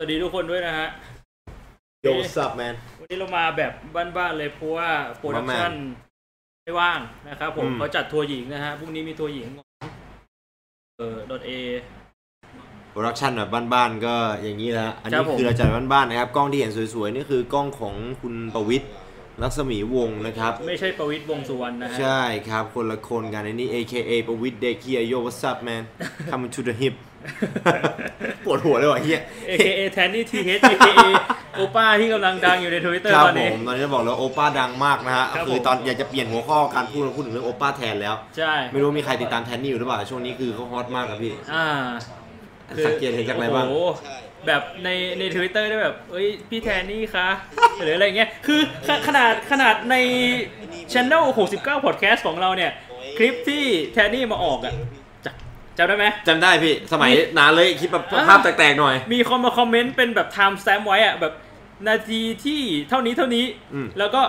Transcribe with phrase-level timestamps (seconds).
[0.00, 0.88] สวัสดีทุกคนด้วยนะฮะ
[2.02, 3.72] yo what's up man วันนี้เรามาแบบ
[4.16, 5.72] บ้านๆเลยเพราะว่า production
[6.62, 9.66] ไม่ว่างนะครับผมอืมเขาจัดทัวร์หญิงนะฮะพรุ่งนี้มีทัวร์หญิงของ
[10.98, 11.50] เอ่อ Dota
[12.90, 18.90] production แบบบ้านๆก็อย่างนี้แหละครับผมอันครันี้คือเราจัดบ้านๆนะครับกล้องที่เห็นสวยๆนี่คือกล้องของคุณประวิทย์
[19.42, 25.82] ลักษมีวงศ์นะครับ ไม่ใช่ประวิตรวงษ์สุวรรณนะฮะใช่ครับคนละคนกันอันนี้ AKA ประวิทย์เดคียโย what's up man
[26.30, 26.94] coming to the hip
[28.44, 29.20] ปวดหัวเลยว่ะเฮีย
[29.50, 31.06] AKA แทนนี่ TH AKA
[31.56, 41.66] โอป้าที่กำลังดังอยู่ในทวิตเตอร์ครับตอนผนี้ มตอนนี้จะบอกแล้วโอป้าดังมากนะฮะครับคือผม ตอนอยากจะเปลี่ยนหัวข้อการพูดมาพูดถึงเรื่องโอป้าแทนแล้ว ใช่ ไม่รู้มีใครติดตามแทนนี่อยู่หรือเปล่าช่วงนี้คือเขา hot มากครับพี่อ่า
[42.86, 43.90] สังเกตเห็นจากอะไรบ้างโอ้โห
[44.46, 44.88] แบบใน
[45.18, 47.28] ในทวิตเตอร์ได้แบบ เอ้ย พี่แทนนี่คะ
[47.82, 49.96] หรืออะไรเงี้ย คือขขนาดขนาดใน
[50.92, 51.24] ช anel
[51.56, 52.72] 69 podcast ของเราเนี่ย
[53.18, 54.74] คลิปที่แทนนี่มาออกอะ
[55.78, 61.32] จะจำได้ไหมจำได้พี่สมัยมีนานเลยคลิปแบบอ่าภาพแตกๆหน่อย มีคนมา comment เป็นแบบ time stamp ไว้อะแบบ
[61.88, 64.22] นาทีที่เท่านี้เท่านี้อืมแล้วก็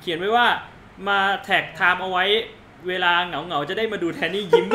[0.00, 0.46] เขียนไว้ว่า
[1.08, 2.24] มา tag time เอาไว้
[2.88, 4.66] เวลาเหงาเหงาๆจะได้มาดูแทนนี่ยิ้ม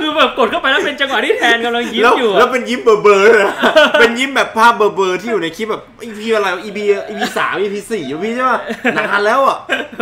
[0.00, 3.54] คือแบบกดเข้าไปแล้วเป็นจังหวะที่แทนกำลังยิ้มแล้วอยู่แล้วอะเป็นยิ้มเบอร์เบอร์เลยนะ
[4.00, 8.60] เป็นยิ้มแบบภาพเบอร์เบอร์ที่อยู่ในคลิปแบบ EP อะไร EP EP สาม EP สี่ EP ใช่ป่ะ
[8.96, 9.58] นานแล้วอะ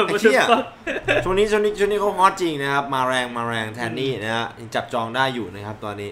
[0.07, 0.43] ไอ้เชี่ย
[1.25, 6.11] ช่วงนี้ช่วงนี้ช่วงนี้เขาฮอตจริงนะครับ มาแรงมาแรงแทนนี่นะฮะยังจับจองได้อยู่นะครับตอนนี้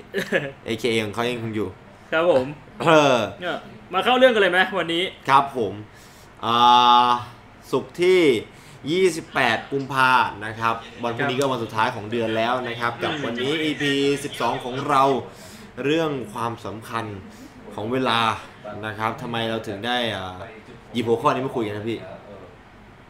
[0.66, 1.68] AKA ของเขายังคงอยู่
[2.12, 2.46] ครับผม
[2.84, 3.56] เออเนี่ย
[3.94, 5.72] มาเข้าเรื่องกันเลยไหมวันนี้ ครับผม
[6.44, 7.08] อ่า
[7.70, 8.20] สุกร์ที่
[8.86, 10.10] 28 กุมภา
[10.46, 13.82] นะครับ วันพรุ่งนี้ก็วันสุดท้ายของเดือนแล้วนะครับ กับวันนี้ EP
[14.24, 15.02] 12 ของเรา
[15.84, 17.04] เรื่องความสำคัญ
[17.74, 18.20] ของเวลา
[18.86, 20.38] นะครับทำไมเราถึงได้อ่า
[20.92, 21.98] หยิบหัวข้อนี้มาคุยกันนะพี่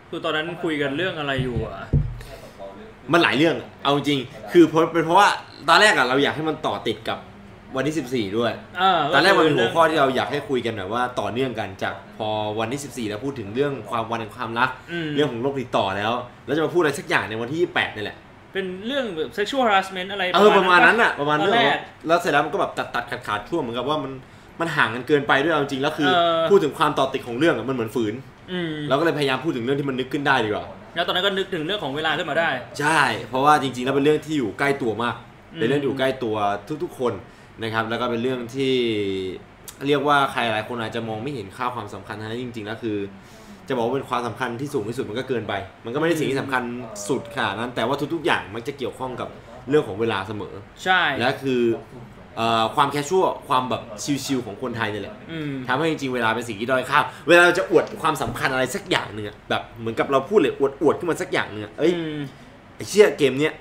[0.08, 1.74] คือตอนนั้นคุยกันเรื่องอะไรอยู่อะ
[3.12, 4.20] มันหลายเรื่อง เอาจริง
[4.52, 5.28] คือเพราะเป็นเพราะว่า
[5.68, 7.18] ตอนแรกอะเราอยากให้มันต่อติดกับ
[7.76, 14.70] วันที่ 14 ด้วยอ่าตอนแรกมันเป็นคืหัวข้อที่เราอยากให้คุยกันแบบว่าต่อเนื่องกันจากพอวันที่ 14 แล้วพูดถึงเรื่องความวันแห่งความรัก
[15.06, 16.12] มเรื่องของโรคติดต่อแล้ว
[16.46, 18.16] แล้วจะมาพูดอะไรสักอย่างในวันที่ 28นี่แหละ
[18.52, 24.12] เป็นเรื่องแบบ sexual harassment อะไรเออประมาณนั้นอะประมาณตอเรื่นองแรว่ากแล้วเสร็จแล้วมันก็แบบตัดตัดขาดขาดช่วงเหมือนกับว่ามัน
[24.60, 28.14] มันห่างกันเกินไปด้วยเอาจริงแล้วคือเออพูดถึงความต่อติดของเรื่องอะมันเหมือนฝืน
[28.52, 32.50] อืมเราก็เลยพยายามพูดถึงเรื่องที่มันนึกขึ้นได้ดีกว่าแล้วตอนนั้นก็นึกถึงเรื่องของเวลาขึ้นมาได้
[32.80, 35.14] ใช่ เพราะว่าจริงๆแล้วเป็นเรื่องที่อยู่ใกล้ตัวมาก
[35.52, 36.36] อืมเป็นเรื่องที่อยู่ใกล้ตัว
[36.82, 37.12] ทุกๆ คน
[37.62, 38.74] นะครับแล้วก็เป็นเรื่องที่
[39.86, 42.96] เรียกว่าใครหลายคนอาจจะมองไม่เห็นค่าความสำคัญนะจริง ๆ แล้วคือ
[43.68, 45.54] จะบอกว่าเป็นความสำคัญที่สูงที่สุดมันก็เกินไป
[45.84, 46.62] มันก็ไม่ได้สิ่งที่สำคัญ
[47.08, 49.28] สุดขนาดนั้น แต่ว่าทุกๆ อย่างมันจะเกี่ยวข้องกับ
[49.68, 50.54] เรื่องของเวลาเสมอ
[50.84, 51.62] ใช่ และคือ
[52.36, 53.82] เอ่อความแคชชัวความแบบ
[54.24, 56.98] ชิลๆของคนไทยนี่แหละอืมทำให้จริงๆ เวลาเป็นสิ่งที่ด้อยค่า
[57.28, 62.20] เวลาเราจะอวดความสำคัญอะไรสักอย่างหนึ่งอะแบบเหมือนกับเราพูดเลยอวดอวดขึ้นมาสักอย่างหนึ่งอะเอ้ยอืม
[62.76, 63.52] ไอ้เชี่ยเกมเนี้ย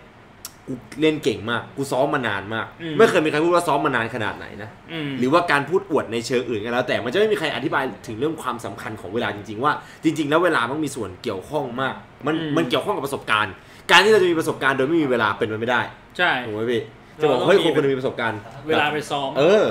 [0.67, 9.73] กูเล่นเก่งมาก กูซ้อมมานานมากอืมไม่เคยมีใครพูดว่าซ้อมมานานขนาดไหนนะอืมหรือว่าการพูดอวดในเชิงอื่นก็แล้ว แต่มันจะไม่มีใครอธิบายถึงเรื่องความสำคัญของเวลาจริง ๆ ว่า
[10.03, 11.95] จริง ๆ แล้วเวลามันมีส่วนเกี่ยวข้องมาก
[12.25, 13.53] มันอืมมันเกี่ยวข้องกับประสบการณ์
[13.91, 15.81] การที่เราจะมีประสบการณ์โดยไม่มีเวลาเป็นไปไม่ได้
[16.17, 16.81] ใช่ถูกไหมพี่
[17.21, 19.65] จะบอกว่าเฮ้ยคนคนหนึงมีประสบการณ์ เวลาไปซ้อม เออ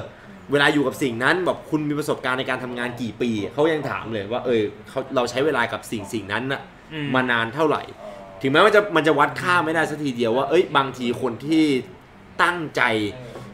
[0.52, 6.60] เวลาอยู่กับสิ่งนั้นแบบคุณมีประสบการณ์ในการทำงานกี่ปีเขายังถามเลยว่า เออเขาเราใช้เวลากับสิ่งสิ่งนั้นน่ะ
[6.92, 7.82] อืมมานานเท่าไหร่
[8.42, 11.62] ถึงแม้ว่าจะมันจะวัดค่าไม่ได้สักทีเดียวว่า เอ้ยบางทีคนที่
[12.42, 12.82] ตั้งใจ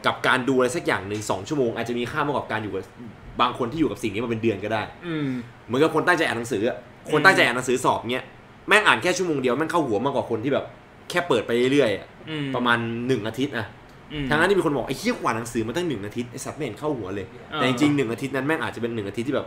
[0.06, 2.84] กับการดูอะไรสักอย่างหนึ่งสองชั่วโมง อาจจะมีค่ามากกว่าการอยู่กับ
[3.41, 5.28] บางคนที่อยู่กับสิ่งนี้มาเป็นเดือนก็ได้อืม
[5.66, 6.76] เหมือนกับคนตั้งใจอ่านหนังสืออะ
[7.10, 8.25] คนตั้งใจอ่านหนังสือสอบเนี้ย
[8.69, 10.65] แม่งอ่านแค่ชั่วโมงเดียวแม่งเข้าหัวมากกว่าคนที่แบบ
[11.10, 13.66] แค่เปิดไปเรื่อยๆอะอืมประมาณหนึ่งอาทิตย์อะ
[14.12, 19.47] อืมทั้งนั้นที่มีคนบอกไอ้เหี้ยกว่าหนังสือมาตั้งหนึ่งอาทิตย์ไอ้สัตว์ไม่เห็นเข้าหัวเลยอ่าแต่จริงๆหนึ่งอาทิตย์นั้นแม่งอาจจะเป็นหนึ่งอาทิตย์ที่แบบ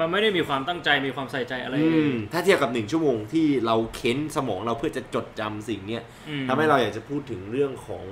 [0.00, 8.04] มันไม่ได้มีความตั้งใจมีความใส่ใจอะไร อืเลยมถ้าเทียบกับหนึ่งชั่วโมงที่เราเค้นสมองเราเพื่อจะจดจำสิ่งเนี้ยอืม ทำให้เราอยากจะพูดถึงเรื่องของ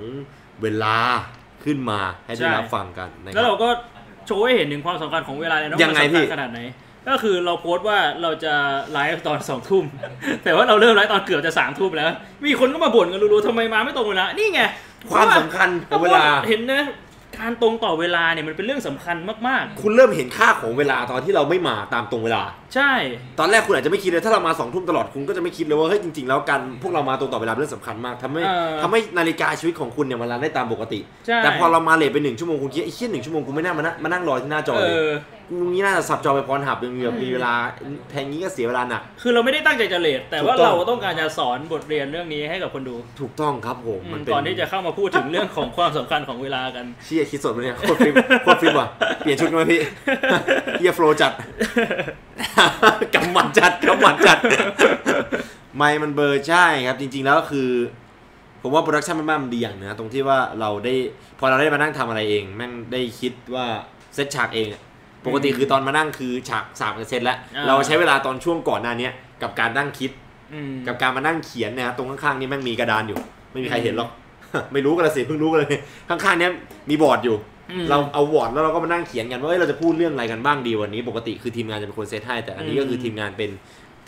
[0.61, 0.97] เวลา
[1.63, 3.69] ขึ้นมาให้ได้ใช่ รับฟังกันนะคแล้วรัเราบ ก็
[4.27, 6.59] โชว์ให้เห็นถึงความสำคัญของเวลาเลยนะยังไงว่ามันพี่สำคัญขนาดไหน
[7.09, 8.53] ก็คือเราโพสต์ว่าเราจะ
[8.91, 9.85] ไลฟ์ตอนสองทุ่ม
[10.43, 12.07] แต่ว่าเราเริ่มไลฟ์ตอนเกือบจะสามทุ่มแล้ว
[12.45, 14.61] มีคนก็มาบ่นกันรู้ๆทำไมมาไม่ตรงเวลานี่ไง
[15.11, 16.83] ความสำคัญของเวลา เห็นนะ
[17.37, 19.15] การตรงต่อเวลาเนี่ยมันเป็นเรื่องสำคัญ
[19.47, 22.91] มากคุณเริ่มเห็นค่าของเวลาตอนที่เราไม่มาตามตรงเวลาๆใช่
[23.39, 35.09] ตอนแรกคุณอาจจะไม่คิดเลยถ้าเรามาสองทุ่มตลอดคุณก็จะไม่คิดเลยว่าเฮ้ยจริงๆแล้วการพวกเรามาตรงต่อเวลาเป็นเรื่องสำคัญมากทำให้เออทำให้นาฬิกาชีวิตของคุณเนี่ยมันรันได้ตามปกติใช่แต่พอเรามาเลทไปหนึ่งชั่วโมงคุณคิดไอ้เชี่ยหนึ่งชั่วโมงกูไม่น่ามานั่งมานั่งรอที่หน้าจอเอเลยอ
[35.39, 37.53] กู งี้น่าจะสับจอไปพรหับยังมีแบบอืมมีเวลา
[38.09, 48.87] แทงงี้ก็เสียเวลาหนัก คือเราไม่ได้ตั้งใจจะเลทแต่ว่าถูกต้เราองต้องการจะสอนบทเรียนเรื่องนี้ให้กับคนดู ถูกต้องครับผมอืมมันเป็นก่อนที่จะเข้ามาพูดถึงเรื่องของความสำคัญของเวลากันเชี่ยคิดสดมาเนี่ยโคตรฟิล์มโคตรฟิล์มว่ะ
[49.19, 49.81] เปลี่ยนชุดกันไหมพี่
[50.79, 51.31] เฮียโฟลว์จัด
[53.15, 54.37] กำหมัดจัดกำหมัดจัด
[55.77, 57.69] ไม่มันเบลอร์ใช่ครับ จริง ๆแล้วก็คือ
[58.61, 60.93] ผมว่า production มันมันดีอย่างนะตรงที่ว่าเราได้
[61.39, 63.65] พอเราได้มานั่งทำอะไรเองแม่งได้คิดว่า
[64.15, 64.81] เซตฉากเองอะ
[65.25, 70.11] ปกติคือตอนมานั่งคือฉากสามเซตแล้วอ่าเราใช้เวลาตอนช่วงก่อนหน้าเนี้ยกับการนั่งคิด
[70.53, 73.17] อืมกับการมานั่งเขียนเนี่ยฮะตรงข้างๆนี่แม่งมีกระดานอยู่
[73.51, 74.09] ไม่มีใครเห็นหรอก
[74.73, 75.77] ไม่รู้กันละสิเพิ่งรู้กันเลย
[76.09, 76.51] ข้างๆเนี้ย
[76.89, 77.35] มีบอร์ดอยู่
[77.71, 83.49] อืมเราเอาวอร์ดแล้วเราก็มานั่งเขียนกันว่าเอ้ยเราจะพูดเรื่องอะไรกันบ้างดีวันนี้ ปกติคือทีมงานจะเป็นคนเซตให้แต่อันนี้ก็คือทีมงานเป็น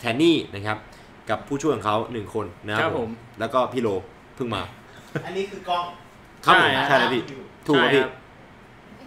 [0.00, 0.78] แทนนี่นะครับ
[1.30, 3.88] กับผู้ช่วยของเขาหนึ่งคนนะคครัรับบผผมมแล้วก็พี่โล
[4.36, 4.62] เพิ่งมา
[5.26, 5.84] อันนี้คือกล้อง
[6.44, 7.22] ครับผมใช่ใช่แล้วพี่
[7.66, 8.12] ถูกใช่แล้วพี่ครับ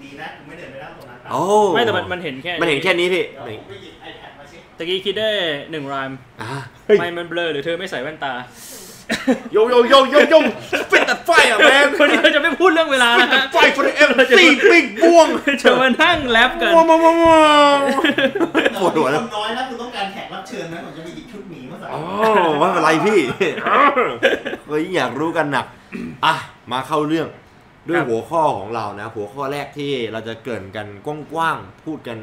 [0.04, 1.42] ดีนะกูไม่เดินไปนั่งตรงนั้นโอ้
[1.76, 5.30] ไม่แต่มันมันเห็นแค่มันเห็นแค่นี้พี่เดี๋ยวผมไปหยิบ iPad มาสิตะกี้คิดได้
[5.72, 6.12] หนึ่งราม
[6.42, 6.50] อ่า
[6.86, 8.34] เฮ้ยไม่มันเบลอหรือเธอไม่ใส่แว่นตา
[9.54, 10.36] โยโยโยโยโย
[10.90, 14.32] เป็นตัดไฟอะแมนวันนี้เราจะไม่พูดเรื่องเวลาเป็นนะตัฮะดไฟ for the MC
[14.72, 15.28] Big บ้วง
[15.62, 17.42] จะมานั่งแรปกันว้าวว้าวว้า
[17.76, 17.78] ว
[18.80, 22.02] ปวดหัวแล้วคนน้อยนะคุณต้องการแขกรับเชิญนะผมจะไปหยิบชุดหมีมาใส่อ๋อ
[22.60, 23.20] ไม่เป็นไรพี่
[24.68, 25.66] เฮ้ยอยากรู้กันหนัก
[26.26, 26.34] อะ
[26.72, 27.28] มาเข้าเรื่อง
[27.90, 32.18] ด้วยครับหัวข้อของเรานะ หัวข้อแรกที่เราจะเกริ่นกันกว้างๆพูดกัน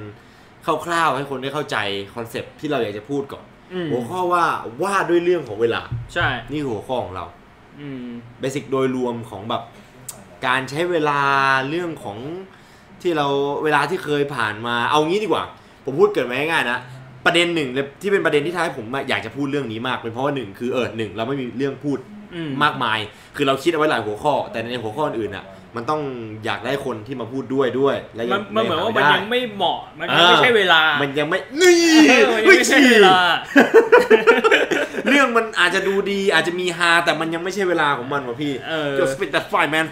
[0.87, 1.76] คร่าวๆให้คนได้เข้าใจ
[2.14, 4.44] concept ที่เราอยากจะพูดก่อนอืมหัวข้อว่า
[4.82, 5.82] ว่าด้วยเรื่องของเวลา
[6.14, 7.25] ใช่ นี่คือหัวข้อของเรา
[7.81, 8.06] อืม
[8.40, 9.62] basic โดยรวมของแบบ
[10.46, 11.20] การใช้เวลา
[11.69, 12.19] เรื่องของ
[13.02, 13.26] ที่เรา
[13.64, 15.44] เวลาที่เคยผ่านมาเอางี้ดีกว่า
[15.84, 16.78] ผมพูดเกิดมาง่ายๆนะ
[17.25, 22.13] ประเด็นหนึ่งเลยที่เป็นประเด็นที่ทำให้ผมอยากจะพูดเรื่องนี้มากเป็นเพราะว่าหนึ่งคือเออหนึ่งเราไม่มีเรื่องพูดอื
[22.48, 22.98] มมากมาย
[23.36, 25.44] คือเราคิดเอาไว้หลายหัวข้อ แต่ในหัวข้ออื่นๆอะ
[25.76, 26.02] มันต้อง
[26.44, 31.76] อยากได้คนที่มาพูดด้วยด้วย และมันมันเหมือนว่ามันไได้ยังไม่เหมาะ มันยังไม่ใช่เวลา มันยังไม่ นี่
[32.08, 33.16] เออมันยังไม่ใช่เวลา
[35.08, 39.86] เรื่องมันอาจจะดูดีอาจจะมีฮาแต่มันยังไม่ใช่เวลาของมันว่ะพี่เออ Just spit that fire man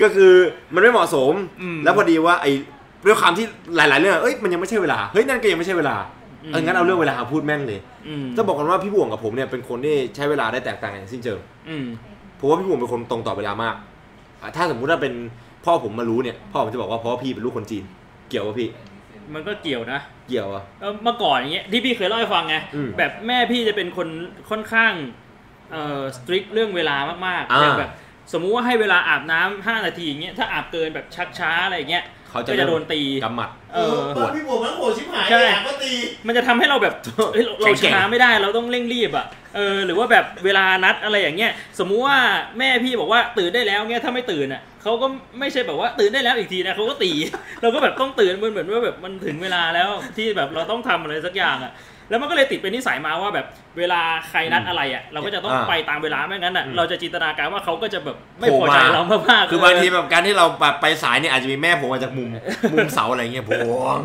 [0.00, 0.32] ก็คือ
[0.74, 2.52] มันไม่เหมาะสมอืมแล้วพอดีว่าไอ้
[3.06, 3.46] ด้วยความที่
[3.76, 11.38] หลาย ๆ เรื่อง เอ้ย มันยังไม่ใช่เวลา เฮ้ย นั่นก็ยังไม่ใช่เวลาอืม เอองั้นเอาเรื่องเวลามาพูดแม่งเลยอืมจะบอกกันว่าพี่บ่วงกับผมเนี่ยเป็นคนที่ใช้เวลาได้แตกต่างกันอย่างสิ้นเชิง
[11.68, 11.86] อืม
[12.40, 13.74] ผมว่าพี่บ่วงเป็นคนตรงต่อเวลามาก
[14.42, 15.14] อะถ้าสมมุติว่าเป็น
[15.64, 17.84] พ่อผมมารู้เนี่ย พ่อผมจะบอกว่าเพราะว่าพี่เป็นลูกคนจีน
[18.28, 18.68] เกี่ยวป่ะพี่
[19.34, 24.08] มันก็เกี่ยวนะ เกี่ยวอะเออเมื่อก่อนอย่างเงี้ยที่พี่เคยเล่าให้ฟังไงอืมแบบแม่พี่จะเป็นคน
[24.50, 24.92] ค่อนข้าง
[25.72, 26.96] เอ่อสตริกเรื่องเวลา
[27.26, 27.90] มากๆอ่าอย่างแบบ
[28.32, 35.92] สมมุติว่าให้เวลาอาบน้ำห้านาทีอย่างเงี้ยถ้าอาบเกินแบบชักช้าอะไรอย่างเงี้ย เขาจะก็จะโดนตี กำหมัด เออตอนพี่บวกมันโหดชิบหายใช่เลยอะก็ตี
[36.26, 36.94] มันจะทำให้เราแบบ
[37.32, 39.26] เฮ้ยเราเราแข็งๆ ช้าไม่ได้เราต้องเร่งรีบอะ
[39.56, 42.18] เออหรือว่าแบบเวลานัดอะไรอย่างเงี้ยสมมุติว่า
[42.58, 45.06] แม่พี่บอกว่าตื่นได้แล้วเงี้ยถ้าไม่ตื่นอะเขาก็
[45.38, 47.12] ไม่ใช่แบบว่าตื่นได้แล้วอีกทีนะเขาก็ตี
[47.62, 51.72] เราก็แบบต้องตื่นมันเหมือนว่าแบบมันถึงเวลาแล้วที่แบบเราต้องทำอะไรสักอย่างอะ
[52.10, 53.46] แล้วมันก็เลยติดเป็นนิสัยมาว่าแบบ
[53.78, 62.28] เวลาใครนัดอะไรอะเราก็จะต้องอ่าไปตามเวลาไม่งั้นอะอืมเราจะจินตนาการว่าเขาก็จะแบบไม่พอโผล่มาใจเรามากๆคือบางทีแบบการที่เราแบบไปสายเนี่ยอาจจะมีแม่ผมมาจากมุม
[62.72, 63.98] มุมเสาอะไรเงี้ยพวง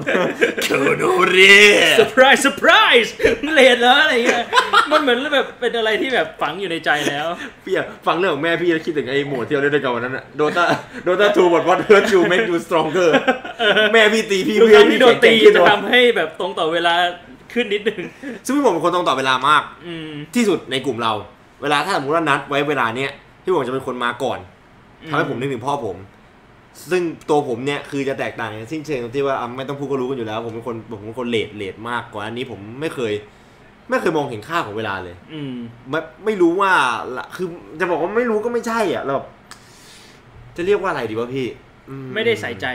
[0.66, 1.56] คูดูเรี
[1.98, 2.72] เซอร์ไพรส์เซอร์ไพร
[3.04, 3.14] ส์
[3.54, 4.46] เลดแล้วอะไรเงี้ย
[4.92, 7.26] มันเหมือนแบบเป็นอะไรที่แบบฝังอยู่ในใจแล้ว
[7.66, 10.64] พี่อะฟังเรื่องของแม่พี่แล้วคิดถึงไอ้หมวดที่เราเล่นด้วยกันวันนั้นอะโดตา
[11.04, 13.10] โดตาทูบท what hurt you make you stronger
[13.94, 16.94] แม่พี่ตีพี่ทุกเพื่คอรั้งพี่ที่โดนแข็ตีงแกร่งขึ้นจะวะทำให้แบบตรงต่อเวลา
[17.54, 18.02] ขึ้นนิดนึง
[18.46, 21.14] ซึ่งพี่ผมเป็นคนตรงต่อเวลามาก อืม ที่สุดในกลุ่มเรา
[21.62, 23.12] เวลาถ้าสมมติว่านัดไว้เวลาเนี้ย
[23.44, 24.40] พี่ผมจะเป็นคนมาก่อน
[25.10, 25.98] ทำให้ผมนึกถึงพ่อผม
[26.92, 33.14] ซึ่งตัวผมเนี่ยคือจะแตกต่างอย่างสิ้นเชิงตรงที่ว่าอะไม่ต้องพูดก็รู้กันอยู่แล้ว ผมเป็นคนผมเป็นคนเลทเลทมากกว่าอันนี้ผมไม่เคย
[33.90, 35.54] ไม่เคยมองเห็นค่าของเวลาเลย อืม
[35.90, 36.72] ไม่ไม่รู้ว่า
[37.18, 37.48] ละคือ
[37.80, 39.28] จะบอกว่าไม่รู้ก็ไม่ใช่อะเราแบบ
[40.56, 41.48] จะเรียกว่าอะไรดีวะพี่
[41.90, 42.68] อืไม่ได้ใส่ใจ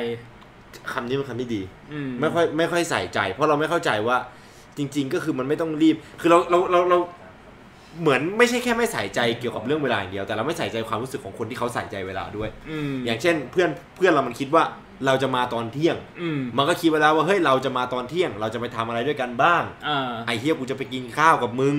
[0.92, 1.62] คำนี้เป็นคำที่ดี
[1.92, 4.16] อืม ไม่ค่อยไม่ค่อยใส่ใจ เพราะเราไม่เข้าใจว่า
[4.78, 6.98] จริง ๆ ก็คือมันไม่ต้องรีบ คือเราเราเราเรา
[8.00, 14.62] เหมือนไม่ใช่แค่ไม่ใส่ใจเกี่ยวกับเรื่องเวลาอย่างเดียว แต่เราไม่ใส่ใจความรู้สึกของคนที่เขาใส่ใจเวลาด้วย อืม อย่างเช่น เพื่อนเพื่อนเรามันคิดว่า
[15.06, 21.76] เราจะมาตอนเที่ยง อืมมันก็คิดไว้แล้วว่าเฮ้ยเราจะมาตอนเที่ยง เราจะไปทำอะไรด้วยกันบ้าง อ่า ไอ้เฮียกูจะไปกินข้าวกับมึง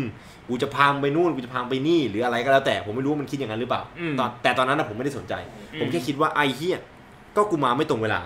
[0.50, 5.34] กูจะพามึงไปนู่น กูจะพามึงไปนี่ หรืออะไรก็แล้วแต่ ผมไม่รู้ว่ามันคิดอย่างนั้นหรือเปล่า อืมตอนแต่ตอนนั้นนะผมไม่ได้สนใจ
[5.74, 6.77] อืมผมแค่คิดว่าไอ้เฮีย
[7.36, 8.22] ก็กูมาไม่ตรงเวลา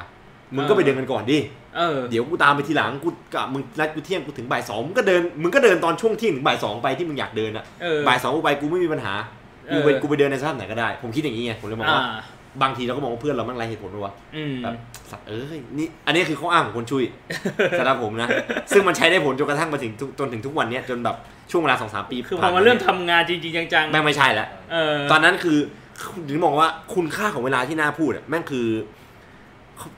[0.56, 1.38] มึงก็ไปเดินกันก่อนดิ
[1.78, 9.14] เออเดี๋ยวกูตามไปทีหลังกูกับมึงนัดกูเที่ยงกูถึงบ่ายสองมึงก็เดินมึงก็เดินตอนช่วงเที่ยงถึงบ่ายสองไปที่มึงอยากเดินอะเออบ่ายสองกูไปกูไม่มีปัญหา
[9.74, 12.04] กูไปเออกูไปเดินในสถานไหนก็ได้ ผมคิดอย่างนี้ไงผมเลยมองอ่าว่า
[12.62, 14.74] บางทีเราก็มองว่าเพื่อนเราแม่งไรเหตุผลด้วยวะอืมแบบ
[15.12, 17.04] สัตว์เอ้ยนี่อันนี้คือข้ออ้างของคนชุย
[17.80, 18.30] สำหรับผมนะ
[18.72, 21.16] ซึ่งมันใช้ได้ผลจนกระทั่งมาถึงทุกจนถึงทุกวันเนี้ยจนแบบ
[21.52, 25.58] ช่วงเวลาสองสามปีคือพผ่อนมาเริ่มทำงานจริงๆจังแม่งไม่ใช่แล้วๆเออตอนนั้นคือ
[26.30, 28.68] ถึงมองว่าคุณค่าของเวลาที่น่าพูดอะแม่งคือ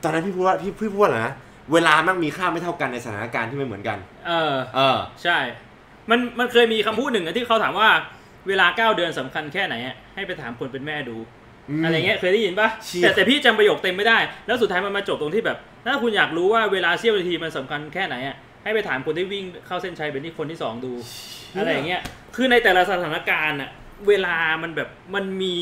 [0.02, 1.34] ตอนนั้นพี่พูดว่าพี่พี่พูดว่าอะไรนะ
[1.72, 5.38] เวลาแม่งมีค่าไม่เท่ากันในสถานการณ์ที่ไม่เหมือนกัน เออ เออ ใช่
[6.10, 7.88] มันมันเคยมีคำพูดหนึ่งอะที่เขาถามว่า
[8.48, 11.16] เวลาเก้าเดือนสำคัญแค่ไหนอะให้ไปถามคนเป็นแม่ดู
[11.80, 20.92] ม อะไรเงี้ยเคยได้ยินปะเชี่ย แต่แต่พี่จำประโยคเต็มไม่ได้ แล้วสุดท้ายมันมาจบตรงที่แบบ ถ้าคุณอยากรู้ว่าเวลาเสี้ยวนาทีมันสำคัญแค่ไหนอะให้ไปถามคนที่วิ่งเข้าเส้นชัยเป็นที่คนที่สองดู
[21.58, 22.00] อะไรอย่างเงี้ย
[22.36, 23.70] คือในแต่ละสถานการณ์อะ
[24.08, 25.56] เวลามันแบบมันมี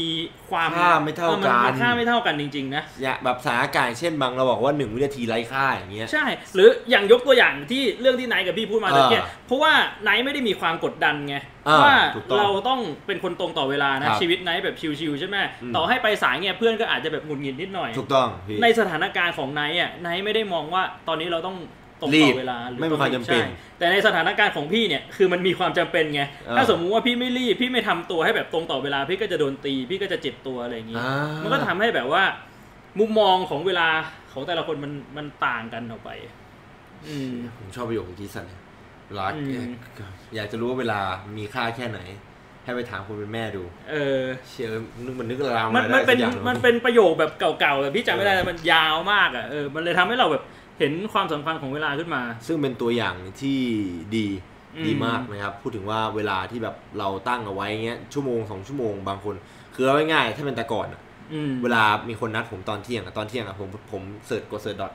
[0.51, 6.25] ความค่าไม่เท่าออกันมันค่าไม่เท่ากันจริงๆนะอย่าแบบสถานการณ์เช่นบางเราบอกว่าหนึ่งวินาทีไร้ค่าอย่างเงี้ยใช่
[6.55, 9.73] หรืออย่างยกตัวอย่างที่เรื่องที่ไนท์กับพี่พูดมาอ่าตะเกียเพราะว่า
[10.03, 11.37] ไนท์ไม่ได้มีความกดดันไง
[11.69, 21.57] อ่าว่าถูกต้องเราต้องเป็นคนตรงต่อเวลานะครับชีวิตไนท์แบบชิวๆใช่ไหมอืมต่อให้ไปสายเงี้ยเพื่อนก็อาจจะแบบหงุดหงิดนิดหน่อยถูกต้องพี่ในสถานการณ์ของไนท์อะไนท์ไม่ได้มองว่าตอนนี้เราต้อง
[22.01, 23.47] ตรงรีต่บอเวลาหรือไม่มีความจำเป็นใช่
[23.79, 32.23] แต่ในสถานการณ์ของพี่เนี่ยคือมันมีความจำเป็นไงอ่าถ้าสมมุติว่าพี่ไม่รีบพี่ไม่ทำตัวให้แบบตรงต่อเวลาพี่ก็จะโดนตี พี่ก็จะเจ็บตัวอะไรอย่างงี้อ่ามันก็ทำให้แบบว่า
[33.01, 33.89] มุมมองของเวลา
[34.33, 36.11] ของแต่ละคนมันมันต่างกันออกไป
[37.09, 38.61] อืมผมชอบประโยคเมื่อกี้สัตว์เลย
[39.09, 39.71] เวลาอืม
[40.35, 41.01] อยากจะรู้ว่าเวลา
[41.39, 42.01] มีค่าแค่ไหน
[42.65, 44.21] ให้ไปถามคนเป็นแม่ดู เออ
[44.51, 44.69] เชื่อ
[45.05, 50.43] นึกมันนึกราวมันอะไรมันได้เป็นสักอย่างหงมันเป็นประโยคแบบเก่าๆแต่พี่จำไม่ได้แต่มันยาวมากอะเออมันเลยทำให้เราแบบ
[50.79, 53.59] เห็นความสำคัญของเวลาขึ้นมา ซึ่งเป็นตัวอย่างที่
[54.17, 54.27] ดี
[54.77, 59.35] อืมดีมากนะครับ พูดถึงว่าเวลาที่แบบเราตั้งเอาไว้เงี้ยชั่วโมงสองชั่วโมงบางคน
[59.75, 61.01] คือเอาง่ายๆถ้าเป็นแต่ก่อนอะ
[61.33, 64.93] อืมเวลามีคนนัดผมตอนเที่ยงอะตอนเที่ยงอะผมผมเสิร์ชกดเสิร์ชดอท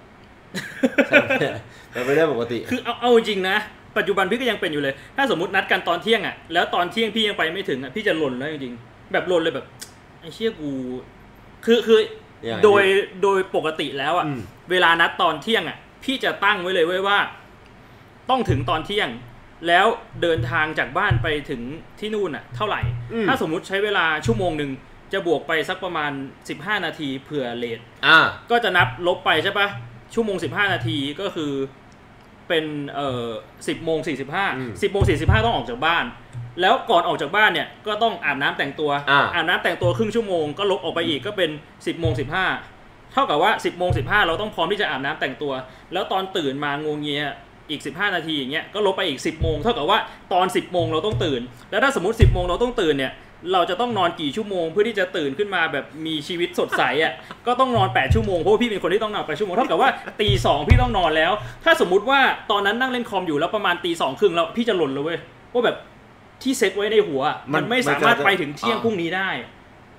[1.08, 1.58] ใช่ไหม
[1.96, 3.58] มันไม่ได้ปกติ คือเอาเอาจริงนะ
[3.98, 9.66] ปัจจุบันพี่ก็ยังเป็นอยู่เลย ถ้าสมมตินัดกันตอนเที่ยงอะแล้วตอนเที่ยงพี่ยังไปไม่ถึงอะพี่จะหล่นแล้วจริงๆแบบหล่นเลยแบบ
[10.20, 10.72] ไอ้เชี่ยกู
[11.66, 12.00] คือคือ
[12.48, 12.84] ยังไงโดย
[13.24, 14.42] โดยปกติแล้วอะอืม
[14.72, 17.20] เวลานัดตอนเที่ยงอะพี่จะตั้งไว้เลยไว้ยว่า
[18.30, 19.10] ต้องถึงตอนเที่ยง
[19.68, 19.86] แล้ว
[20.22, 21.62] เดินทางจากบ้านไปถึง
[22.00, 22.82] ที่นู่นอะ เท่าไหร่
[23.14, 24.72] อืมถ้าสมมุติใช้เวลาชั่วโมงหนึ่ง
[25.14, 26.12] จะบวกไปสักประมาณ
[26.50, 28.20] 15 นาทีเผื่อเลทอ่า
[28.52, 29.68] ก็จะนับลบไปใช่ปะ
[30.14, 31.52] ชั่วโมง 15 นาทีก็คือ
[32.48, 33.26] เป็นเอ่อ
[33.68, 36.06] สิบโมงสี่สิบห้าอืมสิบโมงสี่สิบห้าต้องออกจากบ้าน
[36.62, 41.50] แล้วก่อนออกจากบ้านเนี่ยก็ต้องอาบน้ำแต่งตัวอ่าอาบน้ำแต่งตัวครึ่งชั่วโมงก็ลบออกไปอีกก็เป็น
[41.88, 42.46] สิบโมงสิบห้า
[43.14, 45.54] เท่ากับว่า 10บโมงสิเราต้องพร้อมที่จะอาบน้ำแต่งตัว
[45.94, 47.24] แล้วตอนตื่นมางวงเงีย
[47.70, 50.00] อีก 15 นาทีอย่างเงี้ยก็ลบไปอีก 10โมงเท่ากับว่า
[50.34, 53.14] ตอน 10โมงเราต้องตื่น แล้วถ้าสมมติ 10โมงเราต้องตื่นเนี่ย
[53.54, 57.14] เราจะต้องนอนกี่ชั่วโมงเพื่อที่จะตื่นขึ้นมาแบบมีชีวิตสดใสอะ
[57.48, 59.90] ก็ต้องนอน 8 ชั่วโมงเพราะว่าพี่เป็นคนที่ต้องนอน8ชั่วโมงเท่ากับว่า
[60.22, 61.32] ตีสองพี่ต้องนอนแล้ว
[61.66, 62.20] ถ้าสมมุติว่า
[62.52, 65.20] ตอนนั้นนั่งเล่นคอมอยู่แล้วประมาณตีสองครึ่งแล้วพี่จะหล่นเลยเว้ย
[65.54, 65.78] ว่าแบบ
[66.42, 67.22] ที่เซตไว้ในหัว
[67.54, 69.30] มัมันไม่สามารถไปถึงเที่ยงพรุ่งนี้ได้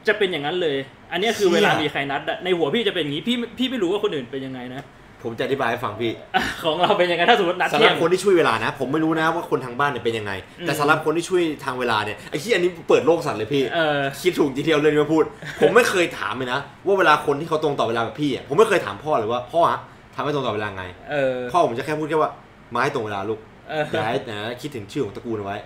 [0.06, 0.76] จะเป็นอย่างนั้นเลย
[1.12, 4.82] อันเนี้ยคือเชี่ยเวลามีใครนัดอะในหัวพี่จะเป็นอย่างนี้พี่พี่ไม่รู้ว่าคนอื่นเป็นยังไงนะ
[5.24, 15.24] ผมจะอธิบายให้ฟังพี่อะของเราเป็นยังไงถ้าสมมตินัดสำหเที่รัยบงคนที่ช่วยเวลานะ ผมไม่รู้นะว่าคนทางบ้านเนี่ยเป็นยังไงอืมแต่สำหรับคนที่ช่วยทางเวลาเนี่ยไอ้ที่อันนี้เปิดโลกสัตว์เลยพี่เออคิดถูกทีเดียวเลยมาพูด
[15.60, 19.80] ผมไม่เคยถามเลยนะ ว่าเวลาคนที่เขาตรงต่อเวลาแบบพี่อะผมไม่เคยถามพ่อเลยว่าพ่อฮะ
[20.14, 22.30] ทำให้ตรงต่อเวลาไงเออพ่อผมจะแค่พูดแค่ว่า
[22.74, 23.40] มาให้ตรงเวลาลูก
[23.70, 25.56] เอออย่าให้นะคิดถึงชื่อของตระกูลเอาไว้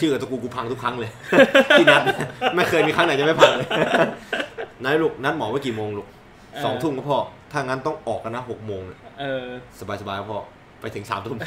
[0.00, 1.10] ชื่อของตระกูลกูพังทุกครั้งเลย
[1.78, 2.02] ที่นัด
[2.56, 3.68] ไม่เคยมีครั้งไหนจะไม่พังเลย
[4.84, 6.06] นายลูกนัดหมอไว้กี่โมงลูก
[6.52, 7.18] เออสองทุ่มก็พอ
[7.52, 9.46] ถ้างั้นต้องออกกันนะหกโมงเนี่ยเออ
[9.80, 10.40] สบายสบายๆพอ
[10.80, 11.38] ไปถึงสามทุ่ม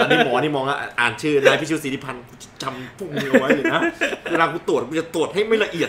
[0.00, 3.80] ตอนนี้หมอนี่มองอะอ่านชื่อนายพิชิตศรีธิพันธ์กูจะจำพวกมึงเอาไว้เลยนะ
[4.32, 5.88] เวลากูตรวจกูจะตรวจให้ไม่ละเอียด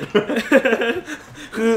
[1.55, 1.71] คือ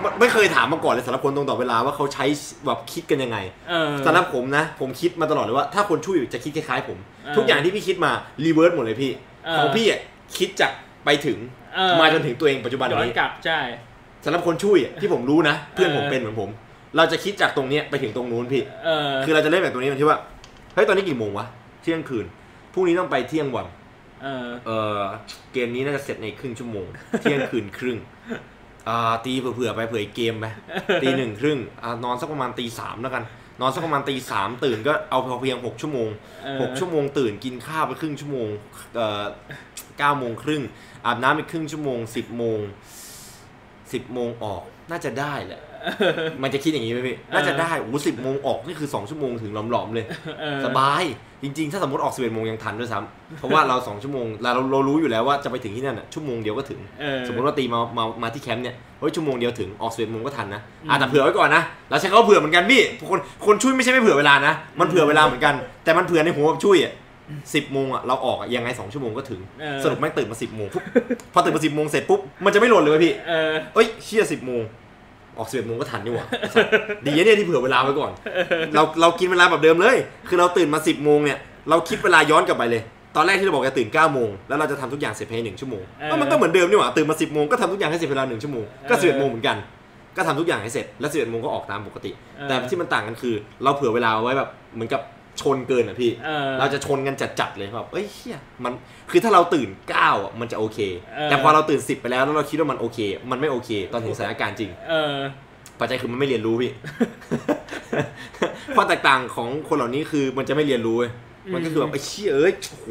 [0.00, 2.24] ไม่ไม่เคยถามมาก่อนเลยสำหรับคนตรงต่อเวลาว่าเขาใช้
[2.66, 8.12] แบบคิดกันยังไงเออสำหรับผมนะ ผมคิดมาตลอดเลยว่าถ้าคนชุ่ยจะคิดคล้ายๆผมเออทุกอย่างที่พี่คิดมา
[8.44, 9.10] reverse หมดเลยพี่
[9.44, 10.00] เออของพี่อะ
[10.38, 10.72] คิดจาก
[11.04, 11.38] ไปถึง
[11.74, 13.60] เออมาจนถึงตัวเองปัจจุบันย้อนนี้กลับใช่
[14.24, 16.50] สำหรับคนชุ่ยอะที่ผมรู้นะเพื่อนผมเออเป็นเหมือนผม
[16.96, 20.18] เราจะคิดจากตรงเนี้ยไปถึงตรงนู้นพี่เออคือเราจะเล่นแบบตรงนี้มันที่ว่า
[20.74, 21.46] เฮ้ยตอนนี้กี่โมงวะ
[21.82, 22.26] เที่ยงคืน
[22.72, 23.66] พรุ่งนี้ต้องไปเที่ยงวัน
[24.22, 25.00] เออเออ
[25.52, 26.86] เกมนี้น่าจะเสร็จในครึ่งชั่วโมง
[27.20, 27.98] เที่ยงคืนครึ่ง
[28.88, 30.46] อ่าตีเผื่อๆไปเผื่ออีกเกมไป
[31.02, 33.24] ตีหนึ่งครึ่งอ่านอนสักประมาณตีสามแล้วกัน
[33.60, 36.08] นอนสักประมาณตีสามตื่นก็เอาพอเพียงหกชั่วโมง
[36.44, 38.48] เออหกชั่วโมงตื่นกินข้าวไปครึ่งชั่วโมง
[38.94, 39.22] เอ่อ
[39.98, 40.62] เก้าโมงครึ่ง
[41.06, 42.60] อาบน้ำอีกครึ่งชั่วโมงสิบโมง
[43.92, 45.62] สิบโมงออกน่าจะได้แหละ
[46.42, 50.06] มันจะคิดอย่างนี้ไหมพี่น่าจะได้โอ้สิบโมงออกนี่คือสองชั่วโมงถึงหลอมๆเลย
[50.40, 51.02] เออสบาย
[51.42, 66.92] จริง ๆ ถ้าสมมติออกสิบเอ็ดโมงยังทันด้วยซ้ำเพราะว่าเราสองชั่วโมงเราเรารู้อยู่แล้วว่าจะไปถึงที่นั่นน่ะชั่วโมงเดียวก็ถึงเออสมมติว่าตีมามามาที่แคมป์เนี่ยเฮ้ยชั่วโมงเดียวถึงออกสิบเอ็ดโมงก็ทันนะอืมอะแต่เผื่อไว้ก่อนนะเราใช้คำว่าเผื่อเหมือนกันพี่คนคนชุ่ยไม่ใช่ไม่เผื่อเวลานะ มันเผื่อเวลาเหมือนกัน แต่มันเผื่อในหัวแบบชุ่ยอะ
[67.54, 70.82] สิบโมงอะเราออกอะยังไงสองชั่วโมงก็ถึงเออสรุปแม่งตื่นมาสิบโมงปุ๊บ
[71.34, 74.62] พอตื่นมาสิบโมงเสร็จปุ๊บมันจะไม่หล่นเลยเว้ยพี่เออเอ้ยเชี่ยสิบโมง
[75.38, 76.72] ออกสิบเอ็ดโมงก็ทันนี่หว่าสัตว์
[77.06, 78.12] ดีนะเนี่ยที่เผื่อเวลาไว้ก่อน
[78.74, 79.96] เราเรากินเวลาแบบเดิมเลย
[80.28, 81.38] คือเราตื่นมาสิบโมงเนี่ย
[81.68, 82.82] เราคิดเวลาย้อนกลับไปเลย
[83.16, 89.56] ตอนแรกที่เราบอกจะตื่น9ก้าโมงแล้วเราจะทำทุกอย่างเสร็จภายในหนึ่งชั่วโมงเออก็มันก็เหมือนเดิมนี่หว่าตื่นมาสิบโมงก็ทำทุกอย่างให้เสร็จเวลาหนึ่งชั่วโมงก็เออสิบเอ็ดโมงเหมือนกัน
[90.16, 95.00] ก็ทำทุกอย่างให้เสร็จแล้วสิบเอ็ดโมงก็ออกตามปกติเออแต่ที่มันต่างกันคือ เราเผื่อเวลาไว้แบบเหมือนกับ
[95.40, 98.72] ชนเกินอะพี่ เออ เราจะชนกันจัดๆเลยแบบเอ้ยเฮียมัน
[99.10, 100.78] คือถ้าเราตื่น9อะมันจะโอเค
[101.16, 102.98] เออ แต่พอเราตื่น 10 ไปแล้วแล้วเราคิดว่ามันโอเค
[103.30, 105.16] มันไม่โอเค ตอนถึงสถานการณ์จริง เออ
[105.78, 106.72] ปัจจัยคือมันไม่เรียนรู้พี่
[108.76, 111.10] ความแตกต่างของคนเหล่านี้คือมันจะไม่เรียนรู้เว้ย
[111.52, 112.86] มันก็คือแบบไอ้เชี่ยเอ้ยโห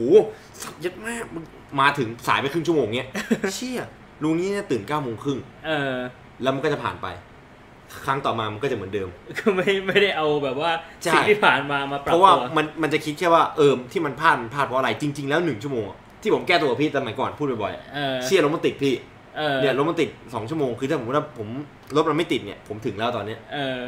[0.62, 1.44] สับยัดมากมึง
[1.82, 3.10] มาถึงสายไปครึ่งชั่วโมงเนี้ย
[3.56, 3.82] เชี่ย
[4.24, 5.96] ลุงนี้เนี่ยตื่นเก้าโมงครึ่งเออ
[6.42, 7.08] แล้วมันก็จะผ่านไป
[8.06, 9.10] ครั้งต่อมามันก็จะเหมือนเดิม
[9.40, 10.72] ก็ไม่ไม่ได้เอาแบบว่า
[11.04, 18.94] ใช่สิ่งที่ผ่านมามาปเพรับราะว่าตัวมันมันจะคิดแค่ว่าเออที่มันพลาดมันพลาดเพราะอะไรจริง ๆ แล้วหนึ่งชั่วโมงอะที่ผมแก้ตัวกับพี่สมัยก่อนพูดบ่อยๆอะเออเชี่ยรถมันติดพี่
[19.38, 21.48] เออเนี่ยรถมันติดสองชั่วโมงคือถ้าผมว่าผม
[21.96, 23.80] รถมันไม่ติดเนี่ยผมถึงแล้วตอนเนี้ยเออ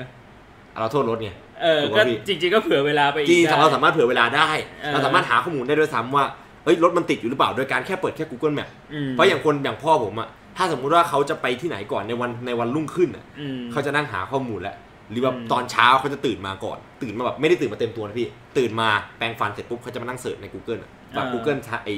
[0.79, 1.29] เราโทษรถไง
[1.63, 4.49] เออถูกก็ปะพี่จริง ๆ ก็เผื่อเวลาไปอีกจริงได้ๆเราสามารถเผื่อเวลาได้
[4.81, 6.25] เออเราสามารถหาข้อมูลได้ด้วยซ้ำว่า
[6.63, 14.75] เฮ้ยรถมันติดอยู่หรือเปล่าโดยการแค่เปิดแค่ Google Map อืมเพราะอย่างคนอย่างพ่อผมอะ ถ้าสมมุติว่าเขาจะไปที่ไหนก่อนในวันในวันรุ่งขึ้นอะอืมเขาจะนั่งหาข้อมูลแล้ว
[15.11, 21.89] หรือว่าอืมตอนเช้าเขาจะตื่นมาก่อน ตื่นมาแบบไม่ได้ตื่นมาเต็มตัวนะพี่ ตื่นมาแปรงฟันเสร็จปุ๊บเขาจะมานั่งเสิร์ชใน Google อะแบบ Google ไอ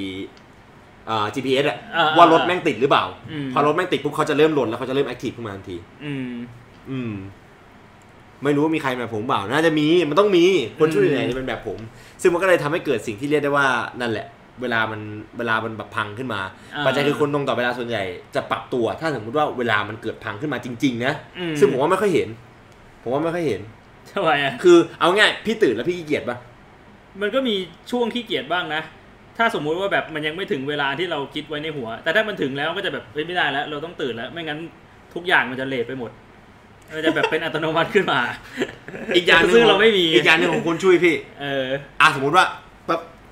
[1.06, 6.32] เอ่อ GPS อะอ่ว่ารถแม่งติดหรือเปล่าอืมพอรถแม่งติดปุ๊บเขาจะเริ่มหล่นแล้วเขาจะเริ่มแอคทีฟขึ้นมาทันที อืม
[6.90, 7.12] อืม
[8.44, 10.44] ไม่รู้ว่ามีใครแบบผมเปล่า น่าจะมี มันต้องมี
[10.78, 11.78] คนช่วยอืมไหนจะเป็นแบบผม
[12.22, 13.66] ซึ่งมันก็เลยทำให้เกิดสิ่งที่เรียกได้ว่า
[14.00, 14.26] นั่นแหละ
[14.62, 15.00] เวลามัน
[15.38, 16.40] เวลามันแบบพังขึ้นมา
[16.74, 18.02] อ่าปัจจัยคือคนตรงต่อเวลาส่วนใหญ่
[18.34, 22.28] จะปรับตัว ถ้าสมมติว่าเวลามันเกิดพังขึ้นมาจริง ๆ นะอืมซึ่งผมว่าไม่ค่อยเห็น
[23.02, 23.60] ผมว่าไม่ค่อยเห็น
[24.12, 26.36] ทำไมอะคือเอาง่ายพี่ตื่นแล้วพี่ขี้เกียจปะ
[27.20, 27.54] มันก็มี
[27.90, 28.82] ช่วงขี้เกียจบ้างนะ
[29.38, 34.58] ถ้าสมมุติว่าแบบมันยังไม่ถึงเวลาที่เราคิดไว้ในหัว แต่ถ้ามันถึงแล้วก็จะแบบเฮ้ยไม่ได้แล้ว เราต้องตื่นแล้ว ไม่งั้น
[35.14, 36.10] ทุกอย่างมันจะเลทไปหมด
[36.94, 38.20] มันจะแบบเป็นอัตโนมัติขึ้นมา
[39.16, 41.66] อีกอย่างหนึงซึ่งเราไม่มี อีกอย่างหนึงของคนช่วยพี่ เออ
[42.00, 42.50] อะสมมติว่าแบบ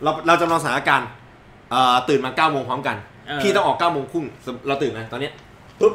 [0.03, 1.09] เราเราจำลองสถานการณ์
[1.71, 4.27] เอ่อตื่นมาเก้าโมงพร้อมกัน เออ พี่ต้องออกเก้าโมงครึ่ง
[4.69, 5.33] เราตื่นไหมตอนเนี้ย
[5.81, 5.95] ปุ๊บ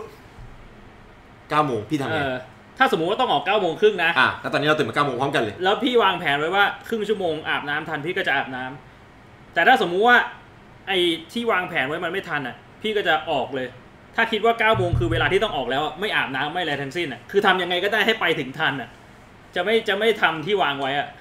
[1.50, 2.36] เก้าโมงพี่ทำเอไงอ
[2.78, 10.18] ถ้าสมมุติว่าต้องออกเก้าโมงครึ่งนะ อะแล้วตอนนี้เราตื่นมาเก้าโมงพร้อมกันเลย แล้วพี่วางแผนไว้ว่าครึ่งชั่วโมงอาบน้ำทันพี่ก็จะอาบน้ำแต่ถ้าสมมุติว่า
[10.88, 11.00] ไอ้
[11.34, 13.68] ที่วางแผนไว้มันไม่ทันอะ พี่ก็จะออกเลย
[14.16, 18.90] ถ้าคิดว่า9ก้าโมงคือเวลาที่ต้องออกแล้วอะไม่อาบน้ำไม่อะไรทั้งสิ้นอะคือทำยังไงก็ได้ให้ไปถึงทันอะ
[19.56, 21.21] จะไม่จะไม่ทำที่วางไว้อะโอ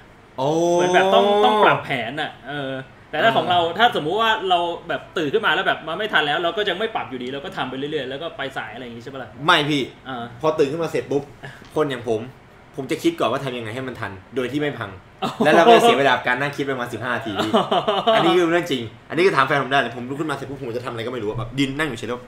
[0.75, 2.71] เหมือนแบบต้องต้องปรับแผนอะเออ
[3.11, 4.59] แต่ถ้าของเราถ้าสมมุติว่าเรา
[4.89, 11.23] แบบตื่นขึ้นมาแล้วแบบมาไม่ทันแล้ว เราก็จะไม่ปรับอยู่ดีเราก็ทำไปเรื่อยๆ แล้วก็ไปสายอะไรอย่างงี้ใช่ปะล่ะไม่พี่อ่าพอตื่นขึ้นมาเสร็จปุ๊บ
[11.75, 12.21] คนอย่างผม
[12.75, 14.89] ผมจะคิดก่อนว่าทำยังไงให้มันทัน โดยที่ไม่พัง
[15.45, 17.51] แล้วเราก็จะเสียเวลากับการนั่งคิดไปประมาณสิบห้านาทีพี่
[18.15, 22.19] อันนี้คือเรื่องจริง อันนี้ก็ถามแฟนผมได้เลยผมลุกขึ้นมาเสร็จปุ๊บผมจะทำอะไรก็ไม่รู้อะแบบดินนั่งอยู่เฉยๆแล้ว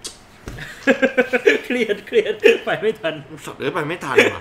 [1.66, 2.34] เครียดเครียด
[2.66, 3.14] ไปไม่ทัน
[3.46, 4.40] สัตว์เอ้ยไปไม่ทันว่ะ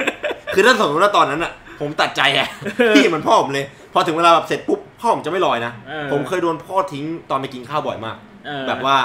[0.55, 2.49] คือถ้าสมมติว่าตอนนั้นอะ ผมตัดใจอะ
[2.97, 8.17] พี่เหมือนพ่อผมเลย พอถึงเวลาแบบเสร็จปุ๊บพ่อผมจะไม่ลอยนะเออผมเคยโดนพ่อทิ้งตอนไปกินข้าวบ่อยมาก
[8.47, 8.97] เออแบบว่า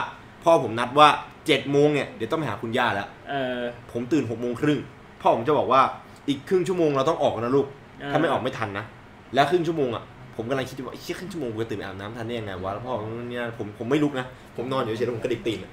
[0.43, 1.07] พ่อผมนัดว่า
[1.47, 3.59] เจ็ดโมงเนี่ยเดี๋ยวต้องไปหาคุณย่าแล้วเออ
[3.91, 4.79] ผมตื่นหกโมงครึ่ง
[5.21, 5.81] พ่อผมจะบอกว่า
[6.27, 7.67] อีกครึ่งชั่วโมงเราต้องออกนะลูก
[7.99, 8.85] เออถ้าไม่ออกไม่ทันนะ
[9.33, 10.03] แล้วครึ่งชั่วโมงอะ
[10.35, 15.71] ผมกำลังคิดอยู่ว่าไอ้เชี่ยครึ่งชั่วโมงกูจะตื่นไปอาบน้ำทันได้ยังไงวะแล้วพ่อผมเนี่ยผมผมไม่ลุกนะผมนอนอยู่เฉยๆแล้วผมกระดิกตีนอะ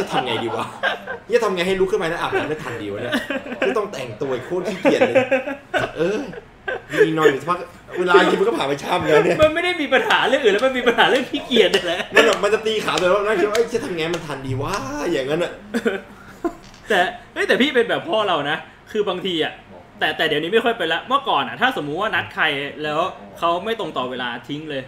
[0.00, 0.64] จะทำไงดีวะ
[1.34, 3.14] จะทำไงให้ลุกขึ้นมาแล้วอาบน้ำได้ทันดีวะเนี่ย
[3.60, 5.16] คือต้องแต่งตัวโคตรขี้เกียจเลย
[5.96, 6.18] เออ
[7.06, 7.58] มีนอนอยู่สักพัก
[7.98, 14.74] เวลากินมันก็ผ่านไปช้ำแล้วเนี่ยมันไม่ได้มีปัญหาเรื่องอื่นแล้วมันมีปัญหาเรื่องขี้เกียจนี่แหละมันแบบมันจะตีขาตัวแล้วนั่งคิดว่าเอ้ยจะทำไงมันทันดีวะ
[15.10, 15.52] อย่างนั้นอะ
[16.88, 17.00] แต่
[17.34, 18.56] เฮ้ยแต่พี่เป็นแบบพ่อเรานะ
[18.90, 19.52] คือบางทีอะ
[19.98, 22.44] แต่แต่เดี๋ยวนี้ไม่ค่อยเป็นละเมื่อก่อนอะถ้าสมมุติว่านัดใคร
[22.82, 23.00] แล้ว
[23.38, 24.82] เขาไม่ตรงต่อเวลาทิ้งเลย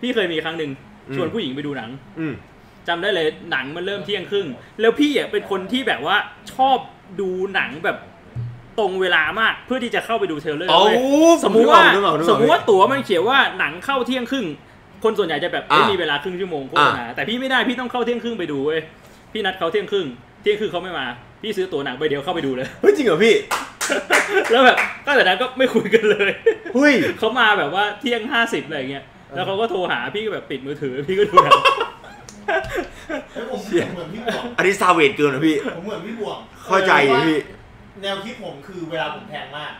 [0.00, 0.70] พี่เคยมีครั้งหนึ่ง
[1.08, 1.90] อืมชวนผู้หญิงไปดูหนัง
[2.20, 2.34] อืม
[2.88, 4.46] จำได้เลยหนังมันเริ่มเที่ยงครึ่ง
[4.80, 6.16] แล้วพี่อะเป็นคนที่แบบว่า
[6.54, 6.78] ชอบ
[7.20, 7.96] ดูหนังแบบ
[8.78, 10.96] ตรงเวลามากเพื่อที่จะเข้าไปดูเทรลเลอร์โอ้เว้ย
[11.44, 14.46] สมมุติว่านึกออกนึกออกนึกออกสมมุติว่าตั๋วมันเขียนว่าหนังเข้าเที่ยงครึ่ง
[15.04, 18.80] คนส่วนใหญ่จะแบบไม่อะมีเวลาครึ่งชั่วโมงโฆษณาอะแต่พี่ไม่ได้พี่ต้องเข้าเที่ยงครึ่งไปดูเว้ย
[19.32, 20.06] พี่นัดเขาเที่ยงครึ่ง
[20.42, 21.06] เที่ยงครึ่งเขาไม่มา
[21.42, 23.34] พี่ซื้อตั๋วหนังใบเดียวเข้าไปดูเลยเฮ้ยจริงเหรอพี่
[24.50, 26.30] แล้วแบบตั้งแต่นั้นก็ไม่คุยกันเลย
[26.74, 31.87] เฮ้ยเขามาแบบว่าเที่ยงห้าสิบอะไรอย่างเงี้ยแล้วเขาก็โทรหาพี่ก็แบบปิดมือถือพี่ก็ดูหนังเฮ้ย
[33.50, 37.40] ผมเชี่ยเหมือนพี่บวงอันนี้ซาเวดเกินนะพี่ ผมเหมือนพี่บวงเข้าใจเลยพี่
[38.02, 39.72] แนวคิดผมคือเวลาผมแพงมาก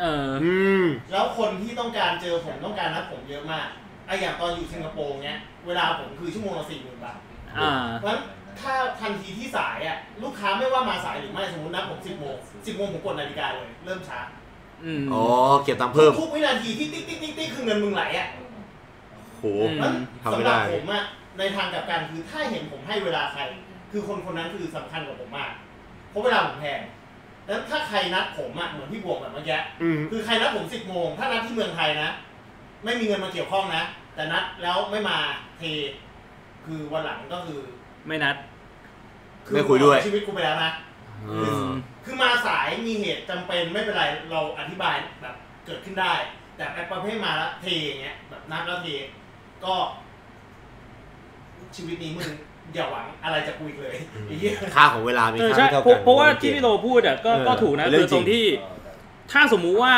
[0.00, 0.52] เอออื
[0.82, 3.66] มแล้วคนที่ต้องการเจอผมต้องการนัดผมเยอะมาก
[4.06, 7.18] ไออย่างตอนอยู่สิงคโปร์เนี้ย เวลาผมคือชั่วโมงละสี่หมื่นบาท
[7.58, 8.20] อ่าเพราะฉะนั้น
[8.60, 12.34] ถ้าทันทีที่สายอะลูกค้าไม่ว่ามาสายหรือไม่สมมตินัดผมสิบโมง
[12.66, 14.20] สิบโมงผมกดนาฬิกาเลย เริ่มช้า
[14.84, 15.24] อืมอ๋อ
[15.64, 18.28] เก็บตังค์เพิ่มทุกวินาทีที่ติ๊กติ๊กติ๊กติ๊กคือเงินมึงไหลอะ
[19.36, 21.02] โหอืมนั้นทำไม่สำหได้รับผมอะ
[21.38, 23.40] ในทางกลับกันคือถ้าเห็นผมให้เวลาใคร
[23.90, 25.52] คือคนคนนั้นคือสำคัญกว่าผมมาก
[26.10, 26.80] เพราะเวลาผมแพง
[27.46, 32.10] แล้วถ้าใครนัดผมอะเหมือนพี่บวงแบบเมื่อกี้อืมคือใครนัดผมสิบโมงถ้านัดที่เมืองไทยนะ
[32.84, 33.82] ไม่มีเงินมาเกี่ยวข้องนะ
[34.14, 35.18] แต่นัดแล้วไม่มา
[35.58, 35.62] เท
[36.66, 37.60] คือวันหลังก็คือ
[38.08, 38.36] ไม่นัด
[39.46, 40.72] อไม่คุยด้วยชีวิตกูไปแล้วนะ
[41.28, 41.68] อืม
[42.04, 45.34] คือมาสายมีเหตุจำเป็นไม่เป็นไรเราอธิบายแบบ
[45.66, 46.12] เกิดขึ้นได้
[46.56, 48.88] แต่ไอ้ประเภทมาแล้วเทอย่างเงี้ยแบบนัดแล้วเท
[49.64, 49.74] ก็
[51.76, 52.28] ชีวิตนี้มึง
[52.74, 53.94] อย่าหวังอะไรจากกูอีกเลย
[54.26, 58.44] ไอ้เหี้ยค่าของเวลามีเออค่าใช่ไม่เท่าเพราะกันเพราะว่าที่พี่โรพูดอะก็เออก็ถูกนะเรื่คือองจตริรงงที่
[59.32, 59.94] ถ้าสมมุติว่า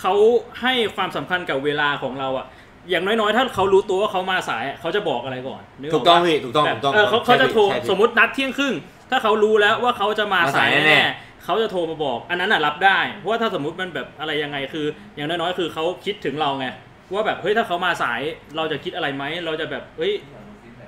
[0.00, 0.14] เขา
[0.62, 2.46] ให้ความสำคัญกับเวลาของเราอะ
[2.90, 8.74] อย่างน้อยๆ ถ้าเขารู้ตัวว่าเขามาสายอะเขาจะบอกอะไรก่อนนึกถูกต้องปะพี่ถูกต้องแบบถูกต้องเออเขาเขาจะโทรใช่พี่สมมตินัดเที่ยงครึ่ง
[9.10, 16.66] ถ้าเขารู้แล้วว่าเขาจะมามาสาสายยแน่แน่ๆเขาจะโทรมาบอก อันนั้นอะรับได้ เพราะว่าถ้าสมมติมันแบบอะไรยังไงคือ อย่างน้อยๆ คือเขาคิดถึงเราไง
[17.12, 18.20] ว่าแบบเฮ้ยถ้าเขามาสาย
[18.56, 20.12] เราจะคิดอะไรไหมเราจะแบบเฮ้ย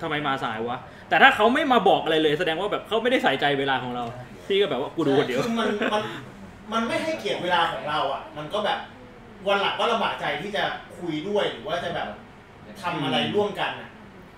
[0.03, 4.05] ทำไมมาสายวะ แต่ถ้าเขาไม่มาบอกอะไรเลยแสดงว่าแบบเขาไม่ได้ใส่ใจเวลาของเรา
[4.49, 6.03] พี่ก็แบบว่ากูดูคนเดียวคือมันมัน
[6.73, 8.79] มันไม่ให้เกียรติเวลาของเราอะ มันก็แบบ
[9.49, 10.63] วันหลังก็ลำบากใจที่จะ
[10.99, 12.09] คุยด้วยหรือว่าจะแบบ
[12.83, 13.89] ทำอะไรร่วมกันอะ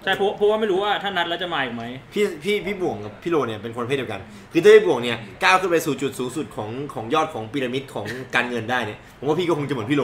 [0.05, 4.21] ใช่เพราะเพราะว่าไม่รู้ว่าถ้านัดแล้วจะมาอีกไหมพี่พี่พี่บ่วงกับพี่โรเนี่ยเป็นคนประเพศเดียวกัน
[4.53, 10.03] คือถ้าพี่บ่วงเนี่ยก้าวขึ้นไปสู่จุดสูงสุดของของยอดของพีระมิดของการเงินได้เนี่ยผมว่าพี่ก็คงจะเหมือนพี่โร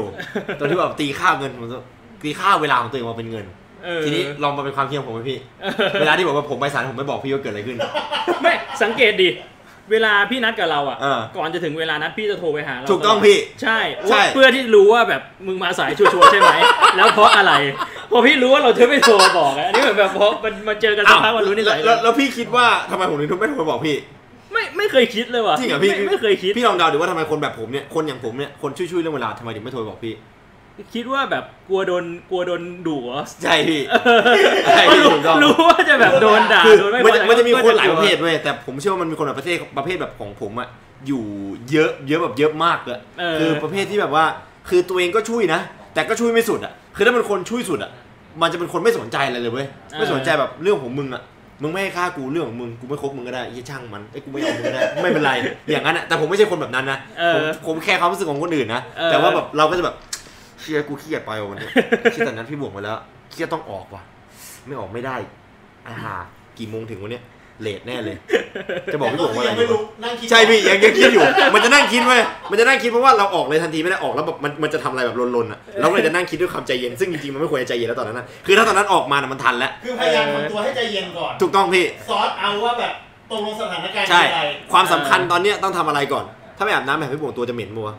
[0.58, 1.80] ตอนที่แบบตีค่าเงินผมจะ
[2.22, 3.67] ตีค่าเวลาของตัวเองมาเป็นเงินเออ
[4.04, 5.38] ทีนี้ลองมาเป็นความคิดของผมไหมพี่
[6.00, 7.76] เวลาที่บอกว่าผมไปศาลผมไม่บอกพี่ว่าเกิดอะไรขึ้น
[8.42, 9.30] ไม่สังเกตดิ
[9.92, 13.78] เวลาพี่นัดกับเราอะเออก่อนจะถึงเวลานัดพี่จะโทรไปหาเราถูกต้องลดพี่ ใช่
[14.10, 16.52] ใช่ว่าเพื่อที่รู้ว่าแบบมึงมาสายชัวร์ๆใช่ไหม
[16.96, 17.52] แล้วเพราะอะไร
[18.12, 23.96] พอพี่รู้ว่าเราจะไม่โทรมาบอกอะอันนี้เหมือนแบบพอมันมาเจอกันสักพักมันรู้นิสัยแล้วแล้วแล้วพี่คิดว่าทำไมผมถึงไม่โทรไปบอกพี่
[24.52, 30.14] ไม่ไม่เคยคิดเลยว่ะจริงเหรอพี่ไม่ไม่เคยคิดพี่ลองเดาดูว่าทำไมคนแบบผมเนี่ยคนอย่างผมเนี่ยคนช่วยๆเรื่องเวลาทำไมถึงไม่โทรไปบอกพี่
[30.94, 33.82] คิดว่าแบบกลัวโดนกลัวโดนดุเหรอใช่พี่
[34.68, 40.68] ใช่พี่รู้ถูกต้องรู้ว่าจะแบบโดนด่าคือโดนไม่มันจะพอใจมันจะมีคนหลายก็ประเภทเว้ยแต่ผมเชื่อว่ามันมีคนแบบประเภทประเภทแบบของผมอะ
[41.06, 41.22] อยู่
[41.70, 44.24] เยอะเยอะแบบเยอะมากเลยเออคือประเภทที่แบบว่า
[44.68, 45.60] คือตัวเองก็ช่วยนะ
[45.94, 47.90] แต่ก็ช่วยไม่สุดอะคือถ้าเป็นคนช่วยสุดอะ
[48.42, 49.66] มันจะเป็นคนไม่สนใจอะไรเลยเว้ย
[49.98, 51.22] ไม่สนใจแบบเรื่องของมึงอะ
[51.62, 55.32] มึงไม่ให้ค่ากูเรื่องของมึงกูไม่คบมึงก็ได้ยี่ช่างมันไอ้ยกูไม่เอามึงก็ได้ไม่เป็นไร
[55.72, 61.68] อย่างนั้นอะแต่ผมไม่ใช่คนแบบนั้นนะเอผมอผมแค่ความรู้สึกของคนอื่นนะเออแต่ว่าแบบเราก็จะแบบเชียกูขี้เกียจไปว่ะวันนี้
[62.14, 62.96] คิดแต่นั้นพี่บวกมาแล้ว
[63.30, 64.02] เครียดต้องออกว่ะ
[64.66, 65.16] ไม่ออกไม่ได้
[65.88, 66.14] อาหา
[66.58, 67.24] กี่โมงถึงวันเนี้ย
[67.62, 68.16] เลทแน่เลย
[68.92, 82.92] จะบอกพี่บวกว่าอะไรยังไม่ดีรู้วะนั่งคิดใช่พี่ยังยังคิดอยู่ มันจะนั่งคิดไว้ยมันจะนั่งคิดเพราะว่าเราออกเลยทันทีไม่ได้ออกแล้วแบบมันมันจะทำอะไรแบบลนๆอะเราก็เลยจะนั่งคิดด้วยความใจเย็นซึ่งจริงๆมันไม่ควรจะใจเย็นแล้วตอนนั้นนะคือถ้าตอนนั้นออกมานะมันทันแล้วคือพยายามทำตัวให้ใจเย็นก่อนถูกต้องพี่ซอสเอาว่าแบบ
[83.30, 86.24] ตรงลงสถานการณ์ใช่คืออะไรความสำคัญตอนเนี้ยต้องทำอะไรก่อน
[86.56, 87.96] ถ้าไม่อาบน้ำแบบพี่บวงตัวจะเหม็นมัวะ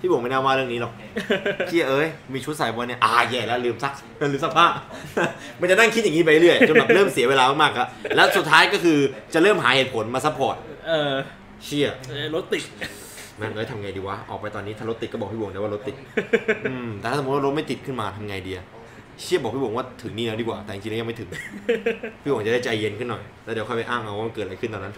[0.00, 0.92] พี่บวงไม่น่าว่าเรื่องนี้หรอก
[1.70, 3.92] พี่เอ้ยมีชุดใส่วันเนี่ยอ่าแย่แล้วลืมซัก
[4.32, 4.66] ลืมซักผ้า
[5.60, 8.98] มันจะนั่งคิดอย่างนี้ไปเรื่อยจนแบบเริ่มเสียเวลามากๆครับแล้วสุดท้ายก็คือ
[9.34, 11.12] จะเริ่มหาเหตุผลมา support เออ
[11.64, 12.64] เชี่ยเออรถติด
[13.36, 15.96] แม่งเอ้ยทำไงดีวะออกไปตอนนี้ถ้ารถติดก็บอกพี่บวงนะว่ารถติด
[16.70, 18.66] อืมแต่ถ้าสมมติว่ารถไม่ติดขึ้นมาทำไงดีอะ
[19.22, 21.28] เชี่ยบอกพี่บวงว่าถึงนี่แล้วดีกว่า แต่จริงๆแล้วยังไม่ถึง
[22.22, 24.94] พี่บวงจะได้ใจเย็นขึ้นหน่อย แล้วเดี๋ยวค่อยไปอ้างเอาว่ามันเกิดอะไรขึ้นตอนนั้น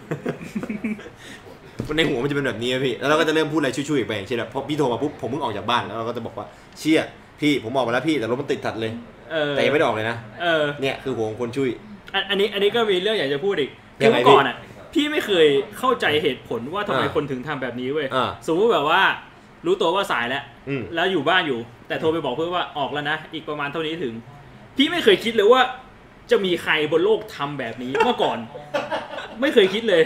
[1.97, 6.47] ในหัวมันจะเป็นแบบนี้อะพี่ แล้วเราก็จะเริ่มพูดอะไรช่วยๆอีกไปอย่างเช่นแบบพอพี่โทรมาปุ๊บผมเพิ่งออกจากบ้านแล้วเราก็จะบอกว่า
[6.79, 7.01] เชี่ย
[7.41, 8.93] พี่ผมออกมาแล้วพี่แต่รถมันติดถัดเลย
[9.33, 11.71] เออ แต่ยังไม่ได้ออกเลยนะเออเนี่ยคือหัวของคนช่วย
[12.15, 13.71] อันอันนี้อันนี้ก็มีเรื่องอยากจะพูดอีก
[14.03, 14.57] ยัคืองไงเมื่อก่อนอะ
[14.95, 15.47] พี่ไม่เคย
[15.79, 19.03] เข้าใจเหตุผลว่าทำไมอ่าคนถึงทำแบบนี้เว้ย อ่าสมมติแบบว่า
[19.67, 24.15] รู้ตัวว่าสายแล้ว อืม แล้วอยู่บ้านอยู่ แต่โทรไปบอกเพื่อนว่าออกแล้วนะ อีกประมาณเท่านี้ถึง
[24.77, 25.63] พี่ไม่เคยคิดเลยว่า
[26.31, 28.39] จะมีใครบนโลกทำแบบนี้เมื่อก่อน
[29.41, 30.03] ไม่เคยคิดเลย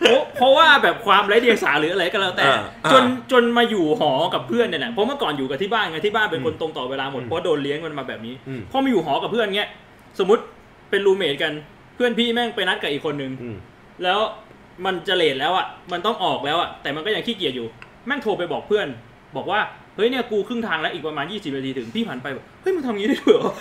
[0.00, 9.68] เพราะเพราะว่าแบบความไร้เดียงสาหรืออะไรก็แล้วแต่อ่าอ่าจนจนมาอยู่หอกับเพื่อนเนี่ยแหละเพราะเมื่อก่อนอยู่กับที่บ้านไงที่บ้านเป็นคนอืมตรงต่อเวลาหมดอืมเพราะโดนเลี้ยงมันมาแบบนี้อืมพอมาอยู่หอกับเพื่อนเงี้ย
[10.18, 10.42] สมมติ
[10.90, 11.52] เป็นรูเมทกัน
[11.96, 13.56] เพื่อนพี่แม่งไปนัดกับอีกคนนึงอืม
[14.04, 14.18] แล้ว
[14.84, 17.66] มันจะเลทแล้วอะมันต้องออกแล้วอะแต่มันก็ยังขี้เกียจอยู่
[18.06, 18.86] แม่งโทรไปบอกเพื่อน
[19.36, 19.60] บอกว่า
[19.96, 23.52] เฮ้ยเนี่ยกูครึ่งทางแล้วอีกประมาณ 20นาทีถึงพี่ผ่านไปแบบเฮ้ยมึงทำงี้ได้ด้วยเหรอ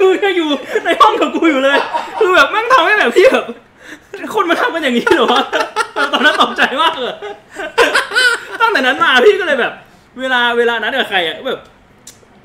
[0.00, 0.48] มึงยังอยู่
[0.84, 1.78] ในห้องกับกูอยู่เลย
[2.20, 3.46] คือแบบแม่งทำให้แบบพี่แบบ
[4.34, 5.42] คนมาทำกันอย่างนี้เหรอวะ
[6.12, 7.14] ตอนนั้นตกใจมากเลย
[8.60, 9.72] ตั้งแต่นั้นมาพี่ก็เลยแบบ
[10.20, 11.60] เวลาเวลานัดกับใครอะแบบ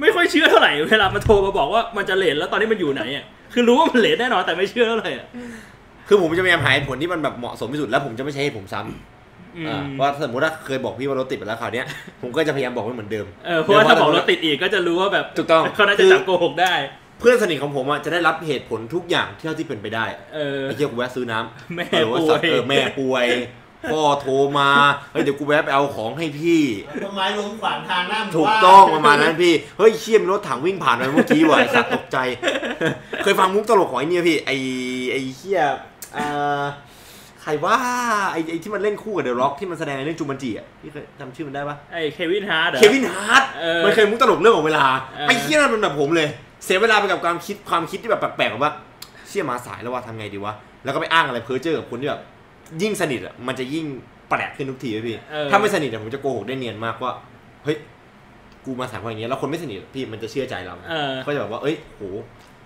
[0.01, 5.25] ไม่ค่อยเชื่อเท่าไหร่เวลามันโทรมาบอกว่ามันจะเลทแล้วตอนนี้มันอยู่ไหนอะคือรู้ว่ามันเลทแน่นอนแต่ไม่เชื่อเท่าไหร่อะ
[6.07, 11.85] คือผมจะพยายามหาเหตุผลที่มันแบบเหมาะสมที่สุดแล้วผมจะไม่ใช้ให้ผมซ้ำอืมอ่าว่าสมมติว่าเคยบอกพี่ว่ารถติดไปแล้วคราวเนี้ย
[12.21, 16.73] ผมก็จะพยายามบอกไว้เหมือนเดิมเออเพราะว่าถ้าบอกรถติดอีกก็จะรู้ว่าแบบถูกต้องเขาน่าจะจับโกหกได้
[17.19, 23.27] เพื่อนสนิทของผมอะจะได้รับเหตุผลทุกอย่างที่เท่าที่เป็นไปได้เออไอ้เหี้ยกูแวะซื้อน้ำแม่หรือว่าป่สัวตยว์เออแม่ป่วย
[23.91, 24.69] พ่อโทรมา
[25.11, 26.61] เฮ้ยเดี๋ยวกูแวะไปเอาของให้พี่
[27.03, 32.17] ต้นไม้ล้มขวางทางหน้าหมู่ถูกบ้านต้องประมาณนั้นพี่ เฮ้ยเชี่ยรถถังวิ่งผ่านไปเมื่อกี้ว่ะไอ้สัตว์ตกใจ
[33.23, 34.55] เคยฟังมุกตลกของไอ้เนี่ยพี่ไอ้
[35.11, 35.61] ไอ้เชี่ย
[36.13, 36.25] เอ่
[36.61, 36.63] อ
[37.41, 37.77] ใครว่า
[38.31, 46.29] ไอ้ไอ้ที่มันเล่นคู่กับ The Rock ที่มันแสดงในเรื่อง Jumanji อะพี่เคยจำชื่อมันได้ปะไอ้ Kevin Hart Kevin Hartดเออ มันเคยมุกตลกเรื่องของเวลาเออไอ้เชี่ยนั่นมันแบบผมเลย
[46.65, 48.73] เสียเวลาไปกับความคิดความคิดที่แบบแปลกๆแบบว่า
[49.27, 52.21] เชี่ยมาสายแล้วว่าทำไงดีวะแล้วก็ไปอ้างอะไรเพ้อเจ้อกับคนที่แบบ
[52.81, 53.85] ยิ่งสนิทอะมันจะยิ่ง
[54.29, 57.11] แปลกขึ้นทุกทีเลยพี่เออถ้าไม่สนิทอะผมจะโกหกได้เนียนมากว่า
[57.63, 57.77] เฮ้ย
[58.65, 62.01] กูมาสายเพราะอย่างเงี้ยแล้วคนไม่สนิทอะพี่มันจะเชื่อใจเราเออก็จะแบบว่าเอ้ยโห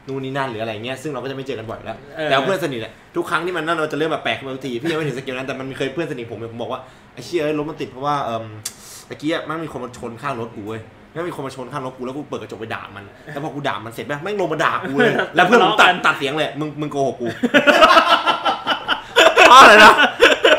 [0.07, 6.81] นู่นนี่นั่นหรืออะไรเงี้ยซึ่งเราก็จะไม่เจอกันบ่อยแล้วเออแต่ว่าเพื่อนสนิทอะทุกครั้งที่มันนั่นเราจะเริ่มแบบแปลกขึ้นมาทุกทีพี่ยังไม่ถึงสเกลนั้นแต่มันมีเคยเพื่อนสนิทผมเนี่ยผมบอกว่า
[7.13, 8.45] ไอ้เชี่ยเอ้ยรถมันติดเพราะว่าเอ่ม
[9.09, 10.81] ตะกี้อะมันมีคนมาชนข้างรถกูเว้ย
[11.13, 17.27] แล้วมีคนมาชนข้างรถกูแล้วกูเปิดกระจกไปด่ามัน แล้วพอกูด่ามันเสร็จแม่งลงมาด่ากูเลย แล้วเพื่อนผมตัดตัดเสียงเลย มึงมึงโกหกกู
[19.51, 19.93] อะไรนะ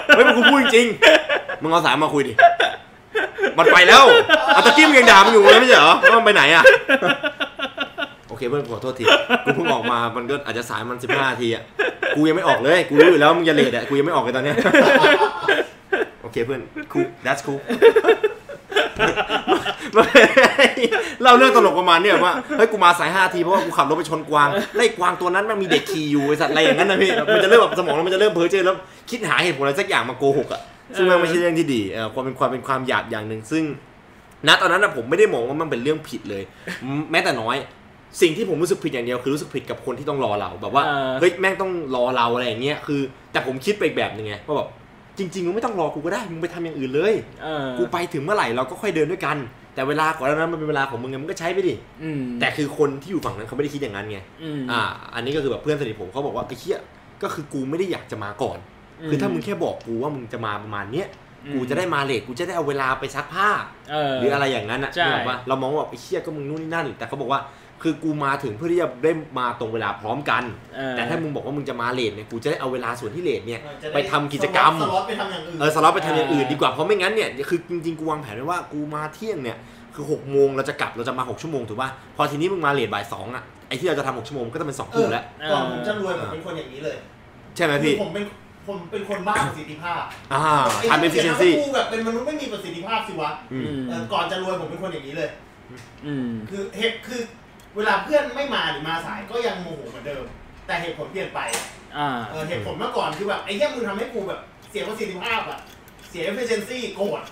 [0.07, 2.33] เฮ้ยมึงกูพูดจริงๆมึงเอาสายมาคุยดิ
[3.59, 4.05] มันไปแล้ว
[4.55, 6.65] เอาตะกี้มึงยังด่ามันอยู่เลยไม่ใช่เหรอว่ามันไปไหนอะ
[8.29, 9.05] โอเคเพื่อนขอโทษที
[9.45, 11.62] กูเพิ่งออกมา มันก็อาจจะสายมันสิบห้าทีอะ
[12.17, 14.57] กูยังไม่ออกเลย กูรู้อยู่แล้วมึงจะเลทอะกูยังไม่ออกเลยตอนเนี้ย
[16.23, 16.61] โอเคเพื่อน
[16.93, 17.61] คู that's cool
[21.22, 28.76] เล่าเรื่องตลกประมาณเนี้ยว่าเฮ้ยกูมาสายห้าทีเพราะว่ากูขับรถไปชนกวางไล่กวางตัวนั้นมันมีเด็กขี่อยู่ไอสัตว์อะไรอย่างนั้นนะพี่มันจะเริ่มแบบสมองเรามันจะเริ่มเพ้อเจ้อแล้ว
[29.11, 30.61] คิดหาเหตุผลอะไรสักอย่างมาโกหกอะ
[30.96, 33.64] ซึ่งมันไม่ใช่เรื่องที่ดีเออความเป็นความเป็นความหยาบอย่างหนึ่งซึ่ง
[34.48, 36.42] ณตอนนั้นนะผมไม่ได้มองว่ามันเป็นเรื่องผิดเลย
[37.11, 37.57] แม้แต่น้อย
[38.20, 43.00] สิ่งที่ผมรู้สึกผิดอย่างเดียวคือรู้สึกผิดกับคนที่ต้องรอเราแบบว่าเออเฮ้ยแม่งต้องรอเราอะไรอย่างเงี้ยคือ
[43.33, 44.68] แต่ผมคิดไปอีกแบบหนึงไงว่าแบบ
[45.18, 49.37] จริงๆมึงไม่ต้องรอกูก็ได้มึงไปทำอย่างอื่นเลยเออกูไปถึงเมื่อไหร่เราก็ค่อยเดินด้วยกัน
[49.74, 54.80] แต่เวลาก่อนหนานั้นมันเป็นเวลาของมึงไงมึงก็ใช้ไปดิอืมแต่คือคนที่อยู่ฝั่งนั้นเขาไม่ได้คิดอย่างนั้นไงอืมอ่า
[55.14, 56.78] อันนี้ก็คือแบบเพื่อนสนิทผมเขาบอกว่าไอ้เหี้ย
[57.22, 58.58] ก็คือกูไม่ได้อยากจะมาก่อน
[59.08, 61.08] คือถ้ามึงแค่บอกกูว่ามึงจะมาประมาณเนี้ย
[61.54, 63.48] กูจะได้มา late กูจะได้เอาเวลาไปซักผ้า
[63.90, 67.40] เออหรืออะไรอย่างนั้นอะใช่นึกออกปะเรามองว่าแบบไอ้เหี้ยก็มึงนู่นนี่นั่น แต่เขาบอกว่า
[67.83, 70.42] คือกูมาถึงเพื่อที่จะได้มาตรงเวลาพร้อมกัน
[70.77, 79.59] เออแต่ถ้ามึงบอกว่ามึงจะมา late เนี่ยกูจะได้เอาเวลาส่วนที่ late เนี่ยจะได้ไปทำกิจกรรมสล็อตไปทำอย่างอื่นเออสล็อตไปทำอย่างอื่นอ่าดีกว่าเพราะไม่งั้นเนี่ยคือจริงๆกูวางแผนไว้ว่ากูมาเที่ยงเนี่ย
[79.95, 86.97] คือ6กโมงเราจะกลับเราจะมา 6 ชั่วโมงถูกป่ะพอทีนี้มึงมา late บ่ายสองอะไอ้ที่เราจะทำหกชั่วโมงก็จะเป็นสองเอทุ่อมแล้วก่อนผมจะรวยผมเป็นคนอย่างนี้เลย
[87.57, 88.25] ใช่ไหมพี่คือผมเป็น
[88.66, 90.42] ผมเป็นคนบ้าประสิทธิภาพอ่า
[90.90, 95.29] ทำ efficiency ไอ้ที่กูแบบเป็นมนุษย์ไม่มีประสิทธิภาพสิวะอืมเออก่อนจะรวยผมเป็นคนอย่างนี้เลย
[96.07, 97.21] อืมคือเหตุคือ
[97.76, 100.24] เวลาเพื่อนไม่มาหรือมาสายก็ยังโมโหเหมือนเดิม
[100.66, 101.40] แต่เหตุผลเปลี่ยนไป
[101.96, 105.58] อ่า เออเหตุผลเมื่อก่อนคือแบบไอ้เหี้ยมึงทำให้กูแบบเสียประสิทธิภาพอะ
[106.08, 107.22] เสีย efficiency โกรธ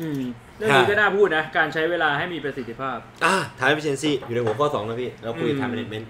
[0.00, 0.20] อืม
[0.56, 6.06] เรื่องนี้ก็น่าพูดนะ การใช้เวลาให้มีประสิทธิภาพ อ่า time efficiency อยู่ในหัวข้อ2นะพี่ เราคุยอืม time management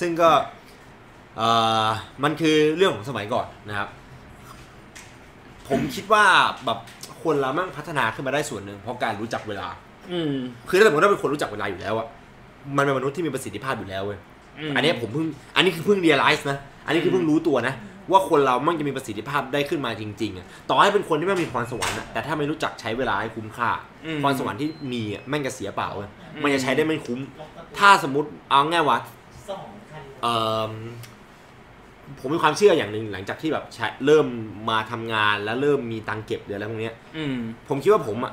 [0.00, 0.30] ซึ่งก็
[1.36, 1.48] เอ่
[1.84, 1.88] อ
[2.24, 3.88] มันคือเรื่องของสมัยก่อนนะครับ
[5.68, 6.24] ผมคิดว่า
[6.64, 6.78] แบบ
[7.22, 9.68] คนเรามั่งพัฒนาขึ้นมาได้ส่วนหนึ่งเพราะการรู้จักเวลา
[10.12, 10.34] อืม
[10.68, 12.06] คือถ้าสมมติว่าเป็นคนรู้จักเวลาอยู่แล้วอะ
[12.76, 14.18] มันเป็นมนุษย์ที่มีประสิทธิภาพอยู่แล้วเว้ย
[14.70, 17.74] มอันเนี้ยผมเพิ่งอันนี้คือเพิ่ง realize นะอันนี้คือเพิ่งรู้ตัวนะ
[18.10, 23.70] ว่าคนเรามั่งจะมีประสิทธิภาพได้ขึ้นมาจริงๆอะต่อให้เป็นคนที่ไม่มีพรสวรรค์อะแต่ถ้าไม่รู้จักใช้เวลาให้คุ้มค่า
[24.06, 27.20] อืมพรสวรรค์ที่มีอะแม่งจะเสียเปล่าเว้ยอืมมันจะใช้ได้ไม่คุ้ม
[27.78, 28.98] ถ้าสมมติเอาง่ายว่า
[29.48, 30.26] สองคันเอ
[30.70, 30.72] อ
[32.20, 34.26] ผมมีความเชื่ออย่างหนึ่งหลังจากที่แบบใช้เริ่ม
[34.70, 37.36] มาทำงานแล้วเริ่มมีตังค์เก็บหรืออะไรพวกเนี้ยอืม
[37.68, 38.32] ผมคิดว่าผมอะ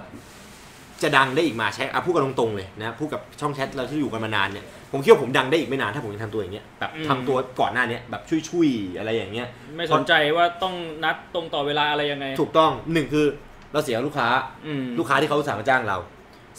[1.03, 13.25] จะดังได้อีกมาใช้อะพูดกันตรงๆเลยนะพูดกับช่องแชทเราที่อยู่กันมานานเนี่ยผมคิดว่าผมดังได้อีกไม่นานถ้าผมยังทำตัวอย่างเงี้ยแบบอืม ทำตัวก่อนหน้าเนี้ยแบบชุยๆอะไรอย่างเงี้ย ไม่สนใจว่าต้องนัดตรงต่อเวลาอะไรยังไงถูกต้องหนึ่งคือ
[13.73, 14.27] เราเสียลูกค้า
[14.67, 15.97] อืม ลูกค้าที่เขาอุตสาห์มาจ้างเรา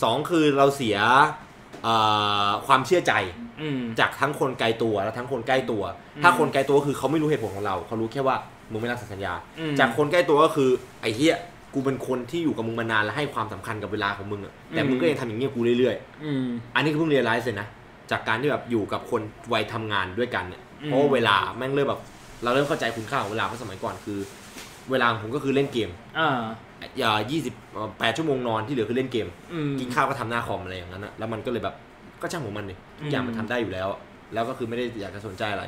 [0.03, 0.99] สองคือเราเสีย
[1.83, 1.94] เอ่
[2.46, 3.12] อความเชื่อใจ
[3.62, 5.83] อืม จากทั้งคนไกลตัวและทั้งคนใกล้ตัว
[6.16, 8.37] อืม ถ้าคนไกลตัวก็คือเขาไม่รู้เหตุผลของเรา เขารู้แค่ว่า
[8.70, 10.70] มึงไม่รักสัญญา อืมจากคนใกล้ตัวก็คือ
[11.01, 11.37] ไอ้เหี้ย
[11.78, 17.66] กูเป็นคนที่อยู่กับมึงมานานและให้ความสำคัญกับเวลาของมึงอะแต่อืมมึงก็ยังทำอย่างเงี้ยกูเรื่อยอืมๆอันนี้คือเพิ่งเรียนรู้เลยนะ
[18.10, 22.00] จากการที่แบบอยู่กับคนวัยทำงานด้วยกันเนี่ยอืมเพราะว่าเวลาแม่งเริ่มแบบ
[22.42, 24.18] เราเริ่มเข้าใจคุณค่าของเวลาเพราะสมัยก่อนคือ
[24.90, 26.42] เวลาของผมก็คือเล่นเกมอ่า
[26.98, 27.54] อย่ายี่สิบ
[27.98, 31.74] แปดชั่วโมงนอนที่เหลือคือเล่นเกมอืมกินข้าวก็ทำหน้าคอมอะไรอย่างนั้นนะแล้วมันก็เลยแบบ
[32.22, 33.88] ก็ช่างของมันเลยทุกอย่างอืมมันทำได้อยู่แล้ว
[34.34, 35.64] แล้วก็คือไม่ได้อยากจะสนใจอะไร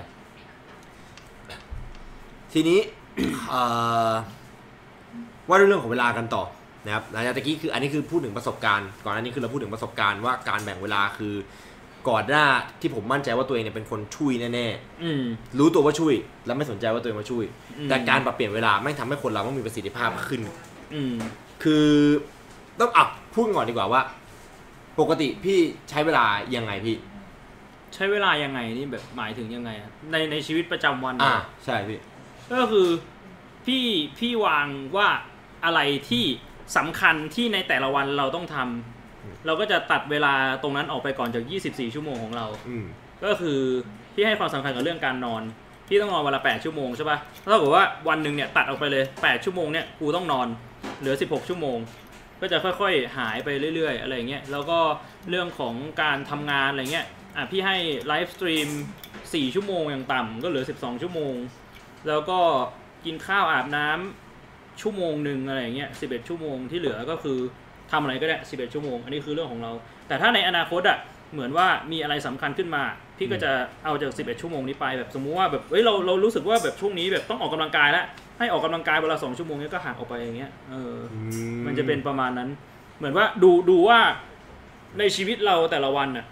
[2.53, 2.79] ทีนี้
[3.51, 3.63] เอ่
[4.09, 4.13] อ
[5.49, 6.45] ว่าด้วยเรื่องของเวลากันต่อ
[6.85, 11.35] นะครับหลังจากตะกี้คืออันนี้คือพูดถึงประสบการณ์ ก่อนอันนี้คือเราพูดถึงประสบการณ์ว่าการแบ่งเวลาคือ
[12.09, 12.45] ก่อนหน้า
[12.81, 14.67] ที่ผมมั่นใจว่าตัวเองเนี่ยเป็นคนช่วยแน่
[15.03, 16.15] อืมๆรู้ตัวว่าช่วย
[16.47, 17.45] แล้วไม่สนใจว่าตัวเองมาช่วย
[17.79, 20.41] อืมแต่การปรับเปลี่ยนเวลาไม่งทำให้คนเราต้องมีประสิทธิภาพขึ้น
[20.95, 21.15] อืม
[21.63, 21.87] คือ
[22.81, 24.01] ต้องอะพูดก่อนดีกว่าว่า
[25.01, 25.59] ปกติพี่
[25.91, 26.25] ใช้เวลา
[26.57, 26.97] ยังไงพี่
[27.95, 31.99] ใช้เวลายังไงนี่แบบหมายถึงยังไงอะในในชีวิตประจำวันอ่าเนี่ยใช่พี่
[32.61, 32.89] ก็คือ
[33.67, 33.85] พี่
[34.19, 35.09] พี่วางว่า
[35.65, 36.25] อะไรที่
[36.77, 42.85] สำคัญที่ในแต่ละวันเราต้องทำเราก็จะตัดเวลาตรงนั้นออกไปก่อนจาก 24 ชั่วโมงของเราอืม
[43.25, 43.61] ก็คือ
[44.15, 45.43] พี่ให้ความสำคัญกับเรื่องการนอน
[45.89, 50.49] พี่ต้องนอนวันละ 8 ชั่วโมงใช่ปะเท่ากับว่าวันหนึ่งเนี่ยตัดออกไปเลย 8 ชั่วโมงเนี่ยกูต้องนอน
[50.99, 51.79] เหลือ 16 ชั่วโมง
[52.41, 54.79] ก็จะค่อยๆ หายไปเรื่อยๆ อะไรอย่างเงี้ย แล้วก็
[55.31, 58.69] เรื่องของการทำงานอะไรเงี้ย อะพี่ให้ live stream
[59.13, 61.35] 4 ชั่วโมงอย่างต่ำก็เหลือ 12 ชั่วโมง
[62.09, 62.39] แล้วก็
[63.05, 64.28] กินข้าวอาบน้ำ
[64.83, 67.39] ชั่วโมงหนึ่งอะไรอย่างเงี้ย11ชั่วโมงที่เหลือก็คือ
[67.93, 69.73] ทำอะไรก็ได้11ชั่วโมง อันนี้คือเรื่องของเรา
[70.09, 70.99] แต่ถ้าในอนาคตอะ
[71.33, 72.83] เหมือนว่ามีอะไรสำคัญขึ้นมา
[73.17, 73.51] พี่ก็จะ
[73.85, 78.05] เอาจาก 11 ชั่วโมงนี้ไปแบบสมมุติว่าแบบเฮ้ยเราเรารู้สึกว่าแบบช่วงนี้แบบต้องออกกำลังกายแล้ว
[78.39, 81.15] ให้ออกกำลังกายเวลาสองชั่วโมงนี้ก็หักออกไปอย่างเงี้ยเอออ
[81.67, 82.49] มันจะเป็นประมาณนั้น
[82.99, 83.99] เหมือนว่าดูดูว่า
[84.99, 86.27] ในชีวิตเราแต่ละวันน่ะ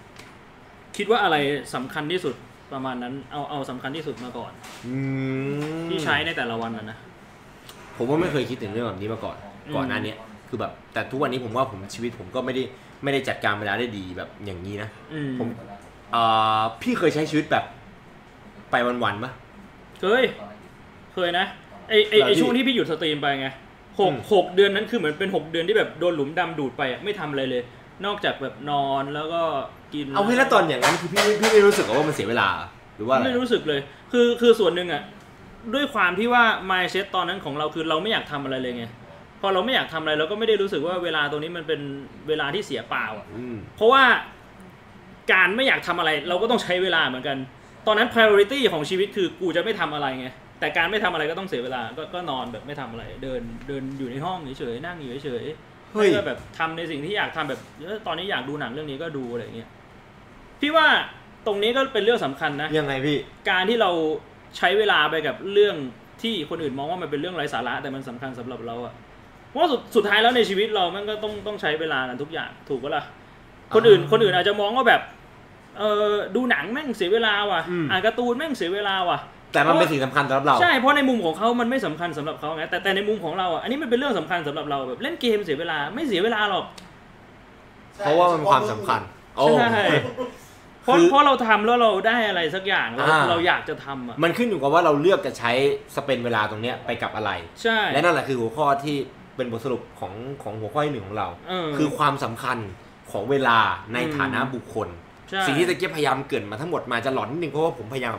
[0.96, 1.36] คิดว่าอะไร
[1.74, 2.34] สำคัญที่สุด
[2.72, 4.52] ประมาณนั้น เอาเอาสำคัญที่สุดมาก่อน
[4.86, 4.96] อื
[5.78, 6.98] มที่ใช้ในแต่ละวันน่ะนะ
[7.96, 10.16] ผมว่าไม่เคยคิดถึงเรื่องแบบนี้มาก่อนอืมก่อนหน้าเนี้ย
[10.48, 12.62] คือแบบแต่ทุกวันนี้ผมว่าผมชีวิตผมก็ไม่ได้
[13.02, 15.48] ไม่ได้จัดการเวลาได้ดีแบบอย่างนี้นะอืมผม
[16.12, 16.22] เอ่
[16.58, 17.64] อพี่เคยใช้ชีวิตแบบ
[18.70, 19.32] ไปวันๆปะ
[20.00, 20.22] เคย
[21.14, 21.46] เคยนะ
[21.88, 23.48] ไอไอแบบไอที่ช่วงที่พี่หยุดสตรีมไปไง
[24.00, 27.62] หกอืมหกเดือนนั้นคือเหมือนเป็นหกเดือนที่แบบโดนหลุมดำดูดไปอะไม่ทำอะไรเลย
[28.04, 29.42] นอกจากแบบนอนแล้วก็
[29.94, 32.48] กิน เอาให้แล้วตอนอย่างนั้นคือพี่ไม่พี่ไม่รู้สึกเหรอว่ามันเสียเวลา
[32.96, 33.80] หรือว่าอะไรไม่รู้สึกเลย
[34.12, 35.02] คือคือส่วนหนึ่งอะ
[35.74, 38.84] ด้วยความที่ว่า mindset ตอนนั้นของเราคือเราไม่อยากทำอะไรเลยไง
[39.40, 41.80] พอเราไม่อยากทำอะไรเราก็ไม่ได้รู้สึกว่าเวลาตรงนี้มันเป็น
[42.28, 44.02] เวลาที่เสียเปล่าอะอืมเพราะว่า
[45.32, 47.36] การไม่อยากทำอะไร เราก็ต้องใช้เวลาเหมือนกัน
[47.86, 50.28] ตอนนั้น priority ของชีวิตคือกูจะไม่ทำอะไรไง
[50.60, 59.68] แต่การไม่ทำอะไรก็ต้องเสียเวลาก็ก็นอนแบบไม่ทำอะไร เดินเดินอยู่ในห้องเฉยๆนั่งอยู่เฉยๆเฮ้ยแล้วก็แบบทำในสิ่งที่อยากทำแบบเออตอนนี้อยากดูหนังเรื่องนี้ก็ดูอะไรอย่างเงี้ย
[60.60, 60.86] พี่ว่า
[61.46, 63.18] ตรงนี้ก็เป็นเรื่องสำคัญนะยังไงพี่
[63.50, 63.90] การที่เรา
[64.58, 65.76] ใช้เวลาไปกับเรื่อง
[66.22, 68.94] ที่คนอื่นมองว่ามันเป็นเรื่องไร้สาระแต่มันสำคัญสำหรับเราอะ
[69.48, 73.04] เพราะว่าสุดสุดท้ายแล้วในชีวิตเรามันก็ต้องต้องใช้เวลากันทุกอย่างถูกปะล่ะ
[73.74, 75.00] คนอื่นอ่าคนอื่นอาจจะมองว่าแบบ
[75.78, 79.18] เออดูหนังแม่งเสียเวลาว่ะอืมอ่านการ์ตูนแม่งเสียเวลาว่ะ
[79.52, 86.64] แต่มันเป็นสิ่งสำคัญสำหรับเรา ใช่เพราะในมุมของเขามันไม่สำคัญสำหรับเขาไงแต่แต่ในมุมของเราอะอันนี้มันเป็นเรื่องสำคัญสำหรับเราแบบเล่นเกมเสียเวลาไม่เสียเวลาหรอก
[87.98, 89.00] เพราะว่ามันความสำคัญ
[89.36, 89.84] โอ้ใช่
[90.86, 95.52] เพราะคือเพราะเราทำแล้วเราได้อะไรสักอย่างเราอ่า เราอยากจะทำอะมันขึ้นอยู่กับว่าเราเลือกจะใช้
[95.96, 97.30] สเปนเวลาตรงเนี้ยไปกับอะไร
[97.62, 98.96] ใช่และนั่นแหละคือหัวข้อที่
[99.36, 102.58] เป็นบทสรุปของของหัวข้อที่หนึ่งของเราเออคือความสำคัญ
[103.10, 103.58] ของเวลา
[103.92, 104.88] ในอืมฐานะบุคคล
[105.30, 108.14] ใช่สิ่งที่ตะเกียบพยายามเกรินมาทั้งหมดมาจะหลอนนิดนึงเพราะว่าผมพยายาม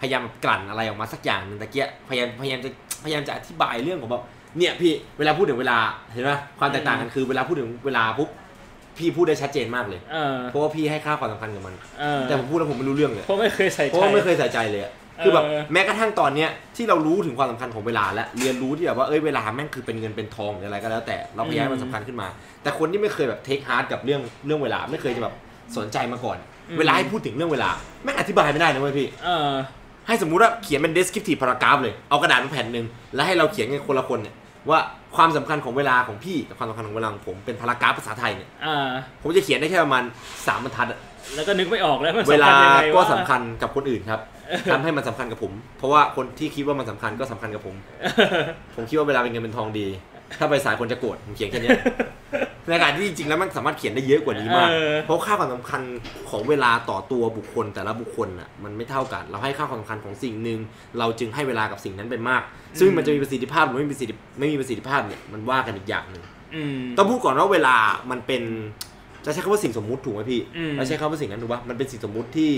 [0.00, 2.70] พยายามกลั่นอะไรออกมาสักอย่างหนึ่งตะเกียบพยายามพยายามจะ
[3.04, 4.24] พยายามจะอธิบายเรื่องของแบบ
[4.58, 5.78] เนี่ยพี่เวลาพูดถึงเวลา
[6.12, 8.28] เห็นไหมความแตกต่างกันคือเวลาพูดถึงเวลาปุ๊บ
[8.98, 14.92] พี่พูดได้ชัดเจนมากเลยเออเพราะว่าพี่ให้ค่าความสำคัญกับมัน เออแต่ผมพูดแล้วผมไม่รู้เรื่องเลย เพราะไม่เคยใส่ใจ เพราะว่าไม่เคยใส่ใจเลยอะ
[15.24, 22.28] คือแบบเออ แม้กระทั่งตอนเนี้ยที่เรารู้ถึงความสำคัญของเวลาและเรียนรู้ที่แบบว่าเอ้ยเวลาแม่งคือเป็นเงินเป็นทองหรืออะไรก็แล้ว แต่เราพยายามให้มันสำคัญขึ้นมา
[22.62, 25.34] แต่คนที่ไม่เคยแบบเทคฮาร์ดกับเรื่องเรื่องเวลาไม่เคยจะแบบ
[25.76, 26.38] สนใจมาก่อน
[26.78, 27.70] เวลาให้พูดถึงเรื่องเวลา
[28.02, 29.52] แม่งอธิบายไม่ได้นะเว้ยพี่ เออ
[30.06, 34.34] ให้สมมุติว่าเขียนเป็น descriptive paragraph เลย เอากระดาษมาแผ่นหนึ่งแล้วให้เราเขียนกันคนละคนเนี่ย
[34.70, 34.78] ว่า
[35.16, 38.88] ความสำคัญของเวลาของพี่กับความสำคัญของเวลาของผมเป็นพารากราฟภาษาไทยเนี่ยอ่า
[39.22, 40.02] ผมจะเขียนได้แค่ประมาณ
[40.46, 40.98] สามบรรทัดอะ
[41.34, 44.20] แล้วก็นึกไม่ออกแล้วมันเวสำลาคัญยังไงก็วะสำคัญกับคนอื่นครับ
[44.72, 47.76] ทำให้มันสำคัญกับผม เพราะว่าคนที่คิดว่ามันสำคัญก็สำคัญกับผม
[48.76, 49.86] ผมคิดว่าเวลาเป็นเงินเป็นทองดี
[50.38, 51.78] ถ้าไปสายคนจะโกรธผมเขียนแค่เนี้ย
[52.68, 55.82] ในขณะที่จริงๆแล้วมันสามารถเขียนได้เยอะกว่านี้มากเออเพราะค่าความสำคัญ
[56.30, 60.58] ของเวลาต่อตัวบุคคลแต่ละบุคคลน่ะมันไม่เท่ากัน เราให้ค่าความสำคัญของสิ่งหนึ่ง
[60.98, 62.42] เราจึงให้เวลากับสิ่งนั้นไปมาก
[62.80, 66.22] ซึ่งมันจะมีประสิทธิภาพหรือไม่มีประสิทธิไม่มีประสิทธิภาพเนี่ยมันว่ากันอีกอย่างหนึ่ง
[66.54, 67.76] อืมต้องพูดก่อนว่าเวลา
[68.10, 68.42] มันเป็น
[69.24, 72.52] จะใช้คำว่าสิ่งสมมุติถูกไหมพี่อืมเราใช้คำว่าสิ่งนั้นถูกปะมันเป็นสิ่งสมมุติที่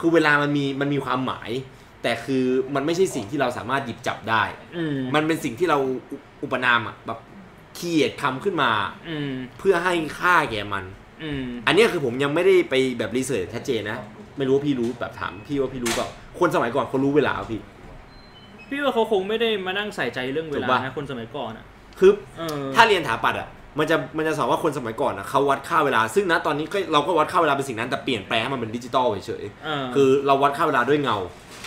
[0.00, 1.50] คือเวลามันมีมันมีความหมาย
[2.06, 4.42] แต่คือมันไม่ใช่สิ่งที่เราสามารถหยิบจับได้
[4.76, 5.78] อืมมันเป็นสิ่งที่เรา
[6.10, 7.18] อุอุปนามอะแบบ
[7.76, 8.70] เขียดคำขึ้นมา
[9.08, 10.84] อืมเพื่อให้ค่าแก่มัน
[11.22, 13.98] อืมอันเนี้ยคือผมยังไม่ได้ไปแบบรีเสิร์ชชัดเจนนะ
[14.36, 17.60] ไม่รู้ว่าพี่รู้แบบถามพี่ว่าพี่รู้เปล่าคนสมัยก่อนเขารู้เวลาเปล่าพี่
[18.68, 21.64] พี่ว่าเขาคงไม่ได้มานั่งใส่ใจเรื่องเวลาถูกปะ นะคนสมัยก่อนอะ
[21.98, 31.16] คือ เออถ้าเรียนถาปัดอะ มันจะมันจะสอนว่าคนสมัยก่อนอะเขาวัดค่าเวลา ซึ่งณตอนนี้ก็เราก็วัดค่าเวลาเป็นสิ่งนั้นแต่เปลี่ยนแปลงให้มันเป็นดิจิตอลเฉยเออๆคือเราวัดค่าเวลาด้วยเงา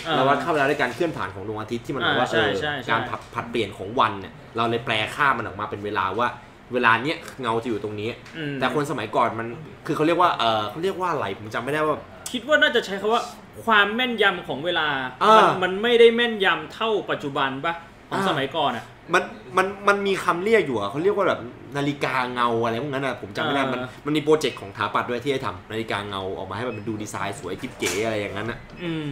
[0.06, 6.28] เออเราวัดค่าเวลาด้วยการเคลื่อนผ่านของดวงอาทิตย์ที่มันบอกว่าอ่าใช่เออใช่ใช่การผัดผัดเปลี่ยนของวันเนี่ยเราเลยแปลค่ามันออกมาเป็นเวลาว่า
[6.74, 9.48] เวลาเนี้ยเงาจะอยู่ตรงนี้อืมแต่คนสมัยก่อนมัน
[9.86, 11.98] คือเขาเรียกว่าเออเขาเรียกว่าอะไรผมจำไม่ได้ว่า
[12.32, 13.22] คิดว่าน่าจะใช้คำว่า
[13.66, 14.88] ความแม่นยำของเวลา
[15.24, 17.74] อ่ามันมันไม่ได้แม่นยำเท่าปัจจุบันปะ
[18.10, 19.24] ของอ่าสมัยก่อนอะมัน
[19.58, 21.40] มันมันมีคำเรียกอยู่อะเขาเรียกว่าแบบ
[21.78, 29.10] นาฬิกาเงาอะไรพวกนั้นอะผมจำไม่ได้อ่ามัมันมันมีโปรเจกต์ของถาปัดด้วยที่ให้ทำนาฬิกาเงาออกมาให้มันดูดีไซน์สวยจิ๊บเก๋อะไรอย่างนั้นอะอืม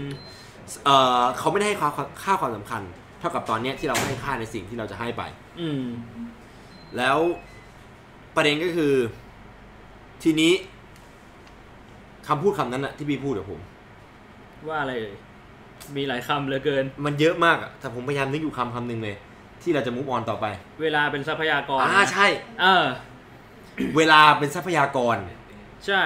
[0.86, 0.90] เอ
[1.22, 1.90] อเขาไม่ได้ให้ค่า
[2.24, 2.82] ค่าความสำคัญ
[3.20, 5.24] เท่ากับตอนเนี้ยที่เราให้ค่าในสิ่งที่เราจะให้ไป
[5.62, 5.86] อืม
[6.98, 7.18] แล้ว
[8.36, 8.94] ประเด็นก็คือ
[10.24, 10.54] ทีนี้
[12.28, 13.62] คำพูดคำนั้นอะที่พี่พูดกับผม
[14.68, 15.16] ว่าอะไรเอ่ย
[15.96, 19.16] มีหลายคำเหลือเกิน มันเยอะมากอะแต่ผมพยายามนึกอยู่คำคำหนึ่งเลย
[19.62, 20.46] ที่เราจะมุกออนต่อไป
[20.82, 22.28] เวลาเป็นทรัพยากรอ่าใช่
[22.62, 22.86] เออ
[23.98, 25.18] เวลาเป็นทรัพยากร
[25.88, 26.02] ใช่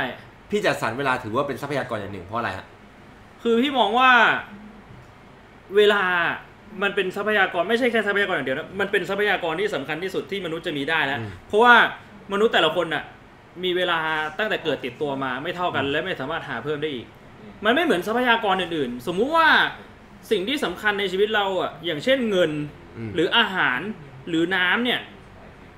[0.49, 2.65] พี่จัดสรรเวลาถือว่าเป็นทรัพยากรอย่างหนึ่งเพราะอะไรฮะ
[3.43, 4.11] คือพี่มองว่า
[5.75, 6.03] เวลา
[6.81, 11.73] มันเป็นทรัพยากรไม่ใช่แค่ทรัพยากรอย่างเดียวนะมันเป็นทรัพยากรที่สำคัญที่สุดที่มนุษย์จะมีได้แล้วอืมเพราะว่า
[12.33, 13.03] มนุษย์แต่ละคนน่ะ
[13.63, 13.99] มีเวลา
[14.37, 17.05] ตั้งแต่เกิดติดตัวมาไม่เท่ากัน และไม่สามารถหาเพิ่มได้อีก
[17.65, 19.47] มันไม่เหมือนทรัพยากรอื่นๆ สมมุติว่า
[20.31, 22.51] สิ่งที่สำคัญในชีวิตเราอะอย่างเช่นเงิน
[23.07, 23.79] มหรืออาหาร
[24.29, 25.01] หรือน้ำเนี่ย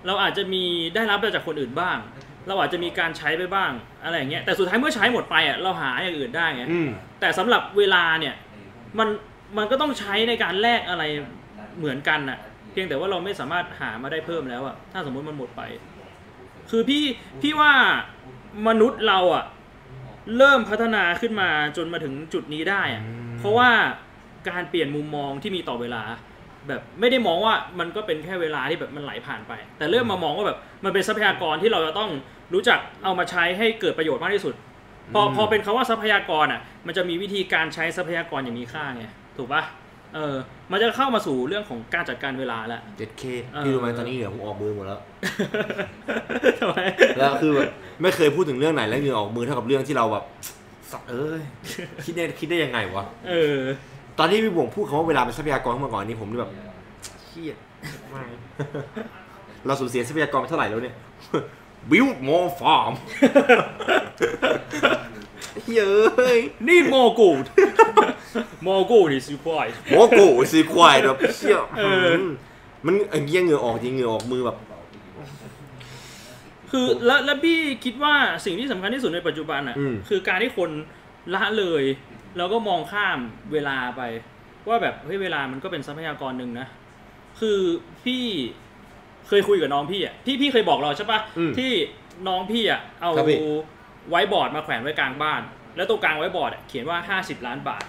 [0.05, 0.63] เราอาจจะมี
[0.95, 3.71] ได้รับมาจากคนอื่นบ้างแเราอาจจะมีการใช้ไปบ้าง
[4.03, 6.89] อะไรอย่างเงี้ยแต่สุดท้ายเมื่อใช้หมดไปอะเราหาอย่างอื่นได้ไงอืม
[7.19, 8.35] แต่สำหรับเวลาเนี่ย
[8.99, 9.07] มัน
[9.57, 11.03] มันก็ต้องใช้ในการแลกอะไร
[11.79, 12.39] เหมือนกันน่ะ
[12.71, 15.61] เพียงแต่ว่าเราไม่สามารถหามาได้เพิ่มแล้วอะถ้าสมมติมันหมดไป
[16.69, 17.03] คือพี่
[17.41, 17.73] พี่ว่า
[18.67, 19.45] มนุษย์เราอะ
[20.37, 23.69] เริ่มพัฒนาขึ้นมาจนมาถึงจุดนี้ได้อะอืม เพราะว่า
[24.49, 26.03] การเปลี่ยนมุมมองที่มีต่อเวลา
[26.67, 32.09] แบบไม่ได้มองว่ามันก็เป็นแค่เวลาที่แบบมันไหลผ่านไป แต่เริ่มมามองว่าแบบมันเป็นทรัพยากรที่เราจะต้อง
[32.53, 34.53] รู้จักเอามาใช้ให้เกิดประโยชน์มากที่สุด
[35.13, 39.03] พออืมพอเป็นคาว่าทรัพยากรอะ มันจะมีวิธีการใช้ทรัพยากรอย่างมีค่าไง
[39.37, 39.63] ถูกปะ
[40.15, 40.35] เออ
[40.71, 44.99] มันจะเข้ามาสู่เรื่องของการจัดการเวลาแล้วเจ็ดเคเออพี่รู้ไหมตอนนี้เหงื่อผมออกมือหมดแล้ว
[46.59, 46.77] ทำไม
[47.17, 47.69] แล้วคือแบบ
[48.01, 50.23] ไม่เคยพูดถึงเรื่องไหนแล้วเหงื่อออกมือเท่ากับเรื่องที่เราแบบ
[50.91, 51.41] สัตว์เอ้ย
[52.05, 53.59] คิดได้คิดได้ยังไงวะ เออ
[54.17, 56.51] ตอนที่พี่บ่วงพูดคำว่าเวลาเป็นทรัพยากรขึ้นมาก่อนนี้ผมแบบ
[57.25, 57.57] เครียด
[58.13, 58.27] มาก
[59.65, 60.95] เราสูญเสียทรัพยากรไปเท่าไหร่แล้วเนี่ย
[61.89, 62.93] build more farm
[65.73, 65.93] เย้
[66.35, 67.45] ยนี่โมกูด
[68.63, 70.19] โมกูด is required โมโก
[70.51, 72.21] ซีควายแบบเชี่ยเออม
[72.85, 74.57] มันไอ้เงี้ยเหงื่อออกจริงเหงื่อออกมือแบบ
[76.71, 80.69] คือแล้วแล้วพี่คิดว่าสิ่งที่สำคัญที่สุดในปัจจุบันอะ อืม คือการที่คน
[81.33, 81.83] ละเลย
[82.37, 83.19] แล้วก็มองข้าม
[83.53, 84.01] เวลาไป
[84.67, 86.67] ว่าแบบเฮ้ยเวลามันก็เป็นทรัพยากรหนึ่งนะ
[87.39, 87.59] คือ
[88.03, 88.23] พี่
[89.27, 91.71] เคยคุยกับน้องพี่อะพี่พี่เคยบอกเราใช่ปะอืมที่
[92.27, 93.39] น้องพี่อะเอาครับพี่
[94.09, 95.41] ไว้บอร์ดมาแขวนไว้กลางบ้าน
[95.75, 97.83] แล้วตรงกลางไว้บอร์ดอะเขียนว่า 50 ล้านบาท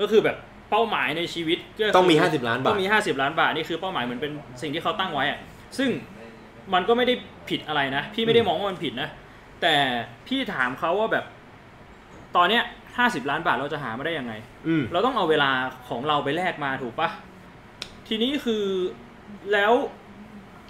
[0.00, 0.36] ก็คือแบบ
[0.70, 5.38] เป้าหมายในชีวิตก็คืต้องมี 50 ล้านบาทต้องมี 50 ล้านบาทนี่คือเป้าหมายเหมือนเป็นสิ่งที่เขาตั้งไว้อะ
[5.78, 5.90] ซึ่ง
[6.74, 7.14] มันก็ไม่ได้
[7.48, 9.08] ผิดอะไรนะ พี่ไม่ได้มองว่ามันผิดนะ
[9.62, 9.74] แต่
[10.26, 11.24] พี่ถามเขาว่าแบบ
[12.36, 12.62] ตอนเนี้ย
[12.98, 14.32] 50ล้านบาทเราจะหามาได้ยังไง
[14.68, 15.50] อืมเราต้องเอาเวลา
[15.88, 17.08] ของเราไปแลกมาถูกปะ
[18.08, 18.64] ทีนี้คือ
[19.52, 19.72] แล้ว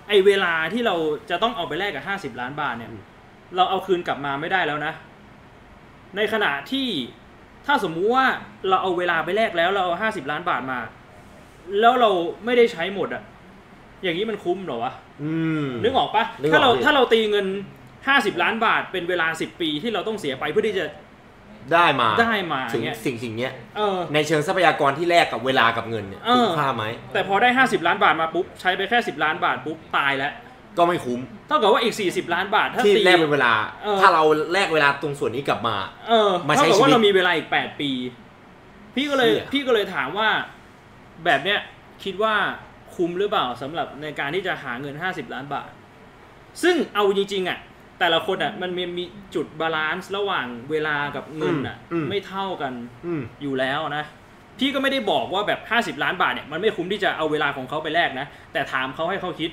[0.09, 0.97] ไอเวลาที่เรา
[1.31, 2.05] จะต้องเอาไปแลกกับ
[2.35, 3.03] 50ล้านบาทเนี่ยอืม
[3.57, 4.93] เราเอาคืนกลับมาไม่ได้แล้วนะ
[6.17, 6.89] ในขณะที่
[7.67, 8.27] ถ้าสมมุติว่า
[8.69, 10.79] เราเอาเวลาไปแลกแล้วเราเอา50ล้านบาทมา
[11.81, 12.11] แล้วเรา
[12.45, 13.23] ไม่ได้ใช้หมดอะ
[14.03, 14.93] อย่างนี้มันคุ้มเหรอวะ
[15.23, 15.33] อื
[15.65, 17.47] มนึกออกปะนึกออกถ้าเราพี่ถ้าเราตีเงิน
[17.95, 20.85] 50ล้านบาทเป็นเวลา10ปีที่เราต้องเสียไปเพื่อที่จะ
[21.75, 30.33] ได้มาได้มาถึงเงี้ยสิ่งสิ่งเนี้ยเออ ในเชิงทรัพยากรที่แลกกับเวลากับเงินเนี่ยเออ คุ้มค่าไหมแต่พอได้ 50 ล้านบาทมาปุ๊บ ใช้ไปแค่ 10 ล้านบาทปุ๊บ ตายแล้ว
[30.79, 33.53] ก็ไม่คุ้มเท่ากับว่าอีก 40 ล้านบาท ถ้าที่ตี แลกเป็นเวลา
[33.83, 35.77] เออ ถ้าเราแลกเวลาตรงส่วนนี้กลับมา
[36.09, 37.91] เออมาใช้เท่ากับชีวิว่าตเรามีเวลาอีก 8 ปี
[38.97, 40.29] พี่ก็เลยเชี่ย พี่ก็เลยถามว่า
[41.25, 41.59] แบบเนี้ย
[42.05, 42.35] คิดว่า
[42.95, 45.71] คุ้มหรือเปล่าสำหรับในการที่จะหาเงิน 50 ล้านบาท
[46.63, 47.59] ซึ่งเอาจริงๆอะ
[48.01, 52.73] แต่ละคนอะมันมีมีจุด balance ระหว่างเวลากับเงินอะอืม ไม่เท่ากัน
[53.07, 54.05] อืม อยู่แล้วนะ
[54.59, 55.61] พี่ก็ไม่ได้บอกว่าแบบ
[55.97, 59.51] 50 ล้านบาทเนี่ยมันไม่คุ้มที่จะเอาเวลาของเขาไปแลกนะ แต่ถามเขาให้เขาคิด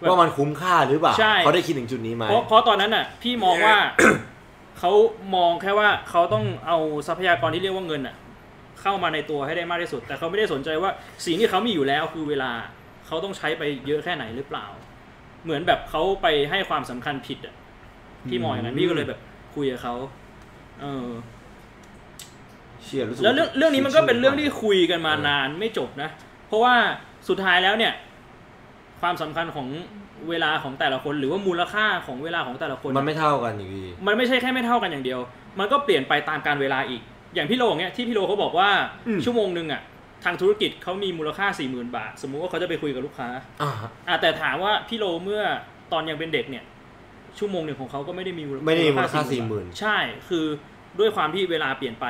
[0.00, 3.76] ว่ามันคุ้มค่าหรือเปล่าใช่ เขาได้คิดถึงจุดนี้ไหม เพราะเพราะตอนนั้นน่ะพี่มองว่า
[4.78, 4.92] เขา
[5.36, 8.14] มองแค่ว่าเขาต้องเอาทรัพยากรที่เรียกว่าเงินอะ
[8.82, 10.90] เข้ามาในตัวให้ได้มากที่สุด แต่เขาไม่ได้สนใจว่า
[11.26, 12.50] สิ่งที่เขามีอยู่แล้วคือเวลา
[13.06, 14.66] เขาต้องใช้ไปเยอะแค่ไหนหรือเปล่า
[15.44, 17.54] เหมือนแบบเขาไปให้ความสำคัญผิดอะ
[18.28, 19.20] พี่มองอย่างนั้นพี่ก็เลยแบบ
[19.54, 19.94] คุยกับเขา
[20.80, 21.08] เออ
[22.84, 26.10] เชี่ยรู้สึกแล้วเรื่องเรื่องนี้มันก็เป็นเรื่องที่คุยกันมานานไม่จบนะ
[26.48, 26.74] เพราะว่า
[27.28, 27.92] สุดท้ายแล้วเนี่ย
[29.00, 29.68] ความสำคัญของ
[30.28, 35.20] เวลาของแต่ละคนหรือว่ามูลค่าของเวลาของแต่ละคน มันไม่เท่ากันอยู่ดีมันไม่ใช่แค่ไม่เท่ากันอย่างเดียว
[35.58, 37.02] มันก็เปลี่ยนไปตามการเวลาอีก
[37.34, 38.70] อย่างพี่โลเนี่ยที่พี่โลเขาบอกว่า
[39.06, 39.82] อืมชั่วโมงหนึ่งอะ
[40.24, 43.28] ทางธุรกิจเขามีมูลค่า 4 0,000 บาท สมมุติว่าเขาจะไปคุยกับลูกค้า
[43.62, 43.70] อ่า
[44.08, 45.42] อะแต่ถามว่าพี่โลเมื่อ
[45.92, 46.64] ตอนยังเป็นเด็กเนี่ย
[47.38, 49.96] ชั่วโมงหนึ่งของเขาก็ไม่ได้มีไม่ได้มีมูลค่า40,000 40,000ใช่
[50.28, 50.44] คือ
[50.98, 52.06] ด้วยความที่เวลาเปลี่ยนไป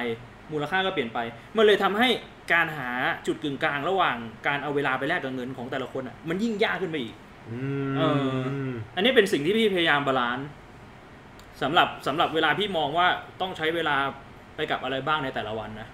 [0.52, 1.18] มูลค่าก็เปลี่ยนไป
[1.56, 2.08] มันเลยทำให้
[2.52, 2.90] การหา
[3.26, 4.16] จุดกึ่งกลางระหว่าง
[4.46, 7.14] การเอาเวลาไปแลกกับเงินของแต่ละคนอะมันยิ่งยากขึ้นไปอีก
[7.50, 7.58] อื
[7.96, 8.02] เอ
[8.70, 10.48] มอันนี้เป็นสิ่งที่พี่พยายามบาลานซ์
[11.62, 13.06] สำหรับสำหรับเวลาพี่มองว่า
[13.40, 13.96] ต้องใช้เวลา
[14.56, 15.88] ไปกับอะไรบ้างในแต่ละวันนะ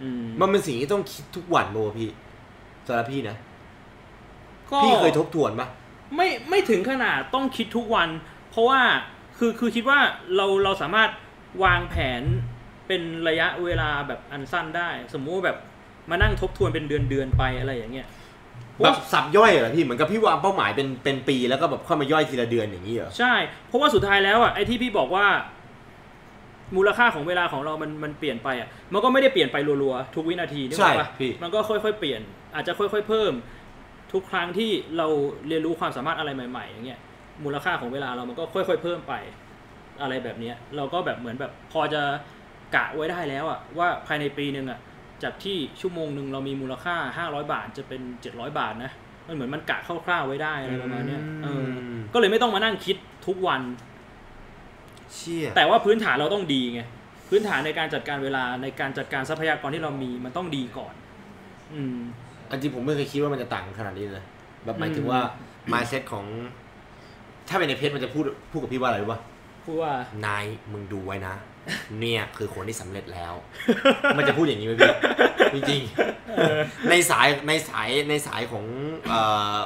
[0.00, 2.10] อืมมันเป็นสิ่งที่ต้องคิดทุกวันโมพี่
[2.86, 3.36] สำหรับพี่นะ
[4.70, 5.68] ก็พี่เคยทบทวนปะ
[6.16, 8.08] ไม่ไม่ถึงขนาดต้องคิดทุกวัน
[8.52, 8.80] เพราะว่า
[9.38, 9.98] คือคือคิดว่า
[10.36, 11.10] เราเราสามารถ
[11.64, 12.22] วางแผน
[12.86, 15.58] เป็นระยะเวลาแบบอันสั้นได้ สมมุติว่าแบบ
[16.10, 18.08] มานั่งทบทวนเป็นเดือนเดือนๆไปอะไรอย่างเงี้ย
[18.84, 23.34] แบบสับย่อยเหรอพี่เหมือนกับพี่วางเป้าหมายเป็นเป็นปีแล้วก็แบบค่อยมาย่อยทีละเดือนอย่างนี้เหรอใช่
[23.68, 25.26] เพราะว่าสุดท้ายแล้วอะไอ้ที่พี่บอกว่า
[26.76, 32.20] มูลค่าของเวลาของเรามันมันเปลี่ยนไปอะมันก็ไม่ได้เปลี่ยนไปรัวๆทุกวินาทีนึกอใช่อกปะพี่มันก็ค่อยๆเปลี่ยน
[32.54, 33.32] อาจจะค่อย ๆ เพิ่ม
[34.12, 35.06] ทุกครั้งที่เรา
[35.48, 37.00] เรียนรู้ความสามารถอะไรใหม่ ๆ อย่างเงี้ย
[37.44, 39.14] มูลค่าของเวลาเรามันก็ค่อย ๆ เพิ่มไป
[40.02, 42.02] อะไรแบบเนี้ยเราก็แบบเหมือนแบบพอจะ
[42.76, 44.78] กะไว้ได้แล้วอะว่าภายในปีหนึ่งอะ
[45.22, 48.92] จากที่ชั่วโมงหนึ่งเรามีมูลค่า 500 บาทจะเป็น 700 บาทนะ
[49.26, 51.64] มันเหมือนมันกะคร่าวๆไว้ได้อะไรประมาณเนี้ยเออ
[52.12, 53.62] ก็เลยไม่ต้องมานั่งคิดทุกวัน
[55.14, 56.80] เชี่ย แต่ว่าพื้นฐานเราต้องดีไง
[57.28, 60.94] พื้นฐานในการจัดการเวลาในการจัดการทรัพยากรที่เรามีมันต้องดีก่อน
[61.74, 61.98] อืม
[62.50, 64.24] อันจริงผมไม่เคยคิดว่ามันจะต่างกันขนาดนี้เลย
[64.64, 65.20] แบบหมายถึงอืมว่า
[65.72, 66.26] mindset ของ
[67.52, 69.20] ถ้าเป็นในเพจมันจะพูดพูดกับพี่ว่าอะไรรู้ป่ะ
[69.64, 69.92] พูดว่า
[70.26, 71.34] นายมึงดูไว้นะ
[72.00, 73.32] เนี่ยคือคนที่สำเร็จแล้ว
[74.16, 74.74] มันจะพูดอย่างนี้ไหม
[75.54, 78.64] พี่จริงๆในสายในสายในสายของ
[79.08, 79.20] เอ่
[79.54, 79.56] อ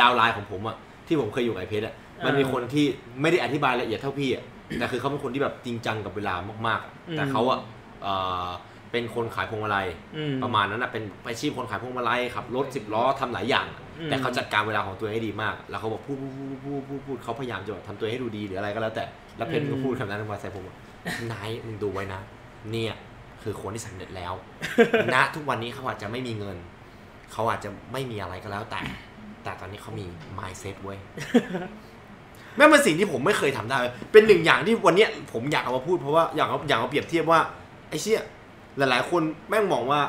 [0.00, 0.76] ดาวน์ไลน์ของผมอะ
[1.06, 2.86] ที่ผมเคยอยู่กับไอเพชรอะมันมีคนที่
[3.20, 4.44] ไม่ได้อธิบายละเอียดเท่าพี่อะ
[4.78, 6.34] แต่คือเขาเป็นคนที่แบบจริงจังกับเวลา
[6.66, 7.58] มากๆอะอืมแต่เขาอะ
[8.02, 8.14] เอ่
[8.46, 8.48] อ
[8.92, 19.04] เป็นคนขายพวงมาลัยอืมประมาณนั้นนะเป็นอาชีพคนขายพวงมาลัยขับรถสิบล้อทำหลายอย่างอืม แต่เขาจัดการเวลาของตัวเองให้ดีมาก แล้วเขาบอกพูดพูดพูดพูดพูดพูดเขาพยายามจะแบบทำตัวเองให้ดูดีหรืออะไรก็แล้วแต่
[19.36, 20.76] แล้วเพชรก็พูดคำนั้นมาใส่ผมว่า
[21.32, 22.20] นายมึงดูไว้นะ
[22.70, 22.94] เนี่ย
[23.42, 24.32] คือคนที่สำเร็จแล้ว
[25.14, 26.56] ณ ทุกวันนี้เขาอาจจะไม่มีเงิน
[27.32, 28.80] เขาอาจจะไม่มีอะไรก็แล้วแต่
[29.44, 30.04] แต่ตอนนี้เขามี
[30.38, 30.98] mindset เว้ย
[32.56, 37.40] แม่งเป็นสิ่งที่ผมไม่เคยทำได้เลยเป็นหนึ่งอย่างที่วันเนี้ยผมอยากเอามาพูดเพราะว่าอยากเอาอยากเอาเปรียบเทียบว่า
[37.88, 38.22] ไอ้เชี่ย
[38.78, 40.00] หลาย ๆ คนแม่งมองว่า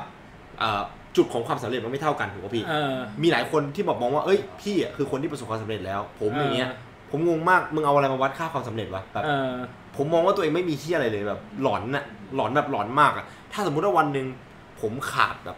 [0.59, 0.81] เอ่อ
[1.15, 9.51] จุดของความสำเร็จมันไม่เท่ากันถูกป่ะพี่เออมีหลายคนที่บอกมองว่าเอ้ยพี่อะคือคนที่ประสบความสำเร็จแล้ว ผมอย่างเงี้ยเออผมงงมากมึงเอาอะไรมาวัดค่าความสำเร็จวะแบบเออ
[9.97, 12.05] ผมมองว่าตัวเองไม่มีที่อะไรเลยแบบ หลอนน่ะ
[12.35, 14.27] หลอนแบบหลอนมากอะถ้าสมมุติว่าวันหนึ่ง
[14.81, 15.57] ผมขาดแบบ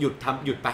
[0.00, 0.68] หยุดทำหยุดไป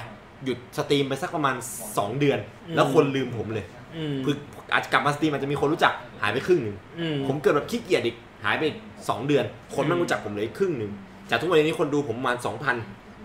[0.44, 1.54] หยุด stream ไปสักประมาณ
[1.86, 3.66] 2 เดือนอืมแล้วคนลืมผมเลย
[3.96, 4.34] อืมคือ
[4.72, 8.62] อาจจะกลับมา stream อาจจะมีคนรู้จักหายไปครึ่งหนึ่งอืมผมเกิดแบบขี้เกียจอีกหายไป
[9.08, 9.44] สองเดือน
[9.74, 10.90] คนไม่อืมรู้จักผมเลยครึ่งหนึ่ง
[11.30, 12.76] จากทุกวันนี้คนดูผมประมาณสองพัน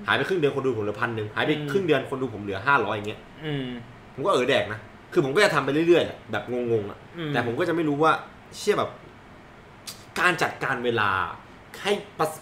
[0.08, 3.66] หายไปครึ่งเดือนคนดูผมเหลือพันหนึ่งหายไปอืมครึ่งเดือนคนดูผมเหลือห้าร้อยอย่างเงี้ยอืม
[4.14, 4.80] ผมก็เออแดกนะ
[5.14, 8.12] คือผมก็จะทำไปเรื่อยๆแหละแบบงงๆอะอืมแต่ผมก็จะไม่รู้ว่า
[8.58, 8.92] เชี่ยแบบ
[10.20, 11.10] การจัดการเวลา
[11.84, 12.36] ให้ประส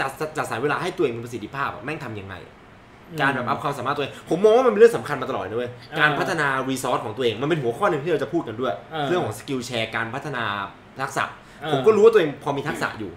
[0.00, 2.34] จัดจัดสรรเวลาให้ตัวเองมีประสิทธิภาพอะแม่งทำยังไง
[3.20, 10.44] การแบบ up ความสามารถตัวเอง ผมมองว่ามันเป็นเรื่องสำคัญมาตลอดนะเว้ยอ่าการพัฒนา resource ของตัวเอง มันเป็นหัวข้อหนึ่งที่เราจะพูดกันด้วยอ่าเรื่องของ Skillshare การพัฒนา
[11.00, 11.24] ทักษะ
[11.62, 13.10] อ่าผมก็รู้ว่าตัวเองพอมีทักษะอยู่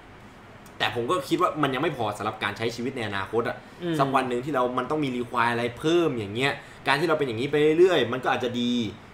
[0.77, 6.51] แต่ผมก็คิดว่ามันยังไม่พอสำหรับการใช้ชีวิตในอนาคตอะอืมสักวันหนึ่งที่เรามันต้องมี require อะไรเพิ่มอย่างเงี้ย
[6.87, 8.71] การที่เราเป็นอย่างนี้ไปเรื่อยๆ มันก็อาจจะดี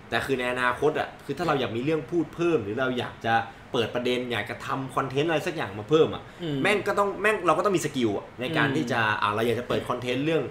[0.10, 3.34] แต่คือในอนาคตอะคือถ้าเราอยากมีเรื่องพูดเพิ่ม หรือเราอยากจะ
[3.72, 10.44] เปิดประเด็นอยากจะทำ content อะไรสักอย่างมาเพิ่มอะอืแม่งก็ต้องแม่งเราก็ต้องมี skill อะในการอืมที่จะอ่าเราอยากจะเปิด content เรื่อง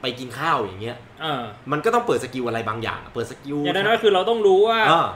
[0.00, 1.42] ไปกินข้าวอย่างเงี้ยเออ
[1.72, 5.08] มันก็ต้องเปิด skill อะไรบางอย่างอะเปิด skill อย่างน้อยๆคือเราต้องรู้ว่าอ่า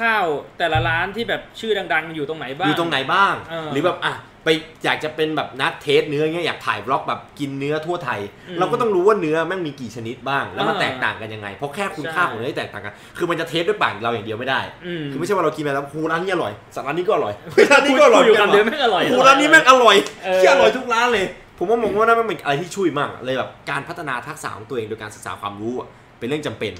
[0.00, 0.24] ข้าว
[0.58, 4.14] แต่ละร้านที่แบบชื่อดัง ๆ อยู่ตรงไหนบ้างอยู่ตรงไหนบ้างเออหรือแบบอะ
[4.44, 4.48] ไป
[4.84, 21.26] อยากจะเป็นแบบนัก taste เนื้อเงี้ยอยากถ่าย vlog แบบกินเนื้อทั่วไทยอืมเราก็ต้องรู้ว่าเนื้อแม่งมีกี่ชนิดบ้าง แล้วมันเออแตกต่างกันยังไง เพราะแค่คุณใช่ค่าของเนื้อที่แตกต่างกัน คือมันจะเทสด้วยปากเราอย่างเดียวไม่ได้อืมคือไม่ใช่ว่าเรากินไปแล้วโหร้านนี้อร่อยสักร้านนี้ก็อร่อยเฮ้ยร้านนี้ก็อร่อยพูดอยู่คำเดียวแม่งอร่อยโหร้านนี้แม่งอร่อยเออที่อร่อยทุกร้านเลย
[21.58, 25.88] ผมว่ามองว่านั่นมันเป็นอะไรที่ช่วยมากเลยแบบการพัฒนาทักษะของตัวเองโดยการศึกษาความรู้อะ
[26.18, 26.72] เป็นเรื่องจำเป็น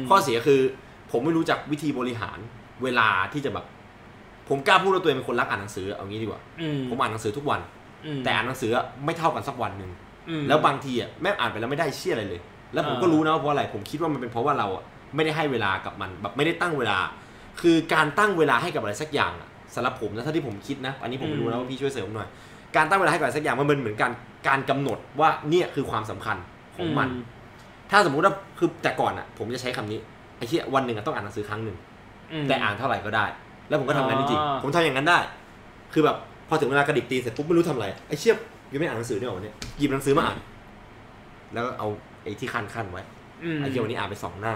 [0.00, 0.60] มข้อเสียคือ
[1.10, 2.38] ผมไม่รู้จักวิธีบริหาร
[2.84, 3.64] เวลาที่จะแบบ
[4.48, 7.60] ผมกล้าพูดว่าตัวเองเป็นคนรักอ่านหนังสือเอางี้ดีกว่าอืมผมอ่านหนังสือทุกวัน
[8.06, 9.90] อืมแต่อ่านหนังสืออะไม่เท่ากันสักวันหนึ่ง
[10.28, 12.40] อืมแล้วบางทีอะแม่งอ่านไปแล้วไม่ได้เชี่ยอะไรเลย
[12.74, 14.84] แล้วผมอ่าก็รู้นะว่าเพราะอะไรผมคิดว่ามันเป็นเพราะว่าเราอะ
[15.14, 16.98] ไม่ได้ให้เวลากับมันแบบไม่ได้ตั้งเวลา
[17.60, 22.28] คือการตั้งเวลาให้กับอะไรสักอย่างอะสำหรับผมนะถ้าที่ผมคิดนะ อันนี้ผมไม่รู้นะว่าพี่ช่วยเสริมหน่อย
[22.76, 24.12] การตั้งเวลาให้กับอะไรสักอย่างมันเป็นเหมือนการ
[24.48, 26.36] การกำหนดว่าเนี่ยคือความสำคัญ
[26.76, 27.08] ของมัน
[27.90, 29.98] ถ้าสมมุติว่าคือแต่ก่อนอะ ผมจะใช้คำนี้
[30.36, 31.76] ไอ้เชี่ยวันหนึ่งอะต้องอ่านหนังสือครั้งหนึ่ง
[32.42, 33.26] มแต่อ่านเท่าไหร่ก็ได้
[33.68, 35.18] แล้วผมก็ทำงานจริงอ๋อๆผมทำอย่างนั้นได้
[35.92, 36.16] คือแบบ
[36.48, 38.36] พอถึงเวลากระดิกตีเสร็จปุ๊บไม่รู้ทำอะไรไอ้เชี่ย
[38.72, 40.38] ยังไม่อ่านหนังสือเนี่ยวันนี้หยิบหนังสือมาอ่าน
[41.54, 41.88] แล้วก็เอา
[42.24, 43.02] ไอ้ที่คันคันๆไว้
[43.56, 44.54] มไอ้เชี่ยวันนี้อ่านไปสองหน้า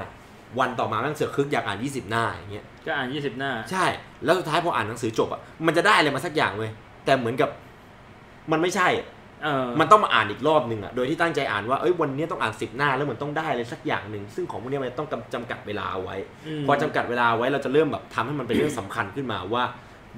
[0.59, 3.85] วันต่อมาแม่งเสือกคึกอยากอ่านยี่สิบหน้าอย่างเงี้ย ก็อ่านยี่สิบหน้า ใช่
[4.25, 6.71] แล้วสุดท้ายพออ่านหนังสือจบอะ มันจะได้อะไรมาสักอย่างเว้ย
[7.05, 7.51] แต่เหมือนกับ
[8.53, 9.20] มันไม่ใช่อะเออ
[9.81, 16.17] มันต้องมาอ่านอีกรอบหนึ่งอะโดยที่ตั้งใจอ่านว่าเอ้ยวันนี้ต้องอ่านสิบหน้าแล้วเหมือนต้องได้อะไรสักอย่างหนึ่งซึ่งของพวกเนี้ยมันต้องจำกัดเวลาเอาไว้
[16.63, 19.65] มพอจำกัดเวลาไว้เราจะเริ่มแบบทำให้มันเป็นเรื่องสำคัญขึ้นมาว่า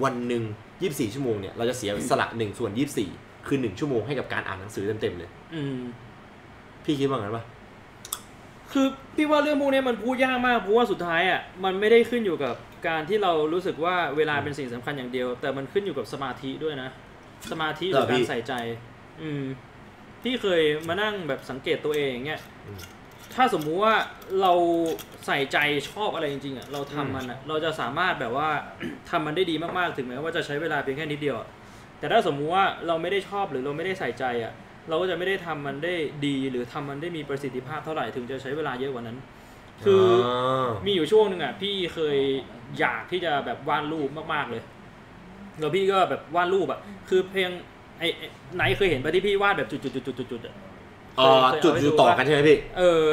[0.04, 0.42] วันหนึ่ง
[0.78, 2.70] 24 ชั่วโมงเนี่ยเราจะเสียสละ1ส่วน
[3.10, 5.80] 24 คือ1ชั่วโมงให้กับการอ่านหนังสือเต็มๆเลยอืม
[6.84, 7.44] พี่คิดว่างั้นปะ
[8.72, 12.54] คือพี่ว่าเรื่องพวกนี้มันพูดยากมากเพราะว่าสุดท้ายอะมันไม่ได้ขึ้นอยู่กับ
[12.88, 16.90] การที่เรารู้สึกว่าเวลาเป็นสิ่งสำคัญอย่างเดียว แต่มันขึ้นอยู่กับสมาธิด้วยนะ
[17.52, 18.52] สมาธิหรือการใส่ใจ
[19.20, 19.44] อืม
[20.22, 22.40] พี่เคยมานั่งแบบสังเกตตัวเองอย่างเงี้ย
[23.34, 23.94] ถ้าสมมุติว่า
[24.40, 24.52] เรา
[25.26, 25.58] ใส่ใจ
[25.90, 28.48] ชอบอะไรจริงๆอะเราทำมันอะเราจะสามารถแบบว่า
[29.10, 31.48] ทำมันได้ดีมากๆถึงแม้ว่าจะใช้เวลาเพียงแค่นิดเดียวอะ
[31.98, 34.52] แต่ถ้าสมมุติว่าเราไม่ได้ชอบหรือเราไม่ได้ใส่ใจอะ
[34.88, 35.94] เราก็จะไม่ได้ทำมันได้
[36.26, 39.18] ดีหรือทำมันได้มีประสิทธิภาพเท่าไหร่ถึงจะใช้เวลาเยอะกว่านั้น
[39.84, 40.26] คืออ
[40.66, 42.18] อมีอยู่ช่วงหนึ่งอะพี่เคย
[42.78, 44.62] อยากที่จะแบบวาดรูปมากๆเลย
[45.58, 47.50] แล้วพี่ก็แบบวาดรูปอะ คือเพียง
[47.98, 48.26] ไอ้ไอ้
[48.56, 50.54] ไหนเคยเห็นปะที่พี่วาดแบบจุดๆๆๆๆๆอะ
[51.16, 53.04] เอ่อเคยจุดเคยอยู่เาให้ต่อกันใช่ไหมพี่ เออ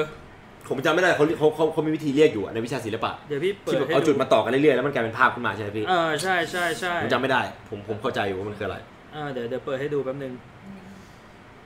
[0.70, 8.78] ผมจำไม่ได้เขาเขาเขาเขามีวิธีเรียกอยู่อะในวิชาศิลปะเดี๋ยวพี่เปิที่ดแบบให้เอาจุดดูมาต่อกันเรื่อยๆแล้วมันกลายเป็นภาพขึ้นมาใช่ไหมพี่ เออใช่ใช่ใช่ผมจำไม่ได้ ผมผมเข้าใจอยู่ว่ามันคืออะไร
[9.14, 10.34] เออเดี๋ยวเดี๋ยวเปิดให้ดูแป๊บนึง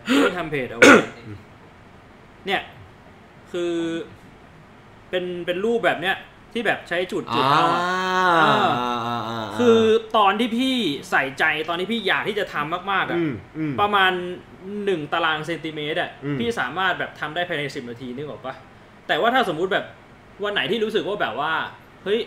[0.05, 0.93] พี่ทำเพจเอาไว้
[2.47, 2.61] เนี่ย
[3.51, 3.74] คือ
[5.09, 6.16] เป็นเป็นรูปแบบเนี้ย
[6.54, 7.82] ที่แบบใช้จุดจุดเอาอะ
[9.60, 9.80] คือ
[10.18, 10.76] ตอนที่พี่
[11.10, 14.12] ใส่ใจตอนที่พี่อยากที่จะทำมากๆอะอืมอืมประมาณ
[14.86, 18.54] หนึ่งตารางเซนติเมตรอะอืมพี่สามารถแบบทำได้ภายในสิบนาทีนึกออกปะ
[19.08, 19.86] แต่ว่าถ้าสมมุติแบบ
[20.43, 21.54] วันไหนที่รู้สึกว่าแบบว่า
[22.04, 22.20] เฮ้ย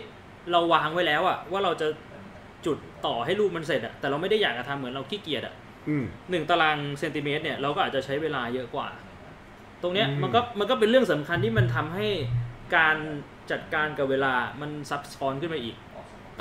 [0.51, 1.87] เราวางไว้แล้วอะว่าเราจะ
[2.65, 5.53] จุดต่อให้รูปมันเสร็จอะแต่เราไม่ได้อยากจะทำเหมือนเราขี้เกียจอะ
[5.89, 8.87] อืมหนึ่งตารางเซนติเมตรเนี่ยเราก็อาจจะใช้เวลาเยอะกว่า
[9.81, 12.07] ตรงเนี้ยอืมมันก็มันก็เป็นเรื่องสำคัญที่มันทำให้
[12.75, 12.97] การ
[13.51, 15.75] จัดการกับเวลามันซับซ้อนขึ้นมาอีก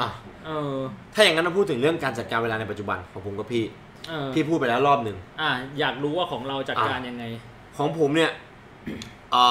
[0.00, 0.08] อะ
[0.46, 0.76] เออ
[1.14, 3.64] ถ้าอย่างนั้นเราพูดถึงเรื่องการจัดการเวลาในปัจจุบันของผมกับพี่
[4.08, 7.24] เออพี่พูดไปแล้วรอบหนึ่งอะอยากรู้ว่าของเราจัดการอะยังไง
[7.76, 8.30] ของผมเนี่ย
[9.34, 9.44] อ่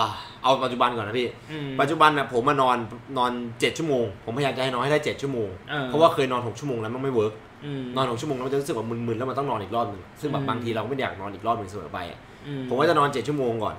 [0.00, 0.02] า
[0.42, 2.76] เอาปัจจุบันก่อนนะพี่อืมปัจจุบันน่ะผมมานอน
[3.18, 13.74] นอนเจ็ดชั่วโมง ผมพยายามจะให้นอนให้ได้เจ็ดชั่วโมงเออเพราะว่าเคยนอนหกชั่วโมงแล้วมันไม่ work นอนหกชั่วโมงแล้วมันจะรู้สึกว่ามึนๆแล้วมันต้องนอนอีกรอบหนึ่งซึ่งแบบอืมบางทีเราก็ไม่ได้อยากนอนอีกรอบหนึ่งเสมอไปอะอืผมก็จะนอนเจ็ดชั่วโมงก่อน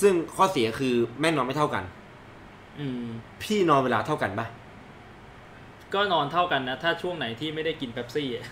[0.00, 1.97] ซึ่งข้อเสียคือแม่งนอนไม่เท่ากันอืม
[3.42, 4.46] พี่นอนเวลาเท่ากันปะ
[5.94, 8.46] ก็นอนเท่ากันนะ ถ้าช่วงไหนที่ไม่ได้กินเป๊ปซี่อะ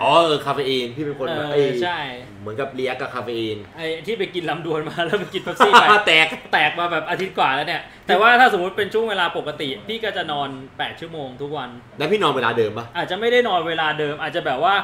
[0.00, 1.98] อ๋อเออคาเฟอีนพี่เป็นคนเอแบบอไอ้ใช่
[2.40, 14.74] เหมือนกับเลียกกับคาเฟอีนไอ้ที่ไปกินลำดวนมาแล้วไปกินเป๊ปซี่ไปแตกแตกมาแบบอาทิตย์กว่าแล้วเนี่ย แต่ว่าถ้าสมมติเป็นช่วงเวลาปกติ พี่ก็จะนอน 8 ชั่วโมงทุกวัน แล้วพี่นอนเวลาเดิมปะอาจจะไม่ได้นอนเวลาเดิม อาจจะแบบว่า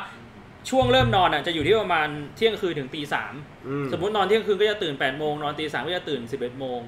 [0.71, 3.35] ช่วงเริ่มนอนอะจะอยู่ที่ประมาณเที่ยงคืนถึงตีสาม
[3.69, 6.81] อืสมมตินอนเที่ยงคืนก็จะตื่น8ปดโมงนอนตีสามก็จะตื่น11บเอ็ดโมง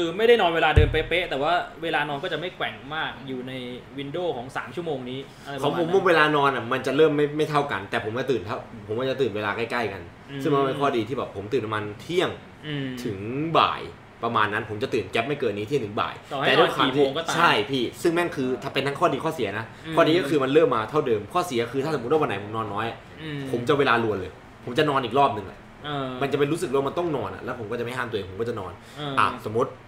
[0.00, 3.52] คือไม่ได้นอนเวลาเดิมเป๊ะๆแต่ว่าเวลานอนก็จะไม่แกว่งมากอยู่ใน
[3.98, 12.30] วินโดว์ของ 3 ชั่วโมงนี้อะไรปของระมาผณมนั้น เวลานอนอะมันจะเริ่มไม่ไม่เท่ากัน แต่ผมก็ตื่นเท่าผมก็จะตื่นเวลาใกล้ๆกัน อืม ซึ่งมันเป็นข้อดีที่แบบผมตื่นประมาณเที่ยง
[12.66, 13.18] อืม ถึง
[13.58, 13.82] บ่าย
[14.24, 22.86] ประมาณนั้น ผมจะตื่นแก๊ปไม่เกินนี้เที่ยงถึงบ่ายต่อให้แต่ด้วยความนอนกี่ที่โมงก็ตามใช่พี่ ซึ่งแม่งคือถ้าเป็นทั้งข้อดีข้อเสียนะอืม ข้อดีก็คือมันเริ่มมาเท่าเดิมข้อเสียคือถ้าสมมติว่าวันไหนผมนอนน้อย
[23.22, 24.32] อืผมจะเวลารวนเลย
[24.64, 29.70] ผมจะนอนอีกรอบหนึ่งอะเออมันจะเป็นรู้สึกว่ามันต้องนอนอะแล้วผมก็จะไม่ห้ามตัวเองผมก็จะนอน เอออะสมมติ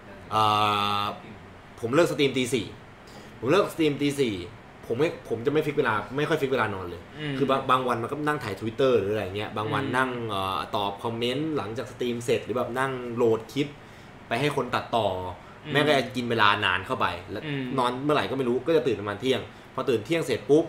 [1.79, 2.65] ผมเลิก stream ตีสี่
[3.39, 4.35] ผมเลิก stream ตีสี่
[4.87, 7.01] ผมไม่ผมจะไม่ fix เวลาไม่ค่อย fix เวลานอนเลย
[7.31, 13.67] มคือบางบางวันมันก็นั่งไถ่ายทวิตเตอร์หรืออะไรเงี้ยบางวันอืมนั่งเอ่อตอบ comment หลังจาก stream เสร็จ หรือแบบนั่งโหลดคลิป
[14.27, 15.07] ไปให้คนตัดต่อ
[15.65, 19.41] อแม่งก็จะกินเวลานานเข้าไป แล้วอืมนอนเมื่อไหร่ก็ไม่รู้ก็จะตื่นประมาณเที่ยง
[19.73, 20.65] พอตื่นเที่ยงเสร็จปุ๊บ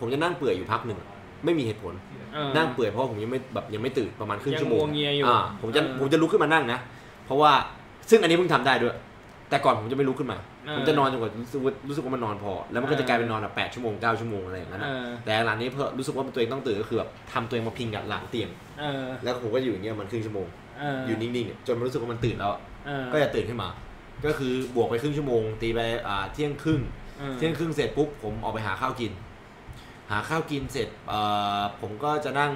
[0.00, 0.98] ผมจะนั่งเปื่อยอยู่พักหนึ่ง
[1.44, 1.94] ไม่มีเหตุผล
[2.34, 6.78] เออนั่งเปื่อยเพราะผมยังไม่แบบยังไม่ตื่นประมาณครึ่งชั่วโมงยังงัวเงียอยู่อ่าผมจะเออผมจะลุกขึ้นมานั่งนะ
[7.26, 7.52] เพราะว่า
[8.10, 8.94] ซึ่งอันนี้เพิ่งทำได้ด้วย
[9.50, 18.50] แต่ก่อนผมจะไม่ลุกขึ้นมาเออผมจะนอนจนกว่ารู้สึกว่ารู้สึกว่ามันนอนพอ แล้วมันก็จะเออกลายเป็นนอนแบบแปดชั่วโมงเก้าชั่วโมงอะไรอย่างนั้นเออะอแต่หลังนี้เพื่อรู้สึกว่าตัวเองต้องตื่นก็คือแบบทำตัวเองมาพิงกับหลังเตียง
[18.80, 20.46] เออแล้วผมก็อยู่อย่างเงี้ยมันครึ่งชั่วโมง
[20.78, 22.52] เอออยู่นิ่งๆเนี่ยจนมันรู้สึกว่ามันตื่นแล้ว
[22.86, 23.68] เออก็จะตื่นขึ้นมา
[24.26, 26.80] ก็คือบวกไปครึ่งชั่วโมง ตีไปอ่าเที่ยงครึ่ง
[27.20, 29.12] ออเที่ยงครึ่งเสร็จปุ๊บผมออกไปหาข้าวกิน
[30.10, 31.20] หาข้าวกินเสร็จเอ่
[31.58, 32.52] อผมก็จะนั่ง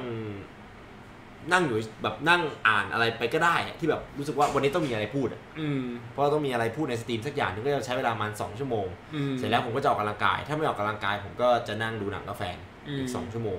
[1.53, 13.59] นั่งอยู่แบบนั่งอ่านอะไรไปก็ได้อะที่แบบรู้สึกว่าวันนี้ต้องมีอะไรพูดอะอืมเพราะว่าต้องมีอะไรพูดใน stream สักอย่างหนึงก็จะใช้เวลาประมาณสองชั่วโมงอืมเสร็จแล้วผมก็จะออกกำลังกาย ถ้าไม่ออกกำลังกาย ผมก็จะนั่งดูหนังกับแฟนอืมอีกสองชั่วโมง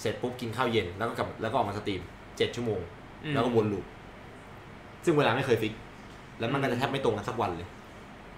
[0.00, 2.02] เสร็จปุ๊บกินข้าวเย็นแล้วก็กลับแล้วก็ออกมา stream
[2.36, 2.80] เจ็ดชั่วโมง
[3.24, 3.84] อืมแล้วก็วนลูป
[5.04, 5.74] ซึ่งเวลาไม่เคยฟิก
[6.38, 7.68] แล้วมันก็จะแทบไม่ตรงกันสักวันเลย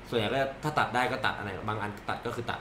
[0.08, 2.60] ส่วนใหญ่ก็ถ้าตัดได้ก็ตัดอะไรบางอันตัดก็คือตัด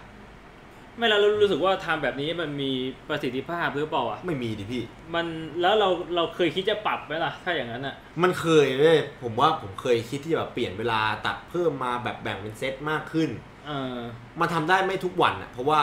[1.00, 2.72] ไม่แล้วเรารู้สึกว่าทำแบบนี้มันมี
[3.10, 4.84] ประสิทธิภาพหรือเปล่าอะไม่มีดิพี่
[5.16, 5.26] มัน
[5.62, 13.30] แล้วเราเราเคยคิดจะปรับไหมล่ะถ้าอย่างนั้นอะ มันเคยเว้ยผมว่าผมเคยคิดที่จะแบบเปลี่ยนเวลาตัดเพิ่มมาแบบแบ่งเป็นเซตมากขึ้น
[13.68, 13.98] เออ
[14.40, 15.82] มันทำได้ไม่ทุกวันอะ เพราะว่า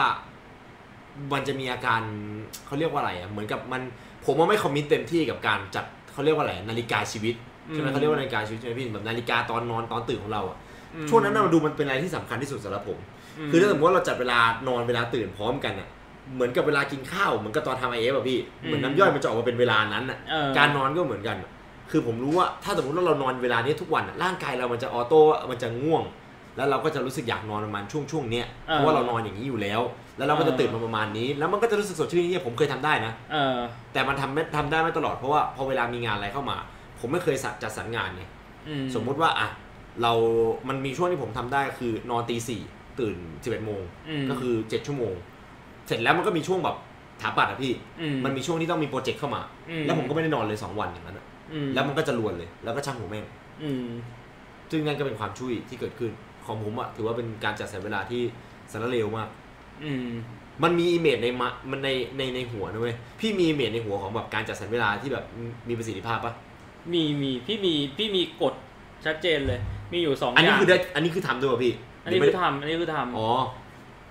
[1.33, 2.01] มันจะมีอาการ
[2.65, 3.81] เขาเรียกว่าอะไรอะเหมือนกับมัน
[4.25, 7.35] ผมว่าไม่ commit เต็มที่กับการจัดเขาเรียกว่าอะไรนาฬิกาชีวิต
[7.71, 10.57] ใช่ไหมอืมเขาเรียกว่านาฬิกาชีวิตใช่ไหมพี่แบบนาฬิกาตอนนอนตอนตื่นของเราอะ
[10.95, 12.99] อืมช่วงนั้นน่ะมันดูมันเป็นอะไรที่สำคัญที่สุดสำหรับผม
[13.51, 15.87] คือถ้าสมมติว่าเราจัดเวลานอนเวลาตื่นพร้อมกันอะ
[16.35, 21.37] เหมือนกับเวลากินข้าวเหมือนกับตอนทำ IF อะพี่เหมือนน้ำย่อยมันจะออกมาเป็นเวลานั้นอะเออการนอนก็เหมือนกัน
[21.91, 25.21] คือผมรู้ว่าถ้าสมมติว่าเรานอนเวลานี้ทุกวันอะร่างกายเรามันจะ auto
[25.51, 26.03] มันจะง่วง
[26.57, 29.81] แล้วเราก็จะรู้สึกอยากนอนประมาณช่วงช่วงๆเนี้ยเออเพราะว่าเรานอนอย่างนี้อยู่แล้ว
[30.17, 33.57] แล้วเราก็จะเออตื่นมาประมาณนี้ แล้วมันก็จะรู้สึกสดชื่นที่ผมเคยทำได้นะเออ
[33.93, 36.57] แต่มันทำไม่ทำได้ไม่ตลอดเพราะว่าพอเวลามีงานอะไรเข้ามา
[36.99, 38.23] ผมไม่เคยสัจัดสรรงานไง
[38.67, 39.47] อืมสมมุติว่าอะ
[40.01, 40.13] เรา
[40.67, 42.61] มันมีช่วงที่ผมทำได้คือนอนตีสี่
[42.99, 43.81] ตื่นสิบเอ็ดโมง
[44.21, 45.13] มก็คือเจ็ดชั่วโมง
[45.87, 46.77] เสร็จแล้วมันก็มีช่วงแบบ
[47.21, 53.25] ถาปัดอะพี่อืมมันมีช่วงที่ต้องมีโปรเจกต์เข้ามาอืแล้วผมก็ไม่ได้นอนเลยสองวันอย่างนั้นอะอืมแล้วมันก็จะรวนเลย แล้วก็ช่างหัวแม่ง
[53.63, 53.87] อืม
[54.71, 56.11] ซึ่งนั่นก็เป็นความช่วยที่เกิดขึ้น
[56.45, 58.21] ของผมอะถือว่าเป็นการจัดสรรเวลาที่
[58.71, 59.29] สารเลวมาก
[59.83, 60.09] อืม
[60.63, 65.25] มันมี image ในมะมันในในในหัวนะเว้ยพี่มี image ในหัวของแบบการจัดสรรเวลาที่แบบ
[65.67, 66.33] มีประสิทธิภาพปะ
[66.93, 68.53] มีมีพี่มีพี่มีกฎ
[69.05, 69.59] ชัดเจนเลย
[69.91, 71.73] มีอยู่สองอันอนี้ย่างคือได้อันนี้คือทำด้วยป่ะพี่
[72.07, 73.29] อันนี้คือทำอันนี้คือทำอ๋อ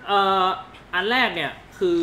[0.07, 0.45] เอ่อ
[0.93, 1.99] อันแรกเนี่ยคือ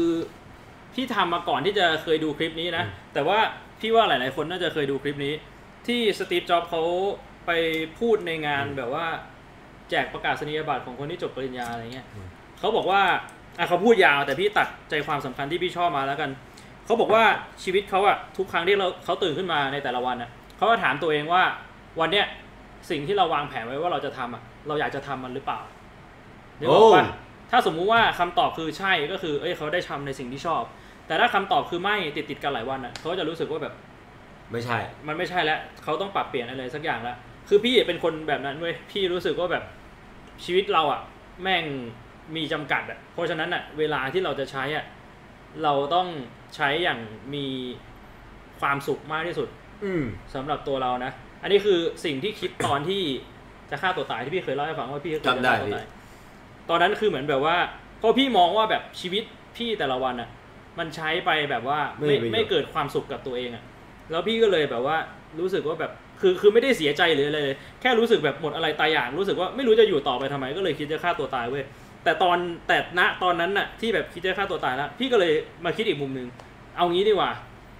[0.95, 3.39] ที่ทำมาก่อนที่จะเคยดูคลิปนี้นะอืมแต่ว่า
[3.81, 5.35] พี่ว่าหลาย ๆ คนน่าจะเคยดูคลิปนี้
[5.87, 6.83] ที่สตีฟจ็อบส์เขา
[7.47, 7.51] ไป
[7.99, 9.07] พูดในงานแบบว่า
[9.91, 12.07] แจกประกาศนียบัตรของคนที่จบปริญญาอะไรเงี้ย
[12.59, 13.03] เขาบอกว่า
[13.59, 16.31] อะเขาพูดยาวแต่พี่ตัดใจความสำคัญที่พี่ชอบมาแล้วกัน
[16.87, 17.25] เขาบอกว่า
[17.63, 21.43] ชีวิตเขาอะทุกครั้งที่เราเขาตื่นขึ้นมาในแต่ละวันอะเขาก็ถามตัวเองว่า
[22.01, 22.27] วันเนี้ย
[22.91, 25.61] สิ่งที่เราวางแผนไว้ว่าเราจะทำอะเราอยากจะทำมันหรือเปล่า
[26.65, 30.63] นึกออกปะโอ้ถ้าสมมุติว่าคำตอบคือใช่ก็คือ เอ้ยเขาได้ทำในสิ่งที่ชอบ
[31.07, 33.75] แต่ถ้าคำตอบคือไม่ติดติดๆกันหลายวันอะเขาก็จะรู้สึกว่าแบบ
[34.53, 37.17] ไม่ใช่ มันไม่ใช่แล้วเขาต้องปรับเปลี่ยนอะไรสักอย่างแล้ว
[37.49, 39.65] คือพี่เป็นคนแบบนั้นเว้ยพี่รู้สึกว่าแบบ
[40.45, 41.01] ชีวิตเราอะ
[41.43, 41.65] แม่ง
[42.37, 44.85] มีจำกัดอะเพราะฉะนั้นอะ เวลาที่เราจะใช้อะ
[45.63, 46.09] เราต้อง
[46.57, 47.01] ใช้อย่าง
[47.35, 47.47] มี
[48.61, 49.49] ความสุขมากที่สุด
[49.85, 50.05] อืม
[50.35, 51.13] สำหรับตัวเรานะ
[51.43, 53.03] อันนี้คือสิ่งที่คิดตอนที่
[53.71, 55.87] จะฆ่าตัวตายที่พี่เคยเล่าให้ฟังว่าพี่เคยจะจำได้ฆ่าตัวพี่ตาย
[56.71, 57.57] ตอนนั้นคือเหมือนแบบว่า
[57.99, 59.25] เพราะพี่มองว่าแบบชีวิต
[59.57, 60.29] พี่แต่ละวันอะ
[60.79, 63.65] มันใช้ไปแบบว่าไม่ไม่เกิดความสุขกับตัวเองอะ
[64.11, 64.97] แล้วพี่ก็เลยแบบว่า
[65.41, 71.65] รู้สึกว่าแบบคือคือไม่ได้เสียใจหรืออะไรเลยแค่รู้สึกแบบหมดอะไรตายอยากรู้สึกว่าไม่รู้จะอยู่ต่อไปทำไมก็เลยคิดจะฆ่าตัวตายเว้ย
[72.05, 72.39] แต่ตอน
[72.69, 75.33] แต่ณตอนนั้นน่ะที่แบบคิดจะฆ่าตัวตายแล้วพี่ก็เลย
[75.65, 76.29] มาคิดอีกมุมหนึ่ง
[76.77, 77.31] เอางี้ดีกว่า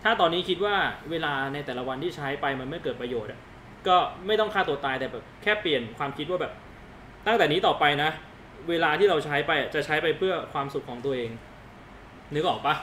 [0.05, 0.77] ถ้าตอนนี้คิดว่า
[1.11, 3.41] เวลาในแต่ละวันที่ใช้ไปมันไม่เกิดประโยชน์อะ
[3.89, 6.53] ก็ไม่ต้องฆ่าตัวตายแต่แบบแค่เปลี่ยนความคิดว่าแบบ
[7.27, 8.11] ตั้งแต่นี้ต่อไปนะ
[8.71, 11.31] เวลาที่เราใช้ไปอะจะใช้ไปเพื่อความสุขของตัวเอง
[12.35, 12.75] นึกออกปะ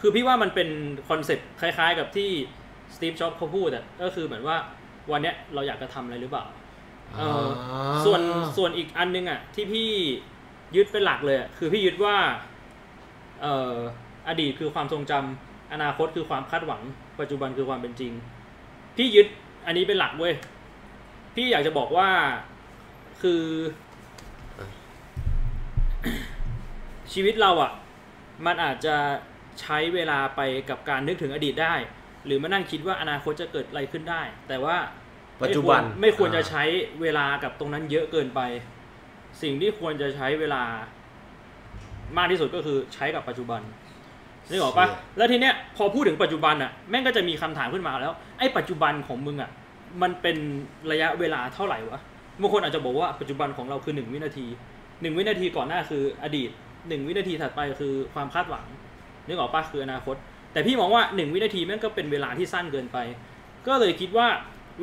[0.00, 0.68] คือพี่ว่ามันเป็น
[1.08, 2.30] concept คล้ายๆ กับที่
[2.94, 4.56] สตีฟจ็อบส์เขาพูดอะก็คือเหมือนว่า
[5.10, 6.44] วันเนี้ยเราอยากจะทำอะไรหรือเปล่า
[7.16, 7.46] เออ
[8.04, 8.20] ส่วน
[8.56, 9.88] ส่วนอีกอันนึงอะที่พี่
[10.76, 12.16] ยึดเป็นหลักเลยอะคือพี่ยึดว่า
[13.42, 13.74] เอ่อ
[14.28, 16.82] อดีตคือความทรงจำอนาคตคือความคาดหวัง
[17.20, 18.12] ปัจจุบันคือความเป็นจริง
[18.96, 19.26] พี่ยึด
[19.66, 20.34] อันนี้เป็นหลักเว้ย
[21.36, 22.08] พี่อยากจะบอกว่า
[23.22, 23.42] คือ
[27.12, 27.72] ชีวิตเราอะ
[28.46, 28.96] มันอาจจะ
[29.60, 30.40] ใช้เวลาไป
[30.70, 31.74] กับการนึกถึงอดีตได้
[32.26, 34.76] หรือมานั่งคิดว่าอนาคตจะเกิดอะไรขึ้นได้ แต่ว่า
[35.42, 36.64] ปัจจุบันไม่ควรไม่ควรจะอ่าใช้
[37.02, 38.40] เวลากับตรงนั้นเยอะเกินไป
[39.42, 40.62] สิ่งที่ควรจะใช้เวลา
[42.16, 43.60] มากที่สุดก็คือใช้กับปัจจุบัน
[44.50, 44.86] นึกออกปะ
[45.16, 49.50] แล้วทีเนี้ยพอพูดถึงปัจจุบันอะแม่งก็จะมีคำถามขึ้นมาแล้ว ไอ้ปัจจุบันของมึงอะ
[50.02, 50.36] มันเป็น
[50.90, 52.00] ระยะเวลาเท่าไหร่วะ
[52.40, 54.46] บางคนอาจจะบอกว่าปัจจุบันของเราคือหนึ่งวินาที
[55.02, 56.50] หนึ่งวินาทีก่อนหน้าคืออดีต
[56.88, 58.64] หนึ่งวินาทีถัดไปคือความคาดหวัง
[59.26, 60.16] นึกออกปะคืออนาคต
[60.52, 62.98] แต่พี่มองว่าหนึ่งวินาทีแม่งก็เป็นเวลาที่สั้นเกินไป
[63.66, 64.28] ก็เลยคิดว่า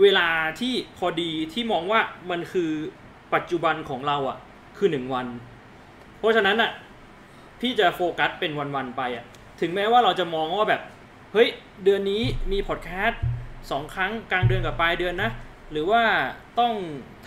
[0.02, 0.28] เวลา
[0.60, 2.00] ที่พอดีที่มองว่า
[2.30, 2.72] มันคือ
[3.34, 4.38] ปัจจุบันของเราอะ
[4.78, 5.28] คือหนึ่งวัน
[6.20, 6.72] เพราะฉะนั้นอะ
[7.62, 9.26] พี่จะโฟกัสเป็นวันๆไปอะ
[9.62, 10.82] ถึงแม้ว่าเราจะมองว่าแบบ
[11.34, 11.50] เฮ้ย
[11.84, 13.22] เดือนนี้มีพอดแคสต์
[13.72, 15.32] สองครั้งกลางเดือนกับปลายเดือนนะ
[15.72, 16.04] หรือว่า
[16.60, 16.74] ต้อง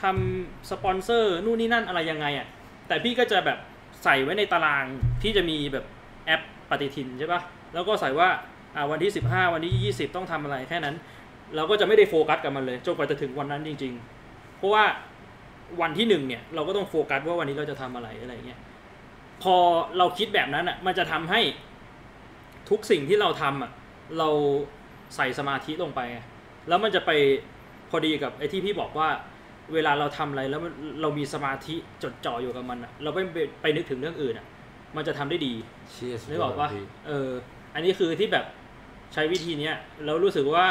[0.02, 2.46] ทำสปอนเซอร์นู่นนี่นั่นอะไรยังไงอะ
[2.88, 3.58] แต่พี่ก็จะแบบ
[4.04, 4.84] ใส่ไว้ในตาราง
[5.22, 5.84] ที่จะมีแบบ
[6.26, 7.40] แอปปฏิทินใช่ปะ
[7.74, 8.28] แล้วก็ใส่ว่า
[8.90, 10.96] วันที่ 15 วันที่ 20 ต้องทำอะไรแค่นั้น
[11.56, 13.92] เราก็จะไม่ได้โฟกัสกับมันเลยจนกว่าจะถึงวันนั้นจริง
[14.26, 14.84] ๆ เพราะว่า
[15.80, 18.60] วันที่หนึ่งเนี่ยเราก็ต้องโฟกัสว่าวันนี้เราจะทำอะไรอะไรเงี้ย
[19.42, 19.56] พอ
[19.98, 21.40] เราคิดแบบนั้นอะมันจะทำให้
[22.70, 23.70] ทุกสิ่งที่เราทำอะ
[24.18, 24.28] เรา
[25.16, 26.00] ใส่สมาธิลงไป
[26.68, 27.10] แล้วมันจะไป
[27.90, 29.08] พอดีกับไอ้ที่พี่บอกว่า
[29.74, 34.46] เวลาเราทำอะไรแล้วมันเรามีสมาธิจดจ่ออยู่กับมันอะเราไม่ไปไปนึกถึงเรื่องอื่นอะ
[34.96, 35.54] มันจะทำได้ดี
[35.92, 37.30] เชี่ยสุดนึกยอออดกว่าพี่เออ
[37.74, 38.44] อันนี้คือที่แบบ
[39.12, 40.66] ใช้วิธีเนี้ยแล้วรู้สึกว่า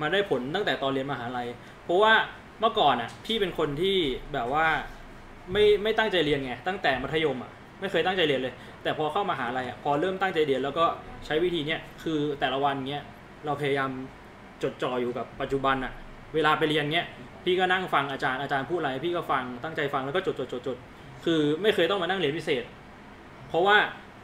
[0.00, 1.48] มันได้ผลตั้งแต่ตอนเรียนมหาลัย
[1.84, 2.12] เพราะว่า
[2.60, 3.96] เมื่อก่อนอะพี่เป็นคนที่
[4.34, 4.66] แบบว่า
[5.52, 10.84] ไม่ไม่ตั้งใจเรียนไงตั้งแต่มัธยมอะไม่เคยตั้งใจเรียนเลย แต่พอเข้ามหาลัยอะพอเริ่มตั้งใจเรียนแล้วก็
[11.26, 13.04] ใช้วิธีเนี้ยคือแต่ละวันเนี้ย
[13.44, 13.90] เราพยายาม
[14.62, 15.92] จดจ่ออยู่กับปัจจุบันอะ
[16.34, 17.06] เวลาไปเรียนเนี้ย
[17.46, 20.76] พี่ก็นั่งฟังอาจารย์อาจารย์พูดอะไร พี่ก็ฟังตั้งใจฟังแล้วก็จดจดจดจด
[21.24, 22.64] คือไม่เคยต้องมานั่งเรียนพิเศษ
[23.48, 23.76] เพราะว่า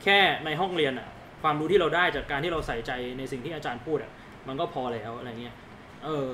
[0.03, 1.09] แค่ในห้องเรียนอะ
[1.43, 4.11] ความรู้ที่เราได้จากการที่เราใส่ใจในสิ่งที่อาจารย์พูดอะ
[4.49, 5.55] มันก็พอแล้วอะไรเงี้ย
[6.05, 6.29] เออ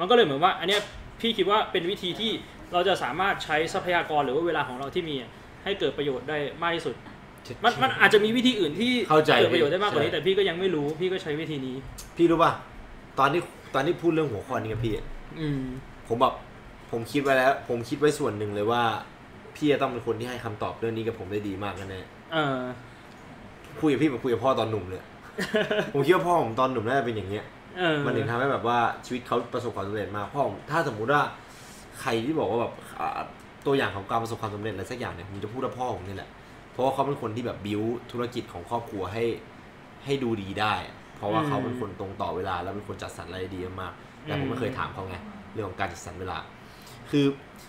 [0.00, 0.80] มันก็เลยเหมือนว่า อันเนี้ย
[1.20, 2.32] พี่คิดว่าเป็นวิธีที่
[2.72, 5.30] เราจะสามารถใช้ทรัพยากรหรือว่าเวลาของเราที่มีอะ
[5.64, 6.94] ให้เกิดประโยชน์ได้มากที่สุด
[7.64, 11.76] มันมันอาจจะมีวิธีอื่นที่เข้าใจเกิดประโยชน์ได้มากกว่านี้ใช่แต่พี่ก็ยังไม่รู้พี่ก็ใช้วิธีนี้
[12.16, 12.52] พี่รู้ป่ะ
[13.18, 13.42] ตอนที่
[13.74, 15.06] ตอนที่พูดเรื่องหัวข้อนี้กับพี่อะ
[15.40, 15.62] อืม
[16.08, 16.34] ผมแบบ
[16.90, 18.82] ผมคิดไว้แล้ว ผมคิดไว้ส่วนหนึ่งเลยว่า
[19.56, 22.00] พี่จะต้องเป็นคนที่ให้คำตอบเรื่องนี้กับผมได้ดีมากแน่
[22.32, 25.02] เออๆคุยกับพี่แบบคุยกับพ่อตอนหนุ่มเลย
[25.92, 27.44] ผมคิดว่าพ่อผมตอนหนุ่มน่าจะเป็นอย่างเงี้ย
[27.78, 31.22] เออมันถึงทำให้แบบว่าชีวิตเขาประสบความสำเร็จมากพ่อผมถ้าสมมุติว่า
[32.00, 33.20] ใครที่บอกว่าแบบอ่า
[33.66, 36.30] ตัวอย่างของการประสบความสำเร็จอะไรสักอย่างเนี่ยผมจะพูดว่าพ่อผมนี่แหละ
[36.72, 37.82] เพราะว่าเขาเป็นคนที่แบบบิว
[38.12, 39.24] ธุรกิจของครอบครัวให้
[40.04, 40.74] ให้ดูดีได้
[41.16, 45.16] เพราะว่าเขาเป็นคนตรงต่อเวลา แล้วเป็นคนจัดสรรอะไรได้ดีมากๆแต่ผมไม่เคยถามเขาไง
[45.54, 46.42] เรื่องของการจัดสรรเวลาค
[47.10, 47.24] คือ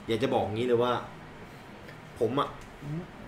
[0.07, 0.93] อยากจะบอกงี้เลยว่า
[2.19, 2.49] ผมอะ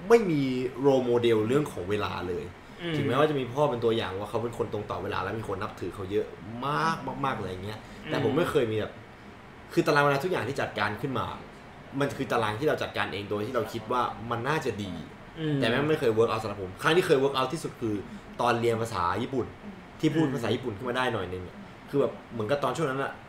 [0.09, 0.41] ไม่มี
[0.81, 2.43] role model เรื่องของเวลาเลย
[2.81, 6.25] อืมถึงแม้ว่าจะมีพ่อเป็นตัวอย่างว่าเขาเป็นคนตรงต่อเวลาและมีคนนับถือเขาเยอะ
[6.65, 7.79] มากมากๆเลยอย่างเงี้ย
[8.09, 8.93] แต่ผมไม่เคยมีแบบ
[9.73, 11.25] คือตารางเวลาทุกอย่างที่จัดการขึ้นมา
[11.99, 14.01] มันคือตารางที่เราจัดการเองโดยที่เราคิดว่า
[14.31, 14.91] มันน่าจะดี
[15.39, 17.95] อืมแต่แม่งไม่เคย work out สำหรับผม ครั้งที่เคย work out ที่สุดคือ
[18.41, 19.45] ตอนเรียนภาษาญี่ปุ่น
[19.99, 21.55] ที่พูดอืมภาษาญี่ปุ่นขึ้นมาได้หน่อยนึงอะ
[21.89, 23.26] คือแบบเหมือนกับตอนช่วงนั้นอะเอ่อ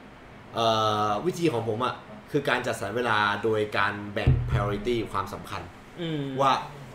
[1.26, 1.94] วิธีของผมอะ
[2.32, 5.62] คือการจัดสรรเวลาโดยการแบ่ง priority ความสำคัญ
[6.00, 6.52] อืมว่า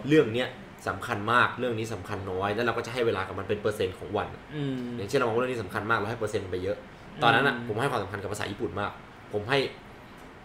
[0.07, 0.47] เรื่องเนี้ย
[0.87, 6.77] สำคัญมากเรื่องนี้สำคัญน้อย แล้วเราก็จะให้เวลากับมันเป็นเปอร์เซ็นต์ของวันอะอืมอย่างเช่นเรามองว่าเรื่องนี้สำคัญมากเราให้เปอร์เซ็นต์มันไปเยอะ
[7.23, 8.91] ตอนนั้นอะอืมผมให้ความสำคัญกับภาษาญี่ปุ่นมาก
[9.33, 9.59] ผมให้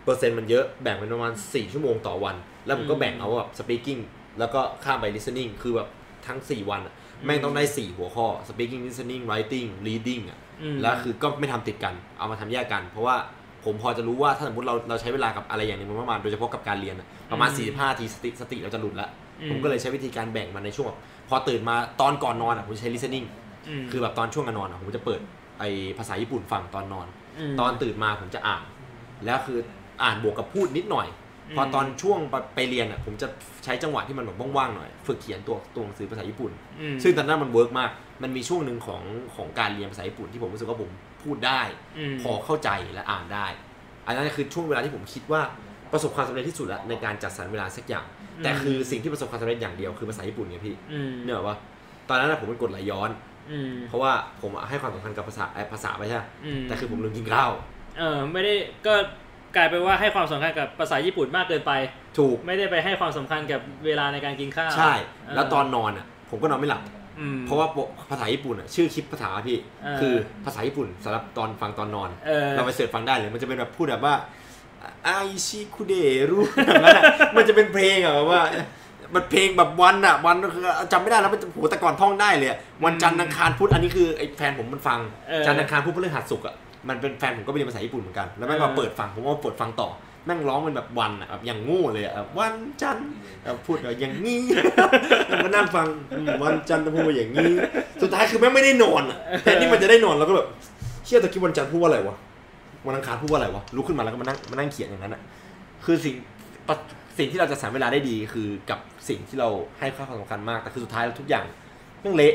[0.05, 2.37] เปอร์เซ็นต์มันเยอะแบ่งเป็นประมาณ4ชั่วโมงต่อวัน
[2.67, 4.01] แล้วผมก็แบ่งเอาแบบ speaking
[4.39, 5.89] แล้วก็ข้ามไป listening คือแบบ
[6.27, 6.95] ทั้ง 4 วันอะ
[7.25, 10.48] แม่งต้องได้ 4 หัวข้อ speaking listening writing reading อะม
[10.83, 13.17] แล้วคือก็ไม่ทำติดกัน เอามาทำแยกกัน เพราะว่า
[13.65, 19.09] ผมพอจะรู้ว่าถ้าสมมติเราเราใช้เวลากับอะไรอย่างหนึงมันประมาณโดยเฉพาะกับการเรียนอะประมาณ 45นาทีสติสติเราจะหลุดละ
[19.51, 20.99] ผมก็เลยใช้วิธีการแบ่งมันในช่วงแบบ
[21.29, 23.27] พอตื่นมาตอนก่อนนอนอะผมจะใช้ listening
[23.83, 25.21] มคือแบบตอนช่วงก่อนนอนอะผมจะเปิด
[25.59, 25.65] ไอ
[25.99, 27.07] ภาษาญี่ปุ่นฟังตอนนอน
[27.51, 28.63] มตอนตื่นมาผมจะอ่าน
[29.25, 29.59] แล้วคือ
[30.03, 33.29] อ่านบวกกับพูดนิดหน่อยอืม พอตอนช่วงไปไปเรียนอะผมจะ
[33.65, 37.91] ใช้จังหวะที่มันแบบว่างๆหน่อย ฝึกเขียนตัวตัวหนังสือภาษาญี่ปุ่นอืมซึ่งตอนนั้นมัน work มาก
[38.23, 39.03] มันมีช่วงหนึ่งของ
[39.37, 40.91] ของการเรียนภาษาญี่ปุ่นที่ผมรู้สึกว่าผม
[41.23, 41.61] พูดได้
[42.13, 43.47] มพอเข้าใจและอ่านได้
[44.07, 45.43] อันนั้นคือช่วงเวลาที่ผมคิดว่า
[45.93, 48.07] ประสบความสำเร็จที่สุดแล้วในการจัดสรรเวลาสักอย่าง
[48.45, 51.57] แต่คือสิ่งที่ประสบความสำเร็จอย่างเดียวคือภาษาญี่ปุ่นไงพี่อืมเนี่ยว่า
[52.09, 53.11] ตอนนั้นนะผมเป็นกดไหลย้อน
[53.51, 57.51] อืมเพราะว่าผมอะให้ความสำคัญกับภาษาไอ้ภาษาไปใช่ไหมอืมแต่คือผมลืมกินข้าว
[57.99, 58.55] เออไม่ได้
[58.87, 58.95] ก็
[59.57, 61.73] กลายเป็นว่าให้ความสำคัญกับภาษาญี่ปุ่นมากเกินไป
[62.19, 66.83] ถูก ไม่ได้ไปให้ความสำคัญกับเวลาในการกินข้าวใช่ เแล้วตอนนอนอะ ผมก็นอนไม่หลับ
[67.21, 67.67] อืม เพราะว่า
[68.11, 74.15] ภาษาญี่ปุ่นอะชื่อคลิปภาษาพี่ เออ คือภาษาญี่ปุ่นสำหรับตอนฟังตอนนอน เออ เราไปเสิร์ชฟังได้เลยมันจะเป็นแบบพูดแบบว่า
[75.05, 75.11] ไอ
[75.47, 75.95] ชิคุเด
[76.31, 77.05] รุแบบนั้นอะ
[77.37, 78.43] มันจะเป็นเพลงอะแบบว่า
[79.15, 86.55] มันเพลงแบบวันอะวันก็คือจำไม่ได้แล้วมันโหแต่ก่อนท่องได้เลยอะวันจันทร์อังคารพุธอันนี้คือไอ้แฟนผมมันฟัง เออ จันทร์อังคารพุธพฤหัสศุกร์อะ
[86.89, 89.89] มันเป็นแฟนผมก็ไปเรียนภาษาญี่ปุ่นเหมือนกัน แล้วแม่งมาเปิดฟังผมก็มาเปิดฟังต่อ
[90.25, 93.11] แม่งร้องเป็นแบบวันอะแบบอย่างโง่เลยอะวันจันทร์
[93.67, 94.43] พูดแบบอย่างงี้
[95.29, 95.87] แล้วก็นั่งฟัง
[96.43, 97.53] วันจันทร์พูดอย่างงี้
[98.03, 99.03] สุดท้ายคือแม่งไม่ได้นอน
[99.43, 100.49] แทนที่มันจะได้นอนแล้วก็แบบ
[101.05, 102.17] เชี่ยตะกี้วันจันทร์พูดว่าอะไรวะ
[102.87, 105.23] วันอังคารพูดว่าอะไรวะลุกขึ้นมาแล้วก็มานั่งมานั่งเขียนอย่างนั้นอะ
[105.85, 106.15] คือสิ่ง
[107.19, 108.79] สิ่งที่เราจะสรรเวลาได้ดีคือกับ
[109.09, 111.45] สิ่งที่เราให้ความสำคัญมากแต่คือสุดท้ายแล้วทุกอย่าง
[112.01, 112.35] เรื่องเละ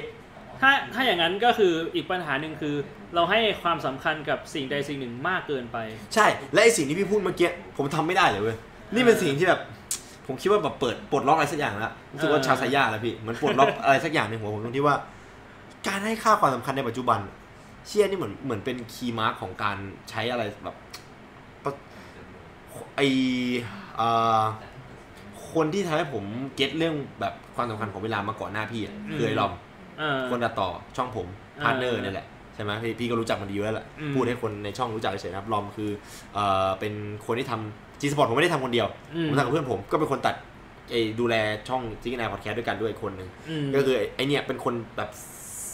[0.64, 2.76] ถ้าถ้าอย่างนั้นก็คืออีกปัญหาหนึ่งคือ
[3.16, 5.78] เราให้ความสำคัญกับสิ่งใดสิ่งหนึ่งมากเกินไป
[6.16, 8.58] ใช่ และไอสิ่งที่พี่พูดเมื่อกี้ผมทำไม่ได้เลยเว้ย
[8.96, 9.62] นี่เป็นสิ่งที่แบบ
[10.28, 14.96] ผมคิดว่าแบบเปิดปลดล็อกอะไรสักอย่างแล้วรู้สึกว่าเออชาวไซย่าแล้วพี่เหมือนปลดล็อกอะไรสักอย่างในหัวผมตรงที่ว่า
[15.88, 17.20] การให้ค่าความสำคัญในปัจจุบัน
[17.88, 19.78] เชี่ยนี่เหมือนเหมือนเป็น key mark ของการ
[20.10, 20.76] ใช้อะไรแบบ
[21.64, 21.74] ปะ
[22.96, 23.02] ไอ
[23.96, 24.08] เอ่
[24.40, 24.42] อ
[25.54, 26.24] คนที่ทำให้ผม
[26.56, 29.63] get เรื่องแบบความสำคัญของเวลามาก่อนหน้าพี่อะคือไอ้ลอมเออ
[30.32, 31.28] คนตัดต่อช่องผม
[31.58, 35.90] เออ partner นี่แหละใช่ไหมพี่พี่ก็รู้จักมันดีอยู่แล้วแหละอืมพูดให้คนในช่องรู้จักเฉยๆนะครับลอมคือ
[36.34, 36.94] เอ่อเป็น
[37.26, 40.36] คนที่ทำจีสปอร์ตผมไม่ได้ทำคนเดียวอืมผมทำกับเพื่อนผมก็เป็นคนตัด
[40.92, 41.36] ไอ้ดูแล
[41.68, 45.10] ช่องจิกแนพอดแคสต์ด้วยกันด้วยอีกคนหนึ่งอืมก็คือไอ้เนี่ยเป็นคนแบบ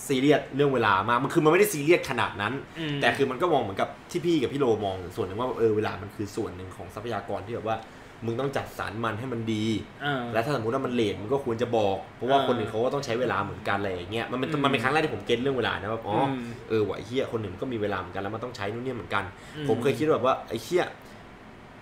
[0.07, 2.53] ซีเรียสเรื่องเวลามากมันคือมันไม่ได้ซีเรียสขนาดนั้น
[2.95, 7.78] มแต่คือมันก็มองเหมือนกับที่พี่กับพี่โลมองส่วนหนึ่งว่าเออเวลามันคือส่วนหนึ่งของทรัพยากรที่แบบว่า
[8.26, 9.65] มึงต้องจัดสรรมันให้มันดี
[10.01, 16.32] เออและถ้าสมมติว่ามันเลทมันก็ควรจะบอก เพราะว่าเออคนอื่นเขาก็ต้องใช้เวลาเหมือนกันอะไรอย่างเงี้ยมันเป็นอืมมันเป็นครั้งแรกที่ผมเก็ตเรื่องเวลานะว่าอ๋ออม
[16.70, 19.24] เออไหวะไอ้เฮียคนหนึ่งก็มีเวลาเหมือนกันแล้วมันต้องใช้นู่นนี่เหมือนกัน
[19.55, 20.86] อืมผมเคยคิดแบบว่าไอ้เฮีย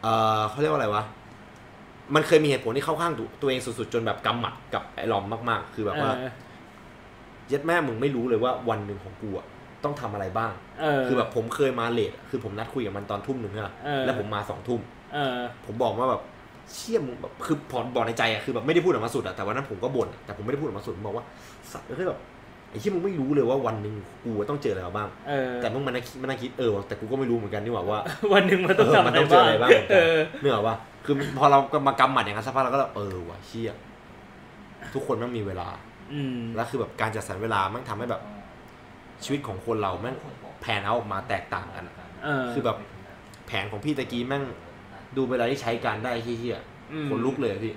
[0.03, 0.07] เอ
[0.39, 1.03] อเขาเรียกว่าอะไรวะ
[2.15, 6.31] มันเคยมีเหตุผลที่เข้าข้างตัวตัวเองสุดๆจนแบบกำหมัดกับไอ้ลอมมาก ๆ คือแบบว่าเออ
[7.47, 9.47] เย็ดแม่มึงไม่รู้เลยว่าวันหนึ่งของกูอะ
[9.83, 14.81] ต้องทำอะไรบ้างเออคือแบบผมเคยมาเลทอะคือผมนัดคุยกับมันตอนทุ่มหนึ่งใช่ไหมเออแล้วผมมาสองทุ่ม
[15.13, 16.21] เออ ผมบอกว่าแบบ
[16.73, 21.25] เชี่ยมึงแบบคือพอบอกในใจอะคือแบบไม่ได้พูดออกมาสุดอะแต่วันนั้นผมก็บ่นอะแต่ผมไม่ได้พูดออกมาสุดผมบอกว่า
[21.71, 22.19] สัตว์คือแบบ
[22.69, 27.99] ไอ้ที่มึงไม่รู้เลยว่าวันหนึ่งกูต้องเจออะไรมาบ้าง เออ แต่มึงมานั่งคิดมานั่งคิดเออแต่กูก็ไม่รู้เหมือนกันนี่หว่าว่า
[28.33, 33.73] วันหนึ่งมันต้องเออทำมันอะไรต้องเจอบ้างอะไรบ้างเหมือนกันเออเนื่อว่าคือพอเราก็มากำหมัดอย่างนั้นสักพักเราก็แบบเออว่ะเชี่ย
[34.93, 35.67] ทุกคนแม่งมีเวลา
[36.13, 38.21] อืม แล้วคือแบบการจัดสรรเวลาแม่งทำให้แบบ
[39.23, 40.15] ชีวิตของคนเราแม่ง
[40.61, 42.77] แผนเอาออกมาแตกต่างกันอะเออ คือแบบ
[43.47, 44.43] แผนของพี่ตะกี้แม่ง
[45.17, 46.59] ดูเวลาที่ใช้การได้เฮี้ย
[46.93, 47.73] อืมๆขนลุกเลยอะพี่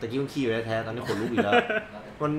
[0.00, 1.54] ตะกี้มันขี้ไปแท้ๆตอนนี้ขนลุกอีกแล้ว
[2.22, 2.32] มัน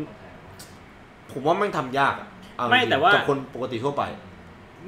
[1.32, 2.28] ผมว่าแม่งทำยากอะ
[2.58, 4.04] เอไม่จริงๆแต่ว่ากับคนปกติทั่วไป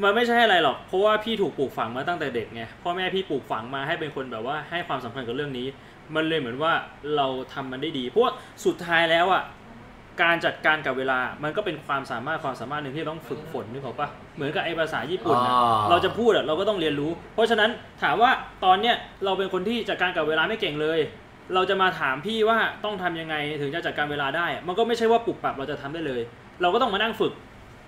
[0.04, 5.68] มันไม่ใช่อะไรหรอก เพราะว่าพี่ถูกปลูกฝังมาตั้งแต่เด็กไงพ่อแม่พี่ปลูกฝังมาให้เป็นคนแบบว่าให้ความสำคัญกับเรื่องนี้
[6.16, 6.74] มันเลยเหมือนว่า
[7.16, 8.32] เราทำมันได้ดี เพราะว่า
[8.66, 9.43] สุดท้ายแล้วอะ
[10.22, 17.70] การจัดการกับเวลา มันก็เป็นความสามารถความสามารถหนึ่งที่ต้องฝึกฝนนึกออกปะเหมือนกับไอ้ภาษาญี่ปุ่นนะอ่าเราจะพูดอะเราก็ต้องเรียนรู้ เพราะฉะนั้น
[18.03, 18.32] ถามว่า
[18.66, 18.95] ตอนเนี้ย
[19.26, 20.99] เราเป็นคนที่จัดการกับเวลาไม่เก่งเลย
[21.53, 26.22] เราจะมาถามพี่ว่าต้องทำยังไงถึงจะจัดการเวลาได้ มันก็ไม่ใช่ว่าปรับปรับเราจะทำได้เลย
[26.62, 27.34] เราก็ต้องมานั่งฝึก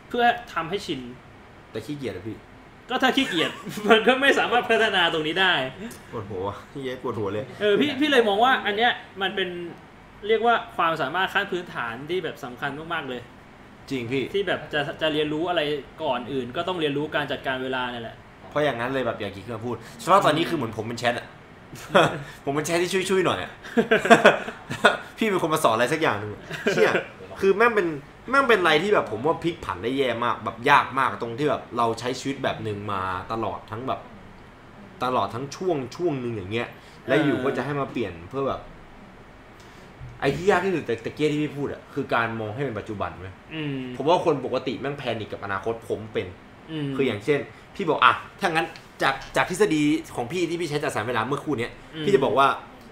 [0.10, 1.02] เพื่อทำให้ชิน
[1.72, 2.38] แต่ขี้เกียจอะพี่
[2.90, 3.52] ก็ถ้าขี้เกียจ
[3.90, 5.54] มันก็ไม่สามารถพัฒนาตรงนี้ได้
[6.12, 9.50] ปวดหัวพี่เย้ปวดหัวเลย เออพี่พี่เลยมองว่าอันเนี้ยมันเป็น
[10.28, 13.22] เรียกว่าความสามารถขั้นพื้นฐานที่แบบสำคัญมากๆเลย
[13.90, 15.62] จริงพี่ที่แบบจะจะเรียนรู้อะไร
[16.04, 18.16] ก่อนอื่น ก็ต้องเรียนรู้การจัดการเวลาเนี่ยแหละ
[18.50, 21.28] เพราะอย่างนั้นเลยแบบอย่างที่เคยพูดเฉพาะตอนนี้คือเหมือนผมเป็นแชทอะ
[22.46, 23.52] ผมเป็นแชทที่ช่วยๆหน่อยอะ
[25.18, 26.92] พี่เป็นคนมาสอนอะไรสักอย่างหนึ่งอะเชี่ย
[27.42, 27.88] คือแม่งเป็น
[28.30, 33.02] แม่งเป็นอะไรที่แบบผมว่าพลิกผันได้แย่มาก แบบยากมากตรงที่แบบเราใช้ชีวิตแบบหนึ่งมา
[33.32, 34.00] ตลอดทั้งแบบ
[35.04, 36.68] ตลอดทั้งช่วงช่วงหนึ่งอย่างเงี้ย
[37.08, 38.62] แล้วอยู่ก็จะให้มาเปลี่ยนเพื่อแบบ
[40.24, 46.28] ไอ้ที่ยากที่สุดแต่ตะเกียที่พี่พูดอะคือการมองให้เป็นปัจจุบันเว้ยอืมผมว่าคนปกติแม่งแพนิคกับอนาคตผมเป็น
[46.86, 47.40] มคืออย่างเช่น
[47.76, 48.68] พี่บอกอะถ้างั้น
[49.02, 49.84] จากจากทฤษฎี
[50.16, 51.72] ของพี่ที่พี่ใช้จัดสรรเวลาเมื่อครู่เนี้ย
[52.02, 52.48] มพี่จะบอกว่า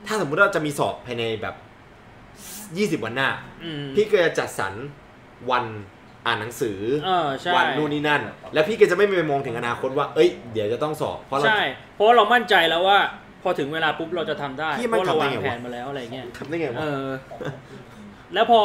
[0.07, 1.55] ถ้าสมมุติว่าจะมีสอบภายในแบบ
[2.99, 3.29] 20วันหน้า
[3.63, 4.73] อืมพี่ก็จะจัดสรร
[5.51, 5.65] วัน
[6.25, 8.21] อ่านหนังสือเออใช่วันนู่นนี่นั่น
[8.53, 11.61] แล้วพี่ก็จะไม่ไปมองถึงอนาคตว่า เอ้ย เดี๋ยวจะต้องสอบ เพราะเราใช่
[11.95, 12.99] เพราะว่าเรามั่นใจแล้วว่า
[13.43, 17.07] พอถึงเวลาปุ๊บเราจะทำได้พี่เพมันราะเราทำได้วางไงวะแผนมาแล้วอะไรเงี้ยทำได้ไงเอวะอ
[18.33, 18.59] แล้วพอ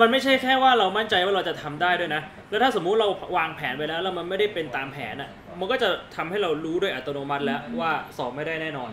[0.00, 8.90] มันไม่ใช่แค่ว่าเรามั่นใจว่าเราจะทำได้ด้วยนะ แล้วถ้าสมมุติเราวางแผนไปแล้วแล้วมันไม่ได้เป็นตามแผนอะ มันก็จะทำให้เรารู้โดยอัตโนมัติแล้วว่าสอบไม่ได้แน่นอน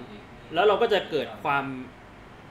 [0.53, 1.65] แล้วเราก็จะเกิดความ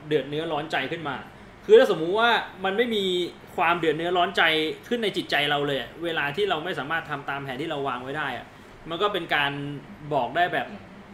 [0.07, 1.17] เดือดเนื้อร้อนใจขึ้นมา
[1.65, 2.31] คือถ้าสมมุติว่า
[2.65, 3.05] มันไม่มี
[3.57, 4.43] ความเดือดเนื้อร้อนใจ
[4.89, 8.47] ขึ้นในจิตใจเราเลยอะเวลาที่เราไม่สามารถทำตามแผนที่เราวางไว้ได้อะ
[8.91, 9.53] มันก็เป็นการ
[10.15, 10.67] บอกได้แบบ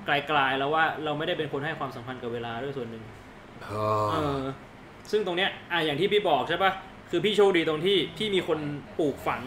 [0.06, 3.04] ไกลๆแล้วว่าเราไม่ได้เป็นคนให้ความสำคัญกับเวลาด้วยส่วนหนึ่ง
[3.62, 3.72] เอ
[4.10, 4.44] เอออ
[5.10, 6.72] ซึ่งตรงเนี้ยอะอย่างที่พี่บอกใช่ปะ
[7.10, 8.58] คือพี่โชคดีตรงที่พี่มีคน
[8.98, 9.42] ปลูกฝัง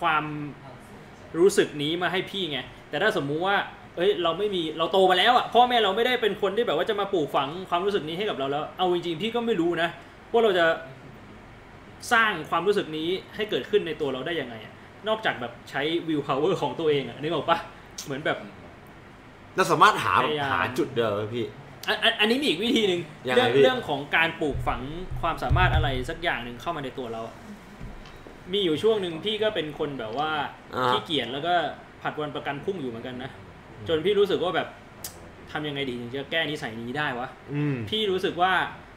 [0.00, 0.24] ความ
[1.38, 2.58] รู้สึกนี้มาให้พี่ไง
[2.90, 3.56] แต่ถ้าสมมุติว่า
[3.96, 9.88] เอ้ย เราไม่มี เราโตมาแล้วอะ พ่อแม่เราไม่ได้เป็นคนที่แบบว่าจะมาปลูกฝังความรู้สึกนี้ให้กับเราแล้ว เอาจริงๆพี่ก็ไม่รู้นะ
[10.32, 10.66] ว่าเราจะ
[12.12, 14.72] สร้างความรู้สึกนี้ให้เกิดขึ้นในตัวเราได้ยังไงอะ
[15.08, 17.58] นอกจากแบบใช้วิวพาวเวอร์ของตัวเองอะนึกออกปะ
[18.04, 18.38] เหมือนแบบ
[19.56, 21.46] เราสามารถหาพยายาม หาจุดเดิมพี่
[21.88, 24.80] อันอันอันนี้มีอีกวิธีหนึ่งยังไงเรื่องพี่ เรื่องของการปลูกฝัง
[25.20, 27.36] ความสามารถอะไรสักอย่างหนึ่งเข้ามาในตัวเราอะ
[28.52, 30.30] มีอยู่ช่วงหนึ่งพี่ก็เป็นคนแบบว่า
[30.76, 31.54] อ่า ขี้เกียจแล้วก็
[32.02, 33.30] ผัดวันประกันพรุ่งอยู่เหมือนกันนะ
[33.88, 34.68] จนพี่รู้สึกว่าแบบ
[35.52, 38.52] ทำยังไงดีถึงจะแก้นิสัยนี้ได้วะ อืม พี่รู้สึกว่า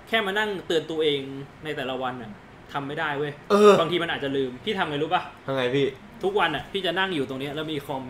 [0.08, 1.20] แค่มานั่งเตือนตัวเอง
[1.64, 2.32] ในแต่ละวันอะ
[2.74, 5.86] ทำไม่ได้เว้ยเออ บางทีมันอาจจะลืม พี่ทำไงรู้ปะทำไงพี่
[6.24, 8.04] ทุกวันอะพี่จะนั่งอยู่ตรงเนี้ยแล้วมีคอม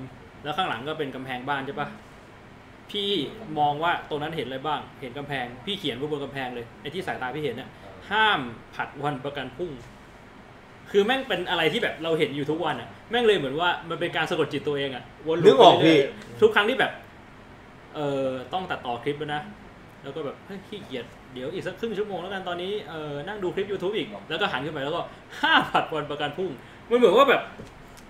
[0.44, 1.88] แล้วข้างหลังก็เป็นกำแพงบ้านใช่ปะ
[2.92, 3.10] พี่
[3.60, 7.70] มองว่าตรงนั้นเห็นอะไรบ้าง เห็นกำแพง พี่เขียนไว้บนกำแพงเลยไอ้ที่สายตาพี่เห็นเนี่ย
[8.12, 8.40] ห้าม
[8.76, 9.72] ผัดวันประกันพรุ่ง
[10.92, 16.92] คือแม่งเป็นอะไรที่แบบเราเห็นอยู่ทุกวันอะแม่งเลยเหมือนว่ามันเป็นการสะกดจิตตัวเองอะวนลูนึปกออกไปเรื่ยพี่ๆทุกครั้งที่แบบ
[17.96, 19.42] เอ่อต้องตัดต่อคลิปแล้วนะ
[20.04, 25.02] แล้วก็แบบเฮ้ยขี้เกียจเดี๋ยวอีกสักครึ่งชั่วโมงแล้วกันตอนนี้เออนั่งดูคลิป YouTube อีก แล้วก็หันขึ้นไปแล้วก็
[25.42, 26.52] ห้าผัดวันประกันพรุ่ง
[26.90, 27.42] มันเหมือนว่าแบบ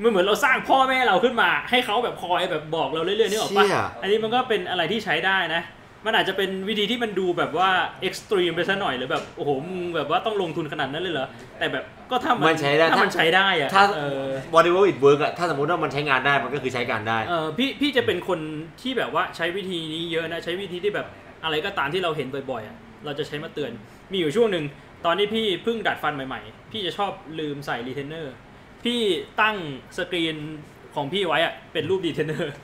[0.02, 5.64] มันเหมือนเราสร้างพ่อแม่เราขึ้นมา ให้เขาแบบคอยแบบบอกเราเรื่อยๆนี่ออกปะเชี่ย อันนี้มันก็เป็นอะไรที่ใช้ได้นะ
[6.06, 7.70] มันอาจจะเป็นวิธีที่มันดูแบบว่า
[8.02, 11.28] extreme ไปซะหน่อยหรือแบบโอ้โหมึงแบบว่าต้องลงทุนขนาดนั้นเลยเหรอ
[11.60, 18.40] แต่แบบก็ถ้ามันมันใช้ได้ถ้ามันใช้ได้อะถ้า เออ whatever it work อะถ้าสมมติว่ามันใช้งานได้มันก็คือใช้การได้ เออพี่พี่จะเป็นคน
[18.82, 21.08] ที่แบบว่าใช้วิธีนี้เยอะนะใช้วิธีที่แบบ
[21.44, 22.76] อะไรก็ตามที่เราเห็นบ่อยๆอะ
[23.06, 23.72] เราจะใช้มาเตือน
[24.12, 24.66] มีอยู่ช่วงหนึ่ง
[25.06, 28.34] ตอนที่พี่เพิ่งดัดฟันใหม่ๆ พี่จะชอบลืมใส่รีเทนเนอร์
[28.86, 29.02] พี่
[29.42, 29.56] ตั้ง
[29.98, 30.38] สกรีน
[30.96, 32.56] ของพี่ไว้อะเป็นรูปรีเทนเนอร์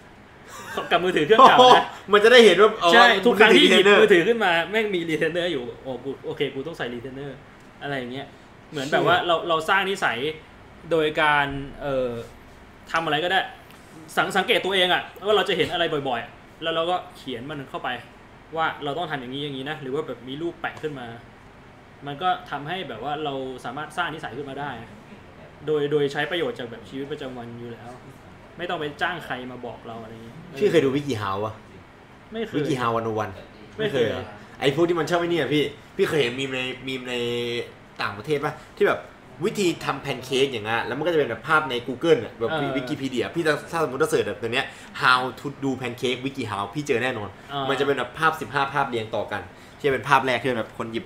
[0.91, 7.37] กับมือถือเครื่องเก่านะมันจะได้เห็นว่าเอาใช่ว่าทุกครั้งที่หยิบเทรนเนอร์มือถือขึ้นมาแม่งมีรีเทนเนอร์อยู่โอ้กูโอเคกูต้องใส่รีเทนเนอร์
[7.81, 8.27] อะไรอย่างเงี้ย
[8.71, 10.17] เหมือนแบบว่าเราเราสร้างนิสัย
[10.91, 11.47] โดยการ
[11.81, 12.09] เอ่อ
[12.91, 13.39] ทำอะไรก็ได้
[14.17, 16.31] สังสังเกตตัวเองอะว่าเราจะเห็นอะไรบ่อยๆอะ
[16.63, 17.89] แล้วเราก็เขียนมันเข้าไป
[18.57, 21.07] ว่าเราต้องทำอย่างนี้อย่างนี้นะหรือว่าแบบมีรูปแปะขึ้นมา
[22.07, 23.33] มันก็ทำให้แบบว่าเรา
[23.65, 24.71] สามารถสร้างนิสัยขึ้นมาได้
[25.67, 27.91] โดยโดยใช้ประโยชน์จากแบบชีวิตประจำวันอยู่แล้ว
[28.57, 31.53] ไม่ต้องไปจ้างใครมาบอกเราอะไรอย่างเงี้ยพี่เคยดูวิกิฮาวะ
[32.31, 33.29] ไม่เคย วิกิฮาววันวัน
[33.77, 34.23] ไม่เคยหรอ
[34.59, 35.63] ไอพวกที่มันชอบไอ้เนี่ยพี่
[35.97, 37.15] พี่เคยเห็นมีมในมีมใน
[38.01, 38.99] ต่างประเทศปะที่แบบ
[39.45, 44.65] วิธีทำแพนเค้กอย่างเงี้ยแล้วมันก็จะเป็นแบบภาพใน Google อะแบบเออวิกิพีเดียพี่จะถ้าสมมติว่าเสิร์ชแบบตัวเนี้ย
[45.01, 49.41] how to do pancake วิกิฮาวพี่เจอแน่นอนอ่ามัมันจะเป็นแบบภาพ 15 ภาพเรียงต่อกัน
[49.77, 51.05] ที่จะเป็นภาพแรกที่เป็นแบบคนหยิบ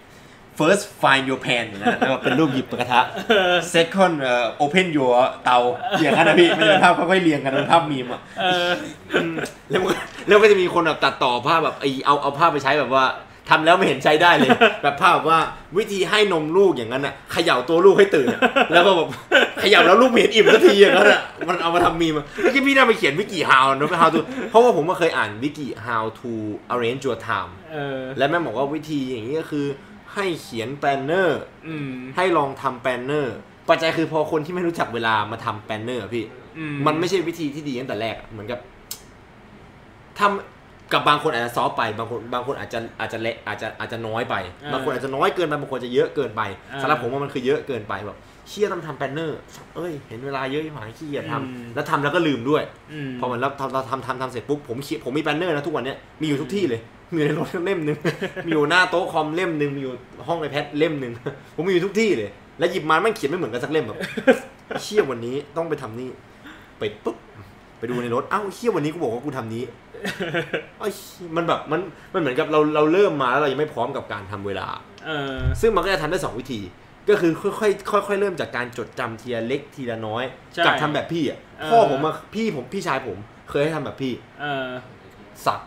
[0.60, 3.02] first find your pan อย่างนั้นอะแล้วก็เป็นรูปหยิบกระทะ
[3.74, 5.14] second เอ่อ open your
[5.46, 5.60] เตา
[6.02, 8.70] อย่างนั้นนะพี่ไม่ใช่ภาพค่อยๆเรียงกันเป็นภาพมีมอะเออ
[9.70, 9.96] แล้วมันก็
[10.28, 13.06] แล้วก็จะมีคนแบบตัดต่อภาพแบบไอเอาเอาภาพไปใช้แบบว่า
[13.50, 14.50] ทำแล้วไม่เห็นใช้ได้เลย
[14.84, 15.40] แบบภาพว่า
[15.78, 18.40] วิธีให้นมลูกอย่างนั้นอะเขย่าตัวลูกให้ตื่นอะ
[18.74, 19.08] แล้วก็แบบ
[19.60, 26.32] เขย่าแล้วลูกไม่เห็นอิ่มสักทีอย่างนั้นอะมันเอามาทำมีมาเมื่อกี้พี่น่าไปเขียนวิกิ how นะ how to เพราะว่าผมก็เคยอ่านวิกิ how to
[26.74, 29.66] arrange your time เออและแม่งบอกว่าวิธีอย่างนี้ก็คือ
[30.16, 33.36] ให้เขียน planner อืมให้ลองทำ planner
[33.70, 36.26] ปัจจัยคือพอคนที่ไม่รู้จักเวลามาทำ planner อะพี่
[36.58, 38.60] อืมันไม่ใช่วิธีที่ดีตั้งแต่แรกอะเหมือนกับ
[40.20, 44.36] ทำกับบางคนอาจจะ soft ไปบางคนบางคนอาจจะอาจจะเละอาจจะอาจจะน้อยไป
[44.74, 46.42] บางคนอาจจะน้อยเกินไปบางคนจะเยอะเกินไป
[46.82, 48.18] สำหรับผมว่ามันคือเยอะเกินไปแบบ
[48.50, 49.40] เชี่ยต้องทำ planner
[49.76, 52.64] เอ้ย เห็นเวลาเยอะยิ่งหายขี้เกียจทำแล้วทำแล้วก็ลืมด้วย
[52.94, 56.82] อืมพอมันแล้วทำเราทำทำทำเสร็จปุ๊บผมเขียนผมมี planner นะทุกวันเนี้ยมีอยู่ทุกที่เลย
[57.14, 57.98] มีอยู่ในรถเล่มหนึ่ง
[58.46, 59.94] มีอยู่หน้าโต๊ะคอมเล่มหนึ่งมีอยู่
[60.28, 61.14] ห้องไอแพดเล่มหนึ่ง
[61.56, 62.30] ผมมีอยู่ทุกที่เลย
[62.60, 64.00] แล้วหยิบมาแม่งเขียนไม่เหมือนกันสักเล่มแบบ
[64.82, 66.10] เชี่ยวันนี้ต้องไปทำนี่
[66.80, 67.18] ไปปุ๊บ
[67.80, 69.64] ไปดูในรถเอ้าเชี่ยวันนี้กูบอกว่ากูทำนี้
[70.80, 70.92] เอ้ย
[71.36, 71.82] มันแบบมัน
[72.14, 74.68] มันเหมือนกับเราเราเริ่มมาแล้วเรายังไม่พร้อมกับการทำเวลา
[75.06, 76.60] เออซึ่งมันก็จะทำได้สองวิธี
[77.10, 83.18] ก็คือค่อยๆค่อยๆเริ่มจากการจดจำทีละเล็กทีละน้อยใช่กับทำแบบพี่อะเออพ่อผมมาพี่ผมพี่ชายผม
[83.50, 84.68] เคยให้ทำแบบพี่เออ
[85.46, 85.60] สัก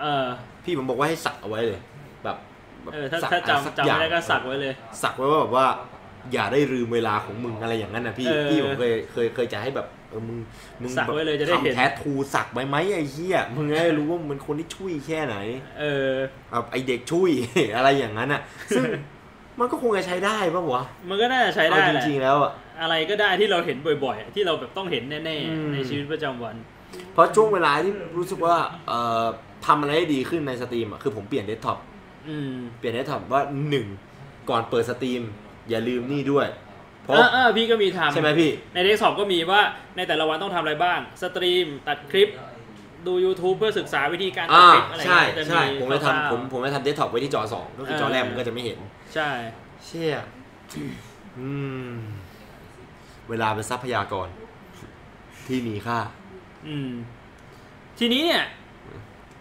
[0.00, 0.26] เออ
[0.64, 1.80] พี่ผมบอกว่าให้สักเอาไว้เลย
[2.24, 2.36] แบบ
[2.82, 5.66] แบบเออถ้าสักถ้าอะไรสักจำจำอย่างไม่ได้ก็สักไว้เลย สักไว้ว่าแบบว่า
[6.32, 10.38] อย่าได้ลืมเวลาของมึงอะไรอย่างนั้นนะพี่เออพี่ผมเคยเคยเคยจะให้แบบเออมึง
[10.80, 15.36] มึงสักไว้เลยจะได้เห็น ทำแทททูสักไว้ไหมไอ้เหี้ยมึงจะได้รู้ว่ามึงเป็นคนที่ช่วยแค่ไหน
[15.80, 16.10] เออ
[16.50, 17.30] แบบไอเด็กช่วย
[17.76, 18.40] อะไรอย่างนั้นอะ
[18.76, 18.84] ซึ่ง
[19.58, 26.56] มันก็คงจะใช้ได้ป่ะวะมันก็น่าจะใช้เอาได้จแหละริงๆแล้วอะ อะไรก็ได้ที่เราเห็นบ่อยๆ ที่เราแบบต้องเห็นแน่อืม ๆ ในชีวิตประจำวัน
[27.12, 28.56] เพราะช่วงเวลาที่รู้สึกว่า
[28.88, 29.24] เอ่อ
[29.66, 31.78] ทำอะไรได้ดีขึ้นใน stream อะคือผมเปลี่ยนเดสก์ท็อป
[32.28, 33.86] อืมเปลี่ยนเดสก์ท็อปว่าหนึ่ง
[34.50, 35.22] ก่อนเปิด stream
[35.70, 36.46] อย่าลืมนี่ด้วย
[37.02, 39.62] เพราะเออเออพี่ก็มีทำใช่ไหมพี่ ในเดสก์ท็อปก็มีว่า
[39.96, 42.28] ในแต่ละวันต้องทำอะไรบ้าง stream ตัดคลิป
[43.06, 48.78] ดู YouTube เพื่อศึกษาวิธีการตัดอ่าคลิปอะไรใช่เงี้ยจะใช่ผมเลยคร่าวทำๆผมผมเลยทำเดสก์ท็อปไว้ที่จอสองก็คือจอแรกมันก็จะไม่เห็น
[49.14, 49.30] ใช่
[49.84, 50.16] เชี่ย
[51.38, 51.50] อื
[51.90, 51.92] ม
[53.28, 54.28] เวลาเป็นทรัพยากร
[55.46, 55.98] ที่มีค่า
[56.68, 56.90] อืม
[57.98, 58.44] ทีนี้เนี่ย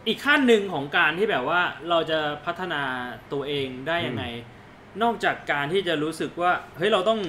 [0.10, 2.82] อีกขั้นหนึ่งของการที่แบบว่าเราจะพัฒนา
[3.34, 4.24] ตัวเองได้ยังไง
[5.04, 7.20] นอกจากการที่จะรู้สึกว่าเฮ้ยเราต้อง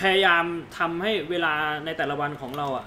[0.00, 0.44] พยายาม
[0.78, 2.86] ทำให้เวลาในแต่ละวันของเราอะ่ะ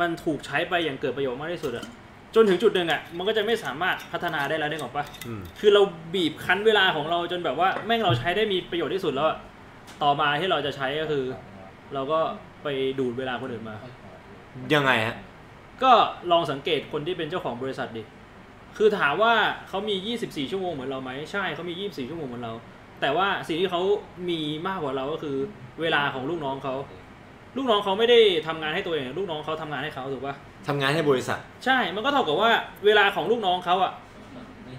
[0.00, 1.86] มันถูกใช้ไปอย่างเกิดประโยชน์มากที่สุดอะ่ะ
[2.34, 5.82] จนถึงจุดหนึ่งอะ่ะมันก็จะไม่สามารถพัฒนาได้แล้วได้หรอกปะอืมคือเรา
[6.14, 9.38] บีบคั้นเวลาของเราจนแบบว่าแม่งเราใช้ได้มีประโยชน์ที่สุดแล้วอะ
[10.02, 11.24] ต่อมาที่เราจะใช้ก็คือ
[11.94, 12.20] เราก็
[12.62, 12.68] ไป
[12.98, 13.76] ดูดเวลาคนอื่นมา
[14.74, 15.16] ยังไงฮะ
[15.82, 15.92] ก็
[16.30, 18.02] ลองสังเกตคนที่เป็นเจ้าของบริษัทดิ
[18.76, 19.34] คือถามว่า
[19.68, 22.54] เขามี 24 ชั่วโมงเหมือนเราไหมใช่เขามี 24 ชั่วโมงเหมือนเรา
[23.00, 23.82] แต่ว่าสิ่งที่เขา
[24.30, 25.36] มีมากกว่าเราก็คือ
[25.80, 26.74] เวลาของลูกน้องเขา
[27.56, 30.34] ลูกน้องเขาไม่ได้ทำงานให้ตัวเอง ลูกน้องเขาทำงานให้เขาถูกปะ
[30.68, 32.50] ทำงานให้บริษัท ใช่ มันก็เท่ากับว่า
[32.86, 33.92] เวลาของลูกน้องเขาอะ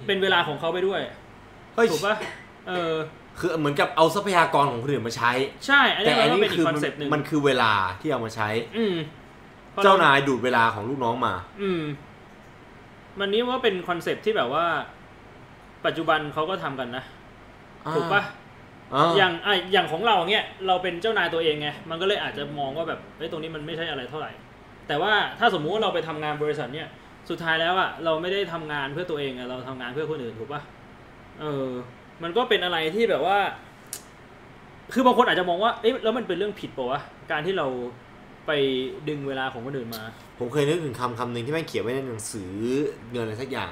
[0.08, 1.02] เป็นเวลาของเขาไปด้วย
[1.76, 2.16] เฮ้ยถูกปะ
[2.68, 2.94] เออ
[3.40, 5.32] คือเหมือนกับเอาทรัพยากรของคนอื่นมาใช้
[5.68, 8.96] ใช่อันแต่นี้อันมันก็นี้เป็นอีคือกคอนมันเซปต์หนึ่งมันคือเวลาที่เอามาใช้ อืม
[9.84, 11.72] เจ้านายดูดเวลาของลูกน้องมา อื
[13.18, 14.66] มมันนี้ว่าเป็นคอนเซปต์ที่แบบว่า
[15.86, 17.04] ปัจจุบันเขาก็ทำกันนะ
[17.96, 18.22] ถูกปะ
[18.94, 24.32] อ่าอย่างอะอย่างของเราเนี้ยเราเป็นเจ้านายตัวเองไงมันก็เลยอาจจะมองว่าแบบเฮ้ยตรงนี้มันไม่ใช่อะไรเท่าไหร่
[24.88, 26.88] แต่ว่าถ้าสมมุติว่าเราไปทำงานบริษัทเนี้ย
[27.30, 30.62] สุดท้ายแล้วอะเราไม่ได้ทำงานเพื่อตัวเองอะเราทำงานเพื่อคนอื่นถูกปะ
[31.40, 31.68] เออ
[32.24, 33.38] มันก็เป็นอะไรที่แบบว่า
[34.94, 37.02] คือบางคนอาจจะมองว่าเอ๊ะแล้วมันเป็นเรื่องผิดปะวะ
[37.32, 37.68] การที่เรา
[38.48, 38.52] ไป
[39.10, 40.04] ดึงเวลาของคนอื่นมา
[40.40, 42.52] ผมเคยนึกถึงคำคำหนึ่งที่แม่งเขียนไว้ในหนังสือ
[43.12, 43.72] เงินอะไรสักอย่าง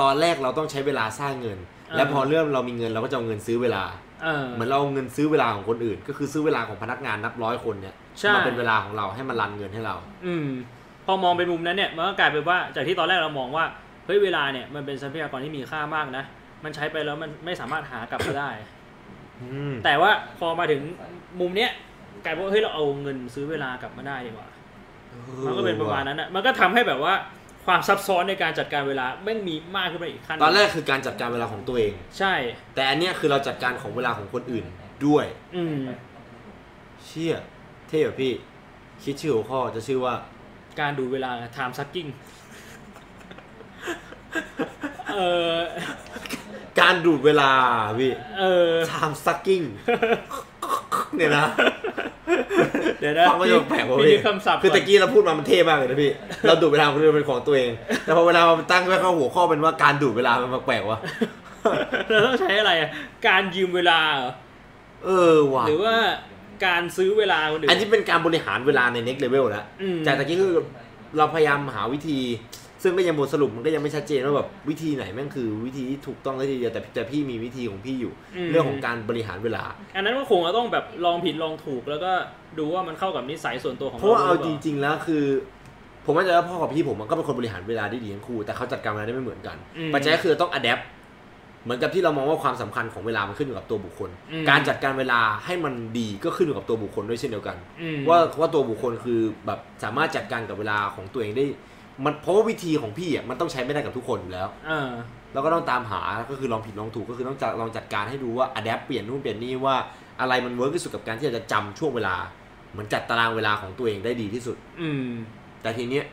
[0.00, 1.58] ตอนแรกเราต้องใช้เวลาสร้างเงิน
[1.90, 3.84] อ่าและพอเริ่มเรามีเงินเราก็จะเอาเงินซื้อเวลา
[4.22, 9.96] เออเหมือนเราเอาเงินซื้อเวลาของคนอื่น ก็คือซื้อเวลาของพนักงานนับร้อยคนเนี่ยใช่มาเป็นเวลาของเราให้มันรันเงินให้เรา
[10.26, 10.48] อืม
[11.06, 13.64] พอมองเป็นมุมนั้นเนี่ยมันก็กลายเป็นว่าจากที่ตอนแรกเรามองว่า
[14.06, 16.24] เฮ้ยเวลาเนี่ยมันเป็นทรัพยากรที่มีค่ามากนะ
[16.64, 18.50] มันใช้ไปแล้วมันไม่สามารถหากลับมาได้
[19.42, 20.82] อืมแต่ว่าพอมาถึง
[21.40, 21.70] มุมเนี้ย
[22.24, 24.48] กลายเป็นว่าเฮ้ยเราเอาเงินซื้อเวลากลับมาได้ดีกว่า
[25.46, 27.14] มันก็เป็นประมาณนั้นอะมันก็ทำให้แบบว่า
[27.66, 32.34] ความซับซ้อนในการจัดการเวลาแม่งมีมากขึ้นไปอีกขั้นหตงอนแรกคือการจัดการเวลาของตัวเอง ใช่
[32.74, 34.64] แต่อันเนี้ยคือเราจัดการของเวลาของคนอื่น
[35.06, 35.26] ด้วย
[35.56, 35.78] อืม
[37.04, 37.36] เชี่ย
[37.88, 38.32] เท่อะพี่
[39.04, 40.14] คิดชื่อหัวข้อจะชื่อว่า
[40.80, 42.10] การดูเวลา time sucking
[45.14, 45.20] เอ
[45.54, 45.56] อ
[46.80, 47.50] การดูดเวลา
[47.98, 49.64] พี่เออ time sucking
[51.16, 51.46] เนี่ยนะ
[53.00, 56.10] เดี๋ยวนะฟังก็จะแปลกว่ะพี่พี่นึกคำศัพท์คือตะก่นกี้เราพูดมามันเท่มากเลยนะพี่
[56.46, 57.70] เราดูดเวลาของคนอื่นเป็นของตัวเอง
[58.04, 60.98] แต่พอเวลามันตั้งไว้เข้าหัวข้อเป็นว่าการดูดเวลามันแปลกๆวะ
[62.08, 62.90] เราต้องใช้อะไรอะ
[63.28, 64.32] การยืมเวลาเหรอ
[65.04, 65.94] เออว่ะหรือว่า
[66.66, 70.54] การซื้อเวลาคนอื่นอันนี้เป็นการบริหารเวลาใน next level แล้วอืมจากตะกี้คือ
[71.18, 72.18] เราพยายามหาวิธี
[72.82, 82.12] ซึ่งก็ยังบทสรุปมันก็ยังไม่ชัดเจนว่าแบบวิธีไหนแม่งคือวิธีที่ถูกต้องและทีเดียวแต่แต่พี่มีวิธีของพี่อยู่อืมเรื่องของการบริหารเวลา อันนั้นก็คงจะต้องแบบลองผิดลองถูกแล้วก็
[82.58, 85.24] ดูว่ามันเข้ากับนิสัยส่วนตัวของเพราะว่าเอาหจปล่ริง ๆ แล้วคือ
[86.04, 90.80] ผมว่าใจะว่าพ่อกับพี่ผมมันก็เป็นคนบริหารเวลาได้ดีทั้งคู่แต่เขาจัดการเวลาได้ไม่เหมือนกันอืมปัจจัยก็คือต้องอัดแอป
[91.64, 101.44] เหมือนกับที่เรามองว่าความสำคัญของเวลามันขึ้นอยู่กับตัวบุคคลอืมการจัดการเวลาให้มันดีก็ขึ้นอยู่กับตัวบุคคลด้วยเช่นเดียวกันอืมว่าว่าตัวบุคคลคือแบบสามารถจัดการกับเวลาของตัวเองได้
[102.04, 104.90] มันเพราะว่าวิธีของพี่อะมันต้องใช้ไม่ได้กับทุกคนอยู่แล้วเออ
[105.32, 106.00] เราก็ต้องตามหา
[106.30, 109.76] ก็คือลองผิดลองถูกก็คือต้องจัดลองจัดการให้ดูว่า adapt เปลี่ยนนู่นเปลี่ยนนี่ว่า
[110.20, 112.16] อะไรมัน work ที่สุดกับการที่จะจำช่วงเวลา
[112.72, 115.08] เหมือนจัดตารางเวลาของตัวเองได้ดีที่สุด อืม
[115.62, 116.04] แต่ทีเนี้ย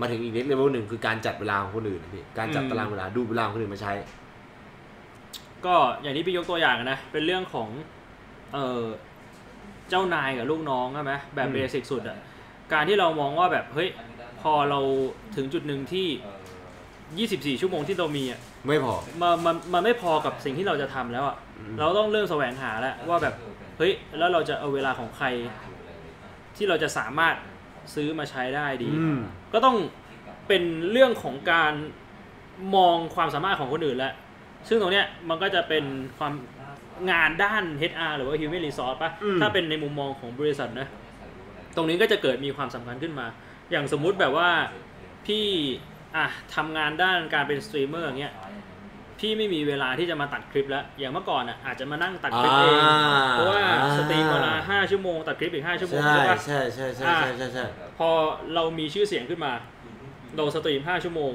[0.00, 3.92] มาถึงอีกเลเวลหนึ่งคือการจัดเวลาของคนอื่นนะพี่การจัดอืม ตารางเวลาดูเวลาของคนอื่นมาใช้
[5.66, 7.68] ก็อย่างที่พี่ยกตัวอย่างนะเป็นเรื่องของ
[8.52, 8.82] เออ
[9.90, 12.18] เจ้านายกับลูกน้องใช่ไหมแบบอืม เบสิกสุดอะ
[12.72, 14.05] การที่เรามองว่าแบบเฮ้ยพ
[14.50, 14.80] อเรา
[15.36, 23.34] ถึงจุดหนึ่งที่ 24 ชั่วโมงที่เรามีอะไม่พอมันมันมันไม่พอกับสิ่งที่เราจะทำแล้วอะอืมเราต้องเริ่มแสวงหาแล้วว่าแบบ
[23.78, 25.26] เฮ้ยแล้วเราจะเอาเวลาของใคร
[26.56, 27.34] ที่เราจะสามารถ
[27.94, 29.18] ซื้อมาใช้ได้ดีอืม
[29.52, 29.76] ก็ต้อง
[30.48, 31.72] เป็นเรื่องของการ
[32.76, 34.14] มองความสามารถของคนอื่นแล้ว
[34.68, 35.84] ซึ่งตรงเนี้ยมันก็จะเป็น
[36.18, 36.32] ความ
[37.10, 40.88] งานด้าน HR หรือว่า Human Resource ป่ะอืมถ้าเป็นในมุมมองของบริษัทนะ
[41.76, 43.26] ตรงนี้ก็จะเกิดมีความสำคัญขึ้นมา
[43.70, 44.48] อย่างสมมุติแบบว่า
[45.26, 45.44] พี่
[46.16, 48.34] อะทำงานด้านการเป็นสตรีมเมอร์อย่างเงี้ย
[49.18, 52.82] พี่ไม่มีเวลาที่จะมาตัดคลิปแล้ว อย่างเมื่อก่อนอะอาจจะมานั่งตัดคลิปเอง
[53.32, 53.62] เพราะว่า
[53.98, 57.64] stream เวลาห้าชั่วโมงตัดคลิปอีกห้าชั่วโมงใช่ใช่ปะใช่ใช่ใช่ใช่ใช่ใช่
[57.98, 58.08] พอ
[58.54, 59.52] เรามีชื่อเสียงขึ้นมา
[60.36, 61.32] เรา stream 5ชั่วโมง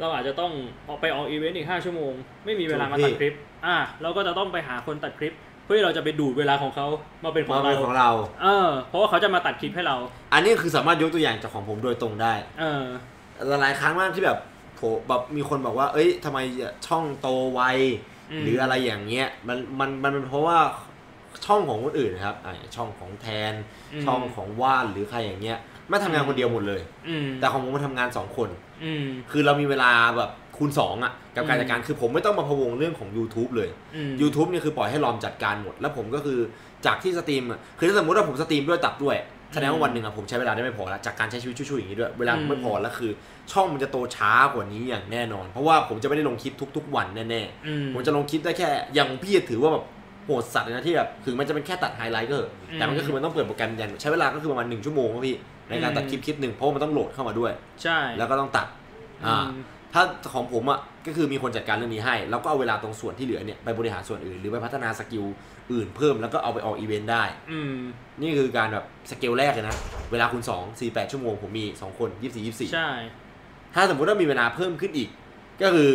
[0.00, 0.52] เราอาจจะต้อง
[0.88, 2.12] ออกไปออกอีเวนต์อีก5ชั่วโมง
[2.44, 3.34] ไม่มีเวลามาตัดคลิป
[3.66, 6.86] อะเราก็จะต้องไปหาคนตัดคลิปเพื่อที่เราจะไปดูดเวลาของเขา
[7.24, 8.10] มาเป็นของมาเราเป็นของเรา
[8.42, 9.96] เออ เพราะว่าเขาจะมาตัดคลิปให้เรา
[10.32, 12.84] อันนี้คือสามารถยกตัวอย่างจากของผมโดยตรงได้ เออ
[13.60, 14.38] หลายครั้งมากที่แบบ
[14.76, 16.38] โผแบบมีคนบอกว่า เอ้ยทำไม
[16.86, 17.60] ช่องโตไว
[18.30, 20.58] อืม หรืออะไรอย่างเงี้ยมันมันมันเป็นเพราะว่า
[21.46, 23.52] ช่องของคนอื่นนะครับอะช่องของแทน
[23.92, 25.58] อืมช่องของว่านหรือใครอย่างเงี้ย
[25.88, 28.48] ไม่ทำงานคนเดียวหมดเลย อืมแต่ของผมมาทำงานสองคน
[28.84, 36.38] อืม คือเรามีเวลาแบบ คูณสองอะกับการอืมจัดการคือผมไม่ต้องมาพะวงเรื่องของ YouTube เลยอืม YouTube เนี่ยคือปล่อยให้ลอมจัดการหมด แล้วผมก็คือ
[36.86, 39.16] จากที่ stream อะคือถ้าสมมติว่าผม stream ด้วยตัดด้วย
[39.54, 43.10] แสดงว่าวันหนึ่งอะผมใช้เวลาได้ไม่พอแล้วจากการใช้ชีวิตช่วยๆอย่างนี้ด้วย เวลาผมไม่พอแล้วคือ
[43.52, 49.84] ช่องมันจะโตช้ากว่านี้อย่างแน่นอน เพราะว่าผมจะไม่ได้ลงคลิปทุก ๆ วันแน่อืมๆผมจะลงคลิปได้แค่อย่างของพี่ถือว่าแบบ
[50.24, 55.36] โหดสัตว์เลยนะที่แบบถึงมันจะเป็นแค่ตัดไฮไลท์ก็เถอะแต่มันก็คือมันต้องเปิดโปรแกรมยันใช้เวลาก็คือประมาณหนึ่งชั่วโมงครับพี่
[55.68, 57.52] ในการตัดคลิปคลิปหนึ่งเพราะว่ามันต้องโหลดเข้ามาด้วย
[57.82, 58.66] ใช่ แล้วก็ต้องตัด
[59.26, 59.62] อ่าอืม
[59.94, 60.02] ถ้า
[60.34, 65.24] ของผมอะก็คือมีคนจัดการเรื่องนี้ให้ แล้วก็เอาเวลาตรงส่วนที่เหลือเนี่ยไปบริหารส่วนอื่น หรือไปพัฒนา skill
[65.72, 67.74] อื่นเพิ่มแล้วก็เอาไปออกอีเวนต์ได้ อืม
[68.20, 69.76] นี่คือการแบบสเกลแรกเลยนะ
[70.12, 72.90] เวลาคูณ2 4 8ชั่วโมงผมมี 2 คน 24ใช่
[73.32, 75.08] 24ถ้าสมมติว่ามีเวลาเพิ่มขึ้นอีก
[75.62, 75.90] ก็คือ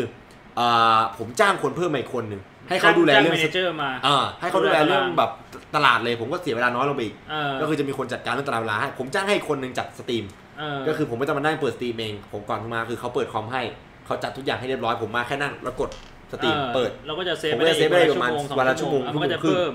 [0.60, 5.32] อ่าผมจ้างคนเพิ่มมาอีกคนหนึ่งให้เขาดูแลเรื่อง mana ger มาอ่าให้เขาดูแลเรื่องดูแลตารางแบบ
[5.76, 10.26] ตลาดเลย ผมก็เสียเวลาน้อยลงไปอีกเออก็คือจะมีคนจัดการเรื่องตารางเวลาให้ผมจ้างให้คนหนึ่งจัด stream
[10.60, 13.62] เออก็คือผมไม่ต้องมานั่งเปิด stream เองผมก่อนมาคือเขาเปิดคอมให้
[14.08, 15.90] เขาจัดทุกอย่างให้เรียบร้อยผมมาแค่นั่งแล้วกด
[16.32, 19.74] stream ออเปิดเราก็จะ save ผมไปก็ได้จะ save อีกได้วันละประมาณชั่วโมงสองวันละชั่วโมงชั่วโมงมันก็จะครึ่งเพิ่ม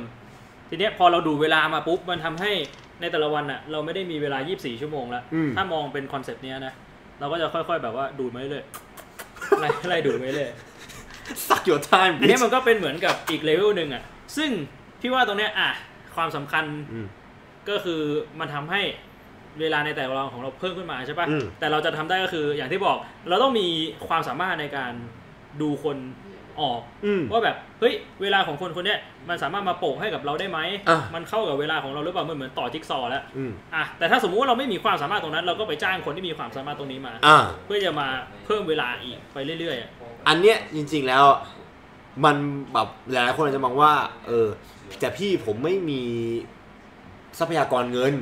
[0.68, 2.52] ทีเนี้ยพอเราดูเวลามาปุ๊บมันทำให้
[3.00, 6.74] ในแต่ละวันอะเราไม่ได้มีเวลา 24 ชั่วโมงแล้วอืมถ้ามองเป็น concept เนี้ยนะ
[7.20, 10.50] เราก็จะค่อยๆแบบว่าดูดมาเรื่อยๆไล่ไล่ดูดไปเรื่อย
[11.46, 14.02] suck your time อันนี้มันก็เป็นเหมือนกับอีกเลเวลหนึ่งอะ
[14.36, 14.50] ซึ่ง
[15.00, 15.70] พี่ว่าตรงเนี้ยอะ
[16.16, 17.06] ความสำคัญอืม
[17.68, 18.00] ก็คือ
[18.38, 18.82] มันทำให้
[19.60, 22.96] เวลาในแต่ละวันของเราเพิ่มขึ้นมาใช่ปะอืม แต่เราจะทำได้ก็คืออย่างที่บอก
[23.28, 23.66] เราต้องมี
[24.08, 24.92] ความสามารถในการ
[25.60, 25.96] ดูคน
[26.60, 28.98] ออก อืม ว่าแบบเฮ้ยเวลาของคนคนเนี้ย
[29.28, 30.58] มันสามารถมาโปะให้กับเราได้ไหม
[30.88, 38.08] อะ มันเข้ากับเวลาของเราหรือเปล่ามันเหมือนต่อจิ๊กซอว์แล้วอืมอะแต่ถ้าสมมุติว่าเราไม่มีความสามารถตรงนั้น เราก็ไปจ้างคนที่มีความสามารถตรงนี้มา อ่า เพื่อจะมา
[38.44, 39.90] เพิ่มเวลาอีกไปเรื่อยๆอะ
[40.28, 41.24] อันเนี้ยจริงๆแล้ว
[42.24, 42.36] มัน
[42.72, 43.92] แบบหลายๆคนอาจจะมองว่า
[44.26, 44.48] เออ
[45.00, 46.02] แต่พี่ผมไม่มี
[47.38, 48.14] ทรัพยากรเงิน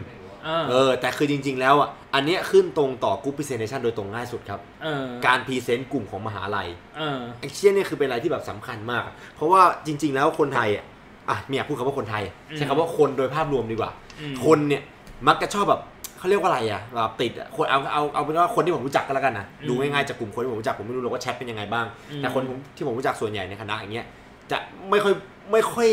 [0.45, 9.03] เออเออแต่คือจริง ๆ แล้วอะอันเนี้ยขึ้นตรงต่อกรุ๊ปพรีเซนเ t ชันโดยตรงง่ายสุดครับเออการ present กลุ่มของมหาลัยเออไอ้เชี่ยเนี่ยคือเป็นอะไรที่แบบสำคัญมาก
[9.35, 10.85] เพราะว่าจริง ๆ แล้วคนไทยอะ
[11.31, 13.91] อะไม่อยากพูดคำว่าคนไทยอืมใช้คำว่าคนโดยภาพรวมดีกว่า
[14.21, 14.83] อืมคนเนี่ย
[15.29, 15.83] มักจะชอบแบบ
[16.19, 22.43] เขาเรียกว่าอะไรอะแบบติดอะคนเอาเอาเอาเป็นว่าคนที่ผมรู้จักก็แล้วกันนะอืมดูง่ายๆจากกลุ่มคนที่ผมรู้จักผมไม่รู้หรอกว่าแชทเป็นยังไงบ้างอืมแต่คน
[22.77, 24.07] ที่ผมรู้จักส่วนใหญ่ในคณะอย่างเงี้ย
[24.51, 24.59] จะ
[24.91, 25.15] ไม่ค่อย
[25.53, 25.91] ไม่ค่อย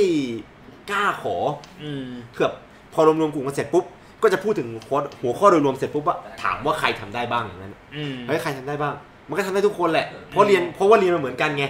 [0.91, 1.35] กล้าขอ
[1.83, 2.55] อืมคือแบบ
[2.93, 3.85] พอรวมๆกลุ่มกันเสร็จปุ๊บ
[4.23, 8.93] ก็จะพูดถึงหัวหัวข้อโดยรวมเสร็จปุ๊บว่าถามว่าใครทำได้บ้างอย่างนั้นอืมเฮ้ยใครทำได้บ้าง
[9.29, 11.65] มันก็ทำได้ทุกคนแหละ เพราะเรียนเพราะว่าเรียนมันเหมือนกันไง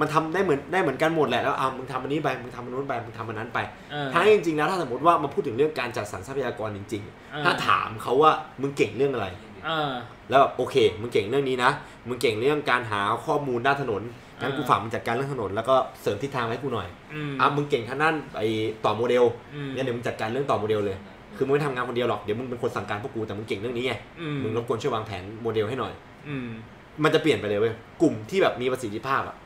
[0.00, 3.58] มันทำได้เหมือนได้เหมือนกันหมดแหละ แล้วอ่ามึงทำอันนี้ไป มึงทำอันนู้นไป มึงทำอันนั้นไป
[3.92, 7.02] เออทั้งจริงๆแล้วถ้าสมมติว่ามาพูดถึงเรื่องการจัดสรรทรัพยากรจริง
[7.32, 9.26] เออๆถ้าถามเขาว่ามึงเก่งเรื่องอะไร
[9.66, 9.92] เออ
[10.28, 11.70] แล้วแบบโอเค มึงเก่งเรื่องนี้นะ
[12.08, 14.02] มึงเก่งเรื่องการหาข้อมูลด้านถนน
[14.40, 18.48] งั้นอ่ากูฝากมึงจัดการเรื่องถนนแล้วก็เสริมทิศทางให้กูหน่อยอืมอะมึงเก่งทางด้านไอ้
[18.84, 19.24] ต่อโมเดล
[19.54, 20.96] อืมงั้นเดี๋ยวมึงจัดการเรื่องต่อโมเดลเลย
[21.36, 25.92] คือมึงไม่ทำงานคนเดียวหรอก เดี๋ยวมึงเป็นคนสั่งการพวกกูแต่มึงเก่งเรื่องนี้ไง อืมมึงรบกวนช่วยวางแผนโมเดลให้หน่อย
[26.28, 26.48] อืม
[27.04, 29.36] มันจะเปลี่ยนไปเลยเว้ย กลุ่มที่แบบมีประสิทธิภาพอะ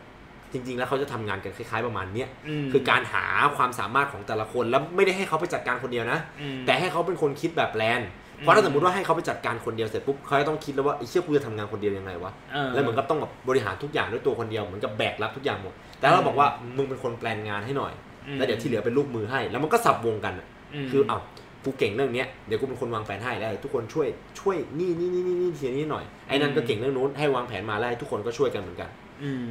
[0.53, 2.29] จริง ๆ แล้วเขาจะทำงานกันคล้าย ๆ ประมาณเนี้ย
[2.65, 3.25] มคือการหา
[3.57, 8.01] ความสามารถของแต่ละคนแล้วไม่ได้ให้เขาไปจัดการคนเดียวนะ อืม แต่ให้เขาเป็นคนคิดแบบแปลน
[8.39, 17.93] อืมเพราะถ้าสมมติว่าให้เขาไปจัดการคนเดียวเสร็จปุ๊บเขาจะต้องคิดแล้วว่าไอ้เชี่ยกูจะทำงานคนเดียวยังไงวะ เออ แล้วเหมือนกับต้องแบบบริหารทุกอย่างด้วยตัวคนเดียวเหมือนกับแบกรับทุกอย่างหมด แต่ถ้าเราบอกว่ามึงเป็นคนแปลนงานให้หน่อย
[18.35, 20.47] มแล้วเดี๋ยวที่เหลือเป็นลูกมือให้ แล้วมันก็สับวงกันอะ
[20.85, 21.19] มคือเอ้า
[21.67, 24.07] กูเก่งเรื่องเนี้ยเดี๋ยวกูเป็นคนวางแผนให้แล้วให้ทุกคนช่วย
[24.41, 28.91] ช่วยนี่นี่นี่นี่นี่ทีนี้หน่อยไอ้นั่นก็เก่งเรื่องนู้นให้วางแผนมาแล้วให้ทุกคนก็ช่วยกันเหมือนกัน
[29.23, 29.47] อืม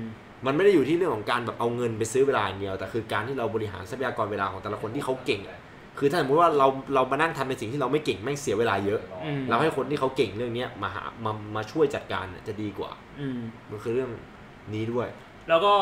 [0.45, 5.59] มันไม่ได้อยู่ที่เรื่องของการแบบเอาเงินไปซื้อเวลาอย่างเดียวแต่คือการที่เราบริหารทรัพยากรเวลาของแต่ละคนที่เขาเก่งอะ
[5.99, 13.39] คือถ้าสมมติว่าเราเรามานั่งทำในสิ่งที่เราไม่เก่งแม่งเสียเวลาเยอะ อืมเราให้คนที่เขาเก่งเรื่องเนี้ยมาหามามาช่วยจัดการเนี่ยจะดีกว่า อืม
[13.69, 14.09] มันคือเรื่อง
[14.73, 15.07] นี้ด้วย
[15.49, 15.73] แล้วก็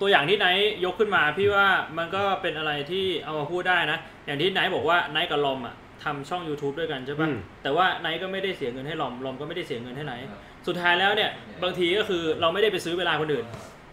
[0.00, 1.66] ตัวอย่างที่ไนท์ยกขึ้นมาพี่ว่า
[1.98, 3.98] มันก็เป็นอะไรที่เอามาพูดได้นะ
[4.30, 5.74] อย่างที่ไนท์บอกว่าไนท์กับลอมอะ
[6.04, 10.26] ทำช่อง YouTube ด้วยกันใช่ปะอืมแต่ว่าไนท์ก็ไม่ได้เสียเงินให้ลอมลอมก็ไม่ได้เสียเงินให้ไนท์
[10.66, 11.30] สุดท้ายแล้วเนี่ย
[11.62, 13.46] บางทีก็คือเราไม่ได้ไปซื้อเวลาคนอื่น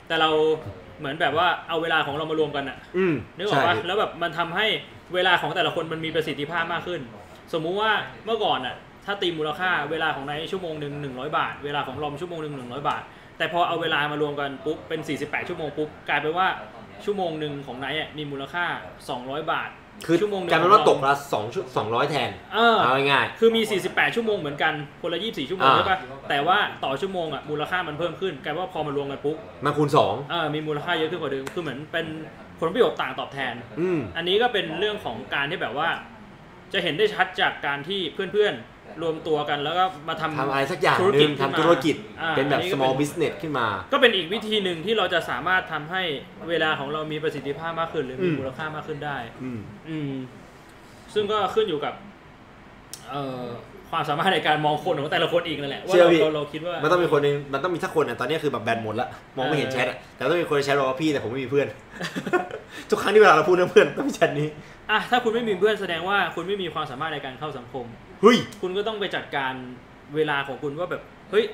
[0.07, 0.29] แต่เรา
[0.99, 4.65] เหมือนแบบว่าเอาเวลาของเรามารวมกันอะอืมนึกออกปะใช่แล้วแบบมันทำให้
[5.13, 7.01] เวลาของแต่ละคนมันมีประสิทธิภาพมากขึ้น
[7.53, 7.91] สมมุติว่า
[8.25, 13.01] เมื่อก่อนอะถ้าตีมูลค่าเวลาของไนท์ชั่วโมงหนึ่งหนึ่งร้อยบาท เวลาของลอมชั่วโมงหนึ่งหนึ่งร้อยบาท
[13.37, 16.47] แต่พอเอาเวลามารวมกันปุ๊บเป็น 48 ชั่วโมงปุ๊บกลายเป็นว่า
[17.05, 18.65] ชั่วโมงหนึ่งของไนท์อะมีมูลค่า
[19.07, 19.69] 200 บาท
[20.05, 25.99] คือชั่วโมงหนึ่ง กลายเป็นว่าของตเรากละสองชุดสองร้อยแทนเออ เอาง่าย คือมี 48 ชั่วโมงเหมือนกัน คนละ 24 ชั่วโมงอ่า ใช่ปะ
[26.29, 32.05] แต่ว่าต่อชั่วโมงอะมูลค่ามันเพิ่มขึ้นกลายเป็นว่าพอมารวมกันปุ๊บๆมาคูณสองเออมีมูลค่าเยอะขึ้นกว่าเดิม คือเหมือนเป็น
[32.59, 35.89] ผลประโยชน์ต่างตอบแทน อืม อันนี้ก็เป็นเรื่องของการที่แบบว่า
[36.73, 46.03] จะเห็นได้ชัดจากการที่เพื่อนๆ รวมตัวกันแล้วก็มาทำทำอะไรสักอย่างธุหรกินึ่จงขึ้นมาทำธุรกิจอ่าเป็นแบบอันนี้ก็ small เป็น business ขึ้นมา ก็เป็นอีกวิธีหนึ่งที่เราจะสามารถทำให้
[46.49, 49.59] เวลาของเรามีประสิทธิภาพมากขึ้น หรือมีอืมมูลค่ามากขึ้นได้อืม
[49.89, 50.11] อืม
[51.13, 51.93] ซึ่งก็ขึ้นอยู่กับ
[53.09, 53.45] เอ่อ
[53.91, 59.07] ความสามารถในการมองคนของแต่ละคนอีกนั่นแหละว่าเชื่อเราพี่เราเราคิดว่ามันต้องมีคนหนึงมันต้องมีสักคนอะตอนนี้คือแบบแบนหมดละ
[59.37, 61.67] มองไม่เห็นเออแชทอะแต่ต้องมีคนในแชทบอกว่าพี่แต่ผมไม่มีเพื่อน
[62.89, 64.47] ทุกครั้งที่เวลาเราพูดเรื่องเพื่อนต้องมีแชทนี้
[64.91, 67.85] อะถ้าคุณไม่มีเพื่อนแสดงว่าคุณไม่มีความสามารถในการเข้าสังคม
[68.21, 69.53] เฮ้ยคุณก็ต้องไปจัดการ
[70.15, 71.45] เวลาของคุณว่าแบบเฮ้ย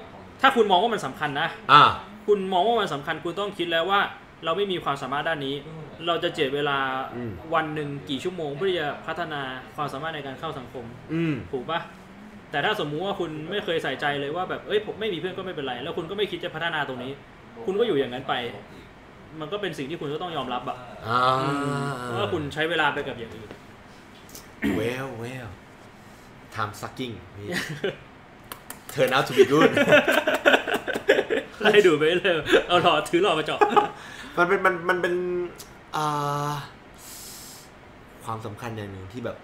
[0.41, 1.83] ถ้าคุณมองว่ามันสำคัญนะอ่า
[2.27, 3.99] คุณมองว่ามันสำคัญคุณต้องคิดแล้วว่า
[4.45, 5.55] เราไม่มีความสามารถด้านนี้
[6.07, 6.77] เราจะเจ็ดเวลา
[7.15, 9.41] อืมวันหนึ่งกี่ชั่วโมง เพื่อที่จะพัฒนา
[9.75, 11.79] ความสามารถในการเข้าสังคม อืมถูกปะ
[12.51, 17.11] แต่ถ้าสมมุติว่าคุณไม่เคยใส่ใจเลยว่าแบบเอ้ยผมไม่มีเพื่อนก็ไม่เป็นไร แล้วคุณก็ไม่คิดจะพัฒนาตรงนี้
[17.65, 18.33] คุณก็อยู่อย่างนั้นไป
[19.39, 20.77] มันก็เป็นสิ่งที่คุณก็ต้องยอมรับอะ
[21.07, 21.19] อ่า
[22.19, 23.49] ว่าคุณใช้เวลาไปกับอย่างอื่น
[24.75, 25.47] เวลเวล
[26.55, 27.59] time sucking นี่
[28.93, 29.71] turn out to be good
[31.61, 32.35] ไล่ดูไปเลย
[32.67, 33.59] เอาหลอดถือหลอดมาเจาะ
[34.37, 35.13] มันเป็นมันมันเป็น
[35.95, 36.53] อ่า
[38.25, 39.37] ความสำคัญอย่างหนึ่งที่แบบ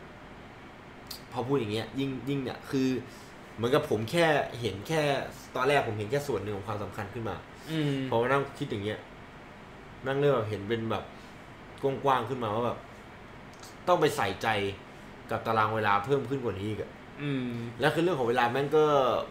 [1.32, 2.88] พอพูดอย่างเงี้ย ยิ่งยิ่งเนี่ยคือ
[3.56, 4.26] เหมือนกับผมแค่
[4.62, 5.02] เห็นแค่
[5.56, 7.36] ตอนแรกผมเห็นแค่ส่วนหนึ่งของความสำคัญขึ้นมา
[7.72, 9.00] อืมพอมานั่งคิดอย่างเงี้ย
[10.08, 11.04] นั่งเริ่มแบบเห็นเป็นแบบ
[11.82, 12.78] กว้างๆขึ้นมาว่าแบบ
[13.88, 14.48] ต้องไปใส่ใจ
[15.32, 16.92] กับตารางเวลาเพิ่มขึ้นกว่านี้อีกอะ
[17.22, 17.48] อืม
[17.80, 18.86] แล้วคือเรื่องของเวลาแม่งก็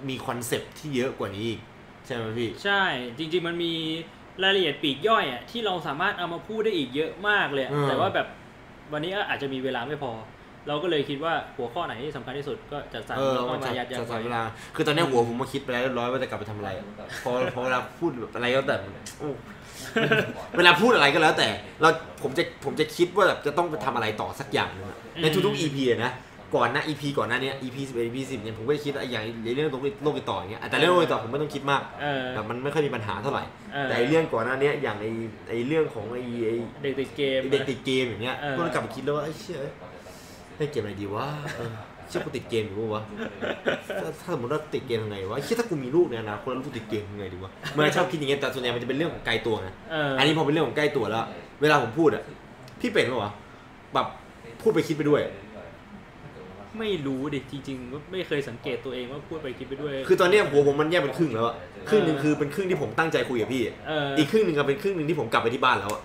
[0.08, 1.60] มี concept ที่เยอะกว่านี้อีก
[2.06, 2.82] ใช่ไหมพี่ ใช่
[3.18, 3.72] จริง ๆ มันมี
[4.42, 8.26] รายละเอียดปลีกย่อยอะที่เราสามารถเอามาพูดได้อีกเยอะมากเลยอะอืมแต่ว่าแบบ
[8.92, 10.12] วันนี้อาจจะมีเวลาไม่พอ
[10.68, 14.42] เราก็เลยคิดว่าหัวข้อไหนที่สำคัญที่สุดก็จัดสรรเออแล้วก็มันมาจะยัดยัดจะใช้ไว้เวลา
[14.74, 16.84] คือตอนเนี้ยหัวผมมาคิดไปแล้วเรียบร้อยว่าจะกลับไปทำอะไรอะ
[17.24, 18.76] พอพอเวลาพูดแบบอะไรก็แต่
[19.18, 19.30] โอ้
[20.56, 21.48] เวลาพูดอะไรก็แล้วแต่
[21.80, 21.88] เรา
[22.22, 26.12] ผมจะผมจะคิดว่าแบบจะต้องไปทำอะไรต่อสักอย่างหนึงอะในทุกๆ EP อะนะ
[26.56, 35.10] ก่อนหน้า EP ก่อนหน้าเนี้ย EP 11 EP 10เนี่ยผมก็จะคิดอย่างในเรื่องโลกโลกติดต่ออย่างเงี้ยแต่เรื่องโลกติดต่อผมไม่ต้องคิดมากเออแบบมันไม่ค่อยมีปัญหาเท่าไหร่เออแต่ไอ้เรื่องก่อนหน้าเนี้ยอย่างไอ้
[35.48, 39.58] ไอ้เรื่องของไอ้ไอ้เด็กติดเกมไอ้เด็กติดเกมอย่างเงี้ยเออก็เลยกลับมาคิดแล้วว่าไอ้เชี่ย
[40.56, 41.26] เล่นเกมอะไรดีวะ
[41.56, 41.70] เออ
[42.08, 43.02] เชื่อกูติดเกมอยู่ปะวะ
[44.02, 51.24] ถ้าถ้าสมมติว่าติดเกมยังไงวะไอ้เชี่ยถ้ากูมีลูกเนี่ยนะคนละลูกติดเกมยังไงดีวะเมื่อชอบคิดอย่างเงี้ยแต่ส่วนใหญ่มันจะเป็นเรื่องของไกลตัวไงเอออันนี้พอเป็นเรื่องของใกล้ตัวแล้ว
[51.62, 52.22] เวลาผมพูดอะ
[52.80, 53.32] พี่เป็นปะวะ
[53.94, 54.06] แบบ
[54.62, 55.22] พูดไปคิดไปด้วย
[56.78, 61.54] ไม่รู้ดิจริงๆก็ไม่เคยสังเกตตัวเองว่าพูดไปคิดไปด้วย คือตอนเนี้ยหัวผมมันแยกเป็นครึ่งแล้วอะ
[61.88, 66.02] ครึ่งหนึ่งคือเป็นครึ่งที่ผมตั้งใจคุยกับพี่ เอออีกครึ่งหนึ่งก็เป็นครึ่งหนึ่งที่ผมกลับไปที่บ้านแล้วอะ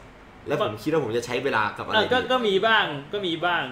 [0.47, 3.63] แล้วผมคิดว่าผมจะใช้เวลากับอะไรเออก็ดีก็มีบ้างก็มีบ้าง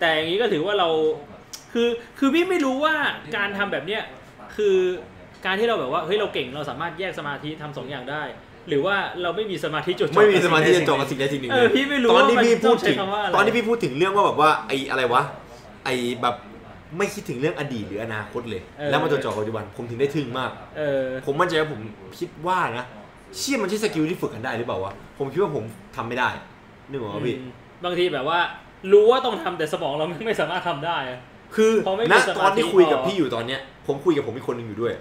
[0.00, 0.88] แต่อย่างนี้ก็ถือว่าเรา
[1.72, 1.88] คือ
[2.18, 2.94] คือพี่ไม่รู้ว่า
[3.36, 4.02] การทำแบบเนี้ย
[4.56, 4.76] คือ
[5.46, 8.22] การที่เราแบบว่าเฮ้ยเราเก่งเราสามารถแยกสมาธิทำสองอย่างได้
[8.68, 15.22] หรือว่าเราไม่มีสมาธิจดจ่อไม่มีสมาธิกับจะจบกับสิ่งใดสิ่งหนึ่งเอเลอยพี่ไม่รู้ตอนที่ว่ามันพี่พูดต้องใช้ถึงคำว่าอะไร ตอนที่พี่พูดถึงเรื่องว่าแบบว่าไอ้อะไรวะ
[15.86, 16.36] ไอ้แบบ
[16.98, 21.80] ไม่คิดถึงเรื่องอดีตหรืออนาคตเลย เออ แล้วมาจดจ่อกับปัจจุบันผมถึงได้ทึ่งมาก เออ ผมมั่นใจว่าผม
[22.18, 22.84] คิดว่านะ
[23.36, 25.64] เชี่ยมันใช่สกิลที่ฝึกกันได้หรือเปล่าวะผมคิดว่าผม
[25.96, 26.28] ทำไม่ได้
[26.90, 27.50] นึกออกไหมพี่ อืม
[27.84, 28.38] บางทีแบบว่า
[28.92, 31.20] รู้ว่าต้องทำแต่สมองเราไม่ไม่สามารถทำได้อะ
[31.56, 34.92] คือพอไม่มีณสมาธิตอนที่คุยกับพอ พี่อยู่ตอนเนี้ย ผมคุยกับผมอีกคนหนึ่งอยู่ด้วย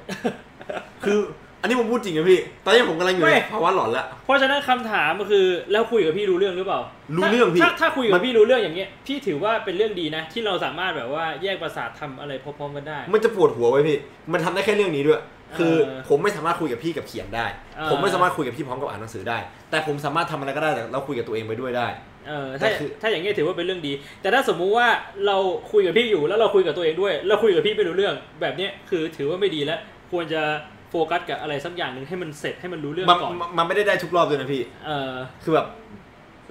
[1.04, 1.20] คือ
[1.66, 6.80] อันนี้ผมพูดจริงนะพี่ ตอนนี้ผมกำลังอยู่ในภาวะหลอนแล้วเพราะฉะนั้นคำถามก็คือแล้วคุยกับพี่รู้เรื่องหรือเปล่า
[7.18, 13.98] รู้เรื่องพี่ ถ้าถ้าคุยมักับนพี่รู้เรื่องอย่างเงี้ย พี่ถือว่าเป็นเรื่องดีนะ ที่เราสามารถแบบว่าแยกประสาททำอะไรพร้อมๆกันได้ มันจะปวดหัวไว้พี่
[14.34, 15.22] มันทำได้แค่เรื่องนี้ด้วย
[15.58, 17.46] คือเออผมไม่สามารถคุยกับพี่กับเขียนได้
[17.78, 19.38] เออผมไม่สามารถคุยกับพี่พร้อมกับอ่านหนังสือได้
[19.70, 21.88] แต่ผมสามารถทำอะไรก็ได้แต่เราคุยกับตัวเองไปด้วยได้
[22.28, 24.88] เออแต่ถ้าคือถ้าอย่างเงี้ยถือว่าเป็นเรื่องดี แต่ถ้าสมมุติว่า
[25.28, 25.38] เรา
[25.72, 29.80] คุยกับพี่อยู่แล้วเราคุยกับตัวเองด้วยแล้วคุยกับพี่ไม่รู้เรื่องแบบเนี้ยคือถือว่าไม่ดีแล้ว
[30.12, 30.42] ควรจะ
[30.75, 35.14] โฟกัสกับอะไรสักอย่างหนึ่งให้มันเสร็จให้มันรู้เรื่องมันก่อนมันมันไม่ได้ได้ทุกรอบด้วยนะพี่ เออ
[35.44, 35.68] คือแบบ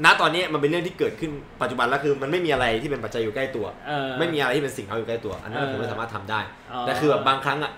[0.04, 1.30] ณตอนนี้มันเป็นเรื่องที่เกิดขึ้น
[1.62, 6.40] ปัจจุบันแล้วคือมันไม่มีอะไรที่เป็นปัจจัยอยู่ใกล้ตัวเออไม่มีอะไรที่เป็นสิ่งเขาอยู่ใกล้ตัว อันนั้นเออผมไม่สามารถทำได้
[6.72, 7.72] อ๋อแต่คือแบบบางครั้งอะ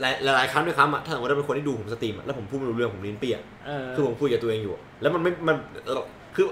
[0.00, 5.56] หลายหลายหลายครั้งด้วยครั้งอะถ้าสมมติว่าเป็นคนที่ดูผมสตรีมอะแล้วผมพูดไม่รู้เรื่องผมลิ้นเปียกเออคือผมคุยกับตัวเองอยู่ แล้วมันไม่มัน
[5.94, 6.02] เรา
[6.36, 6.46] คือ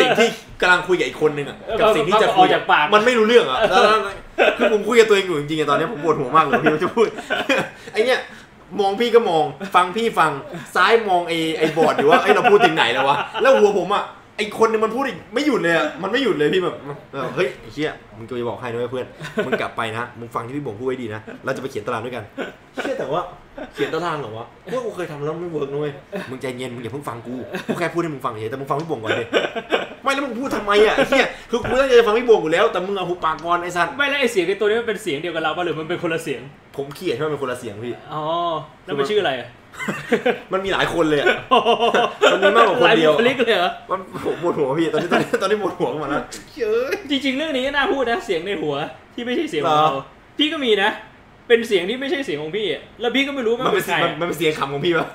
[0.00, 0.28] สิ่งที่
[0.60, 4.00] กำลังคุยกับอีกคนนึงอะเออกับสิ่งที่จะมันอคุอยกจากปากมันไม่รู้เรื่องอะแล้วแล้ว
[4.58, 7.06] คือผมคุยกับตัวเองอยู่จริงๆอะตอนนี้ผมปวดหัวมากเลยพี่จะพูด
[7.92, 8.20] ไอเนี้ย
[8.80, 9.44] มองพี่ก็มอง
[9.74, 10.30] ฟังพี่ฟัง
[10.74, 14.04] ซ้ายมองไอไอบอร์ดอยู่ว่าไอ้เราพูดถึงไหนแล้ววะแล้วหัวผมอะ
[14.40, 16.76] ไอคนนึงมันพูดอีกไม่หยุดเลยอะมันไม่หยุดเลยพี่แบบ
[17.12, 19.06] เออเฮ้ยไอ้เชี่ยมึงจะบอกให้นะเว้ยเพื่อน
[19.46, 22.24] มึงกลับไปนะมึงฟังที่พี่บ่งพูดไว้ดีนะเราจะไปเขียนตารางด้วยกัน
[22.74, 23.22] เชี่ยแต่ว่า
[23.74, 25.92] เขียนตารางเหรอวะว่ากูเคยทำแล้วไม่เวิร์กนะเว้ย
[26.30, 27.34] มึงใจเย็นมึงอย่าเพิ่งฟังกู
[27.66, 29.24] กูแค่พูดให้มึงฟังเฉยแต่มึงฟังพี่บ่งก่อนดิ
[30.02, 36.40] ไม่แล้วมึงพูดทำไมอะไอ้เหี้ยคือกูตั้งใจจะฟังพี่บ่งอยู่แล้ว แต่มึงเอาหูปากก่อนไอ้สัตว์ไม่แล้วไอเสียงในตัวนี้มันเป็นเสียงเดียวกับเราป่ะหรือมันเป็นคนละเสียง
[36.76, 38.22] ผมเขียนใช่ไหมเป็นคนละเสียงพี่อ๋อ
[38.84, 39.48] แล้วมันชื่ออะไรอะ
[40.52, 41.26] มันมีหลายคนเลยอะ
[42.32, 46.22] มันมีมากกว่าคนเดียวหลบุคลิกเลยเหรอมันผมปวดหัวพี่ตอนนี้ตอนนี้ตอนนี้ปวดหัวขึ้นมาแล้ว
[46.56, 48.74] เฮ้ยจริง ๆ เรื่องนี้ก็น่าพูดนะเสียงในหัว
[49.14, 50.04] ที่ไม่ใช่เสียงของเหรอเรา
[50.38, 50.90] พี่ก็มีนะ
[51.48, 55.08] เป็นเสียงที่ไม่ใช่เสียงของพี่อะแล้วพี่ก็ไม่รู้มัมันนเป็เป็นนใครมันมันเป็นเสียงคำของพี่ปะ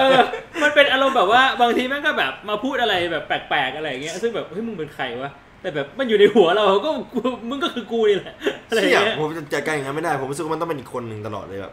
[0.00, 0.18] เออ
[0.62, 5.30] มันเป็นอารมณ์แบบว่าบางทีแม่งก็แบบมาพูดอะไรแบบแปลกๆอะไรอย่างเงี้ย ซึ่งแบบเฮ้ยมึงเป็นใครวะ
[5.62, 7.20] แต่แบบมันอยู่ในหัวเราก็กู
[7.50, 8.34] มึงก็คือกูนี่แหละ
[8.68, 11.72] อะไรอเชี่ย่ายงเงี้ยผมจะจัดการอย่างนั้นไม่ได้ ผมรู้สึกว่ามันต้องเป็นอีกคนหนึ่งตลอดเลยแบบ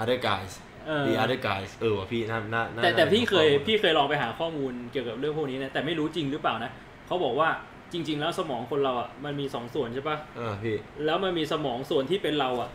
[0.00, 0.52] other guys
[0.86, 6.70] เออ the other guys เออว่ะพี่น่าน่าน่าแต่แต่น่าพี่เคยข้อมูลพี่เคยลองไปหาข้อมูลเกี่ยวกับเรื่องพวกนี้นะแต่ไม่รู้จริงหรือเปล่านะ
[7.06, 7.48] เขาบอกว่า
[7.92, 12.70] จริง ๆ แล้วสมองคนเราอะมันมีสองส่วนใช่ปะเออพี่ แล้วมันมีสมองส่วนที่เป็นเราอะ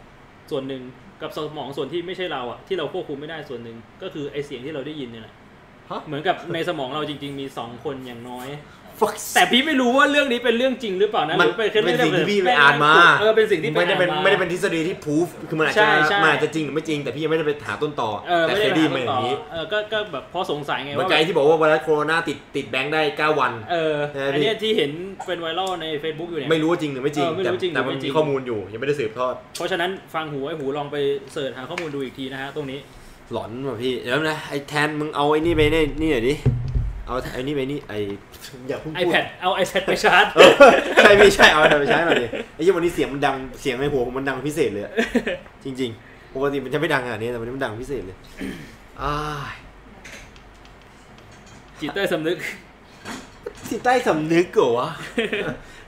[0.51, 0.83] ส่วนหนึ่ง
[1.21, 5.35] กับสมองส่วนที่ไม่ใช่เราอะที่เราควบคุมไม่ได้ส่วนหนึ่งก็คือไอเสียงที่เราได้ยินเนี่ยแหละ
[5.89, 8.78] ฮะ เหมือนกับในสมองเราจริง ๆ มีสองคนอย่างน้อย fuck
[9.35, 24.91] แต่พี่ไม่รู้ว่าเรื่องนี้เป็นเรื่องจริงหรือเปล่านะมันหรือเป็นแค่เป็นสิ่งรื่องที่พี่ไปอ่านมาเออเป็นสิ่งที่ไม่ได้เป็นอ่าาไม่ได้เป็นทฤษฎีที่ proof คือมันอาจใช่จะใช่มันอาจจะจริงหรือไม่จริงแต่พี่ยังไม่ได้ไปหาต้นต่อเออแต่ไม่เคได้ยได้ยินหามาอย่างนี้ต่เออก็ก็แบบพอสงสัยไงเหมือนว่าไกแบบที่บอกว่าไวรัสโคโรนาติดติดแบงค์ได้ 9 วันเออใช่ไหมอันเนี้ยที่เห็น
[25.27, 30.97] เป็นไวรัลใน Facebook อยู่เนี่ยไม่รู้ว่าจริงหรือไม่จริงเออไม่รู้แต่จริงหรือแต่มันไม่จริมีงข้อมูลอยู่ยังไม่ได้สืบทอด เพราะฉะนั้นฟังหูไว้หูลองไป
[31.33, 32.79] เสิร์ชหาข้อมูลดูอีกทีนะฮะตรงนี้
[33.31, 36.33] หลอนว่ะพี่เดี๋ยวนะไอ้แทนมึงเอาไอ้นี่ไปนี่นี่หน่อยดิ
[37.09, 37.97] เอาไอ้นี่ไปนี่ไอ้
[38.67, 40.51] อย่าเพิ่งพูด iPad เอา iPad ไปชาร์จเออ
[41.01, 44.93] ใช่พี่ใช่เอาไปใช้หน่อยดิไอ้ยี่วันนี้เสียงมันดังเสียงในหัวผมมันดังพิเศษเลยอะ
[45.63, 48.17] จริง ๆ ปกติมันจะไม่ดังขนาดนี้แต่วันนี้มันดังพิเศษเลย
[49.01, 49.15] อ้า
[49.53, 49.55] ย
[51.79, 52.37] จิตใต้สำนึก
[53.69, 54.89] สิใต้สำนึกเหรอวะ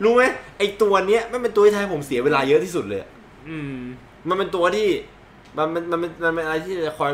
[0.03, 0.23] รู้ไหม
[0.57, 3.09] ไอ้ตัวเนี้ยมันเป็นตัวที่ทำให้ผมเสียเวลาเยอะที่สุดเลยอะ
[3.49, 3.75] อืม
[4.29, 4.87] มันเป็นตัวที่
[5.57, 7.11] มันมันมันมันมันเป็นอะไรที่จะคอย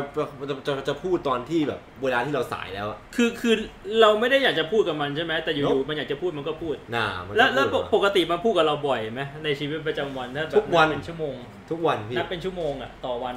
[0.48, 3.54] จะจะจะพูดตอนที่แบบเวลาที่เราสายแล้วอะคือคือ
[4.00, 11.34] เราไม่ได้อยากจะพูดกับมันใช่ไหมแต่อยู่ Nope ๆมันอยากจะพูดมันก็พูดน่ามันก็แล้วแล้วพูดปมากติมันพูดกับเราบ่อยไหมในชีวิตประจำวันถ้าแบบทุกวันบเป็นชั่วโมง
[11.70, 13.36] ทุกวันพี่นับเป็นชั่วโมงอะต่อวัน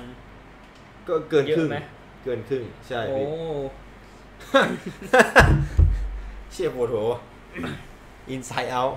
[1.07, 1.77] ก็เกินเยอะครึ่งไหม
[2.23, 3.25] เกินครึ่งใช่โอ้พี่
[6.51, 7.09] เชี่ยปวดหัว
[8.33, 8.93] inside out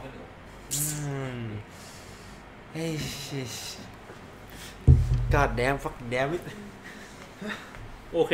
[2.73, 2.93] เฮ้ย
[5.35, 6.43] God damn fuck damn it
[8.15, 8.33] โอเค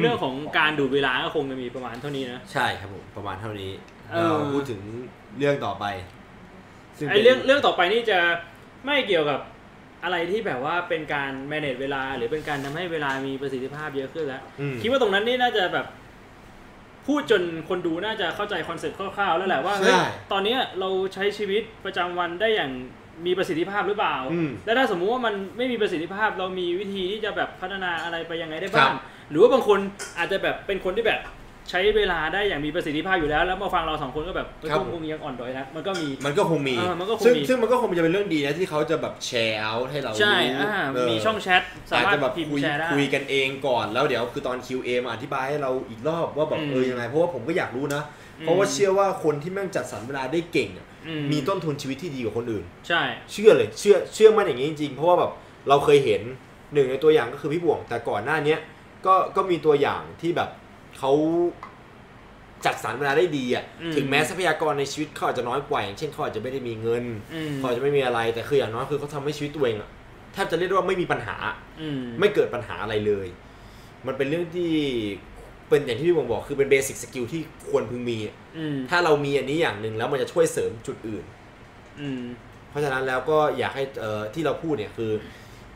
[0.00, 3.72] เรื่องของการดูดเวลาก็คงจะมีประมาณเท่านี้นะ ใช่ครับผม ประมาณเท่านี้
[4.10, 4.80] เออเราพูดถึง
[5.38, 5.84] เรื่องต่อไป
[6.98, 8.18] ซึ่งไอเรื่องเรื่องต่อไปนี่จะ
[8.86, 9.40] ไม่เกี่ยวกับ
[10.04, 15.86] อะไรที่แบบว่าเป็นการ manage เวลา หรือเป็นการทำให้เวลามีประสิทธิภาพเยอะขึ้นแล้วอืมคิดว่าตรงนั้นนี่น่าจะแบบ
[17.06, 20.00] พูดจนคนดูน่าจะเข้าใจ concept คร่าวๆแล้วแหละว่าใช่เฮ้ย
[20.32, 22.72] ตอนเนี้ยเราใช้ชีวิตประจำวันได้อย่าง
[23.26, 29.00] มีประสิทธิภาพหรือเปล่าอืมแล้วถ้าสมมุติว่ามันไม่มีประสิทธิภาพเรามีวิธีที่จะแบบพัฒนาอะไรไปยังไงได้ครับ้างครับ
[29.30, 29.78] หรือว่าบางคน
[30.18, 31.20] อาจจะแบบเป็นคนที่แบบ
[31.70, 48.02] ใช้เวลาได้อย่างมีประสิทธิภาพอยู่แล้ว แล้วมาฟังเราสองคนก็แบบเฮ้ยครับพวกมึงยังอ่อนด้อยนะมันก็มีมันก็คงมีเออมันก็คงซึ่งมีซึ่งมันก็คงจะเป็นเรื่องดีนะที่เขาจะแบบแชร์เอาให้เราใช่รู้อ่าเออมีช่องแชทสาอาจมารถจะแบบพิมคุยพ์แชร์ได้คุยกันเองก่อนแล้วเดี๋ยวคือตอน QA มาอธิบายให้เราอีกรอบว่าแบบอืมเออยังไงเพราะว่าผมก็อยากรู้นะ
[48.40, 50.91] เพราะว่าเชื่อว่าคนที่แม่งจัดสรรเวลาได้เก่งอะอื
[51.32, 53.02] มีต้นทุนชีวิตที่ดีกว่าคนอื่น ใช่
[53.32, 55.32] เชื่อเลยเชื่อเชื่อมันอย่างนี้จริงๆเพราะว่าแบบ
[55.68, 56.22] เราเคยเห็น
[56.74, 58.58] หนึ่งในตัวอย่างก็คือพี่บ่วง แต่ก่อนหน้าเนี้ย
[59.06, 60.48] ก็ก็มีตัวอย่างที่แบบ
[60.98, 61.12] เขา
[62.64, 67.04] จัดสรรเวลาได้ดีอะอืมถึงแม้ทรัพยากรในชีวิตเขาอาจจะน้อยกว่าอย่างเช่นเขาอาจจะไม่ได้มีเงิน
[67.34, 69.90] อืมเขาอาจจะไม่มีอะไรแต่คืออย่างน้อยคือเขาทำให้ชีวิตตัวเองอะ
[70.32, 71.36] แทบจะเรียกได้ว่าไม่มีปัญหา
[71.80, 73.28] อืมไม่เกิดปัญหาอะไรเลย
[74.06, 74.72] มันเป็นเรื่องที่
[75.72, 81.24] เป็นอย่างที่พี่บ่วงบอกคือเป็น basic skill ที่ควรพึงมีอะอืมถ้าเรามีอันนี้อย่างหนึ่งแล้วมันจะช่วยเสริมจุดอื่น
[82.00, 82.22] อืม
[82.70, 85.10] เพราะฉะนั้นแล้วก็อยากให้เอ่อที่เราพูดเนี่ยคือ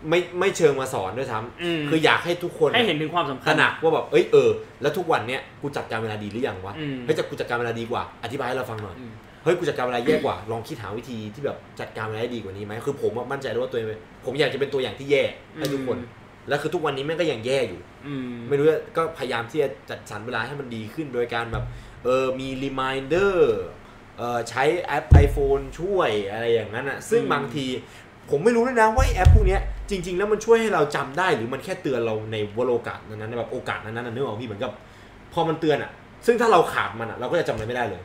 [0.08, 4.50] ไม่ไม่เชิงมาสอนด้วยซ้ำอืมคืออยากให้ทุกคนให้เห็นถึงความสำคัญตระหนักว่าแบบเอ้ยเออ
[4.82, 9.12] แล้วทุกวันเนี้ยกูจัดการเวลาดีหรือยังวะอืมเฮ้ยจะกูจัดการเวลาดีกว่า อธิบายให้เราฟังหน่อยอืม
[9.44, 15.22] เฮ้ยกูจัดการเวลาแย่กว่า ลองคิดหาวิธีที่แบบจัดการเวลาได้ดีกว่านี้ไหมคือผมอะมั่นใจเลยว่าตัวเองเป็นผมอยากจะเป็นตัวอย่างที่แย่
[15.56, 17.95] ให้ทุกคนอืมแล้วคือทุกวันนี้แม่งก็ยังแย่อยู่อืม
[18.48, 21.64] ไม่รู้ว่าก็พยายามที่จะจัดสรรเวลาให้มันดีขึ้น โดยการแบบ
[22.04, 23.34] เออมี reminder
[24.18, 27.66] เออใช้แอป iPhone ช่วยอะไรอย่างนั้นอะ ซึ่งอืมบางที
[28.30, 29.60] ผมไม่รู้ด้วยนะว่าไอ้แอปพวกเนี้ย
[29.90, 34.72] จริง ๆ แล้วมันช่วยให้เราจำได้หรือมันแค่เตือนเราในวโอกาสนั้นๆในแบบโอกาสนั้นๆนะนึกออกพี่เหมือนกับ
[35.32, 35.90] พอมันเตือนอะ
[36.26, 38.02] ซึ่งถ้าเราขาดมันอะ เราก็จะจำอะไรไม่ได้เลย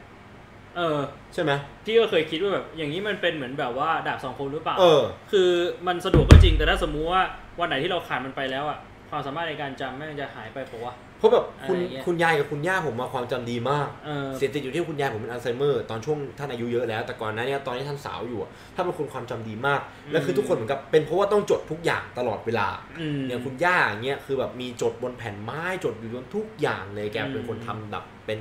[0.78, 0.99] เออ
[1.34, 1.52] ใช่ไหม
[1.86, 5.49] พี่ก็เคยคิดว่าแบบอย่างนี้มันเป็นเหมือนแบบว่าดาบสองคมหรือเปล่า เออ คือ
[5.88, 7.22] มันสะดวกก็จริงแต่ถ้าสมมุติว่า
[7.60, 8.80] วันไหนที่เราขาดมันไปแล้วอะ
[9.12, 19.82] ความสามารถในการจำแม่งจะหายไปปะวะ เพราะแบบคุณอะไรอย่างเงี้ยคุณยายกับคุณย่าผมมาความจำดีมาก เออ เสียติดอยู่ที่คุณยายผมเป็นอัลไซเมอร์ ตอนช่วงท่านอายุเยอะแล้ว แต่ก่อนหนั้นเนี่ยตอนที่ท่านสาวอยู่อะท่านเป็นคนความจำดีมาก
[20.12, 22.68] แล้วคือทุกคนเหมือนกับเป็นเพราะว่าต้องจดทุกอย่างตลอดเวลา
[23.00, 28.40] อืม อย่างคุณย่าอย่างเงี้ยคือแบบมีจดบนแผ่นไม้จดอยู่บนทุกอย่างเลยแกอืมเป็นคนทำแบบเป็น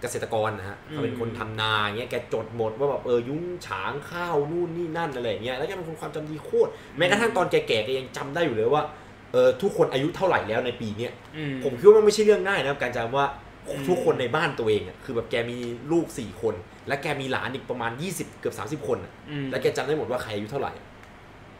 [0.00, 8.82] เกษตรกรนะฮะอืม เขาเป็นคนทำนาอย่างเงี้ยแกจดหมดว่าแบบเออยุ้งฉางข้าวนู่นนี่นั่นอะไรอย่างเงี้ยแล้วแกเป็นคนความจำดีโคตรแม้กระทั่งตอนแก่ๆแกยังจำได้อยู่เลยว่า
[9.32, 13.26] เออทุกคนอายุเท่าไหร่แล้วในปีเนี้ยอืมผมคิดว่ามันไม่ใช่เรื่องง่ายนะครับการจำว่า
[13.68, 15.56] อืมทุกคนในบ้านตัวเองอะคือแบบแกมี
[15.92, 16.54] ลูกสี่คน
[16.88, 20.72] และแกมีหลานอีกประมาณ 20 เกือบ 30 คนอะอืมและแกจำได้หมดว่าใครอายุเท่าไหร่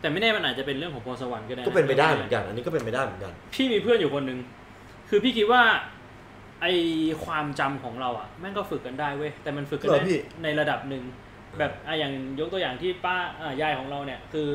[0.01, 4.39] แต่ไม่แน่มันอาจจะเป็นเรื่องของพรสวรรค์ก็ได้ะก็เป็นไปได้เหมือนกัน อันนี้ก็เป็นไปได้เหมือนกัน พี่มีเพื่อนอยู่คนหนึ่ง
[5.09, 5.63] คือพี่คิดว่า
[6.63, 6.67] ไอ
[7.25, 11.03] ความจำของเราอะแม่งก็ฝึกกันได้เว้ยแต่มันฝึกกันเหรได้อพี่ในระดับหนึ่ง
[11.59, 14.49] แบบอะอย่างยกตัวอย่างที่ป้าอะยายของเราเนี่ยคือ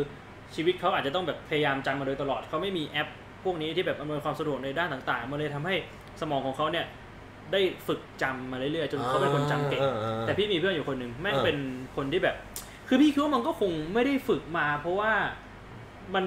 [0.56, 3.08] ชีวิตเขาอาจจะต้องแบบพยายามจำมาโดยตลอดเขาไม่มีแอป
[3.44, 5.76] พวกนี้ที่แบบอำนวยความสะดวกในด้านต่างๆ มันเลยทำให้
[6.22, 6.86] สมองของเขาเนี่ย
[7.52, 11.58] ได้ฝึกจำมาเรื่อยๆจนเขาเป็นคนจำเก่งอ่าอ่าอ่าแต่พี่มีเพื่อนอยู่คนหนึ่งแม่งเออเป็น
[11.96, 12.36] คนที่แบบ
[12.88, 15.12] คือพี่คิดว่ามันก็คงไม่ได้ฝึกมา เพราะว่า
[16.16, 16.26] มัน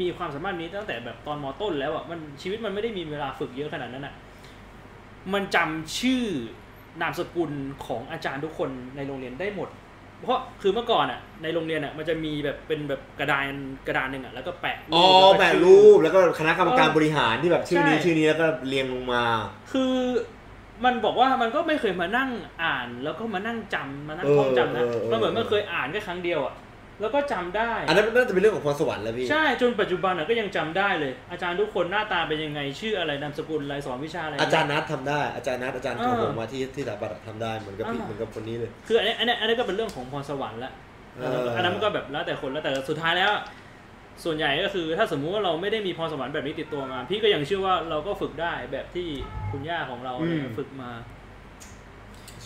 [0.00, 4.14] มีความสามารถนี้ตั้งแต่แบบตอนมอต้นแล้วอะมันชีวิตมันไม่ได้มีเวลาฝึกเยอะขนาดนั้นอะ
[5.34, 6.22] มันจำชื่อ
[7.02, 7.52] นามสกุล
[7.86, 9.68] ของอาจารย์ทุกคนในโรงเรียนได้หมด
[10.22, 13.46] เพราะคือเมื่อก่อนอะในโรงเรียนอะมันจะมีแบบเป็นแบบกระดาน
[13.86, 19.24] กระดานหนึ่งอะแล้วก็แปะอ๋อล้วก็แปะชื่อรูปแล้วก็คณะกรรมการบริหารที่แบบชื่อนี้ใช่ ชื่อนี้แล้วก็เรียงลงมา
[19.72, 19.94] คือ
[20.84, 22.30] มันบอกว่ามันก็ไม่เคยมานั่ง
[22.62, 26.54] อ่านแล้วก็มานั่งจำมานั่งเออท่องจำนะเออเออ มันเหมือนมันเคยอ่านแค่ครั้งเดียวอะ
[27.02, 40.72] แล้วก็จำได้ อันนั้นน่าจะเป็นเรื่องของพรสวรรค์แล้วพี่ ใช่ จนปัจจุบันอะก็ยังจำได้เลย อาจารย์ทุกคนหน้าตาเป็นยังไง ชื่ออะไร นามสกุลอะไร สอนวิชาอะไร อาจารย์นัททำได้ อาจารย์นัทอาจารย์เอโทอผมมาที่ที่สถาบันทำได้เหมือนกับพี่อ่าเหมือนกับคนนี้เลย คืออันนี้อันนี้อันนี้ก็เป็นเรื่องของพรสวรรค์ละ
[41.18, 43.32] เอออัอันนั้นมันก็แบบแล้วแต่คนแล้วแต่สุดท้ายแล้ว
[44.24, 49.08] ส่วนใหญ่ก็คือ ถ้าสมมุติว่าเราไม่ได้มีพรสวรรค์แบบนี้ติดตัวมา พี่ก็ยังเชื่อว่าเราก็ฝึกได้แบบที่
[49.50, 50.90] คุณย่าของเราเนี่ยอืมฝึกมา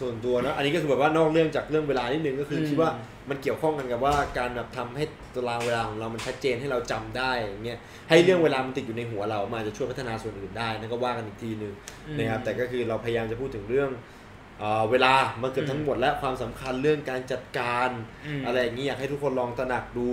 [0.01, 2.91] ส่วนตัวนะ อันนี้ก็คือแบบว่านอกเรื่องจากเรื่องเวลานิดนึงก็คืออมคิดว่า
[3.31, 5.05] มันเกี่ยวข้องกันกับว่าการแบบทำให้
[5.35, 7.79] ตารางเวลาของเรามันชัดเจนให้เราจำได้อย่างเงี้ย
[8.09, 11.73] ให้เรื่องเวลามันติดอยู่ในหัวเรามันอาจจะช่วยพัฒนาส่วนอื่นได้นั่นก็ว่ากันอีกทีนึง
[12.09, 13.91] อืมนะครับแต่ก็คือเราพยายามจะพูดถึงเรื่อง
[14.61, 17.89] เอ่อเวลามันเกือบอืมทั้งหมดและความสำคัญเรื่องการจัดการ
[18.41, 20.09] มอะไรอย่างนี้อยากให้ทุกคนลองตระหนักดู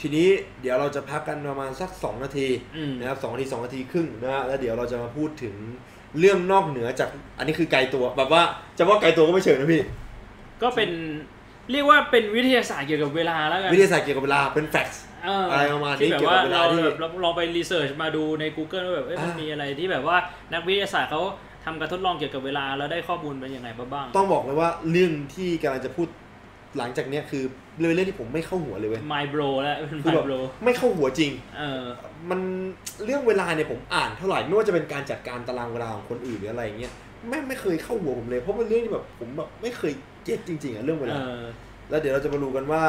[0.00, 0.28] ทีนี้
[0.60, 5.54] เดี๋ยวเราจะพักกันประมาณสัก 2 นาทีอืมนะครับสองนาทีสองนาทีครึ่งนะฮะแล้วเดี๋ยวเราจะมาพูดถึง
[6.18, 7.08] เรื่องนอกเหนือจาก
[7.38, 8.42] อันนี้คือไกลตัวแบบว่า
[8.78, 9.82] จะว่าไกลตัวก็ไม่เชิงนะพี่
[10.62, 10.90] ก็เป็น
[11.72, 20.16] เรียกว่าเป็นวิทยาศาสตร์เกี่ยวกับเวลาแล้วกันวิทยาศาสตร์เกี่ยวกับเวลาเป็นแฟกต์เอออะไรประมาณนี้ที่แบบเกี่ยวว่ากับเวลาเราที่แบบเราลองไปรีเสิร์ชมาดูใน Google ว่าแบบเอ้ยมันอ่ามีมีอะไรที่แบบว่า
[20.52, 21.22] นักวิทยาศาสตร์เขา
[21.64, 26.08] ทำการทดลองเกี่ยวกับเวลาแล้วได้ข้อมูลเป็นยังไงบ้าง ต้องบอกเลยว่าเรื่องที่กำลังจะพูด
[26.78, 27.44] หลังจากเนี้ยคือ
[27.78, 30.34] เรื่องเรื่องที่ผมไม่เข้าหัวเลยเว้ยไมโบรแล้วเป็นคือไมแบบโบร
[30.64, 31.82] ไม่เข้าหัวจริง เออ
[32.30, 32.40] มัน
[33.04, 36.92] เรื่องเวลาเนี่ยผมอ่านเท่าไหร่ไม่ว่าจะเป็นการจัดการตารางเวลาของคนอื่นหรืออะไรอย่างเงี้ย
[37.28, 41.42] ไม่ไม่เคยเข้าหัวผมเลยเพราะเป็นเรื่องที่แบบผมแบบไม่เคยเก็ตจริงๆอะเรื่องเวเอลาอ
[41.90, 42.82] แล้วเดี๋ยวเราจะมาดูกันว่า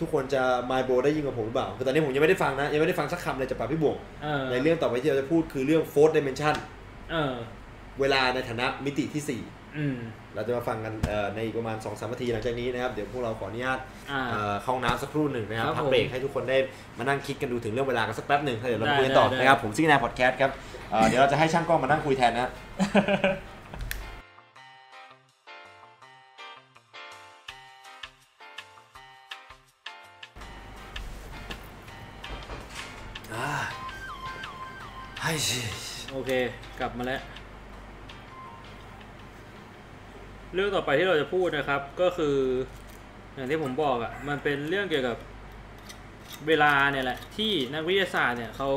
[0.00, 6.54] ทุกคนจะมายโบได้ยิ่งกว่าผมหรือเปล่าคือตอนนี้ผมยังไม่ได้ฟังนะ ยังไม่ได้ฟังสักคำเลยจากปากพี่บวงเออในเรื่องต่อไปที่เราจะพูดคือเรื่อง fourth dimension
[7.10, 7.34] เออ
[8.00, 9.22] เวลาในฐานะมิติที่
[9.78, 13.78] อืม4เราจะมาฟังกันเอ่อในอีกประมาณ2อสนาทีหลังจากนี้นะครับ เดี๋ยวพวกเราขออนุญาต
[14.10, 16.56] อ่าเอ่อเข้าห้องน้ำสักครู่หนึ่งนะครับครับพักผมเบรกให้ทุกคนได้
[16.98, 20.50] มานั่งคิดกันดูถึงเรื่องเวลากันสักแป๊บหนึ่งแล้วเดี๋ยวเราได้คุยกันต่อได้นะครับ ผมซิกแนพอดแคสต์ครับ
[20.90, 22.50] เอ่อเดี๋ยวเราจะให้ช่างกล้องมานั่งคุยแทนนะ
[36.12, 36.30] โอเค
[36.80, 37.20] กลับมาแล้ว
[40.54, 42.36] เรื่องต่อไปที่เราจะพูดนะครับ ก็คือ
[43.34, 45.16] อย่างที่ผมบอกอะ่ะ มันเป็นเรื่องเกี่ยวกับ
[46.46, 48.70] เวลาเนี่ยแหละ ที่นักวิทยาศาสตร์เนี่ยเขา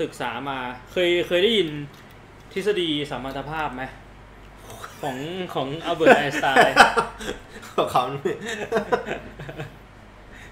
[0.00, 0.58] ศึกษามา
[0.92, 1.68] เคยเคยได้ยิน
[2.52, 3.82] ทฤษฎีสัมพัทธภาพไหม
[5.02, 5.16] ของ
[5.54, 6.74] ของอัลเบิร์ตไอน์สไตน์
[7.92, 8.34] คำนี้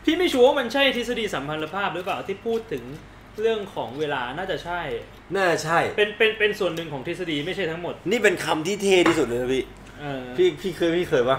[0.04, 2.84] พี่ไม่ชัวร์ว่ามันใช่ทฤษฎีสัมพันธภาพหรือเปล่าที่พูดถึง
[3.40, 4.80] เรื่องของเวลาน่าจะใช่
[5.36, 9.64] น่าใช่ เป็นเป็นเป็นส่วนหนึ่งของทฤษฎีไม่ใช่ทั้งหมด นี่เป็นคำที่เท่ที่สุดเลยนะพี่
[10.00, 11.38] เออพี่พี่เคยพี่เคยปะ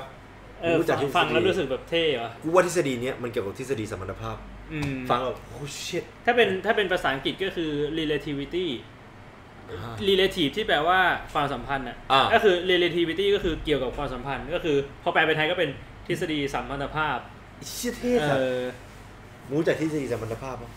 [0.62, 4.38] เออรู้จักทฤษฎี ฟังแล้วรู้สึกแบบเท่เหรอกูว่าทฤษฎีเนี้ยมันเกี่ยวกับทฤษฎีสมรรถภาพ
[4.74, 8.68] อืมฟังแบบโอ้ชิตถ้าเป็นถ้าเป็นภาษาอังกฤษก็คือ relativity
[10.10, 11.00] relative ที่แปลว่า
[11.34, 15.70] ความสัมพันธ์อะอ่า ก็คือ relativity ก็คือเกี่ยวกับความสัมพันธ์ ก็คือ พอแปลเป็นไทยก็เป็น
[16.08, 17.18] ทฤษฎีสัมพันธภาพ
[17.68, 18.60] เชี่ยเท่เอสัสอ
[19.52, 20.70] รู้จักทฤษฎีสมรรถภาพปะ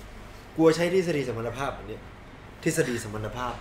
[0.57, 2.03] กลัวใช้ทฤษฎีสมรรถภาพอันเนี้ย
[2.65, 3.55] ทฤษฎีสมรรถภาพ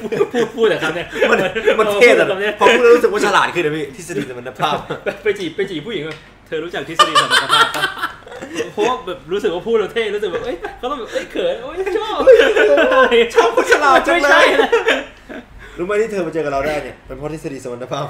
[0.00, 1.38] พูดพูดพูดแต่คำเนี้ยมัน
[1.78, 4.74] มันเท่แต่พูดคำนี้ยพอพูดแล้วรู้สึกว่าฉลาดขึ้นนะพี่ทฤษฎีสมรรถภาพ
[5.22, 6.16] ไปจีบไปจีบผู้หญิงว่า
[6.46, 7.82] เธอรู้จักทฤษฎีสัมพันธภาพปะ
[8.72, 12.18] เพราะว่าแบบรู้สึกว่าพูดเราเท่รู้สึกแบบเอ้ยเขาต้องแบบเอ้ยเขินโอ้ยชอบ
[13.34, 14.70] ชอบคนฉลาดจังไม่เลใช่ยนะ
[15.78, 18.06] รู้ไหมที่เธอมาเจอกับเราได้เนี่ยเป็นเพราะทฤษฎีสมรรถภาพ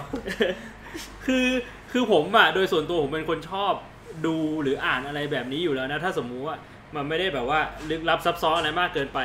[1.27, 1.47] คือ
[1.93, 3.73] คือผมอะโดยส่วนตัวผมเป็นคนชอบ
[4.27, 6.57] ดูหรืออ่านอะไรแบบนี้อยู่แล้วนะ ถ้าสมมุติว่า
[6.97, 7.60] มันไม่ได้แบบว่า
[7.90, 9.20] ลึกลับซับซ้อนอะไรมากเกินไป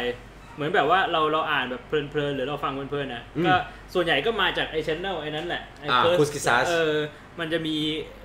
[0.55, 3.55] เหมือนแบบว่าเราเราอ่านแบบเพลินๆหรือเราฟังเพลินๆนะอืมก็
[3.93, 6.93] ส่วนใหญ่ก็มาจากไอ้ชแนลไอ้นั้นแหละไอ้อ่า First Kuskisas เออ
[7.39, 7.75] มันจะมี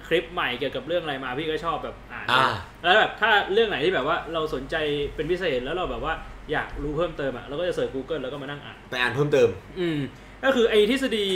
[0.06, 2.46] คลิปใหม่เกี่ยวกับเรื่องอะไรมาพี่ก็ชอบแบบอ่านอ่า
[2.82, 4.76] แล้วแบบถ้าเรื่องไหนที่แบบว่าเราสนใจ
[5.14, 6.14] เป็นพิเศษแล้วเราแบบว่า
[6.52, 9.48] อยากรู้เพิ่มเติมอะเราก็จะเสิร์ช Google แล้วก็มานั่งอ่าน ไปอ่านเพิ่มเติม
[9.80, 9.98] อืม
[10.44, 11.26] ก็คือไอ้ทฤษฎี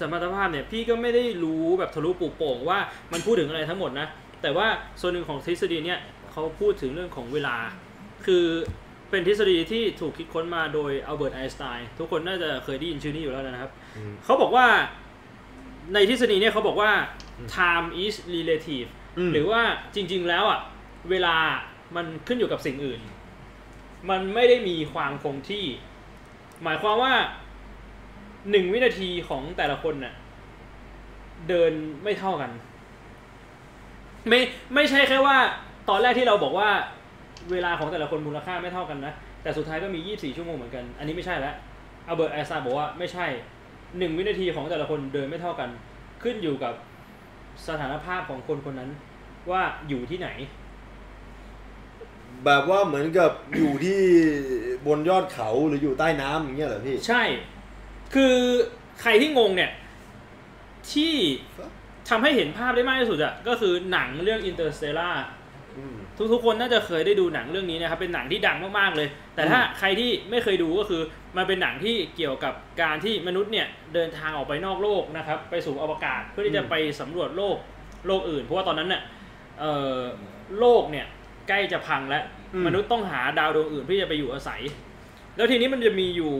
[0.00, 2.78] สมรรถภาพเนี่ยพี่ก็ไม่ได้รู้แบบทะลุปลุโป่งว่า
[3.12, 4.06] มันพูดถึงอะไรทั้งหมดนะ
[4.42, 4.66] แต่ว่า
[5.00, 5.98] ส่วนหนึ่งของทฤษฎีเนี่ย
[6.32, 7.56] เขาพูดถึงเรื่องของเวลา
[8.26, 8.44] คือ
[9.10, 14.66] เป็นทฤษฎีที่ถูกคิดค้นมาโดยอัลเบิร์ตไอน์สไตน์ทุกคนน่าจะเคยได้ยินชื่อนี้อยู่แล้วนะครับอืมเขาบอกว่า
[15.94, 16.90] ในทฤษฎีเนี่ยเขาบอกว่า
[17.54, 18.88] time is relative
[19.18, 19.62] อืมหรือว่า
[19.94, 20.60] จริง ๆ แล้วอะ
[21.10, 21.36] เวลา
[21.96, 23.00] มันขึ้นอยู่กับสิ่งอื่น
[24.10, 25.64] มันไม่ได้มีความคงที่
[26.62, 27.14] หมายความว่า
[28.50, 30.14] หนึ่งวินาทีของแต่ละคนน่ะ
[31.48, 32.50] เดินไม่เท่ากัน
[34.28, 34.40] ไม่
[34.74, 35.38] ไม่ใช่แค่ว่า
[35.90, 36.68] ตอนแรกที่เราบอกว่า
[37.52, 39.12] เวลาของแต่ละคนมูลค่าไม่เท่ากันนะ
[39.42, 41.54] แต่สุดท้ายก็มี 24 ชั่วโมงเหมือนกัน อันนี้ไม่ใช่แล้ว
[42.06, 43.26] อัลเบิร์ตไอน์สไตน์บอกว่าไม่ใช่
[43.98, 45.68] หนึ่งวินาทีของแต่ละคนเดินไม่เท่ากัน
[46.22, 46.74] ขึ้นอยู่กับ
[47.68, 48.90] สถานภาพของคนคนนั้น
[49.50, 50.28] ว่าอยู่ที่ไหน
[52.44, 54.00] แบบว่าเหมือนกับอยู่ที่
[54.86, 57.22] บนยอดเขาหรืออยู่ใต้น้ำอย่างเงี้ยเหรอพี่ ใช่
[58.14, 58.34] คือ
[59.00, 59.70] ใครที่งงเนี่ย
[60.92, 61.14] ที่
[62.08, 65.39] ทำให้เห็นภาพได้มากที่สุดอะก็คือหนังเรื่อง Interstellar อืม
[66.32, 71.02] ทุกๆคนน่าจะเคยได้ดูหนังเรื่องนี้นะครับเป็นหนังที่ดังมากๆเลย แต่ถ้าใครที่ไม่เคยดูก็คือ
[71.36, 77.56] มันเป็นหนังที่เกี่ยวกับการที่มนุษย์เนี่ยเดินทางออกไปนอกโลกนะครับไปสู่อวกาศเพื่อที่จะไปสำรวจโลก
[78.06, 79.02] โลกอื่น เพราะว่าตอนนั้นเนี่ย
[79.60, 79.98] เอ่อ
[80.58, 81.06] โลกเนี่ย
[81.48, 82.24] ใกล้จะพังแล้ว
[82.54, 84.60] อืมมนุษย์ต้องหาดาวดวงอื่นเพื่อจะไปอยู่อาศัย
[85.36, 86.32] แล้วทีนี้มันจะมีอยู่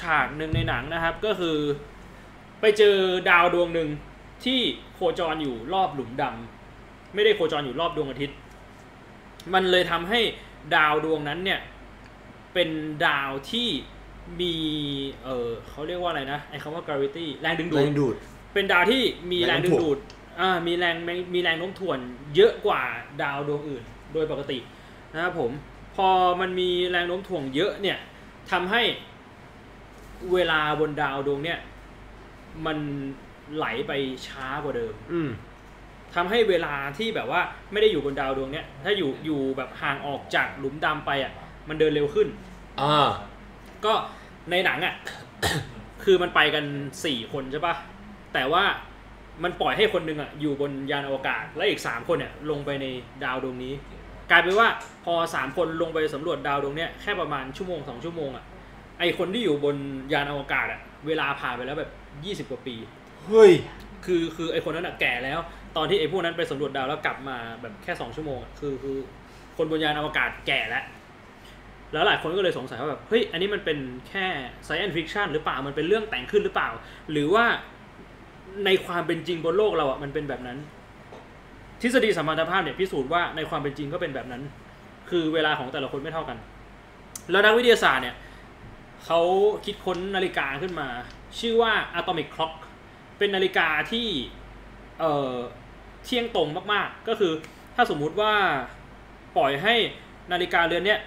[0.00, 1.56] ฉากหนึ่งในหนังนะครับ ก็คือ
[2.60, 2.96] ไปเจอ
[3.30, 3.88] ดาวดวงหนึ่ง
[4.44, 4.60] ที่
[4.94, 8.36] โคจรอยู่รอบหลุมดำไม่ได้โคจรอยู่รอบดวงอาทิตย์
[9.52, 10.20] มันเลยทำให้
[10.74, 11.60] ดาวดวงนั้นเนี่ย
[12.54, 12.68] เป็น
[13.06, 13.68] ดาวที่
[14.40, 14.54] มี
[15.24, 18.14] เออเขาเรียกว่าอะไรนะไอ้คำว่า gravity แรงดึงดูแรดงดูด
[18.54, 19.02] เป็นดาวที่
[19.32, 19.98] มีแรงดึงดูด
[20.40, 20.96] อ่ามีแรง
[21.34, 21.98] มีแรงโน้มถ่วง
[22.36, 22.82] เยอะกว่า
[23.22, 24.58] ดาวดวงอื่น โดยปกติ
[25.12, 25.50] นะครับผม
[25.94, 26.08] พอ
[26.40, 27.98] มันมีแรงโน้มถ่วงเยอะเนี่ย
[28.50, 28.82] ทำให้
[30.32, 31.58] เวลาบนดาวดวงเนี่ย
[32.66, 32.78] มัน
[33.54, 33.92] ไหลไป
[34.26, 35.30] ช้ากว่าเดิม อืม
[36.14, 37.40] ทำให้เวลาที่แบบว่า
[37.72, 41.32] ไม่ได้อยู่บนดาวดวงเนี้ยถ้าอยู่อยู่แบบห่างออกจากหลุมดำไปอะ
[41.68, 42.28] มันเดินเร็วขึ้น
[42.80, 43.10] อ่า
[43.84, 43.92] ก็
[44.50, 44.94] ในหนังอะ
[46.04, 46.64] คือมันไปกัน
[47.04, 47.74] สี่คนใช่ปะ
[48.34, 48.64] แต่ว่า
[49.42, 52.86] มันปล่อยให้คนหนึ่งอะอยู่บนยานอวกาศ และอีกสามคนเนี่ยลงไปใน
[53.24, 53.74] ดาวดวงนี้
[54.30, 54.68] กลายเป็นว่า
[55.04, 58.44] พอสามคนลงไปสำรวจดาวดวงเนี้ยแค่ประมาณชั่วโมงสองชั่วโมงอะ
[58.98, 59.76] ไอคนที่อยู่บน
[60.12, 61.90] ยานอวกาศอะเวลาผ่านไปแล้วแบบ
[62.24, 62.76] ยี่สิบกว่าปี
[63.26, 63.52] เฮ้ย
[64.04, 65.40] คือคือไอคนนั้นอะแก่แล้ว
[65.76, 68.96] ตอนที่ไอ้พวกนั้นไปสำรวจดาวแล้วกลับมาแบบแค่สองชั่วโมงอะคือคือ
[69.56, 70.84] คนบนยานอวกาศแก่แล้ว
[71.92, 73.78] แล้วหลายคนก็เลยสงสัยว่าแบบเฮ้ยอันนี้มันเป็น
[74.08, 74.26] แค่
[74.66, 76.68] science fiction หรือเปล่ามันเป็นเรื่องแต่งขึ้นหรือเปล่า
[77.12, 77.44] หรือว่า
[78.64, 80.58] ในความเป็นจริงบนโลกเราอะมันเป็นแบบนั้น
[81.80, 84.42] ทฤษฎีสัมพันธภาพเนี่ยพิสูจน์ว่าในความเป็นจริงก็เป็นแบบนั้น
[85.10, 86.38] คือเวลาของแต่ละคนไม่เท่ากัน
[87.30, 88.16] แล้วนักวิทยาศาสตร์เนี่ย
[89.04, 89.20] เขา
[89.64, 90.88] คิดค้นนาฬิกาขึ้นมา
[91.38, 92.54] ชื่อว่า atomic clock
[93.18, 94.06] เป็นนาฬิกาที่
[95.00, 95.34] เอ่อ
[96.04, 97.32] เที่ยงตรงมากๆ ก็คือ
[97.74, 98.32] ถ้าสมมุติว่า
[99.36, 99.74] ปล่อยให้
[100.32, 101.00] นาฬิกาเรือนเนี้ย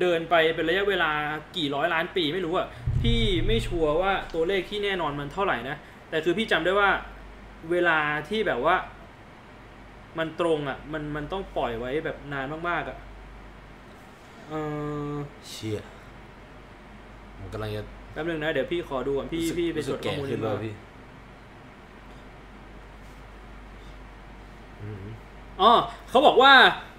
[0.00, 1.10] เดินไปเป็นระยะเวลา
[1.56, 2.66] กี่ร้อยล้านปีไม่รู้อะ
[3.02, 5.76] พี่ไม่ชัวร์ว่าตัวเลขที่แน่นอนมันเท่าไหร่นะ
[6.10, 6.90] แต่คือพี่จำได้ว่า
[7.70, 7.98] เวลา
[8.28, 8.76] ที่แบบว่า
[10.18, 12.98] มันตรงอะมันมันต้องปล่อยไว้แบบนานมากๆอะ
[14.48, 14.54] เอ
[15.12, 15.14] อ
[15.48, 15.80] เชี่ย
[17.38, 20.74] มันกำลังจะแป๊บนึงนะ เดี๋ยวพี่ขอดูก่อนพี่รู้สึกพี่ไปรู้จสึดกข้อแก่มูลขึ้นมาแล้วพี่
[24.84, 25.06] อืม
[25.60, 25.72] อ๋อ
[26.10, 26.52] เขาบอกว่า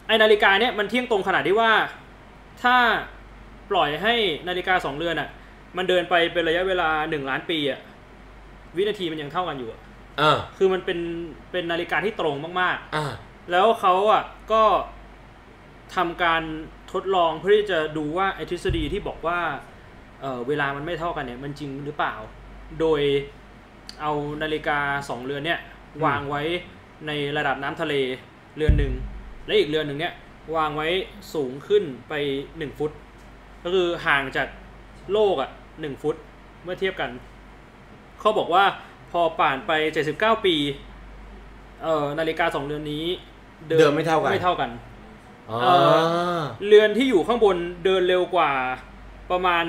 [0.07, 1.71] ไอนาฬิกาเนี่ยมันเที่ยงตรงขนาดที่ว่า
[2.63, 2.75] ถ้า
[3.71, 4.13] ปล่อยให้
[4.47, 5.29] นาฬิกาสองเรือนอะ
[5.77, 7.79] มันเดินไปเป็นระยะเวลาหนึ่งล้านปีอะ
[8.75, 9.79] วินาทีมันยังเท่ากันอยู่อะ
[10.21, 10.99] อ่าคือมันเป็น
[11.51, 14.63] เป็นนาฬิกาที่ตรงมากอ่าๆแล้วเขาอะก็
[15.95, 16.41] ทำการ
[16.93, 19.39] ทดลองเพื่อที่จะดูว่าไอทฤษฎีที่บอกว่า
[20.21, 22.15] เออเวลามันไม่เท่ากันเนี่ย มันจริงหรือเปล่า
[22.79, 23.01] โดย
[24.01, 24.11] เอา
[24.43, 24.79] นาฬิกา
[25.09, 25.59] สองเรือนเนี่ย
[26.05, 26.43] วางไว้
[27.07, 27.93] ในระดับน้ำทะเล
[28.57, 28.93] เรือนหนึ่ง
[29.45, 30.13] และอีกเรือนหนึ่งเนี่ย
[30.55, 30.87] วางไว้
[31.33, 32.13] สูงขึ้นไป
[32.57, 32.91] หนึ่งฟุต
[33.63, 34.47] ก็คือห่างจาก
[35.11, 35.49] โลกอะ
[35.81, 36.15] หนึ่งฟุต
[36.63, 37.11] เมื่อเทียบกัน
[38.19, 38.63] เขาบอกว่า
[39.11, 39.71] พอผ่านไป
[40.11, 40.55] 79 ปี
[41.83, 43.05] เอ่อนาฬิกาสองเรือนนี้
[43.69, 44.69] เดินไม่เท่ากันไม่เท่ากัน
[45.49, 45.73] อ๋อเอ่
[46.67, 48.51] เรือนที่อยู่ข้างบนเดินเร็วกว่า
[49.31, 49.65] ประมาณ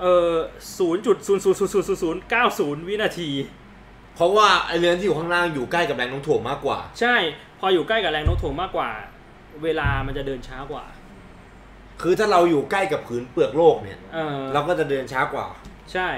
[0.00, 0.32] เอ่อ
[0.78, 3.30] 0.0000090วินาที
[4.20, 7.16] เพราะว่าไอเรือนที่อยู่ข้างล่างอยู่ใกล้กับแรงโน้มถ่วงมากกว่า ใช่
[7.60, 8.90] พออยู่ใกล้กับแรงโน้มถ่วงมากกว่า
[9.64, 10.84] เวลามันจะเดินช้ากว่า
[12.02, 15.46] คือถ้าเราอยู่ใกล้กับผืนเปลือกโลกเนี่ยเออเราก็จะเดินช้ากว่า
[15.92, 16.08] ใช่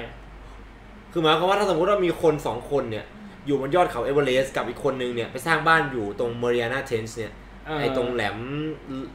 [1.13, 3.05] คือหมายความว่าถ้าสมมติว่ามีคนสองคนเนี่ย
[3.47, 7.33] อยู่บนยอดเขาเอเวอเรสต์กับอีกคนนึงเนี่ยไปสร้างบ้านอยู่ตรงเม r ริ a นาเทนส์เนี่ย
[7.67, 8.37] เออไอตรงแหลม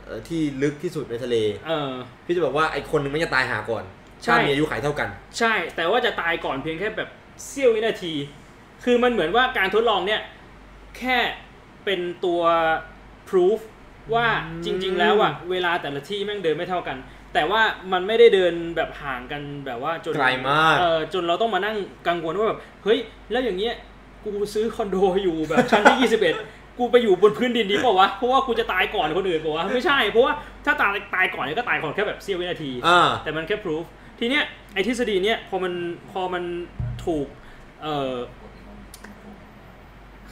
[0.05, 1.35] เอ่อที่ลึกที่สุดในทะเล
[1.67, 1.91] เออ
[2.25, 3.83] พี่จะบอกว่าไอคนนึงไม่จะตายหาก่อน
[4.23, 5.09] ใช่ ถ้ามีอายุขัยเท่ากัน
[5.39, 7.09] ใช่ แต่ว่าจะตายก่อนเพียงแค่แบบ
[7.45, 8.13] เสี้ยววินาที
[8.89, 10.21] คือมันเหมือนว่าการทดลองเนี่ย
[10.97, 11.17] แค่
[11.85, 12.41] เป็นตัว
[13.29, 13.59] proof
[14.13, 16.97] ว่าอืมจริง ๆ แล้วอะเวลาแต่ละที่แม่งเดินไม่เท่ากัน
[17.33, 17.61] แต่ว่า
[17.91, 21.75] มันไม่ได้เดินแบบห่างกันแบบว่าจนไกลมากเออจนเราต้องมานั่ง
[22.07, 22.99] กังวลว่าแบบเฮ้ย
[23.31, 23.75] แล้วอย่างเงี้ย
[24.23, 26.09] กูซื้อคอนโดอยู่แบบชั้นที่
[26.41, 30.33] 21 กูไปอยู่บนพื้นดินดีเปล่าวะเพราะว่ากูจะตายก่อนคนอื่นเปล่าวะไม่ใช่เพราะว่า
[30.65, 33.85] ถ้าตายตายก่อนเนี่ยก็ตายก่อนแค่แบบเสี้ยววินาทีอ่าแต่มันแค่ proof
[34.19, 34.43] ทีเนี้ย
[34.73, 35.73] ไอ้ทฤษฎีเนี้ยพอมัน
[36.11, 36.43] พอมัน
[37.05, 37.27] ถูก
[37.81, 38.13] เอ่อ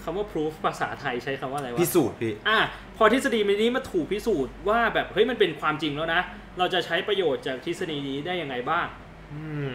[0.06, 2.60] คำว่า proof ภาษาไทยใช้คำว่าอะไรวะพิสูจน์พี่อะ
[2.98, 6.22] พอทฤษฎีนี้มาถูกพิสูจน์ว่าแบบเฮ้ยมันเป็นความจริงแล้วนะ
[6.58, 8.88] เราจะใช้ประโยชน์จากทฤษฎีนี้ได้ยังไงบ้าง
[9.34, 9.74] อืม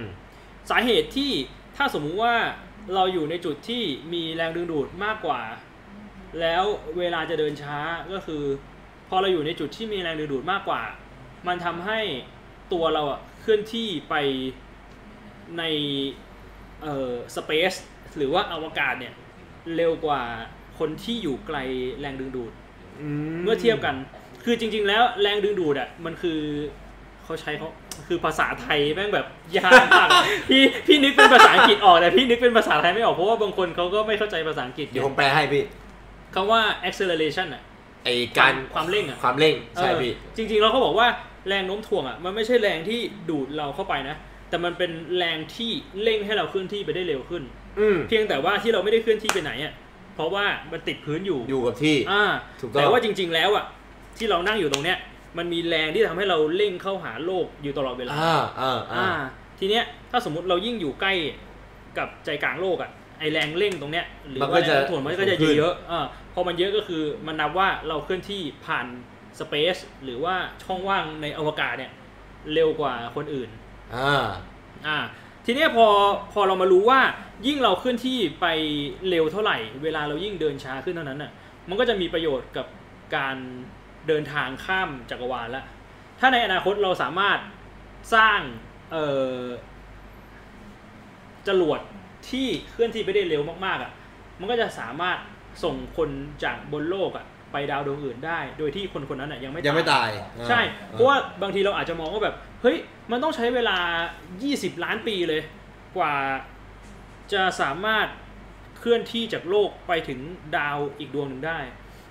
[0.71, 1.31] สาเหตุที่
[1.77, 2.35] ถ้าสมมุติว่า
[2.95, 3.83] เราอยู่ในจุดที่
[4.13, 5.43] มีแรงดึงดูดมากกว่า
[6.41, 6.65] แล้ว
[6.99, 7.79] เวลาจะเดินช้า
[8.13, 8.43] ก็คือ
[9.09, 10.83] พอเราอยู่ในจุดที่มีแรงดึงดูดมากกว่า
[11.47, 12.01] มันทำให้
[12.73, 14.15] ตัวเราอะเคลื่อนที่ไป
[15.59, 15.63] ใน
[16.83, 17.75] เอ่อสเปซ
[18.17, 19.15] หรือว่าอวกาศเนี่ย
[19.77, 20.23] เร็วกว่า
[20.79, 21.59] คนที่อยู่ไกล
[22.01, 22.53] แรงดึงดูด
[23.45, 23.95] เมื่อเทียบกัน
[24.45, 26.39] คือจริง ๆ แล้วแรงดึงดูดอะมันคือ
[27.25, 27.69] เขาใช้เขา
[28.09, 29.27] คือภาษาไทยแม่งแบบ
[29.57, 35.65] ยากมากอะพี่พี่นึกเป็นภาษาอังกฤษออกแต่พี่นึกเป็นภาษาไทยไม่ออกเพราะว่าบางคนเขาก็ไม่เข้าใจภาษาอังกฤษเดี๋ยวผมแปลให้พี่
[36.35, 37.63] คำว่า acceleration อะ
[38.05, 38.09] ไอ
[38.39, 41.09] การความเร่งอะความเร่งใช่เออพี่จริง ๆ แล้วเขาบอกว่า
[41.49, 43.01] แรงโน้มถ่วงอะมันไม่ใช่แรงที่
[43.31, 44.17] ดูดเราเข้าไปนะ
[44.49, 45.71] แต่มันเป็นแรงที่
[46.03, 47.60] เร่งให้เราเคลื่อนที่ไปได้เร็วขึ้นอืม
[48.09, 49.73] เพียงแต่ว่าที่เราไม่ได้เคลื่อนที่ไปไหนอะ
[50.15, 52.25] เพราะว่ามันติดพื้นอยู่อยู่กับที่อ่า
[52.61, 53.65] ถูกต้องแต่ว่าจริง ๆ แล้วอะ
[54.19, 54.99] ที่เรานั่งอยู่ตรงเนี้ย
[55.39, 59.09] มันมีแรงที่ทำให้เราเร่งเข้าหาโลกอยู่ตลอดเวลาอ่าอ่าอ่าอ่า
[59.59, 61.13] ทีเนี้ยถ้าสมมติเรายิ่งอยู่ใกล้
[61.99, 68.87] กับใจกลางโลกอะไอแรงเร่งตรงเนี้ยหรือมันก็ว่าแรงจะโน้มถ่วงมันก็จะสูงขึ้นเยอะๆอ่าพอมันเยอะก็คือมันนับว่าเราเคลื่อนที่ผ่าน
[69.39, 71.93] สเปซหรือว่าช่องว่างในอวกาศเนี่ย
[72.53, 73.51] เร็วกว่าคนอื่น
[73.97, 74.27] อ่า
[74.87, 74.99] อ่า
[75.45, 75.87] ทีเนี้ยพอ
[76.33, 77.01] พอเรามารู้ว่า
[77.47, 78.47] ยิ่งเราเคลื่อนที่ไป
[79.09, 81.31] เร็วเท่าไหร่ เวลาเรายิ่งเดินช้าขึ้นเท่านั้นน่ะ
[81.69, 82.67] มันก็จะมีประโยชน์กับ
[83.17, 83.37] การ
[84.09, 85.65] เดินทางข้ามจักรวาลละ
[86.21, 87.39] ถ้าในอนาคตเราสามารถ
[88.15, 88.41] สร้าง
[88.93, 89.07] เอ่
[89.39, 89.41] อ
[91.49, 91.81] จรวด
[92.31, 93.91] ที่เคลื่อนที่ไปได้เร็วมากๆอะ
[94.41, 95.19] มันก็จะสามารถ
[95.65, 96.11] ส่งคน
[96.45, 100.09] จากบนโลกอะไปดาวดวงอื่นได้ โดยที่คนคนนั้นอะยังไม่ยังไม่ตาย
[100.39, 100.61] อ่าใช่
[100.91, 102.77] เพราะว่าบางทีเราอาจจะมองว่าแบบ เฮ้ย
[103.11, 103.79] มันต้องใช้เวลา
[104.31, 105.43] 20 ล้านปีเลย
[105.97, 106.15] กว่า
[107.33, 108.07] จะสามารถ
[108.79, 110.19] เคลื่อนที่จากโลกไปถึง
[110.57, 111.59] ดาวอีกดวงหนึ่งได้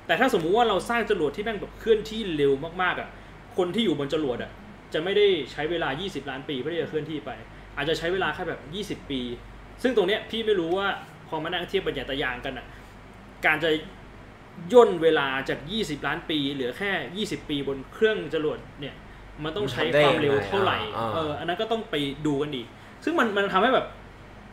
[0.05, 3.09] แต่ถ้าสมมุติว่าเราสร้างจรวดที่แม่งแบบเคลื่อนที่เร็วมากๆอะ
[3.57, 4.51] คนที่อยู่บนจรวดอะ
[4.93, 7.31] จะไม่ได้ใช้เวลา 20 ล้านปีเพื่อที่จะเคลื่อนที่ไป
[7.75, 9.21] อาจจะใช้เวลาแค่แบบ 20 ปี
[9.83, 10.87] ซึ่งตรงเนี้ยพี่ไม่รู้ว่า
[11.27, 12.65] พอมานั่งเทียบปัญญาตายางกันอะ
[13.45, 13.69] การจะ
[14.73, 18.95] ย่นเวลาจาก 20 ล้านปี เหลือแค่ 20 ปีบนเครื่องจรวดเนี่ย
[19.43, 21.95] มันต้องใช้มันทำได้ความเร็วยังไงเท่าไหร่อ่าเอออันนั้นก็ต้องไป
[22.25, 22.67] ดูกันอีก
[23.03, 23.87] ซึ่งมันมันทำให้แบบ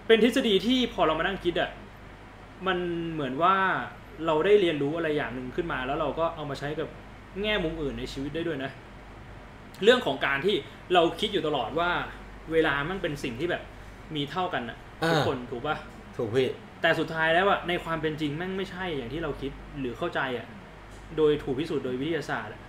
[0.06, 1.70] เป็นทฤษฎีที่พอเรามานั่งคิดอะ
[2.66, 2.78] มัน
[3.12, 3.54] เหมือนว่า
[4.26, 6.88] เราได้เรียนรู้อะไรอย่างหนึ่งขึ้นมา แล้วเราก็เอามาใช้กับ
[7.42, 8.70] แง่มุมอื่นในชีวิตได้ด้วยนะ
[9.84, 10.56] เรื่องของการที่
[10.94, 11.90] เราคิดอยู่ตลอดว่า
[12.52, 13.62] เวลามันเป็นสิ่งที่แบบ
[14.16, 14.76] มีเท่ากันอะ
[15.08, 15.76] ทุกคนถูกปะ
[16.16, 16.48] ถูกพี่
[16.82, 20.46] แต่สุดท้ายแล้วอะในความเป็นจริงแม่งไม่ใช่อย่างที่เราคิดหรือเข้าใจอะ
[21.16, 22.60] โดยถูกพิสูจน์โดยวิทยาศาสตร์อะ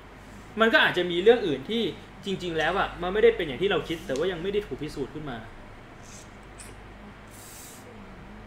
[0.61, 1.83] มันก็อาจจะมีเรื่องอื่นที่
[2.27, 5.37] จริง ๆ แล้วอะมันไม่ได้เป็นอย่างที่เราคิด แต่ว่ายังไม่ได้ถูกพิสูจน์ขึ้นมา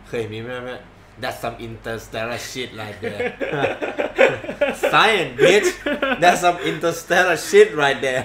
[0.09, 0.73] เคยมีไหมไหม
[1.23, 3.23] That's some interstellar shit right there
[4.93, 5.69] Science bitch
[6.23, 8.24] That's some interstellar shit right there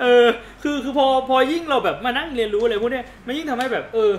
[0.00, 0.26] เออ
[0.62, 4.12] คือคือพอพอยิ่งเราแบบมานั่งเรียนรู้อะไรพวกเนี้ยมันยิ่งทำให้แบบเออ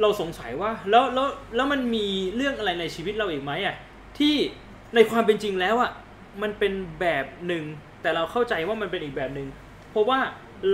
[0.00, 3.74] เราสงสัยว่าแล้วแล้วแล้วมันมีเรื่องอะไรในชีวิตเราอีกไหมอะ
[4.18, 4.34] ที่
[4.94, 5.90] ในความเป็นจริงแล้วอะ
[6.42, 7.64] มันเป็นแบบหนึ่ง
[8.02, 9.65] แต่เราเข้าใจว่ามันเป็นอีกแบบหนึ่งเพ
[9.96, 10.20] ราะว่า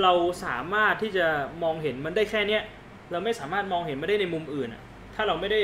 [0.02, 0.12] เรา
[0.44, 1.26] สามารถที่จะ
[1.62, 2.62] มองเห็นมันได้แค่เนี้ย
[3.10, 4.82] เราไม่สามารถมองเห็นมันได้ในมุมอื่นอะ
[5.14, 5.60] ถ้าเราไม่ได้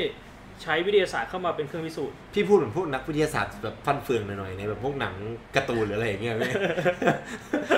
[0.63, 5.13] ใช้วิทยาศาสตร์เข้ามาเป็นเครื่องพิสูจน์ พี่พูดเหมือนพวกนักวิทยาศาสตร์แบบฟันเฟืองหน่อยๆในแบบพวกหนัง
[5.55, 6.33] การ์ตูนหรืออะไรอย่างเงี้ย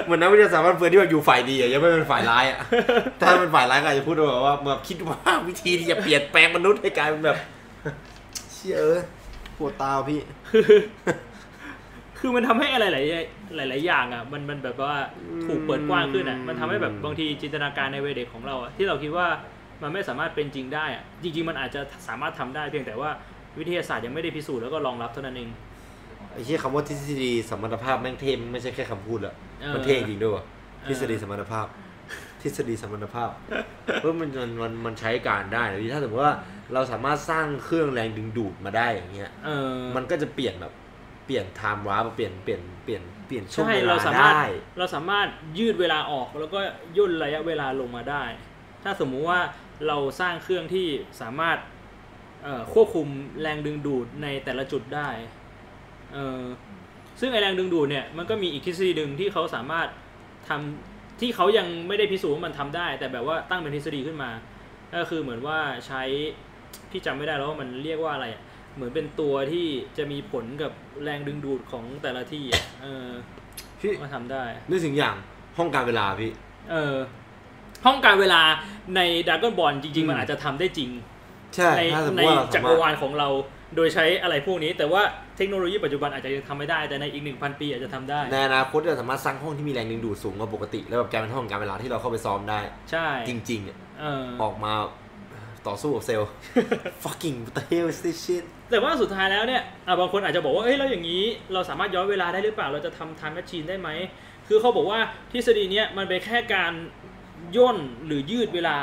[0.06, 2.60] เหมือนนักวิทยาศาสตร์ฟันเฟืองที่แบบอยู่ฝ่ายดีอะยังไม่เป็นฝ่ายร้ายอะ
[3.22, 5.18] ถ้าเป็นฝ่ายร้ายก็อาจจะพูดแบบว่าแบบคิดว่า
[5.48, 7.38] วิธีที่จะเปลี่ยนแปลงมนุษย์ให้กลายเป็นแบบ
[8.53, 8.82] เชี่อ
[9.58, 10.22] ปวดตาพี่
[12.22, 14.95] คือมันทำให้อะไรหลายหลายๆอย่างอะมันมันแบบว่า
[15.45, 19.27] ถูกเปิดกว้างขึ้นอะมันทำให้แบบบางทีจินตนาการในวัยเด็กของเราอะที่เราคิดว่า
[19.81, 23.10] มันไม่สามารถเป็นจริงได้อะจริง ๆ มันอาจจะสามารถทำได้เพียงแต่ว่า
[23.60, 25.49] วิทยาศาสตร์ยังไม่ได้พิสูจน์แล้วก็รองรับเท่านั้นเอง
[26.34, 31.68] ไอ้เชี่ยคำว่าทฤษฎีสมรรถภาพแม่งเท่มันไม่ใช่แค่คำพูดละเออมันเท่จริงด้วยว่ะเออทฤษฎีสมรรถภาพ
[32.41, 33.31] ทฤษฎีสมรรถภาพ
[34.02, 36.35] เพื่อมันมันมันมันใช้การได้นะพี่ถ้าสมมติว่า
[36.73, 40.73] เราสามารถสร้างเครื่องแรงดึงดูดมาได้อย่างเงี้ยเออมันก็จะเปลี่ยนแบบ
[41.26, 44.43] เปลี่ยนไทม์วาร์ปเปลี่ยนเปลี่ยนเปลี่ยนเปลี่ยนช่วงใช่เวเราลาสามารถได้
[44.77, 45.27] เราสามารถ
[45.57, 46.60] ยืดเวลาออกแล้วก็
[46.98, 48.23] ย่นระยะเวลาลงมาได้
[48.84, 49.39] ถ้าสมมุติว่า
[49.88, 50.88] เราสร้างเครื่องที่
[51.22, 51.57] สามารถ
[52.43, 53.07] เอ่อควบคุม
[53.41, 55.10] แรงดึงดูดในแต่ละจุดได้
[56.14, 56.41] เออ
[57.19, 59.88] ซึ่งไอแรงดึงดูดเนี่ยมันก็มีอีกทฤษฎีหนึ่งที่เขาสามารถ
[60.49, 64.31] ทำที่เขายังไม่ได้พิสูจน์ว่ามันทำได้ แต่แบบว่าตั้งเป็นทฤษฎีขึ้นมา
[64.93, 66.03] ก็คือเหมือนว่าใช้
[66.91, 68.41] พี่จำไม่ได้แล้วว่ามันเรียกว่าอะไรอะ
[68.76, 69.68] เหมือนเป็นตัวที่
[69.98, 70.72] จะมีผลกับ
[71.03, 73.07] แรงดึงดูดของแต่ละที่อะเออ
[73.80, 75.15] พี่มาทำได้นึกถึงอย่าง
[75.57, 76.31] ห้องการเวลาพี่
[76.72, 76.95] เออ
[77.85, 78.41] ห้องการเวลา
[78.95, 80.89] ในด a ก o n บอลจริง อืๆ ม มันอาจจะทำได้จริง
[81.56, 83.30] ใช่ในถ้าสมมในติว่าเราจัสากมารรถวาลของเรา
[83.76, 85.02] โดยใช้อะไรพวกนี้ แต่ว่า
[85.38, 92.60] เทคโนโลยีปัจจุบันอาจจะยังทำไม่ได้แต่ในอีกหนึ่งพันปีอาจจะทำได้ ในอนาคตเราสามารถสร้างห้องที่มีแรงดึงดูดสูงกว่าปกติ แล้วแบบกลายเป็นห้องการเวลาที่เราเข้าไปซ้อมได้
[92.91, 94.73] ใช่จริงๆอะเออออกมา
[95.68, 96.30] ต่อสู้กับเซลล์
[97.04, 101.24] fucking what the hell is this shit แต่ว่าสุดท้ายแล้วเนี่ยอะบางคนอาจจะบอกว่า เอ้ย แล้วอย่างนี้
[101.54, 103.90] เราสามารถย้อนเวลาได้หรือเปล่า เราจะทำ time machine ได้ไหม
[104.48, 105.00] คือเขาบอกว่า
[105.32, 106.74] ทฤษฎีเนี้ยมันเป็นแค่การ
[107.58, 108.78] ย่นหรือยืดเวลา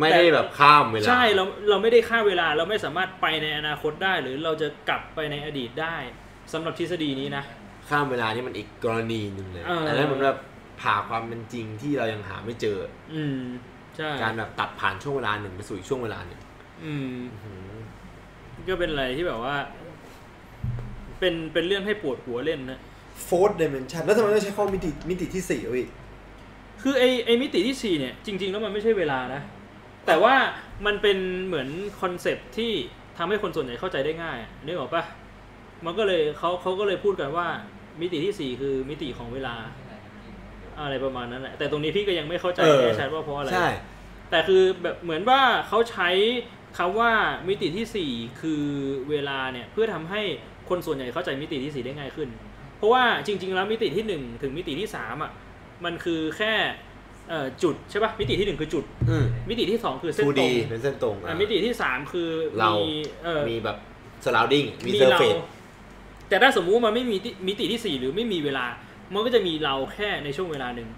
[0.00, 5.96] ไม่ได้แบบข้ามเวลา ใช่ เราเราไม่ได้ค่าเวลา เราไม่สามารถไปในอนาคตได้ หรือเราจะกลับไปในอดีตได้
[6.52, 7.44] สำหรับทฤษฎีนี้นะ
[7.88, 10.38] ข้ามเวลานี่มันอีกกรณีหนึ่งเลยเอออัอันนั้นมันแบบ
[10.80, 12.78] ผ่าความเป็นจริงที่เรายังหาไม่เจอ
[13.14, 13.71] อืมใช่
[14.22, 16.40] การแบบตัดผ่านช่วงเวลาหนึ่งไปสู่อีกช่วงเวลาหนึ่ง
[16.84, 17.80] อืมอื้อหือ
[18.68, 19.54] ก็เป็นอะไรที่แบบว่า
[21.18, 22.80] เป็นเป็นเรื่องให้ปวดหัวเล่นนะ
[23.28, 25.86] fourth dimension แล้วทำไมต้องใช้ข้อมิติมิติที่สี่อะพี่
[26.82, 29.42] คือไอไอมิติที่สี่เนี่ย จริง ๆ แล้วมันไม่ใช่เวลานะ
[30.06, 30.34] แต่ว่า
[30.86, 31.68] มันเป็นเหมือน
[32.00, 32.72] concept ที่
[33.18, 35.02] ทำให้คนส่วนใหญ่เข้าใจได้ง่ายนึกออกปะ
[35.84, 37.46] มันก็เลยเขาเขาก็เลยพูดกันว่า
[38.00, 39.54] มิติที่สี่คือมิติของเวลา
[40.80, 43.68] อะไรประมาณนั้นแหละแต่ตรงนี้พี่ก็ยังไม่เข้าใจเออแน่ชัดว่าเพราะอะไรใช่
[44.30, 46.10] แต่คือแบบเหมือนว่าเขาใช้
[46.78, 47.10] คำว่า
[47.48, 48.64] มิติที่ 4 คือ
[49.10, 50.22] เวลาเนี่ยเพื่อทำให้
[50.68, 52.28] คนส่วนใหญ่เข้าใจมิติที่ 4 ได้ง่ายขึ้น
[52.78, 55.32] เพราะว่าจริง ๆ แล้วมิติที่ 1 ถึงมิติที่3อะ
[55.84, 56.52] มันคือแค่
[57.30, 62.28] เอ่อจุดใช่ปะมิติที่1คือจุดอืมมิติที่2คือเส้น 2D ตรงเป็นเส้นตรงอะอะมิติที่3คือ
[62.58, 62.70] เรา
[63.24, 63.76] เอ่อมีแบบ
[64.24, 65.20] surrounding มีมี surface เรา
[66.28, 68.66] แต่ถ้าสมมุติว่ามันไม่มีที่มิติที่4หรือไม่มีเวลา
[69.14, 70.88] มันก็จะมีเราแค่ในช่วงเวลาหนึ่ง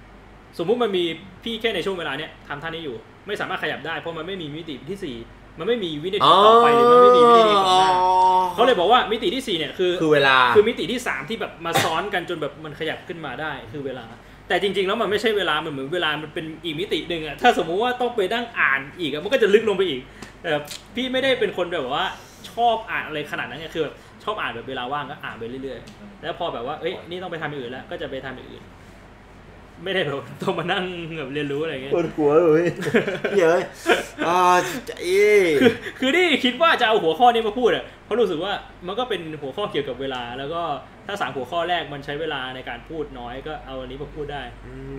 [0.58, 1.04] สมมุติมันมี
[1.44, 2.96] พี่แค่ในช่วงเวลาเนี้ยทำท่านี้อยู่
[3.26, 5.16] ไม่สามารถขยับได้เพราะมันไม่มีมิติที่สี่
[5.58, 7.90] มันไม่มีวินาทีต่อไปหรือมันไม่มีวินาทีก่อนหน้า
[8.54, 14.06] เขาเลยบอกว่ามิติที่สี่เนี่ยคือคือเวลาคือมิติที่สามที่แบบมาซ้อนกันจนแบบมันขยับขึ้นมาได้คือเวลา
[14.48, 20.00] แต่จริง ๆ แล้วมันไม่ใช่เวลามันเหมือนเวลามันเป็นอีกมิติหนึ่งอะถ้าสมมุติว่าต้องไปนั่งอ่านอีกอะมันก็จะลึกลงไปอีก
[20.42, 20.50] แต่
[20.94, 22.04] พี่ไม่ได้เป็นคนแบบว่า
[22.50, 23.94] ชอบอ่านอะไรขนาดนั้นไงคือแบบ
[24.24, 28.64] ชอบอ่านแบบเวลาว่างก็อ่านไปเรื่อยๆ แล้วพอแบบว่า เอ้ย นี่ต้องไปทำอย่างอื่นแล้ว ก็จะไปทำอย่างอื่น
[29.84, 30.84] ไม่ได้แบบต้องมานั่ง
[31.18, 32.64] แบบเรียนรู้อะไรอย่างเงี้ยปวดหัวเลย
[33.38, 33.60] เย้ย
[34.26, 34.38] อ่า
[35.02, 38.52] เอ้ยคือคือที่คิดว่าจะเอาหัวข้อนี้มาพูดอะ เพราะรู้สึกว่า
[38.86, 40.62] มันก็เป็นหัวข้อเกี่ยวกับเวลา แล้วก็
[41.06, 44.42] ถ้าสามหัวข้อแรกมันใช้เวลาในการพูดน้อยก็เอาอันนี้มาพูดได้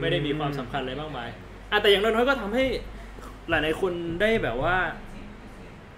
[0.01, 1.29] ไม่ได้มีความสำคัญอะไรมากมาย
[1.71, 2.65] อะแต่อย่างน้อยๆก็ทำให้
[3.49, 4.75] หลายๆคนได้แบบว่า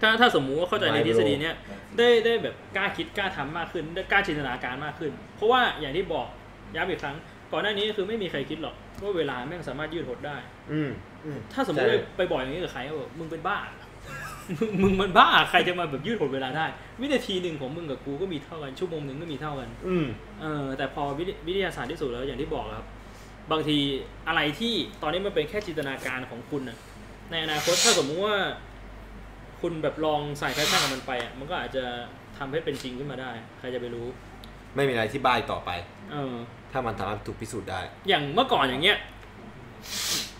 [0.02, 1.56] ถ้าถ้าสมมุติว่าเข้าใจในทฤษฎีเนี้ย
[1.98, 6.28] ได้ได้แบบกล้าคิดกล้าทำมากขึ้น ได้กล้าจินตนาการมากขึ้น เพราะว่าอย่างที่บอก
[6.76, 7.16] ย้ำอีกครั้ง
[7.52, 10.38] ก่อนหน้านี้คือไม่มีใครคิดหรอกว่าเวลาแม่งสามารถยืดหดได้
[10.72, 10.90] อืม
[11.26, 13.58] อืมถ้าสมมติใช่ไปบ่อยอย่างนี้กับใครก็บอกมึงเป็นบ้า
[14.60, 16.66] มึงมึงมันบ้าใครจะมาแบบยืดหดเวลาได้
[17.00, 20.06] วินาทีหนึ่งของมึงกับกูก็มีเท่ากันชั่วโมงหนึ่งก็มีเท่ากัน อืม
[20.42, 22.88] เออ แต่พอวิทยวิทยาศาสตร์ที่สุดแล้วอย่างที่บอกครับ
[23.52, 23.78] บางที
[24.28, 26.78] อะไรที่ตอนนี้มันเป็นแค่จินตนาการของคุณน่ะ
[27.32, 28.38] ในอนาคตถ้าสมมติว่า
[29.62, 31.84] คุณแบบลองใส่แพชชั่นกับมันไปอะมันก็อาจจะ
[32.38, 34.08] ทำให้เป็นจริงขึ้นมาได้ ใครจะไปรู้
[34.76, 35.70] ไม่มีอะไรที่บ้ายต่อไป
[36.12, 36.36] เออ
[36.72, 38.98] ถ้ามันสามารถถูกพิสูจน์ได้ อย่างเมื่อก่อนอย่างเงี้ย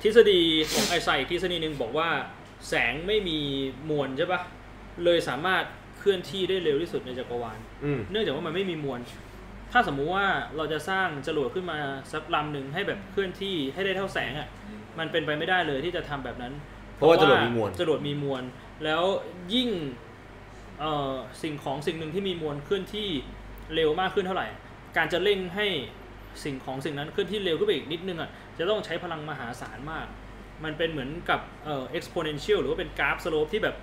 [0.02, 0.40] ทฤษฎี
[0.74, 2.10] ของไอไซทฤษฎีหนึ่งบอกว่า
[2.70, 3.40] แสงไม่มี
[3.90, 4.42] มวลใช่ปะ
[5.04, 5.64] เลยสามารถ
[6.00, 9.00] เคลื่อนที่ได้เร็วที่สุดในจักรวาลอืมเนื่องจากว่ามันไม่มีมวล
[9.72, 10.26] ถ้าสมมุติว่า
[10.58, 11.78] เราจะสร้างจรวดขึ้นมา
[12.14, 14.48] สักลำหนึ่งให้แบบเคลื่อนที่ให้ได้เท่าแสงอะ่ะ
[15.00, 16.54] มันเป็นไปไม่ได้เลยที่จะทำแบบนั้น
[16.96, 18.44] เพราะว่าจรวดมีมวลจรวดมีมวล
[18.84, 19.04] แล้ว
[19.54, 19.70] ยิ่ง
[21.44, 23.08] สิ่งของสิ่งหนึ่งที่มีมวลเคลื่อนที่
[23.76, 24.48] เร็วมากขึ้นเท่าไหร่
[24.98, 25.68] การจะเร่งให้
[26.44, 30.06] สิ่งของสิ่งนั้นเคลื่อนที่เร็วขึ้นไปอีกนิดนึงอะจะต้องใช้พลังมหาศาลมาก
[30.64, 33.76] มันเป็นเหมือนกับเอ่อ exponential หรือว่าเป็นกราฟสโลปที่แบบ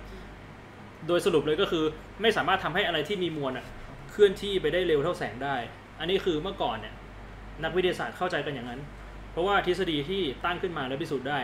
[1.07, 1.83] โดยสรุปเลยก็คือ
[2.21, 3.65] ไม่สามารถทำให้อะไรที่มีมวลอะ
[4.11, 5.55] เคลื่อนที่ไปได้เร็วเท่าแสงได้
[5.99, 6.93] อันนี้คือเมื่อก่อนเนี่ย
[7.63, 8.81] นักวิทยาศาสตร์เข้าใจกันอย่างนั้น
[9.31, 11.39] เพราะว่าทฤษฎีที่ตั้งขึ้นมาและพิสูจน์ได้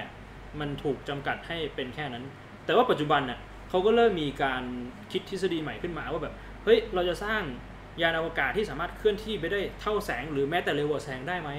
[0.60, 2.24] มันถูกจำกัดให้เป็นแค่นั้น
[2.72, 3.40] แต่ว่าปัจจุบันน่ะ
[3.70, 4.64] เขาก็เริ่มมีการ
[5.12, 6.34] คิดทฤษฎีใหม่ขึ้นมาว่าแบบ
[6.64, 7.42] เฮ้ยเราจะสร้าง
[8.02, 11.50] ยานอวกาศที่สามารถเคลื่อนที่ไปได้เท่าแสงหรือแม้แต่เร็วกว่าแสงได้ไหม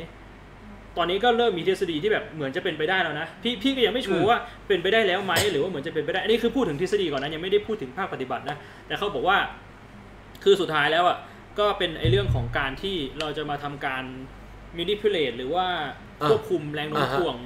[0.97, 8.57] ตอนนี้ก็เริ่มมีทฤษฎีที่แบบเหมือนจะเป็นไปได้แล้วนะพี่พี่ก็ยังไม่ชัวร์ว่าเป็นไปได้แล้วไหมหรือว่าเหมือนจะเป็นไปได้อันนี้คือพูดถึงทฤษฎีก่อนนะยังไม่ได้พูดถึงภาคปฏิบัตินะ
[8.87, 9.39] แต่เขาบอกว่า
[10.45, 11.19] คือสุดท้ายแล้วอะ
[11.59, 14.05] ก็เป็นไอเรื่องของการที่เราจะมาทำการ
[14.79, 15.67] manipulate หรือว่า
[16.21, 17.37] อะควบคุมแรงโน้มอ่าฮะถ่วง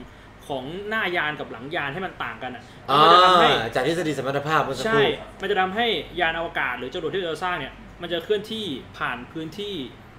[0.49, 5.09] ของหน้ายานกับหลังยานให้มันต่างกันอะอ่ามันจะทำให้จากทฤษฎีสมรรถภาพเมื่อสักคใช่รู่
[5.41, 5.87] มันจะทำให้
[6.21, 8.65] ยานอวกาศหรือจรวดที่เราสร้างเนี่ย มันจะเคลื่อนที่
[8.99, 9.75] ผ่านพื้นที่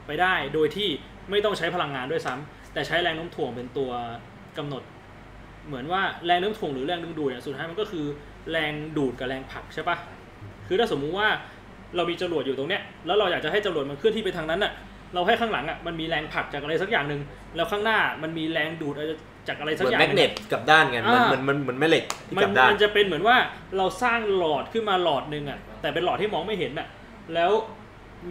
[0.07, 0.89] ไปได้ โดยที่
[1.29, 3.91] ไม่ต้องใช้พลังงานด้วยซ้ำแต่ใช้แรงโน้มถ่วงเป็นตัว
[4.57, 4.83] กำหนด
[5.67, 8.05] เหมือนว่าแรงโน้มถ่วงหรือแรงดึงดูดเนี่ยสุดท้ายมันก็คือ
[8.51, 9.97] แรงดูดกับแรงผลักใช่ปะ
[10.67, 11.27] คือถ้าสมมุติว่า
[11.95, 14.71] เรามีจรวดอยู่ตรงเนี้ยแล้วเราอยากจะให้จรวดมันเคลื่อนที่ไปทางนั้นน่ะ
[15.13, 17.21] เราให้ข้างหลังอะมันมีแรงผลักจากอะไรสักอย่างหนึ่ง
[17.55, 18.93] แล้วข้างหน้ามันมีแรงดูด
[19.47, 23.37] จากอะไรเหสักมือนอย่างแมหกนึ่งเนตกลับด้านกันมันอ่ามันมันเหมือนแม่เหล็กที่มักลับด้านมันจะเป็นเหมือนว่า
[23.77, 26.87] เราสร้างหลอดขึ้นมาหลอดหนึ่งอะแต่เป็นหลอดที่มองไม่เห็นอะ
[27.33, 27.51] แล้ว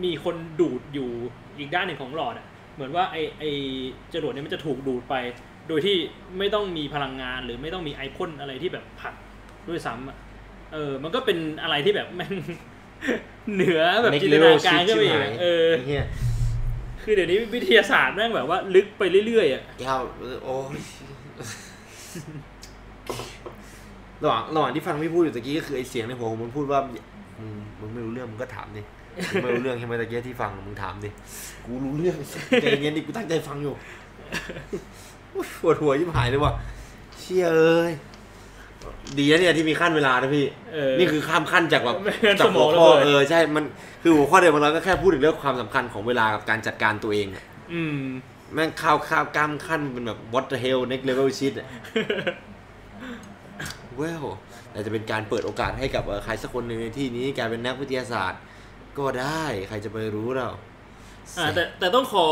[0.04, 1.10] มีคนดูดอยู่
[1.58, 3.44] อีกด้านหนึ่งของหลอดอะเหมือนว่าไอไอ
[4.12, 5.14] จรวดเนี้มันจะถูกดูดไป
[5.68, 5.96] โดยที่
[6.38, 9.14] ไม่ต้องมีพลังงานหรือไม่ต้องมีไอพ่นอะไรที่แบบผลัก
[9.68, 10.16] ด้วยซ้ำอะ
[10.72, 12.34] เออ มันก็เป็นอะไรที่แบบแม่ง
[13.54, 16.06] เหนือแบบ Make จินตนา level การ shift ขึ้นไปอีกชิบหาอะยเออไอ้เหี้ย
[17.02, 20.00] คือเดี๋ยวนี้วิทยาศาสตร์แม่งแบบว่า ลึกไปเรื่อยๆอะยาว
[20.44, 20.78] โอ้ย
[24.22, 26.80] ระหว่างระหว่างที่ฟังพี่พูดอยู่ตะกี้ก็คือไอเสียงในหัวผมมันพูดว่า
[27.38, 28.82] มึงมึงไม่รู้เรื่องมึงก็ถามดิ
[29.28, 31.10] มึงไม่รู้เรื่องใช่ไหมตะกี้ที่ฟังมึงถามดิ
[31.64, 32.16] กูรู้เรื่อง
[32.62, 33.74] ใจเย็นดิกูตั้งใจฟังอยู่
[35.34, 36.52] อุ๊ยปวดหัวยิ่หายเลยว่ะ
[37.18, 37.92] เชี่ยเอ้ย
[39.18, 43.64] ดีนะเนี่ยที่มีขั้นเวลานะพี่เออนี่คือข้ามขั้นจากแบบไม่งั้นจากสมหัอวงข้อระเบิดเออใช่มัน
[44.02, 48.02] คือหัวข้อเดียวของเราก็แค่พูดถึงเรื่องความสำคัญของเวลากับการจัดการตัวเองอะอืม
[48.56, 51.68] แม่งข้าวข้าวกล้ามขั้นเป็นแบบ what the hell next level shit อะ
[53.96, 54.24] เว้ว
[54.70, 58.40] แต่จะเป็นการเปิดโอกาสให้กับเอ่อใครสักคนหนึ่งในที่นี้กลายเป็นนักวิทยาศาสตร์
[58.98, 60.50] ก็ได้ใครจะไปรู้เรา
[61.38, 62.26] อ่าแต่แต่ต้องขอ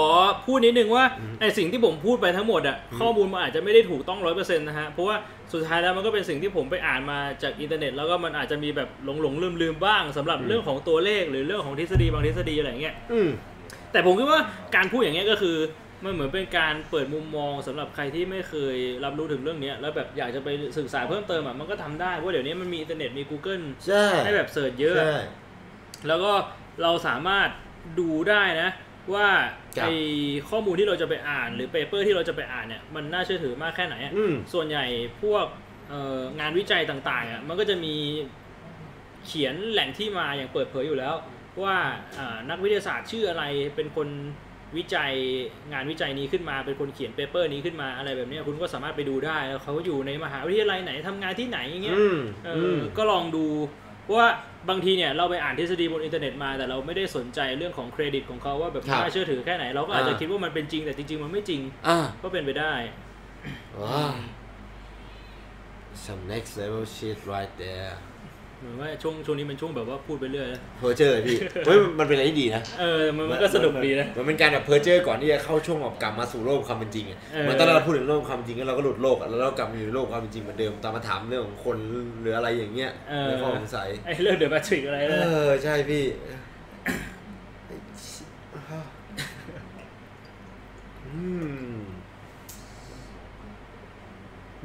[0.47, 1.05] พูดนิดนึงว่า
[1.41, 5.17] ไอสิ่งที่ผมพูดไปทั้งหมดอะข้อมูลมันอาจจะไม่ได้ถูกต้องร้อยเปอร์เซ็นต์นะฮะ เพราะว่า
[5.53, 13.29] สุดท้ายแล้วมันก็เป็นสิ่งที่ผมไปอ่านมาจากอินเทอร์เน็ต แล้วก็มันอาจจะมีแบบหลงหลงลืมลืมๆบ้างสำหรับอืม เรื่องของตัวเลขหรือเรื่องของทฤษฎีบางทฤษฎีอะไรอย่างเงี้ย อืม
[13.93, 14.41] แต่ผมคิดว่า
[14.75, 15.57] การพูดอย่างเงี้ยก็คือ
[16.05, 20.49] มันเหมือนเป็นการเปิดมุมมองสำหรับใครที่ไม่เคยรับรู้ถึงเรื่องเนี้ยแล้วแบบอยากจะไป
[20.79, 25.19] ศึกษาเพิ่มเติมอะมันก็ทำได้เพราะเดี๋ยวนี้มันมีอินเทอร์เน็ตมี Google ใช่ให้แบบ search เยอะใช่
[26.09, 26.33] แล้วก็
[26.83, 27.49] เราสามารถ
[28.01, 28.71] ดูได้นะ
[29.15, 29.29] ว่า
[29.77, 29.89] ครับไอ
[30.49, 34.85] ข้อมูลที่เราจะไปอ่านหรือ paper ที่เราจะไปอ่านเนี่ยมันน่าเชื่อถือมากแค่ไหนอะอืมส่วนใหญ่
[35.23, 35.47] พวก
[35.91, 37.95] เอ่องานวิจัยต่างๆอะมันก็จะมี
[39.27, 41.15] เขียนแหล่งที่มาอย่างเปิดเผยอยู่แล้ว
[41.63, 41.77] ว่า
[42.19, 43.45] อ่านักวิทยาศาสตร์ชื่ออะไร
[43.77, 44.09] เป็นคน
[44.77, 45.13] วิจัย
[45.73, 53.47] งานวิจัยนี้ขึ้นมาเป็นคนเขียน paper นี้ขึ้นมาอะไรแบบเนี้ยคุณก็สามารถไปดูได้แล้วเขาอยู่ในมหาวิทยาลัยไหนทำงานที่ไหนอย่างเงี้ยอืมเออือมก็ลองดู
[54.15, 54.27] ว่า
[54.71, 62.75] บางทีเนี่ยเราไปอ่านทฤษฎีบนอินเทอร์เน็ตมา แต่เราไม่ได้สนใจเรื่องของเครดิตของเขาว่าแบบครับน่าเชื่อถือแค่ไหน เราก็อาจจะอ่าคิดว่ามันเป็นจริงแต่จริงๆมันไม่จริงอ่าก็เป็นไปได้
[63.81, 64.15] ว้าว
[66.05, 67.95] some next level shit right there
[68.65, 71.37] เหมือนว่าช่วงช่วงนี้มันช่วงแบบว่าพูดไปเรื่อยนะเพอร์เจอร์พี่
[71.67, 81.77] เฮ้ยมันเป็นอะไรที่ดีนะเออมันมันก็สนุกดีนะมันเป็นการแบบเพอร์เจอร์ก่อนที่จะเข้าช่วงแบบกลับมาสู่โลกความเป็นจริงอะเออเหมือนตอนเราพูดถึงโลกความเป็นจริงแล้วเราก็หลุดโลกอะแล้วเรากลับมาอยู่ในโลกความเป็นจริงเหมือนเดิมตอนมาถามเรื่องของคน
[82.21, 86.05] หรืออะไรอย่างเงี้ยเออในข้อสงสัยไอ้เรื่องเดอะแมทริกอะไรเอนะอใช่พี่
[91.07, 91.23] อื
[91.71, 91.74] ม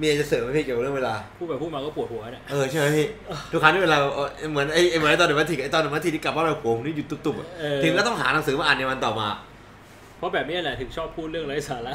[0.02, 3.08] มีอะไรจะเสริมไหมพี่เกี่ยวกับเรื่องเวลา พูดไปพูดมาก็ปวดหัวเนี่ยเออใช่ไหมพี่
[3.52, 9.30] ทุกครั้งที่เวลาเออเหมือนไอ้ไอ้เหมือนไอ้ตอนหนึ่งวันทีไอ้ตอนหนึ่งวันทีที่กลับบ้านแบบผมนี่อยู่ตุบๆอะเออถึงก็ต้องหาหนังสือมาอ่านในวันต่อมา
[10.18, 11.94] เพราะแบบนี้แหละถึงชอบพูดเรื่องไร้สาระ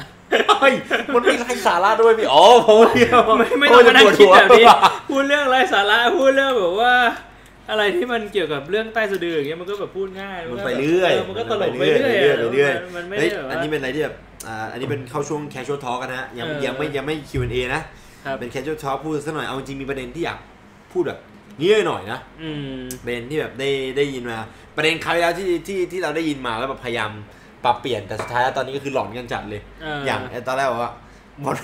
[0.59, 0.73] เฮ้ย
[1.13, 4.65] มันมีไร้สาระด้วยพี่อ๋อผมเดียวไม่ไม่ต้องมานั่งคิดแบบนี้
[5.09, 6.93] พูดเรื่องไร้สาระพูดเรื่องแบบว่า
[7.71, 14.15] อะไรที่มันเกี่ยวกับเรื่องใต้สะดืออย่างเงี้ยมันก็แบบพูดง่ายมันก็ไปแบบเรื่อยมันก็ตลกมันไปเรื่อยไปเรื่อยไปเรื่อยมันมันไม่เฮ้ยได้แบบอันว่านี้เป็นอะไรที่แบบ
[14.47, 17.81] อ่าอันนี้เป็นเข้าช่วง casual talk กันนะฮะยังเออยังไม่ยังไม่ Q&A นะ
[18.25, 20.39] ครับเป็น casual talk พูดสักหน่อยเอาจริงๆมีประเด็นที่อยาก
[20.91, 21.19] พูดแบบ
[21.59, 24.37] นี้หน่อยนะอืมประเด็นที่แบบได้ได้ยินมา
[24.75, 27.11] ประเด็นคราวที่แล้วที่ที่ที่เราได้ยินมาแล้วแบบพยายาม
[27.63, 30.93] ปรับเปลี่ยนแต่สุดท้ายแล้วตอนนี้ก็คือหลอนกันจัดเลยเออออย่างไอ้ตอนแรกบอกว่า
[31.45, 31.55] วัน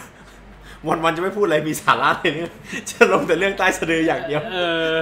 [0.88, 2.52] วันวันจะไม่พูดอะไรมีสาระเลยเนี่ย
[2.90, 4.58] จะลงแต่เรื่องใต้สะดืออย่างเดียว เอ
[4.92, 4.94] อ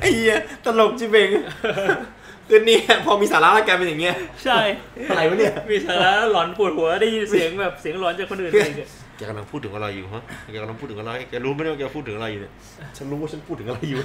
[0.00, 1.28] ไอ้เหี้ยตลกจิเบง
[2.48, 4.58] คือเนี่ยพอมีสาระแล้วแกเป็นอย่างเงี้ยใช่
[5.08, 10.22] อะไรวะเนี่ย มีสาระหลอนปวดหัวได้ยินเสียงแบบเสียงหลอนจากคนอื่นอีกอะ แกกำลังพูดถึงอะไรอยู่ฮะ
[10.52, 12.52] แกกำลังพูดถึงอะไรแกรู้ไหมว่าแกพูดถึงอะไรอยู่เนี่ย
[12.96, 13.98] ฉันรู้ว่าฉันพูดถึงอะไรอยู่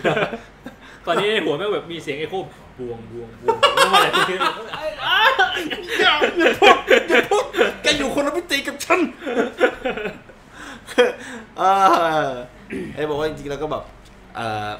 [1.05, 2.35] ตอนนี้ในหัวแม่งแบบมีเสียงเอโค
[2.79, 4.39] บวงบวงบวงแล้วมาอะไรขึ้น
[6.01, 6.75] อย่าอย่าพูด
[7.09, 7.45] อย่าพูด
[7.83, 8.99] แกอยู่คนละมิติกับฉัน
[11.57, 11.63] เอ
[12.25, 12.29] อ
[12.95, 13.83] ไอ้บอกว่าจริงๆแล้วก็แบบ
[14.35, 14.71] เออ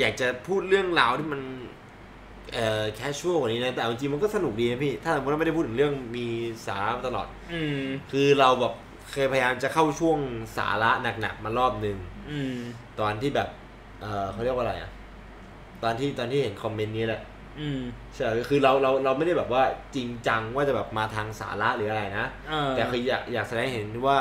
[0.00, 1.40] อยากจะพูดเรื่องราวที่มัน
[2.54, 6.26] เอ่อแคชชวลกว่านี้นะ แต่เอาจริงๆมันก็สนุกดีนะพี่ ถ้าสมมติว่าไม่ได้พูดถึงเรื่องมี
[6.66, 8.72] สาระมาตลอด อืมคือเราแบบ
[9.12, 10.18] เคยพยายามจะเข้าช่วง
[10.56, 10.90] สาระ
[11.20, 11.98] หนักๆมารอบหนึ่ง
[12.30, 12.56] อืม
[13.00, 13.48] ตอนที่แบบ
[14.02, 14.90] เออเขาเรียกว่าอะไรอะ
[15.82, 17.22] ตอนที่ตอนที่เห็นคอมเมนต์นี้แหละ
[17.60, 17.80] อืม
[18.14, 19.62] ใช่คือเราเราเราไม่ได้แบบว่า
[19.94, 24.18] จริงจังว่าจะแบบมาทางสาระหรืออะไรนะเออแต่คืออยากอยากแสดงให้เห็นว่า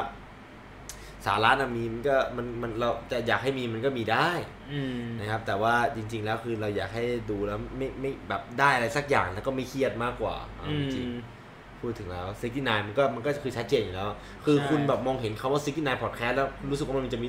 [1.26, 4.30] สาระนะมีมันก็มันมันเราจะอยากให้มีมันก็มีได้
[4.74, 11.12] อืมนะครับ แต่ว่าจริง ๆ แล้วคือเราอยากให้ดูแล้วไม่ไม่แบบได้อะไรสักอย่างแล้วก็ไม่เครียดมากกว่าเอาอืจริงม
[11.82, 14.08] พูดถึงแล้วซิก y นมันก็มันก็คือชัดเจนอยู่แล้ว
[14.46, 17.28] คือใช่คุณแบบมองเห็นคาว่าซิก y นพอดแคสต์แล้วรู้สึกว่ามันจะมี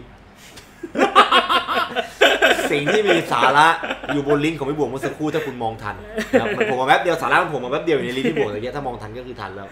[2.70, 3.68] สิ่งที่มีสาระ
[4.12, 5.96] อยู่บนลิงก์ของพี่บวงเมื่อสักครู่ถ้าคุณมองทัน
[6.30, 9.68] นะครับมันโผมมาแป๊บเดียวสาระมันโผมมาแป๊บเดียวอยู่ในลิงก์ที่บวงอะไรเงี้ยถ้ามองทันก็คือทันแล้ว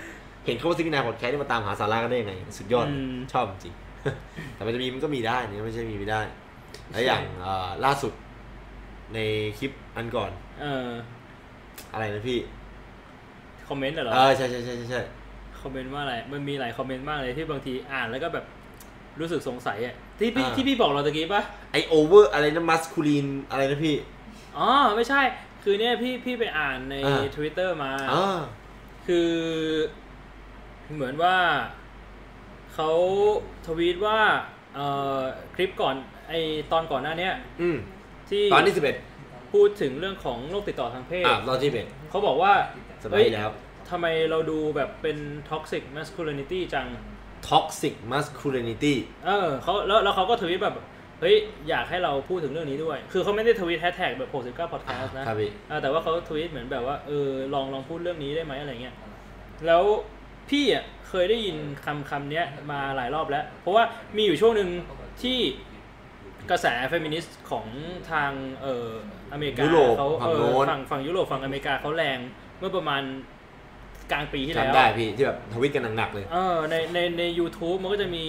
[0.47, 3.75] เห็นเขาว่าซิก y นพอดแคสต์นี่มาตามหาสาระกันได้ยังไงสุดยอดอืมชอบจริง
[4.55, 6.21] แต่มันจะมีมันก็มีได้นี่ไม่ใช่มีไม่ได้
[6.91, 8.13] แล้วอย่างเอ่อล่าสุด
[9.15, 9.19] ใน
[9.59, 10.31] คลิปอันก่อน
[10.61, 10.89] เออ
[11.93, 12.39] อะไรนะพี่
[13.71, 15.03] คอมเมนต์เหรอเออใช่ใช่ใช่ใช่ใช่
[15.61, 18.45] comment ว่าอะไร มันมีหลาย comment มากเลยที่บางทีอ่านแล้วก็แบบ
[19.21, 21.43] รู้สึกสงสัยอะที่พี่ที่พี่บอกเราตะกี้ปะ
[21.73, 23.97] ไอ over อะไรนะ masculine อะไรนะพี่
[24.59, 25.21] อ๋อ ไม่ใช่
[25.63, 28.41] คือเนี่ยพี่พี่ไปอ่านในอ่า Twitter มาอ่า
[29.07, 29.31] คือ
[30.95, 31.37] เหมือนว่า
[32.75, 32.91] เขา
[33.67, 34.19] ทวีตว่า
[34.75, 34.87] เอ่
[35.19, 35.21] อ
[35.55, 35.95] คลิปก่อน
[36.29, 36.33] ไอ
[36.73, 37.77] ตอนก่อนหน้าเนี้ยอืม
[38.31, 38.97] ที่ตอนที่สิบเอ็ด
[39.53, 42.53] พูดถึงเรื่องของโรคติดต่อทางเพศอ่าตอนที่สิบเอ็ดเขาบอกว่า
[43.03, 43.51] สมัยเอ้ยที่แล้ว
[43.91, 45.17] ทำไมเราดูแบบเป็น
[45.51, 46.87] toxic masculinity จัง
[47.49, 48.95] toxic masculinity
[49.27, 50.77] เออเขาแล้วแล้วเขาก็ทวีตแบบ
[51.21, 51.37] เฮ้ย
[51.69, 58.95] อยากให้เราพูดถึงเรื่องนี้ด้วย คือเขาไม่ได้ tweet hashtag แบบ69 podcast นะครับพี่อ่าแต่ว่าเขาทวีตเหมือนแบบว่าเออลองลองพูดเรื่องนี้ได้ไหมอะไรเงี้ย
[59.67, 59.83] แล้ว
[60.51, 63.85] พี่อะเคยได้ยินคำคำเนี้ยมาหลายรอบแล้ว เพราะว่า
[64.17, 64.69] มีอยู่ช่วงหนึ่ง
[65.23, 65.39] ที่
[66.51, 67.67] กระแสเฟมินิสต์ของ
[68.11, 68.31] ทาง
[68.63, 68.89] เอ่อ
[69.33, 72.19] อเมริกายุโรปเขาเอ้อฝั่งโน้นฝั่งฝั่งยุโรปฝั่งอเมริกาเขาแรง
[72.61, 73.03] เมื่อประมาณ
[74.13, 78.25] กลางปีที่แล้วจำได้พี่ที่แบบทวิตกันหนักๆเลย เออในในใน u t u b e มันก็จะมี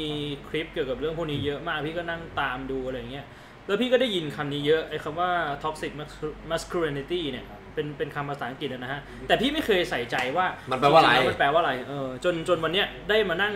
[0.49, 3.25] คลิปเกี่ยวกับเรื่องพวกนี้เยอะมาก พี่ก็นั่งตามดูอะไรเงี้ย
[3.67, 5.29] แล้วพี่ก็ได้ยินคำนี้เยอะไอ้คำว่า
[5.63, 13.55] toxic mascu- masculinity เนี่ยเป็นเป็นคำภาษาอังกฤษนะฮะ แต่พี่ไม่เคยใส่ใจว่ามันแปลว่าอะไรจงๆแมันแปลว่าอะไรเออจนจนวันเนี้ยได้มานั่ง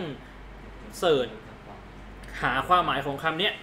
[0.98, 1.28] เสิร์ช
[2.42, 3.54] หาความหมายของคำเนี้ย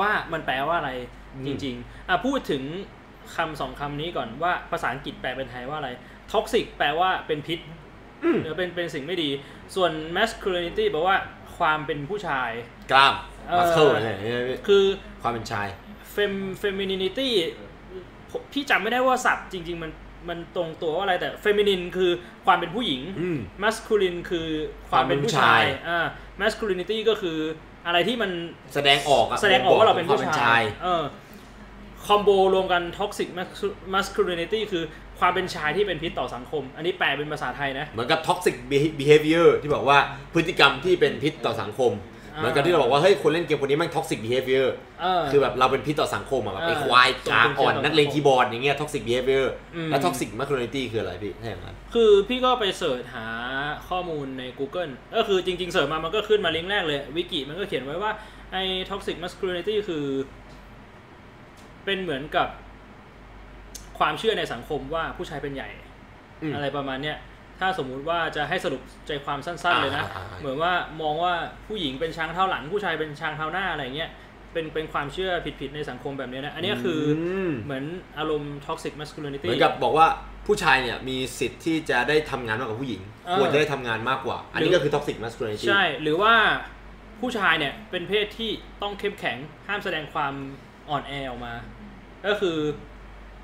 [0.00, 0.92] ว่ามันแปลว่าอะไร
[1.34, 2.62] อืมจริง ๆ อะพูดถึง
[3.36, 5.90] คำสองคำนี้ก่อนว่าภาษาอังกฤษแปลเป็นไทยว่าอะไร
[6.32, 7.58] toxic แปลว่าเป็นพิษ
[8.24, 9.30] อืมหรือเป็นเป็นสิ่งไม่ดี
[9.74, 11.16] ส่วน masculinity แปลว่า
[11.58, 12.50] ความเป็นผู้ชาย
[12.92, 13.14] กล้าม
[13.48, 14.84] เอ่อ muscle อะไรอย่างเงี้ยพี่คือ
[15.22, 15.66] ความเป็นชาย
[16.14, 17.28] fem femininity
[18.30, 19.90] ผมพี่จำไม่ได้ว่าศัพท์จริง ๆ มัน
[20.28, 22.10] มันตรงตัวว่าอะไรแต่ feminine คือ
[22.46, 24.46] ความเป็นผู้หญิงอืม masculine คือ
[24.90, 26.06] ความเป็นผู้ชายความเป็นผู้ชายอ่า
[26.42, 27.38] masculinity ก็คือ
[27.86, 28.30] อะไรที่มัน
[28.74, 31.02] แสดงออกอะแสดงออกว่าเราเป็นควผู้มชายเออ
[32.06, 34.84] คอมโบรวมกัน toxic mascu- masculinity คือ
[35.20, 38.54] ความเป็นชายที่เป็นพิษต่อสังคม อันนี้แปลเป็นภาษาไทยนะ เหมือนกับ toxic
[39.00, 39.98] behavior ที่บอกว่า
[40.34, 41.92] พฤติกรรมที่เป็นพิษต่อสังคม
[42.34, 44.66] อ่าเหมือนกับที่เราบอกว่า เฮ้ย คนเล่นเกมคนนี้แม่ง toxic behavior
[45.00, 53.26] เออคือแบบเราเป็นพิษต่อสังคมอะแบบไอ้เออควายกาอ่อนส่งผลเสียต่อนักเลงคีย์บอร์ดอย่างเงี้ย toxic behavior อืมแล้ว toxic masculinity คืออะไรพี่ถ้าอย่างนั้นคือพี่ก็ไปเสิร์ชหา
[53.88, 58.12] ข้อมูลใน Google ก็คือจริงๆเสิร์ชมามันก็ขึ้นมาลิงก์แรกเลยวิกิมันก็เขียนไว้ว่า
[58.52, 60.04] ไอ้ toxic masculinity คือ
[61.84, 62.48] เป็นเหมือนกับ
[63.98, 65.68] ความเชื่อในสังคมว่าผู้ชายเป็นใหญ่
[66.42, 67.16] อืมอะไรประมาณเนี้ย
[67.60, 71.34] ถ้าสมมุติว่าจะให้สรุปใจความสั้น ๆ เลยนะอ่าอ่าอ่าเหมือนว่ามองว่า
[71.66, 74.10] ผู้หญิงเป็นช้างเท้าหลัง ผู้ชายเป็นช้างเท้าหน้าอะไรเงี้ย
[74.52, 77.84] เป็นเป็นความเชื่อผิดๆในสังคมแบบนี้นะ อันนี้ก็คืออมเหมือน
[78.18, 80.06] อารมณ์ toxic masculinity เหมือนกับบอกว่า
[80.46, 86.34] ผู้ชายเนี่ยมีสิทธิ์ที่จะได้ทำงานมากกว่าผู้หญิงเออควรจะได้ทำงานมากกว่า อันนี้หรือก็คือ toxic masculinity ใช่ หรือว่า
[87.20, 88.50] ผู้ชายเนี่ยเป็นเพศที่
[88.82, 89.36] ต้องเข้มแข็ง
[89.68, 90.34] ห้ามแสดงความ
[90.90, 91.54] อ่อนแอออกมา
[92.26, 92.58] ก็คือ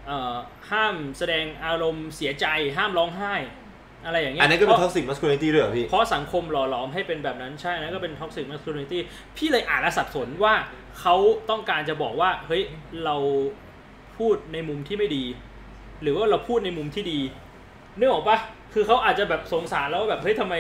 [0.07, 0.37] เอ่อ
[0.71, 2.47] ห้ามแสดงอารมณ์เสียใจ
[2.77, 3.35] ห้ามร้องไห้
[4.05, 8.99] อะไรอย่างเงี้ยอันนั้นก็เป็นพราะ toxic masculinity ด้วยเหรอพี่ เพราะสังคมหล่อหลอมให้เป็นแบบนั้นใช่นั่นก็เป็น toxic masculinity
[9.37, 10.55] พี่เลยอ่านและสับสนว่า
[11.01, 11.15] เขา
[11.51, 12.63] ต้องการจะบอกว่าเฮ้ย
[13.05, 13.17] เรา
[14.19, 15.25] พูดในมุมที่ไม่ดี
[16.03, 17.21] หรือว่าเราพูดในมุมที่ดี
[17.99, 18.39] นึกออกปะ
[18.73, 20.55] คือเขาอาจจะแบบสงสารแล้วว่าแบบเฮ้ยทำไม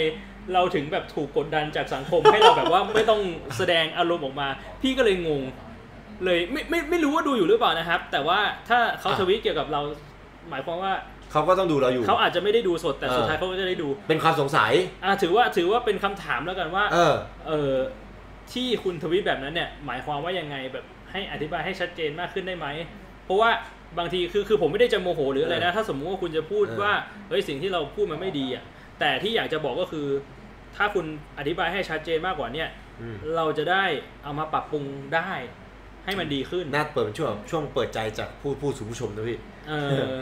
[0.53, 3.21] เราถึงแบบถูกกดดันจากสังคมให้เราแบบว่าไม่ต้อง
[3.57, 4.49] แสดงอารมณ์ออกมา
[4.83, 5.43] พี่ก็เลยงง
[6.25, 8.39] เลยไม่ไม่ไม่รู้ว่าดูอยู่หรือเปล่านะครับ แต่ว่า
[8.69, 9.81] ถ้าเขาอะทวีตเกี่ยวกับเรา
[10.51, 10.93] หมายความว่า
[11.33, 14.73] เขาก็ต้องดูเราอยู่ เขาอาจจะไม่ได้ดูสดแต่เออสุดท้ายเขาก็จะได้ดู เป็นความสงสัย
[15.05, 17.15] อะถือว่าถือว่าเป็นคำถามแล้วกันว่า เออ
[17.49, 17.75] เออ
[18.53, 22.67] ที่คุณทวีตแบบนั้นเนี่ย หมายความว่ายังไงแบบให้อธิบายให้ชัดเจนมากขึ้นได้ไหม
[23.25, 23.51] เพราะว่า
[23.99, 26.93] บางทีคือคือผมไม่ได้จะโมโหหรืออะไรนะ ถ้าสมมุติว่าคุณจะพูดเออว่า
[27.29, 28.65] เฮ้ยสิ่งที่เราพูดมันไม่ดีอะ
[29.01, 30.07] แต่ที่อยากจะบอกก็คือ
[30.77, 31.07] ถ้าคุณ
[31.39, 32.69] อธิบายให้ชัดเจนมากกว่าเนี่ย
[33.01, 33.85] อืมเราจะได้
[34.25, 34.85] เอามาปรับปรุง
[35.15, 35.31] ได้
[36.05, 39.75] ให้มันดีขึ้นน่าเปิดเป็นช่วงช่วงเปิดใจจากผู้ผู้สู่ผู้ชมนะพี่เอ
[40.11, 40.13] อ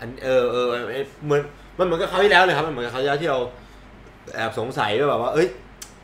[0.00, 1.40] อันเออเออเออเหมือน
[1.78, 3.38] มันเหมือนกับคราวที่แล้วเลยครับมันเหมือนกับคราวที่แล้วที่เรา
[4.34, 5.48] แอบสงสัยว่าแบบว่า เอ้ย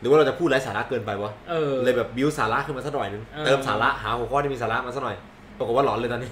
[0.01, 5.17] หรือว่าเราจะพูดไร้สาระเกินไปวะเออเลยแบบบิวสาระขึ้นมาสักหน่อยนึงเออเติมสาระหาหัวข้อที่มีสาระมาสักหน่อย
[5.59, 6.31] ปรากฏว่าหลอนเลยตอนนี้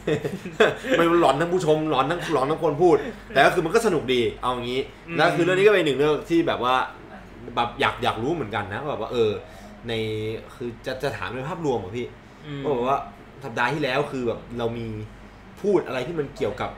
[0.99, 2.97] มันหลอนทั้งผู้ชมหลอนทั้งหลอนทั้งคนพูด
[3.29, 4.81] แต่ก็คือมันก็สนุกดีเอาอย่างนี้
[5.17, 6.75] แล้วคือเรื่องนี้ก็เป็นหนึ่งเรื่องที่แบบว่า
[7.57, 9.31] แบบอยากอยากรู้เหมือนกันนะแบบว่าเออ
[9.89, 9.93] ใน
[10.55, 12.26] คือจะจะถามในภาพรวมเหรอพี่อืม
[12.63, 12.99] ก็บอกว่า
[13.45, 14.89] สัปดาห์ที่แล้วคือแบบเรามี
[15.63, 16.71] พูดอะไรที่มันเกี่ยวกับ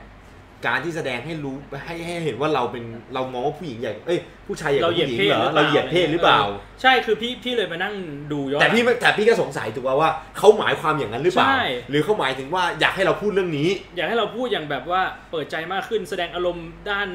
[0.67, 1.55] การที่แสดงให้รู้
[1.85, 2.83] ให้ให้เห็นว่าเราเป็น
[3.13, 6.41] เรามองว่าผู้หญิงใหญ่เอ้ยผู้ชายใหญ่กเราว่าเหยียดผู้หญิงเพศเหรอหรือเปล่าเราเหยียดเพศหรือเปล่า
[6.81, 7.93] ใช่คือพี่พี่เลยมานั่ง
[8.31, 15.01] ดูย้อนแต่พี่ไม่แต่พี่ก็สงสัยถูกป่าว่าเขาหมายความอย่างนั้นหรือเปล่าใช่หรือเขาหมายถึงว่าอยากให้เราพูดเรื่องนี้ อยากให้เราพูดอย่างแบบว่า
[15.31, 17.09] เปิดใจมากขึ้นแสดงอารมณ์ด้าน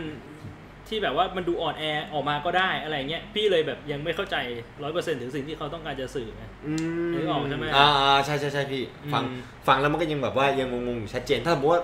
[0.95, 4.37] ที่แบบว่ามันดูอ่อนแอออกมาก็ได้อะไรเงี้ยพี่เลยแบบยังไม่เข้าใจ
[4.83, 6.73] ร้อยเปอร์เซ็นต์ถึงสิ่งที่เขาต้องการจะสื่อไงอื
[7.09, 11.83] มนึกออกใช่ไหมอ่าอ่าใช่ใช่ใช่พี่ฟังอืมฟังแล้วมันก็ยังแบบว่ายังงงๆอยู่ชัดเจนถ้าสมมติว่า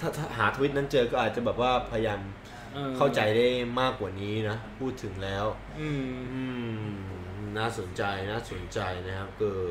[0.00, 2.20] ถ้าถ้าหาทวิตนั้นเจอก็อาจจะแบบว่าพยายาม
[2.76, 3.46] ออเข้าใจได้
[3.80, 5.44] มากกว่านี้นะ พูดถึงแล้ว
[5.80, 6.42] อืมอื
[6.84, 6.92] ม
[7.58, 9.66] น่าสนใจน่าสนใจนะครับเออ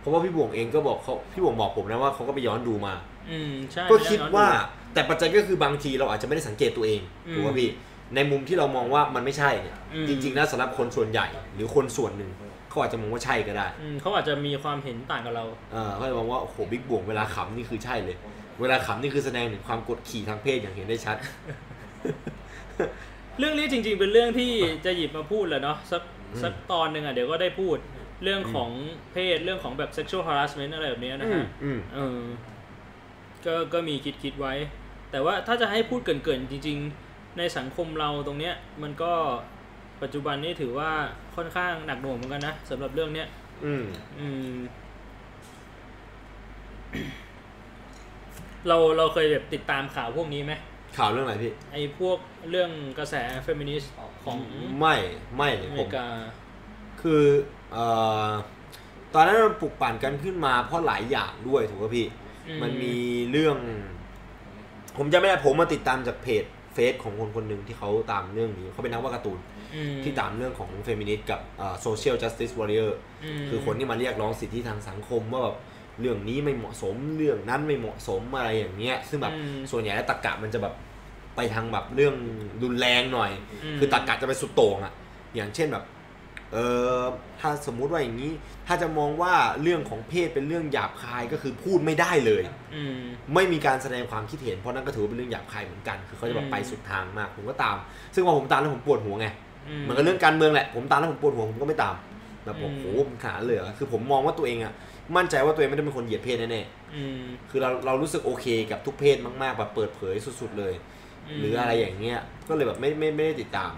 [0.00, 2.94] เพราะว่าพี่บวงเองก็บอกเขาพี่บวงบอกผมนะว่าเขาก็ไปย้อนดูมา
[3.30, 4.48] อืมใช่ก็คิดไม่ไย้อนว่า
[4.94, 7.70] แต่ปัจจัยก็คือบางทีเราอาจจะไม่ได้สังเกตตัวเองอืมถูกป่ะพี่
[8.14, 12.30] ในมุมที่เรามองว่ามันไม่ใช่เนี่ยอืมจริงๆแล้วสำหรับคนส่วนใหญ่ หรือคนส่วนหนึ่ง
[12.70, 18.16] เขาอาจจะมองว่าใช่ก็ได้อืมเขาอาจจะมีความเห็นต่างกับเราเออเขาจะมองว่าโอ้โหบิ๊กบวงเวลาขำนี่คือใช่เลย
[18.60, 21.16] เวลาขำนี่คือแสดงถึงความกดขี่ทางเพศอย่างเห็นได้ชัด
[23.38, 24.52] เรื่องนี้จริง ๆ เป็นเรื่องที่
[24.84, 27.76] จะหยิบมาพูดแหละเนาะสักอืมสักตอนหนึ่งอะเดี๋ยวก็ได้พูด
[28.24, 28.70] เรื่องของ
[29.12, 32.18] เพศเรื่องของแบบ sexual harassment อะไรแบบเนี้ยนะอืมฮะอืมเออ
[33.46, 34.54] ก็ก็มีคิดคิดไว้
[35.10, 36.78] แต่ว่าถ้าจะให้พูดเกินๆจริง
[37.08, 39.12] ๆ ในสังคมเราตรงเนี้ยมันก็
[40.02, 40.90] ปัจจุบันนี้ถือว่า
[41.36, 43.28] ค่อนข้างหนักหน่วงเหมือนกันนะสำหรับเรื่องเนี้ย
[43.64, 43.84] อืม
[44.20, 44.56] อืม
[48.68, 50.52] เราเราเคยแบบติดตามข่าวพวกนี้ไหม
[50.96, 52.18] ข่าวเรื่องอะไรพี่ ไอ้พวก
[52.50, 53.92] เรื่องกระแสเฟมินิสต์
[54.24, 54.38] ของอเมริกา
[54.80, 54.94] ไม่
[55.36, 56.06] ไม่เลยผม
[57.02, 57.24] คือ
[57.72, 57.84] เอ่
[58.26, 58.28] อ
[59.14, 62.21] ตอนนั้นมันปลุกปั่นกันขึ้นมาเพราะหลายอย่างด้วยถูกป่ะพี่อื
[62.56, 62.96] มมันมี
[63.30, 63.56] เรื่อง
[64.96, 66.44] ผมจะไม่ได้ผมมาติดตามจากเพจ
[66.74, 69.40] เฟซของคนคนหนึ่งที่เขาตามเรื่องนี้เขาเป็นนักวาดการ์ตูนม
[70.04, 71.40] ที่ตามเรื่องของเฟมินิสต์กับ
[71.82, 72.98] social justice warrior อื
[73.42, 75.56] มคือคนที่มาเรียกร้องสิทธิทางสังคมว่าแบบ
[76.00, 80.74] เรื่องนี้ไม่เหมาะสมเรื่องนั้นไม่เหมาะสมอะไรอย่างเงี้ย ซึ่งแบบอืมส่วนใหญ่แล้วตรรกะมันจะแบบ
[81.36, 82.14] ไปทางแบบเรื่อง
[82.62, 83.30] รุนแรงหน่อย
[83.64, 84.92] อืมคือตรรกะจะไปสุดโต่งอะ
[85.34, 85.84] อย่างเช่นแบบ
[86.52, 86.58] เอ
[87.00, 87.02] อ
[87.40, 88.32] ถ้าสมมุติว่าอย่างนี้
[88.66, 92.42] ถ้าจะมองว่าเรื่องของเพศเป็นเรื่องหยาบคายก็คือพูดไม่ได้เลย
[92.74, 93.00] อืม
[93.34, 97.76] ไม่มีการแสดงความคิดเห็นเพราะนั่นก็ถือว่าเป็นเรื่องหยาบคายเหมือนกัน คือเขาจะแบบอืมไปสุดทางมากผมก็ตาม
[98.14, 99.26] ซึ่งพอผมตามแล้วผมปวดหัวไง
[99.68, 101.94] อืมเหมือนกับเรื่องการเมืองแหละผมตามแล้วผมปวดหัวผมก็ไม่ตาม
[102.44, 104.72] แบบอืมโอ้โหมันขนาดนั้นเลยเหรอคือผมมองว่าตัวเองอะ
[105.16, 106.62] มั่นใจว่าตัวเองไม่ได้เป็นคนเหยียดเพศแน่
[106.94, 110.74] อืมๆคือเราเรารู้สึกโอเคกับทุกเพศมากๆแบบเปิดเผยสุด ๆเลยอื
[111.28, 112.18] มหรืออะไรอย่างเงี้ย
[112.48, 113.72] ก็เลยแบบไม่ไม่ไม่ได้ติดตาม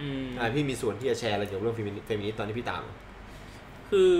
[0.00, 2.82] อืมอ่าพี่มีส่วนที่จะแชร์อะไรเกี่ยวกับเรื่อง femini- feminist ตอนที่พี่ตาม
[3.90, 4.14] คือ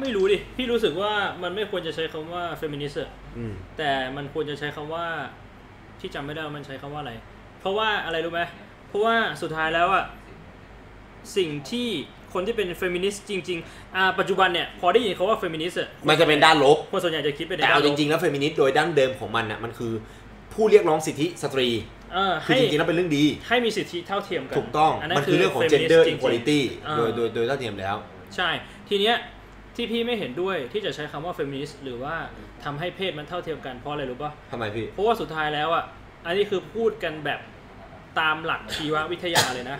[0.00, 1.12] ไม่รู้ดิ พี่รู้สึกว่า
[1.42, 3.00] มันไม่ควรจะใช้คำว่าเฟมินิสต์
[3.38, 5.06] อืม แต่มันควรจะใช้คำว่า
[6.00, 7.12] ที่จำไม่ได้ว่ามันใช้คำว่าอะไร
[7.60, 8.42] เพราะว่าอะไรรู้ไหม
[8.88, 10.04] เพราะว่าสุดท้ายแล้วอะ
[11.36, 11.88] สิ่งที่
[12.34, 15.78] คนที่เป็นเฟมินิสต์จริงๆอ่าปัจจุบันเนี่ยพอได้ยินคาว่าเฟมินิสต์
[16.08, 19.92] มันจะเป็นด้านลบ คนส่วนใหญ่จะคิดไปในแต่เอาด้นลจบริงๆแล้วเฟมินิสต์โดยดั้งเดิมของมันน่ะมันคือ
[20.52, 21.97] ผู้เรียกร้องสิทธิสตรีเออ
[22.44, 27.96] คือให้จริงๆแล้วเป็นเรื่องดี ให้มีสิทธิเท่าเทียมกัน ถูกต้องนนั้นมันคือเรื่องของ feminist gender จริงๆ equality อ่าโดยโดยโดยเท่าเทียมแล้ว
[28.36, 28.48] ใช่
[28.88, 29.16] ทีเนี้ย
[29.76, 32.14] ที่พี่ไม่เห็นด้วยที่จะใช้คำว่า feminist หรือว่า
[32.64, 35.84] ทำให้เพศมันเท่าเทียมกันเพราะอะไรรู้ปะทำไมพี่ เพราะว่าสุดท้ายแล้วอะ
[36.26, 37.40] อันนี้คือพูดกันแบบ
[38.20, 39.78] ตามหลักชีววิทยาเลยนะ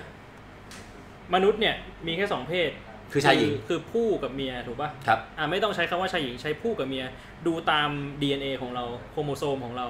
[1.35, 1.75] มนุษย์เนี่ย
[2.07, 2.71] มีแค่สองเพศ
[3.13, 7.05] คือชายหญิงคือผู้กับเมียถูกปะครับอ่าไม่ต้องใช้คำว่าชายหญิงใช้ผู้กับเมีย
[7.47, 7.89] ดูตาม
[8.21, 9.87] DNA ของเราโครโมโซมของเรา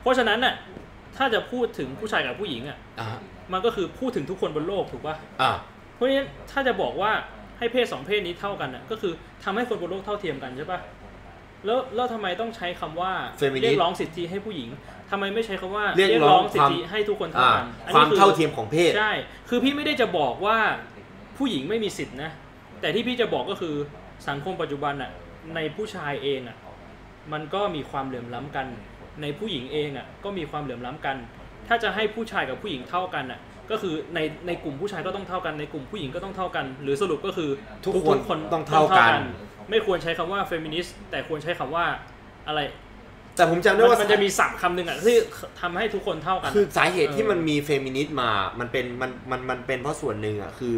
[0.00, 0.54] เพราะฉะนั้นน่ะ
[1.16, 3.08] ถ้าจะพูดถึงผู้ชายกับผู้หญิงอะอ่า
[3.52, 5.52] มันก็คือพูดถึงทุกคนบนโลกถูกปะอ่า
[5.94, 7.12] เพราะฉะนั้นถ้าจะบอกว่า
[7.58, 9.12] ให้เพศสองเพศนี้เท่ากันน่ะก็คือ
[9.44, 10.80] ทำให้คนบนโลกเท่าเทียมกันใช่ปะ
[11.66, 14.68] แล้วแล้วทำไมต้องใช้คำว่า Feminist เรียกร้องสิทธิให้ผู้หญิง
[15.10, 19.12] ทำไมไม่ใช้คำว่าเรียกร้องสิทธิให้ทุกคนเท่าอ่ากันอันควานี้มคือเท่าเทียมของเพศใช่
[19.48, 20.58] คือพี่ไม่ได้จะบอกว่า
[21.38, 22.30] ผู้หญิงไม่มีสิทธินะ
[22.80, 23.74] แต่ที่พี่จะบอกก็คือ
[24.28, 25.10] สังคมปัจจุบันอะ
[25.54, 26.56] ในผู้ชายเองอะ
[27.32, 28.66] มันก็มีความเหลื่อมล้ำกัน
[29.22, 31.16] ในผู้หญิงเองอะก็มีความเหลื่อมล้ำกัน
[31.68, 33.40] ถ้าจะให้ผู้ชายกับผู้หญิงเท่ากันอะ
[33.70, 37.50] ก็คือในในกลุ่มผู้ชายก็ต้องเท่ากันในกลุ่มผู้หญิงก็ต้องเท่ากัน หรือสรุปก็คือ
[37.84, 39.12] ทุกคนคนต้องเท่ากัน
[39.70, 41.84] ไม่ควรใช้คำว่าเฟมินิสต์แต่ควรใช้คำว่า
[42.48, 42.60] อะไร
[43.36, 45.16] แต่ผมจำได้มันว่ามันจะมีศัพท์คำหนึ่งอะที่
[45.60, 48.30] ทำให้ทุกคนเท่ากัน คือสาเหตุที่เออมันมีเฟมินิสต์มา
[48.60, 50.74] มันเป็นมันมันมันเป็นเพราะส่วนหนึ่งอะคือ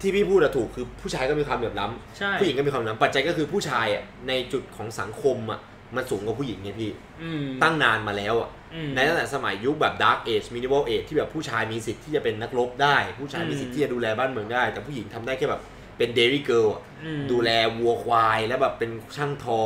[0.00, 5.60] ที่พี่พูดอะถูกคือผู้ชายก็มีความเหลื่อมล้ำใช่ผู้หญิงก็มีความเหลื่อมล้ำปัจจัยก็คือผู้ชายอะในจุดของสังคมอะ
[5.96, 6.90] มันสูงกว่าผู้หญิงไงพี่
[7.22, 15.62] อืมตั้งนานมาแล้วอะอืมในตั้งแต่สมัยยุคแบบ Dark Age Medieval Age ที่แบบผู้ชายมีสิทธิ์ที่จะเป็นนักรบได้ ผู้ชายมีสิทธิ์ที่จะดูแลบ้านเมืองได้ แต่ผู้หญิงทำได้แค่แบบ
[15.98, 19.62] เป็น dairy girl อะอืมดูแลวัวควายแล้วแบบเป็นช่างทอ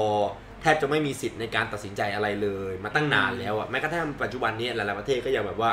[0.63, 5.71] แทบจะไม่มีสิทธิ์ในการตัดสินใจอะไรเลย มาตั้งนานแล้วอะแม้กระทั่งปัจจุบันนี้หลายๆประเทศก็ยังแบบว่า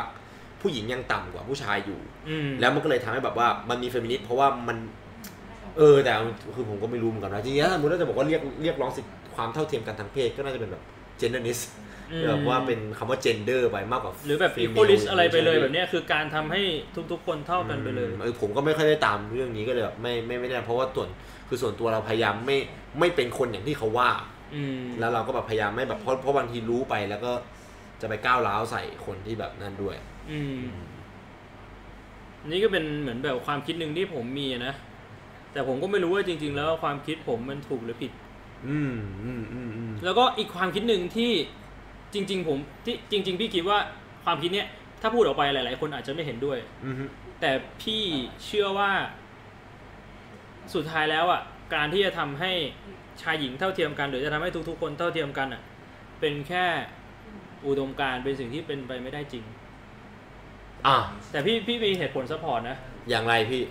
[0.61, 1.99] ผู้หญิงยังต่ำกว่าผู้ชายอยู่
[2.29, 4.77] อืมแล้วมันก็เลยทำให้แบบว่ามันมีเฟมินิสต์เพราะว่ามัน
[5.77, 6.11] เออแต่
[6.55, 10.83] คือผมก็ไม่รู้เหมือนกันนะจริงๆถ้าสมมติเราจะบอกว่าเรียกเรียกร้องสิทธิความเท่าเทียมกันทางเพศก็น่าจะเป็นแบบ
[11.19, 11.63] genderist
[12.11, 16.61] อืมแบบว่าเป็นคำว่า gender ไปมากกว่า หรือแบบ female equalist อะไรไปเลยใช่หมแบบเนี้ยคือการทำให้
[17.11, 21.09] ทุกๆคนเท่ากันไปเลยอืมเออผมก็ไม่ค่อยได้ตามเรื่องนี้ก็เลยแบบไม่ไม่ไม่ได้เพราะว่าส่วน
[21.47, 22.57] คือส่วนตัวเราพยายามไม่
[22.99, 24.09] ไม่เป็นคนอย่างที่เขาว่า
[24.55, 27.31] อืมแล้วเราก็แบบพยายามไม่แบบเพราะเพราะบางทีรู้ไปแล้วก็
[28.01, 29.95] จะไปก้าวร้าวใส่คนที่แบบนั่นด้วย
[30.31, 30.63] อืม
[32.49, 34.73] นี่ก็เป็นเหมือนแบบความคิดหนึ่งที่ผมมีอะนะ
[35.53, 38.11] แต่ผมก็ไม่รู้ว่าจริง ๆ แล้วความคิดผมมันถูกหรือผิด
[38.67, 41.31] อืมอืมอืมอืมแล้วก็อีกความคิดหนึ่งที่
[42.13, 43.77] จริง ๆ ผมที่จริง ๆ พี่คิดว่า
[44.25, 44.67] ความคิดเนี้ย
[45.01, 46.95] ถ้าพูดออกไปหลาย ๆ คนอาจจะไม่เห็นด้วย อืม
[47.41, 47.51] แต่
[47.81, 48.03] พี่
[48.45, 48.91] เชื่อว่า
[50.73, 51.41] สุดท้ายแล้วอะ
[51.75, 52.51] การที่จะทำให้
[53.21, 55.61] ชายหญิงเท่าเทียมกัน หรือจะทำให้ทุกๆ คนเท่าเทียมกันอะ
[56.19, 56.65] เป็นแค่
[57.67, 59.43] อุดมการณ์เป็นสิ่งที่เป็นไปไม่ได้จริง
[60.87, 60.97] อะ
[61.31, 62.77] แต่พี่พี่มีเหตุผล support นะ
[63.09, 63.61] อย่างไรพี่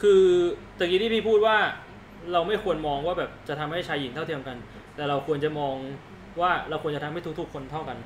[0.00, 0.22] คือ
[0.78, 1.56] ตะกี้ที่พี่พูดว่า
[2.32, 4.56] เราไม่ควรมองว่าแบบจะทำให้ชายหญิงเท่าเทียมกัน
[4.96, 5.74] แต่เราควรจะมอง
[6.40, 7.98] ว่าเราควรจะทำให้ทุกๆคนเท่ากัน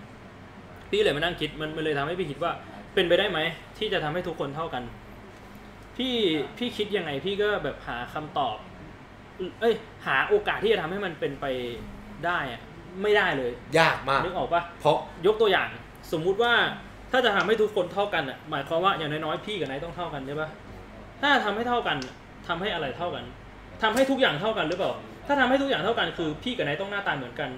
[0.91, 2.53] พี่เลยมานั่งคิดมันมันเลยทำให้พี่คิดว่า
[2.95, 3.39] เป็นไปได้ไหม
[3.79, 4.83] ที่จะทำให้ทุกคนเท่ากัน
[5.97, 6.15] พี่
[6.59, 8.57] พี่คิดยังไงพี่ก็แบบหาคำตอบ
[9.61, 9.75] เอ้ย
[10.07, 11.47] หาโอกาสที่จะทำให้มันเป็นไป
[12.27, 12.61] ได้อะ
[13.03, 15.69] ไม่ได้เลย ยากมากนึกออกปะเพราะยกตัวอย่าง
[16.12, 16.53] สมมุติว่า
[17.12, 20.49] ถ้าจะทำให้ทุกคนเท่ากันอะหมายความว่าอย่างน้อยๆพี่กับนายต้องเท่ากันใช่ปะ
[21.23, 21.99] ถ้าทำให้เท่ากัน
[22.49, 23.25] ทำให้อะไรเท่ากัน
[23.83, 24.93] ทำให้ทุกอย่างเท่ากันหรือเปล่า
[25.27, 27.51] ถ้าทำให้ทุกอย่างเท่ากันคือ พี่กับนายต้องหน้าตาเหมือนกัน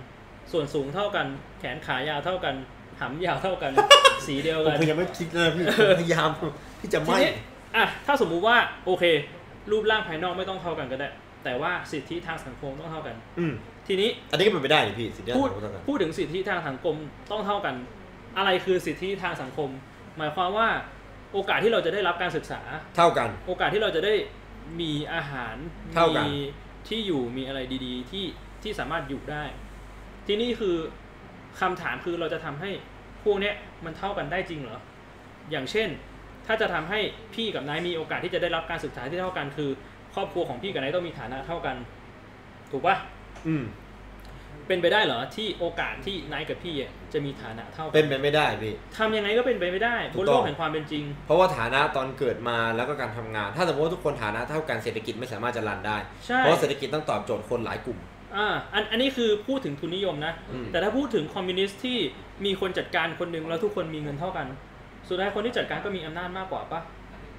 [0.53, 1.27] ส่วนสูงเท่ากัน
[1.61, 2.55] แขนขายาวเท่ากัน
[3.01, 3.73] หำยาวเท่ากัน
[4.27, 6.31] สีเดียวผมกันพยายามไม่คิดเลยพี่ผมพยายาม
[6.81, 7.33] ที่จะทีไม่นี้
[7.77, 8.57] อะถ้าสมมุติว่า
[8.87, 9.05] โอเค
[9.71, 11.09] รูปร่างภายนอกไม่ต้องเท่ากันก็ได้
[11.45, 13.53] แต่ว่าสิทธิทางสังคมต้องเท่ากัน อืม
[13.87, 16.95] ทีนี้ อันนี้ก็เป็นไปได้นี่พี่สิ่งที่พูดเราต้องการพูดถึงสิทธิทางสังคม
[17.31, 17.75] ต้องเท่ากัน
[18.39, 19.69] อะไรคือสิทธิทางสังคม
[20.17, 20.69] หมายความว่า
[21.33, 22.61] โอกาสที่เราจะได้รับการศึกษา
[22.97, 24.15] เท่ากัน โอกาสที่เราจะได้
[24.81, 25.57] มีอาหาร
[25.95, 26.35] เท่ากัน มี
[26.89, 28.25] ที่อยู่มีอะไรดีๆ ที่
[28.63, 29.45] ที่สามารถอยู่ได้
[30.27, 30.77] ที่นี่คือ
[31.61, 32.71] คำถามคือเราจะทำให้
[33.25, 33.55] พวกเนี้ย
[33.85, 34.79] มันเท่ากันได้จริงเหรอ
[35.51, 35.89] อย่างเช่น
[36.47, 37.01] ถ้าจะทำให้
[37.35, 39.71] พี่กับนายมีโอกาสที่จะได้รับการศึกษาที่เท่ากันคือ
[40.15, 41.77] ครอบครัวของพี่กับนายต้องมีฐานะเท่ากัน
[42.71, 42.97] ถูกปะ
[43.47, 43.65] อืม
[44.73, 55.97] เป็นไปได้เหรอที่โอกาสที่นายกับพี่อะจะมีฐานะเท่ากัเป็นไปไม่ได้พี่ ทำยังไงก็เป็นไปไม่ได้ถูบกนต้อง โลกแห่งความเป็นจริง เพราะว่าฐานะตอนเกิดมาแล้วก็การทำงาน ถ้าสมมติว่าทุกคนฐานะเท่ากันเศรษฐกิจไม่สามารถจะรันได้
[56.27, 57.99] ใช่เพราะว่าเศรษฐกิจต้องตอบโจทย์คนหลายกลุ่ม
[58.37, 61.99] อ่าอันอันนี้คือพูดถึงทุนนิยมนะ อืม แต่ถ้าพูดถึงคอมมิวนิสต์ที่
[62.45, 64.47] มีคนจัดการคนหนึ่งแล้วทุกคนมีเงินเท่ากัน
[65.09, 66.81] สุดท้ายคนที่จัดการก็มีอำนาจมากกว่าปะ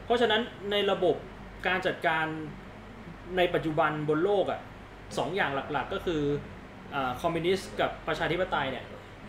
[0.06, 0.42] เพราะฉะนั้น
[0.72, 1.16] ในระบบ
[1.68, 2.26] การจัดการ
[3.38, 4.60] ในปัจจุบันบนโลกอะ่ะ
[5.18, 6.38] สองอย่างหลักๆก็คืออา
[7.22, 8.86] คอมมิวนิสต์กับประชาธิปไตยเนี่ย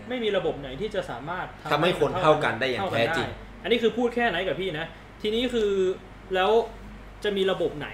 [0.09, 3.29] ไม่มีระบบไหนที่จะสามารถทำให้คนเท่ากันได้อย่างเท่แท้จริง
[3.63, 4.87] อันนี้คือพูดแค่ไหนกับพี่นะ
[5.23, 5.71] ทีนี้คือ
[6.35, 6.51] แล้ว
[7.25, 7.89] จะมีระบบไหน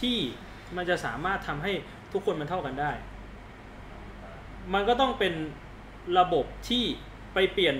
[0.00, 0.16] ที่
[0.76, 1.72] มันจะสามารถทำให้
[2.12, 2.90] ทุกคนมันเท่ากันได้
[4.74, 5.34] มันก็ต้องเป็น
[6.18, 6.84] ระบบที่
[7.34, 7.76] ไปเปลี่ยน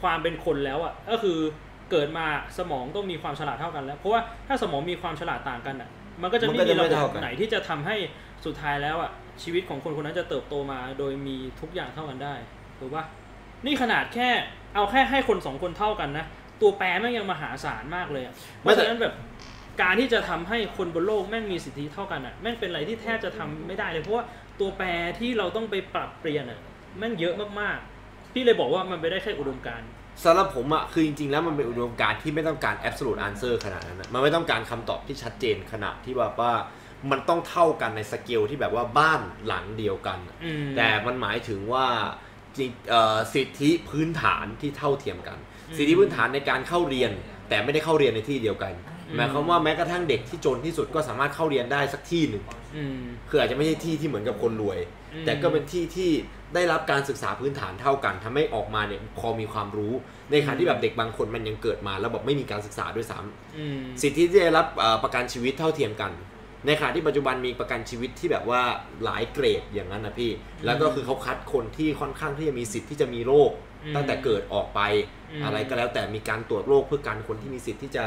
[0.00, 1.38] ความเป็นคนแล้วอะ ก็คือ
[1.90, 2.26] เกิดมา
[2.58, 5.90] สมองต้องมีความฉลาดเท่ากันแล้ว เพราะว่าถ้าสมองมีความฉลาดต่างกันอะ
[6.22, 7.96] มันก็จะมันไม่ก็มีจะระไม่บบเท่ากันไหนที่จะทำให้
[8.46, 9.10] สุดท้ายแล้วอะ
[9.42, 12.34] ชีวิตของคนคนนั้นจะเติบโตมา โดยมีทุกอย่างเท่ากันได้
[12.78, 13.04] ถูกปะ
[13.66, 14.28] นี่ขนาดแค่
[14.74, 16.26] เอาแค่ให้คนสองคนเท่ากันนะ
[16.60, 19.14] ตัวแปรแม่งยังมหาศาลมากเลยอะเพราะฉะนั้นแบบ
[19.82, 24.24] การที่จะทำให้คนบนโลกแม่งมีสิทธิเท่ากันอะแม่งเป็นอะไรที่แทบจะทำไม่ได้เลยเพราะว่า
[24.60, 24.86] ตัวแปร
[25.18, 26.60] ที่เราต้องไปปรับเปลี่ยนอะ
[26.98, 29.88] แม่งเยอะมากๆ พี่เลยบอกว่ามันไปได้แค่อุดมการณ์
[30.24, 36.52] สำหรับผมอะคือจริงๆแล้วมันเป็นอุดมการณ์ที่ไม่ต้องการ absolute answer ขนาดนั้นนะมันไม่ต้องการคำตอบที่ชัดเจนขนาดที่แบบว่า
[37.10, 41.86] มันต้องเท่ากันในสเกลที่แบบว่าบ้านหลังเดียวกันอะอืมแต่มันหมายถึงว่า
[42.56, 45.38] จริงเอ่อสิทธิพื้นฐานที่เท่าเทียมกัน
[45.68, 47.10] อืมสิทธิพื้นฐานในการเข้าเรียน
[47.48, 48.72] แต่ไม่ได้เข้าเรียนในที่เดียวกัน
[49.08, 52.44] อืมหมายความว่าแม้กระทั่งเด็กที่จนที่สุดก็สามารถเข้าเรียนได้สักที่หนึ่ง
[52.76, 54.78] อืมคืออาจจะไม่ใช่ที่ที่เหมือนกับคนรวย
[55.14, 56.10] อืมแต่ก็เป็นที่ที่
[56.54, 59.92] ได้รับการศึกษาพื้นฐานเท่ากันทำให้ออกมาเนี่ยพอมีความรู้
[60.30, 66.12] ในขณะที่แบบเด็กบางคนมันยังเกิดมา แล้วแบบไม่มีการศึกษาด้วยซ้ำอืมสิทธิที่ได้รับเอ่อประกันชีวิตเท่าเทียมกัน
[66.66, 68.62] ในขณะที่ปัจจุบันมีประกันชีวิตที่แบบว่า
[69.04, 70.30] หลายเกรดอย่างนั้นนะพี่
[70.64, 73.50] แล้วก็คือเขาคัดคนที่ค่อนข้างที่จะมีสิทธิ์ที่จะมีโรค
[73.84, 74.80] อืมตั้งแต่เกิดออกไป
[75.30, 78.04] อืมอะไรก็แล้วแต่มีการตรวจโรคเพื่อการคนที่มีสิทธิ์ที่จะ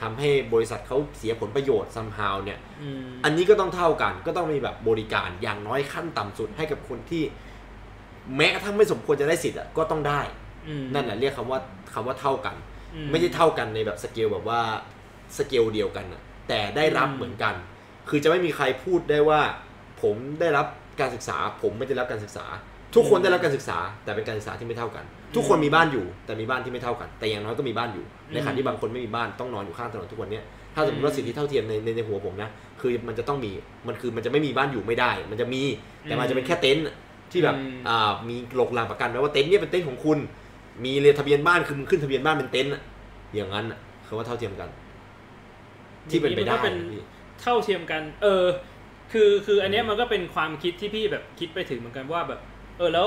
[0.00, 7.22] ทำให้บริษัทเขาเสียผลประโยชน์ somehow เนี่ยอืมอันนี้ก็ต้องเท่ากัน ก็ต้องมีแบบบริการอย่างน้อยขั้นต่ำสุดให้กับคนที่
[8.36, 10.20] แม้กระทั่งไม่สมควรจะได้สิทธิ์อะก็ต้องได้
[10.68, 11.60] อืมนั่นแหละเรียกคำว่า
[11.94, 12.56] คำว่าเท่ากัน
[12.94, 14.60] อืไม่ใช่เท่ากันในแบบสเกลแบบว่า
[15.36, 17.54] สเกลเดียวกันอะแต่ได้รับอืมเหมือนกัน
[18.10, 19.40] คือจะไม่มีใครพูดได้ว่า
[20.02, 20.66] ผมได้รับ
[21.00, 22.44] การศึกษา ผมไม่ได้รับการศึกษา
[22.94, 25.04] ทุกคนได้รับการศึกษา แต่เป็นการศึกษาที่ไม่เท่ากัน
[25.36, 32.50] ทุกคนมีบ้านอยู่ แต่มีบ้านที่ไม่เท่ากัน แต่อย่างน้อยก็มีบ้านอยู่ ในขณะที่บางคนไม่มีบ้านต้องนอนอยู่ข้างถนนทุกวันเนี้ยถ้าสมมติว่าสิทธิเท่าเทียมในในในหัวผมนะ
[32.80, 33.52] คือมันจะต้องมี
[33.88, 35.62] มันคือมันจะไม่มีบ้านอยู่ไม่ได้ มันจะมี
[36.02, 36.84] แต่มันจะเป็นแค่เต็นท์
[37.32, 40.18] ที่แบบอืมอ่ามีหลกหลังประกันไว้ว่าเต็นท์เนี่ยเป็นเต็นท์ของคุณ
[40.84, 42.82] มีเลขทะเบียนบ้านคือมึงขึ้นทะเบียนบ้านเป็นเต็นท์อะ
[43.34, 44.68] อย่างนั้นอะคือว่าเท่าเทียมกัน
[46.10, 46.70] ที่เป็นไปได้มัก็
[47.42, 48.44] เป็นพี่เท่าเทียมกัน เออ
[49.12, 52.40] คือคืออันเนี้ยมันก็เป็นความคิดที่พี่แบบคิดไปถึงเหมือนกันว่าแบบ
[52.78, 53.06] เออแล้ว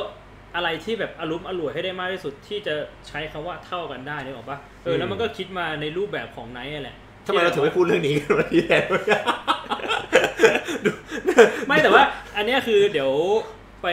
[0.55, 2.75] อะไรที่แบบอารมณ์อร่วยให้ได้มากที่สุดที่จะ
[3.07, 6.95] ใช้คำว่าเท่ากันได้นึกออกปะเออแล้วมันก็คิดมาในรูปแบบของไนท์แหละ
[7.27, 9.01] ทำไมเราถึงไม่พูดเรื่องนี้กันวันนี้แทนวะ
[11.67, 12.03] ไม่แต่ว่า
[12.37, 13.11] อันเนี้ยคือเดี๋ยว
[13.83, 13.87] ไป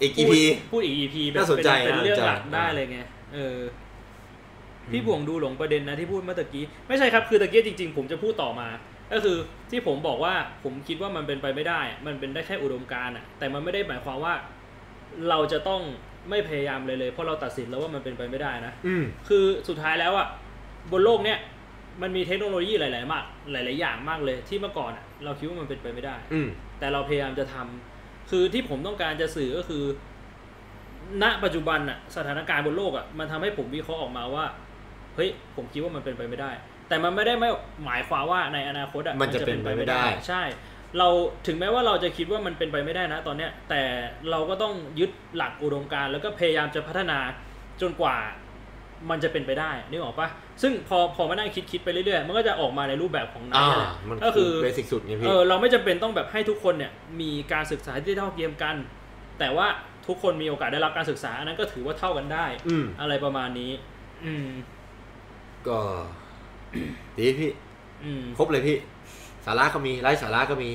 [0.00, 0.34] อีกพูด EP
[0.72, 2.98] พูดอีก EP แบบน่าสนใจเป็นเป็นเรื่องน่าสนใจหลักได้เลยไง
[3.34, 3.58] เออ
[4.92, 8.68] พี่บวงดูหลงประเด็นนะที่พูดเมื่อตะกี้ ไม่ใช่ครับคือตะกี้จริง ๆ ผมจะพูดต่อมา
[9.12, 9.36] ก็คือ
[9.70, 10.34] ที่ผมบอกว่า
[10.64, 14.34] ผมคิดว่ามันเป็นไปไม่ได้ มันเป็นได้แค่อุดมการณ์อะแต่มันไม่ได้หมายความว่า
[15.28, 15.82] เราจะต้อง
[16.30, 20.26] ไม่พยายามเลยเลย เพราะเราตัดสินแล้วว่ามันเป็นไปไม่ได้นะอืมคือสุดท้ายแล้วอะ
[20.92, 21.38] บนโลกเนี้ย
[22.02, 26.48] มันมีเทคโนโลยีหลาย ๆ มาก หลาย ๆ อย่างมากเลยที่เมื่อก่อนอะเราคิดว่ามันเป็นไปไม่ได้ อืม
[26.78, 29.84] แต่เราพยายามจะทำคือที่ผมต้องการจะสื่อก็คือ
[31.22, 34.44] ณปัจจุบันอะสถานการณ์บนโลกอะมันทำให้ผมวิเคราะห์ออกมาว่า
[35.16, 36.50] เฮ้ย ผมคิดว่ามันเป็นไปไม่ได้
[36.92, 37.50] แต่มันไม่ได้ไม่
[37.84, 40.42] หมายความว่าในอนาคตอะมันจะเป็นไปไม่ได้ ใช่
[40.98, 41.08] เรา
[41.46, 43.82] ถึงแม้ว่าเราจะคิดว่ามันเป็นไปไม่ได้นะตอนเนี้ย แต่
[44.30, 47.18] เราก็ต้องยึดหลักอุดมการณ์แล้วก็พยายามจะพัฒนา
[47.80, 48.16] จนกว่า
[49.10, 50.28] มันจะเป็นไปได้นึกออกปะ
[50.62, 58.76] ซึ่งพอพอมานั่งคิดคิดไปเรื่อยๆ มันก็จะออกมาในรูปแบบของไนอ่าท์แหละมันก็คืคืออเบสิกสุดไงพี่เออเราไม่จำเป็นต้องแบบให้ทุกคนเนี่ยมีการศึกษาที่เท่าเทียมกัน
[59.38, 59.66] แต่ว่า
[60.06, 63.72] ทุกคนมีโอกาสได้รับการศึกษาอันนั้นก็ถือว่าเท่ากันได้อืมอะไรประมาณนี้
[64.24, 64.48] อืม
[65.68, 65.78] ก็
[67.18, 67.50] ดีพี่
[68.02, 68.76] อืมครบเลยพี่
[69.46, 70.68] สาระก็มีไร้สาระก็มี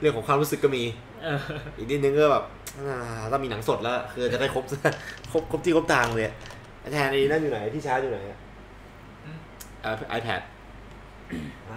[0.00, 0.82] เรื่องของความรู้สึกก็มี
[1.22, 1.38] เออ
[1.76, 2.44] อีกนิดนึงก็แบบ
[2.78, 2.94] อ่า
[3.32, 4.64] ต้องมีหนังสดแล้ว คือจะได้ครบ
[5.32, 6.26] ครบครบที่ครบทางเลย
[6.92, 8.38] แทนนี่นั่นอยู่ไหนที่ชาร์จอยู่ไหนอะ
[9.82, 10.40] เอ่อ iPad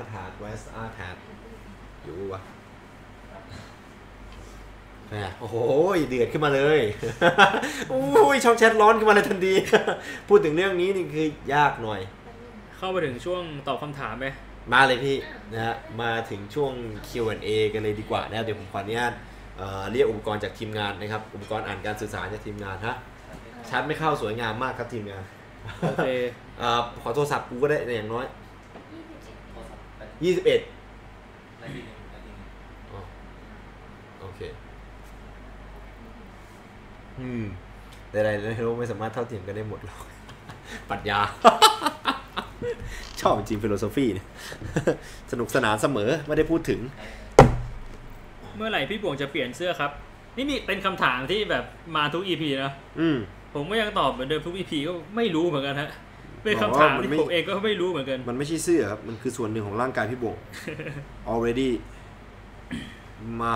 [0.02, 1.16] iPad West iPad
[2.04, 2.42] อยู่วะ
[5.10, 5.56] แหมโอ้โห
[6.10, 6.80] เดือดขึ้นมาเลย
[7.90, 8.02] โอ้
[8.36, 9.54] ยช่องแชทร้อนขึ้นมาเลยทันที
[10.28, 12.02] พูดถึงเรื่องนี้นี่คือยากหน่อย
[12.84, 14.28] เข้ามาถึงช่วงตอบคำถามไหม
[14.74, 15.18] มาเลยพี่
[15.54, 16.72] นะฮะมาถึงช่วง
[17.08, 19.14] Q&A กันเลยดีกว่านะครับเดี๋ยวผมขออนุญาต
[19.58, 22.96] เอ่อเรียกอุปกรณ์จากทีมงานนะครับ อุปกรณ์อ่านการสื่อสารจากทีมงานฮะ
[23.70, 25.24] ชาร์จไม่เข้าสวยงามมากครับทีมงาน
[25.80, 26.08] โอเค
[26.60, 28.26] เอ่อขอโทรศัพท์กูก็ได้อย่างน้อย
[29.08, 29.42] โทรศัพท์
[29.98, 32.48] ไป21นาทีหนึ่งนาทีหนึ่ง
[32.92, 33.00] อ๋อ
[34.22, 34.42] โอเค
[37.20, 37.44] อืม
[38.10, 40.04] แต่อะไรในโลกไม่สามารถเท่าเทียมกันได้หมดหรอก
[40.90, 41.20] ปรัชญา
[43.22, 44.28] ชอบจริงฟิโลโซฟีเนี่ย
[45.32, 46.80] สนุกสนานเสมอไม่ได้พูดถึง
[48.56, 49.92] เมื่อไหร่พี่บวงจะเปลี่ยนเสื้อครับ
[50.38, 51.64] นี่มีเป็นคำถามที่แบบ
[51.96, 53.18] มาทุก EP นะอืม
[53.54, 55.90] ผมก็ยังตอบเหมือนเดิมทุก EP ก็ไม่รู้เหมือนกันฮะ
[56.44, 60.36] เป็นคำบอกถามว่ามันที่ไม่ผมเองก็ไม่รู้เหมือนกัน มันไม่ใช่เสื้อครับ มันคือส่วนหนึ่งของร่างกายพี่บง
[61.32, 61.70] already
[63.42, 63.56] มา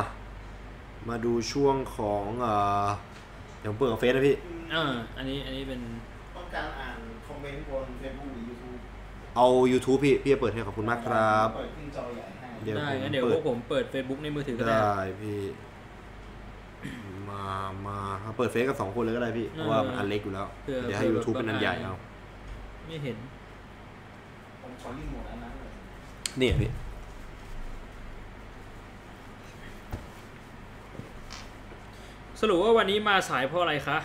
[1.10, 2.53] มาดูช่วงของเอ่
[2.85, 2.88] อ
[3.60, 4.35] เดี๋ยวผมเปิดกับเฟซนะพี่
[4.73, 4.84] อ่า
[5.18, 5.81] อันนี้อันนี้เป็น
[6.35, 8.34] ต้องการอ่านคอมเมนต์บนเฟซบุ๊กหรือยูทูบ
[9.35, 15.39] เอา YouTube พี่พี่จะเปิดให้ขอบคุณมากครับเปิดขึ้นจอใหญ่ให้เดี๋ยวได้ผมงั้นเดี๋ยวเปิพดวกผมเปิด Facebook ในมือถือก็ได้ ได้พี่
[17.29, 17.43] มา
[17.87, 17.97] มา
[18.37, 21.95] เปิดเฟซกับสองคนเลยก็ได้พี่เพราะว่ามันอันเล็กอยู่แล้ว เผื่อเดี๋ยวให้เผื่อ YouTube แบบเป็นอันใหญ่เอา
[22.87, 23.17] ไม่เห็น
[24.61, 25.69] ผมขอรีโมทอันนั้นเลย
[26.41, 26.69] นี่พี่
[32.41, 33.97] สรุปว่าวันนี้มาสายเพราะอะไรคะ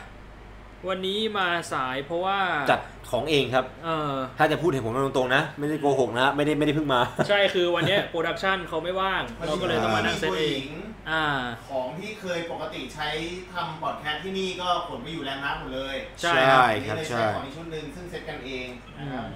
[0.89, 2.39] วันนี้มาสายเพราะว่า
[2.70, 2.81] จัด
[3.11, 10.65] ของเองครับ เออถ้าจะพูดเห็นผมตรงๆนะ ไม่ได้โกหกนะ ไม่ได้ไม่ได้เพิ่งมา ใช่คือวันเนี้ย production เขาไม่ว่าง เราก็เลยต้องมานั่งเซตเอง
[11.11, 11.24] อ่า
[11.70, 13.09] ของที่เคยปกติใช้
[13.52, 18.66] ทำพอดแคสต์ที่นี่ก็ขนไปอยู่แลนด์มาร์คหมดเลย ใช่ครับครับนี่เลยใช่ใช้ของอีกชุดหนึ่งซึ่งเซ็ตกันเอง
[18.98, 19.27] นะครับ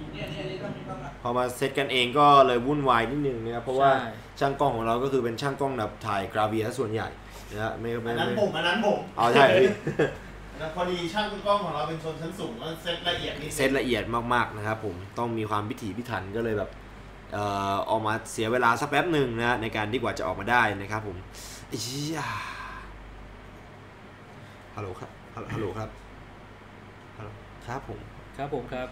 [1.23, 7.07] พอมาเซตกันเองก็เลยวุ่นวายนิดนึงนะครับเพราะว่าใช่ช่างกล้องของเราก็คือเป็นช่างกล้องแบบถ่ายกราเวียซะส่วนใหญ่
[7.51, 9.45] นะฮะไม่ไม่อันนั้นไม่ผมอันนั้นผมเอาใช่
[10.55, 14.03] พี่แล้วพอดีช่างกล้องของเราเป็นชนชั้นสูงแล้วเซ็ตละเอียดนิดนึงเซตละเอียด
[14.33, 16.69] มากๆนะครับผมต้องมีความพิถีพิถันก็เลยแบบ
[17.33, 21.17] เอ่อออกมาเสียเวลาสักแป๊บหนึ่งนะในการที่กว่าจะออกมาได้นะครับผม
[21.67, 22.19] ไอ้เหี้ย
[24.75, 25.89] ฮัลโหลครับฮัลฮัลโหลครับ
[27.17, 27.29] ฮัลโหล
[27.67, 27.99] ครับผม
[28.37, 28.87] ครับผมครับ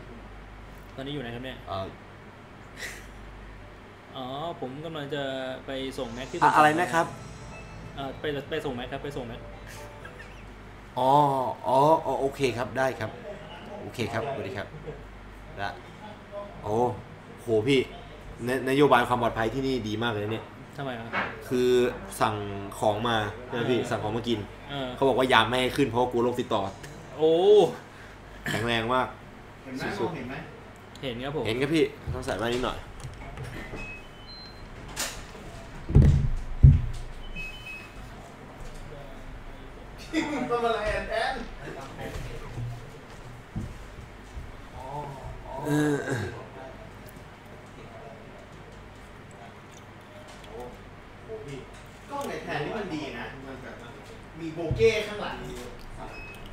[0.95, 1.87] ตอนนี้อยู่ไหนครับเนี่ยเอ่อ
[4.15, 4.25] อ๋อ
[4.61, 5.23] ผมกำลังจะ
[5.65, 7.05] ไปส่งแม็กที่อะอะไรนะครับ
[7.95, 9.41] เออไปไปส่งแม็กครับไปส่งแม็ก
[10.99, 11.11] อ๋อ
[11.67, 13.11] อ๋ออ๋อโอเคครับได้ครับ
[13.81, 14.67] โอเคครับสวัสดีครับ
[15.57, 15.67] ได้
[16.63, 16.75] โอ้
[17.41, 17.79] โหพี่
[18.47, 20.45] นนโยบายความปลอดภัยที่นี่ดีมากเลยนะเนี่ย
[20.77, 21.05] ทำไมอะ
[21.49, 21.69] คือ
[22.21, 22.35] สั่ง
[22.79, 23.17] ของมา
[23.47, 24.39] ใช่ไหมพี่เออสั่งของมากิน
[24.69, 26.61] เออเขาบอกว่ายามไม่ให้ขึ้นเพราะว่ากลัวโรคติดต่อ
[27.17, 27.33] โอ้
[28.49, 29.07] แข็งแรงมาก
[29.63, 30.35] เห็นไหมสุมอดงเห็นไหม
[31.03, 31.83] เห็นครับผมเห็นครับพี่
[32.13, 32.77] ต้องใส่มานิดหน่อย
[40.13, 41.33] ทำอะไรแทน
[52.09, 53.75] กล้องในแทนนี่มันดีนะ มันแบบ
[54.39, 55.35] มีโบเก้ข้างหลัง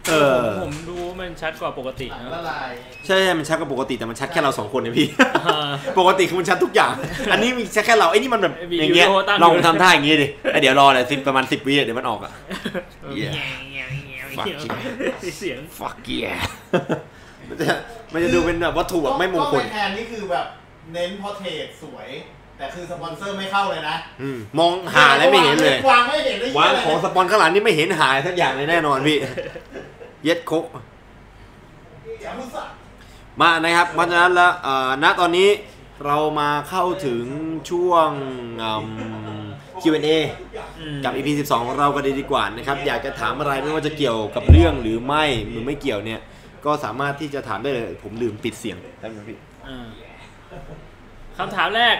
[0.09, 2.71] เออ ผมผมดูว่ามันชัดกว่าปกติหลังนะละลาย
[3.07, 5.07] ใช่ใช่มันชัดกว่าปกติแต่มันชัดแค่เราสองคนเนี่ยพี่
[5.47, 6.93] อ่าปกติคือมันชัดทุกอย่าง
[7.33, 12.33] อันนี้มีชัดแค่เราไอ้นี่มันแบบมีอย่างเงี้ยวิดีโอตั้งลองอยู่ทำท่าอย่างงี้ดิไอ้เดี๋ยวรอเลยสิประมาณสิบวิอะเดี๋ยวมันออกอะ
[13.21, 13.35] Yeah
[14.39, 16.41] Fuck yeah เสียง fuck yeah
[17.49, 17.67] มันจะ
[18.13, 20.47] มันจะดูเป็นแบบวัตถุแบบไม่มงคลกล้ในแทนนี่คือแบบ
[20.93, 22.09] เน้นพอเทรดสวย
[22.61, 29.19] แต่คือสปอนเซอร์ไม่เข้าเลยนะอืมมองหาแล้วไม่เห็นเลย วางไม่เห็นเลยวางของสปอนข้างหลังนี่ไม่เห็นหายสักอย่างเลยแน่นอนพี่
[30.25, 30.65] เย็ดโคก
[32.23, 32.69] อย่าพูดสัก
[33.41, 35.49] มานะครับเพราะฉะนั้นแล้วเอ่อณตอนนี้
[36.07, 37.25] เรามาเข้าถึง
[37.71, 38.11] ช่วง
[38.63, 38.71] อื
[39.43, 39.47] ม
[39.83, 40.09] Q&A
[40.79, 46.21] อืมกับ EP 12ของเรากันเลยดีกว่านะครับ อยากจะถามอะไรไม่ว่าจะเกี่ยวกับเรื่องหรือไม่หรือไม่เกี่ยวเนี่ย
[46.65, 49.39] ก็สามารถที่จะถามได้เลย ผมลืมปิดเสียงได้ไหมพี่
[49.69, 49.87] อ่า
[51.39, 51.97] คำถามแรก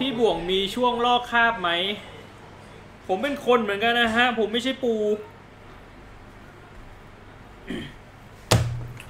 [0.00, 1.70] พี่บ่วงมีช่วงลอกคราบไหม
[3.08, 4.94] ผมเป็นคนเหมือนกันนะฮะ ผมไม่ใช่ปู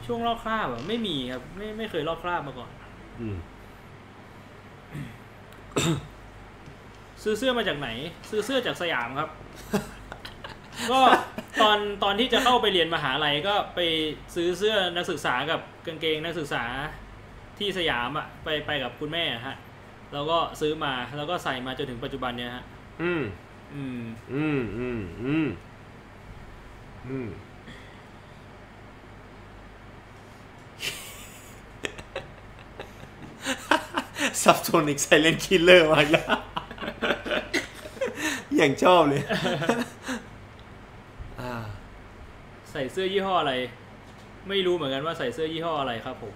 [0.07, 2.71] ช่วงลอกคราบเหรอะไม่มีครับ ไม่ไม่เคยลอกคราบมาก่อน
[3.21, 3.37] อืม
[7.23, 7.89] ซื้อเสื้อมาจากไหน
[8.31, 9.31] ซื้อเสื้อจากสยามครับ
[10.91, 11.01] ก็
[11.62, 13.81] ตอนตอนที่จะเข้าไปเรียนมหาลัยก็ไป
[14.35, 16.65] ซื้อเสื้อนักศึกษากับกางเกงนักศึกษา
[17.59, 19.57] ที่สยามอะไปไปกับคุณแม่อะฮะ
[20.12, 22.65] แล้วก็ซื้อมาแล้วก็ใส่มาจนถึงปัจจุบันเนี่ยฮะ
[23.03, 23.23] อืม
[23.74, 25.49] อืม อืม อืม อืม
[27.09, 27.28] อืม
[34.43, 36.27] subsonic silent killer มาแล้ว
[38.57, 39.23] อย่างชอบเลย
[41.41, 41.53] อ่า
[42.70, 43.55] ใส่เสื้อยี่ห้ออะไร
[44.49, 46.35] ไม่รู้เหมือนกันว่าใส่เสื้อยี่ห้ออะไรครับผม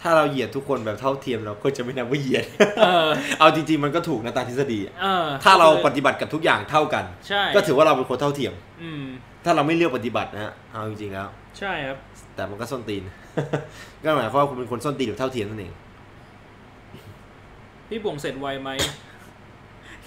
[0.00, 2.44] ถ้าเราเหยียดทุกคนแบบเท่าเทียมเราก็จะไม่นับว่าเหยียด
[2.80, 3.08] เออ
[3.38, 8.52] เอาจริงๆมันก็ถูกนะตามทฤษฎีเออถ้าเราปฏิบัติกับทุกอย่างเท่ากันใช่ก็ถือว่าเราเป็นคนเท่าเทียม
[8.82, 9.04] อืม
[9.44, 11.28] ถ้าเราไม่เลือกปฏิบัตินะฮะเอาจริงๆแล้ว
[11.58, 11.98] ใช่ครับ
[12.34, 13.02] แต่มันก็ส้นตีน
[14.04, 15.72] ก็หมายความว่าคุณเป็นคนส้นตีนหรือเท่าเทียมนั่นเอง
[17.88, 18.70] พี่บ่วงเสร็จไวไหม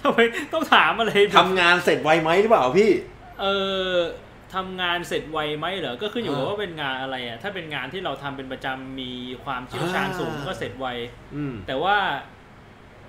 [0.00, 0.18] ทำไม
[0.52, 2.90] ต้องถามอะไรผมทำงานเสร็จไวไหมหรือเปล่าพี่
[3.40, 3.46] เอ
[3.90, 3.92] อ
[4.54, 9.12] ทำงานเสร็จไวไหมเหรอ ก็ขึ้นอยู่กับอ่าว่าเป็นงานอะไรอะ ถ้าเป็นงานที่เราทำเป็นประจำมี
[9.44, 10.86] ความเชี่ยวชาญอ่าสูงก็เสร็จไว
[11.34, 11.96] อืมแต่ว่า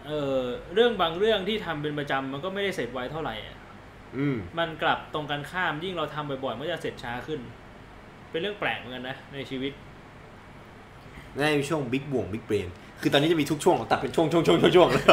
[0.06, 0.40] เออ
[0.74, 3.56] เรื่องบางเรื่องที่ทำเป็นประจำมันก็ไม่ได้เสร็จไวเท่าไหร่อะ
[4.18, 7.40] อืมมันกลับตรงกันข้ามยิ่งเราทำบ่อยๆมันก็จะเสร็จช้าขึ้น
[8.32, 9.72] เป็นเรื่องแปลกเหมือนกันนะในชีวิต
[11.40, 12.68] ในช่วง big บ่วง big brain
[13.02, 15.06] คือตอนนี้จะมีทุกช่วงตัดเป็นช่วงช่วงช่วงช่วงช่วงแล้ว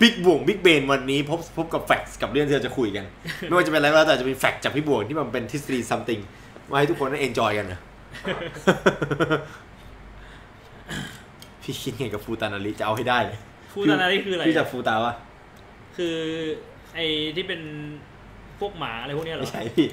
[0.00, 3.04] big บ่วง big brain วันนี้พบพบกับ fact กับเรื่องที่เราจะคุยกัน
[3.48, 6.20] ไม่ว่าจะเป็นอะไรก็แล้วแต่จะเป็น fact จากพี่บ่วงที่มันเป็นทฤษฎี something
[6.70, 7.80] มาให้ทุกคนได้ enjoy กันนะ
[11.62, 13.38] พี่คิดไงกับฟูตานาริจะเอาให้ได้เลย
[13.72, 15.14] ฟูตานาริคืออะไรพี่จากฟูตาวะ
[15.96, 16.16] คือ
[16.94, 17.06] ไอ้
[17.36, 17.60] ที่เป็น
[18.60, 19.88] พวกหมาอะไรพวกเนี้ยเหรไม่อใช่พี่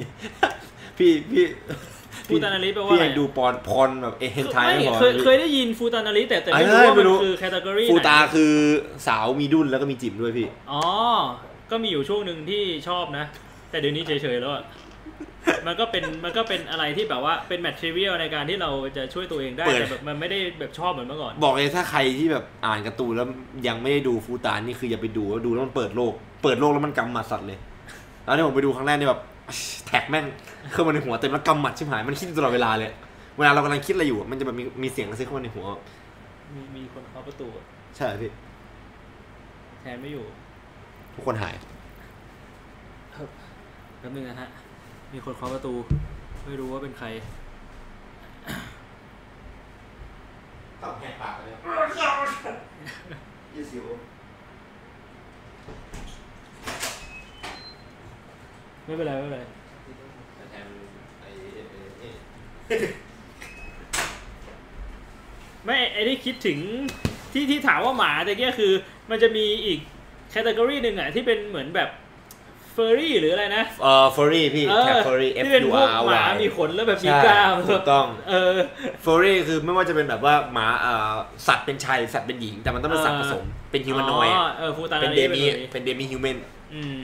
[0.98, 1.44] พี่พี่
[2.28, 8.54] ฟูตานาริแปลว่าพี่อะไรยังดูปอนพรแบบเอเฮนไทไม่ไม่พอเคยเคยได้ยินฟูตานาริแต่แต่ไม่เอ้รู้ยว่าไม่มันรู้คือแคตตากรีฟูตาคือ
[9.08, 10.84] สาวมีดุนแล้วก็มีจิ๋มด้วยพี่ อ๋อ
[11.72, 13.26] ก็มีอยู่ช่วงหนึ่งที่ชอบนะ
[13.70, 14.64] แต่เดี๋ยวนี้เฉยๆแล้วอะ
[15.68, 23.28] มันก็เป็นมันก็เป็นอะไรที่แบบว่าเป็นแมทเทียลในการที่เราจะช่วยตัวเองได้เปิดแต่แบบมันไม่ได้แบบชอบเหมือนเมื่อก่อน บอกเลยถ้าใครที่แบบอ่านการ์ตูนแล้ว
[23.68, 26.14] ยังไม่ได้ดูฟูตานี่คืออย่าไปดูดูแล้วมันเปิดโลก
[26.44, 27.60] เปิดโลกแล้วมันกำหมัดสัตว์เลย
[28.24, 29.22] แล้วที่ผมไปดูครั้งแรกนี่แบบ
[29.86, 30.26] แท็กแม่ง
[30.72, 32.92] เข้ามาในหัวเต็มแล้วกำหมัดชิบหายมันคิดอยู่ตลอดเวลาเลย
[33.38, 35.66] เวลาเรากำลังคิดอะไรอยู่อะมันจะแบบมีมีเสียงกระซิบเข้ามาในหัว
[36.54, 37.66] มีมีคนเคาะประตูอะ
[37.98, 38.32] ใช่พี่
[39.82, 40.26] แทนไม่อยู่
[41.16, 41.54] ทุกคนหาย
[44.00, 44.50] แป๊บนึงนะฮะ
[45.14, 45.74] มีคนเคาะประตู
[46.46, 47.08] ไม่รู้ว่าเป็นใคร
[50.82, 51.54] ตับแหกปากเลย
[53.54, 53.86] ยี่สิว
[58.86, 59.40] ไม่เป็นไรไม่เป็นไร
[60.52, 60.68] แทน
[61.22, 61.30] ไอ้
[65.66, 66.60] ไม่ไอ้ที่คิดถึง
[67.34, 68.72] ที่ที่ถามว่าหมาแต่เกี้ยคือ
[69.10, 69.80] มันจะมีอีก
[70.30, 71.90] แคตตากรีหนึ่งอะที่เป็นเหมือนแบบ
[72.74, 78.52] เฟอร์รี่หรืออะไรนะเอ่อฟอรี่พี่เอแท็อกฟอรี่ F ที่เป็น U พวก R หมา Y มีขนแล้วแบบมีใช่กล้ามถูกต้องเออ
[79.06, 81.14] ฟอรี่คือไม่ว่าจะเป็นแบบว่าหมาเอ่อ
[81.48, 86.38] สัตว์เป็นชายสัตว์เป็นหญิง แต่มันต้องเป็นสัตว์ผสมเป็นฮิวแมนอยด์เออฟูตาเป็นนาเดริมีแบบนี้เป็นเดมีฮิวแมน
[86.74, 87.02] อืม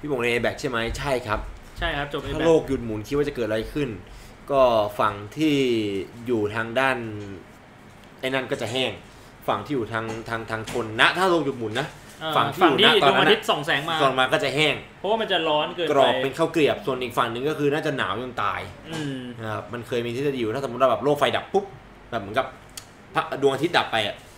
[0.00, 1.40] พี่บงในแบกใช่ไหมใช่ครับ
[1.78, 3.88] ใช่ครับจบไอ้ถ้าแบบโลกหยุดหมุนคิดว่าจะเกิดอะไรขึ้น
[4.50, 4.62] ก็
[5.00, 5.54] ฝั่งที่
[6.26, 6.96] อยู่ทางด้าน
[8.20, 8.92] ไอ้นั่นก็จะแห้ง
[9.48, 11.86] ฝั่งที่อยู่ทางทางทางทนนะ ถ้าโลกหยุดหมุนนะ
[12.20, 18.60] เออฝั่งที่ฝั่งที่อยู่ณตดอนวงนั้นอาน่ะทิตย์ส่องแสงมาก่อนมาก็จะแห้ง เพราะว่ามันจะร้อนเกินกไปรอบเป็นข้าวเกรียบส่วนอีกฝั่งหนึ่งก็คือน่าจะหนาวจนตาย
[18.90, 21.64] อืมนะครับมันเคยมีทฤษฎีอยู่ถ้าสมมติเราแบบโลกไฟดับปุ๊บ
[22.10, 22.46] แบบเหมือนกับ
[23.14, 24.29] พระดวงอาทิตย์ดับไปอะอืม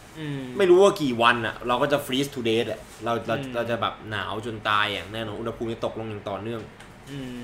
[0.59, 6.61] ไม่รู้ว่ากี่วันอะ เราก็จะฟรีซทูเดย์อะเราเราอืมเราจะแบบหนาวจนตายอย่างแน่นอนอุณหภูมิจะตกลงอย่างต่อเนื่อง
[7.11, 7.43] อืม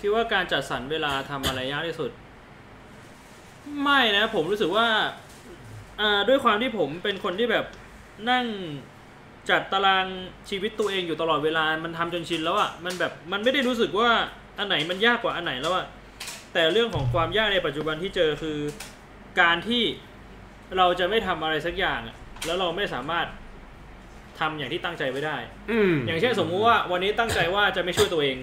[0.00, 2.10] คิดว่าการจัดสรรเวลาทำอะไรยากที่สุด
[3.82, 4.86] ไม่นะ ผมรู้สึกว่า
[6.00, 7.66] อ่าด้วยความที่ผมเป็นคนที่แบบ
[8.30, 8.46] นั่ง
[9.50, 10.06] จัดตาราง
[10.48, 14.10] ชีวิตตัวเองอยู่ตลอดเวลา มันทำจนชินแล้วอะ่ะ มันแบบ มันไม่ได้รู้สึกว่า
[14.58, 15.86] อันไหนมันยากกว่าอันไหนแล้วอะ่ะ
[16.52, 18.58] แต่เรื่องของความยากในปัจจุบันที่เจอคือ
[19.40, 19.82] การที่
[20.78, 23.26] เราจะไม่ทำอะไรสักอย่างอะแล้วเราไม่สามารถ
[24.40, 25.36] ทำอย่างที่ตั้งใจไว้ได้
[25.70, 28.36] อืมอย่างเช่นสมมุติว่าวันนี้ตั้งใจว่าจะไม่ช่วยตัวเอง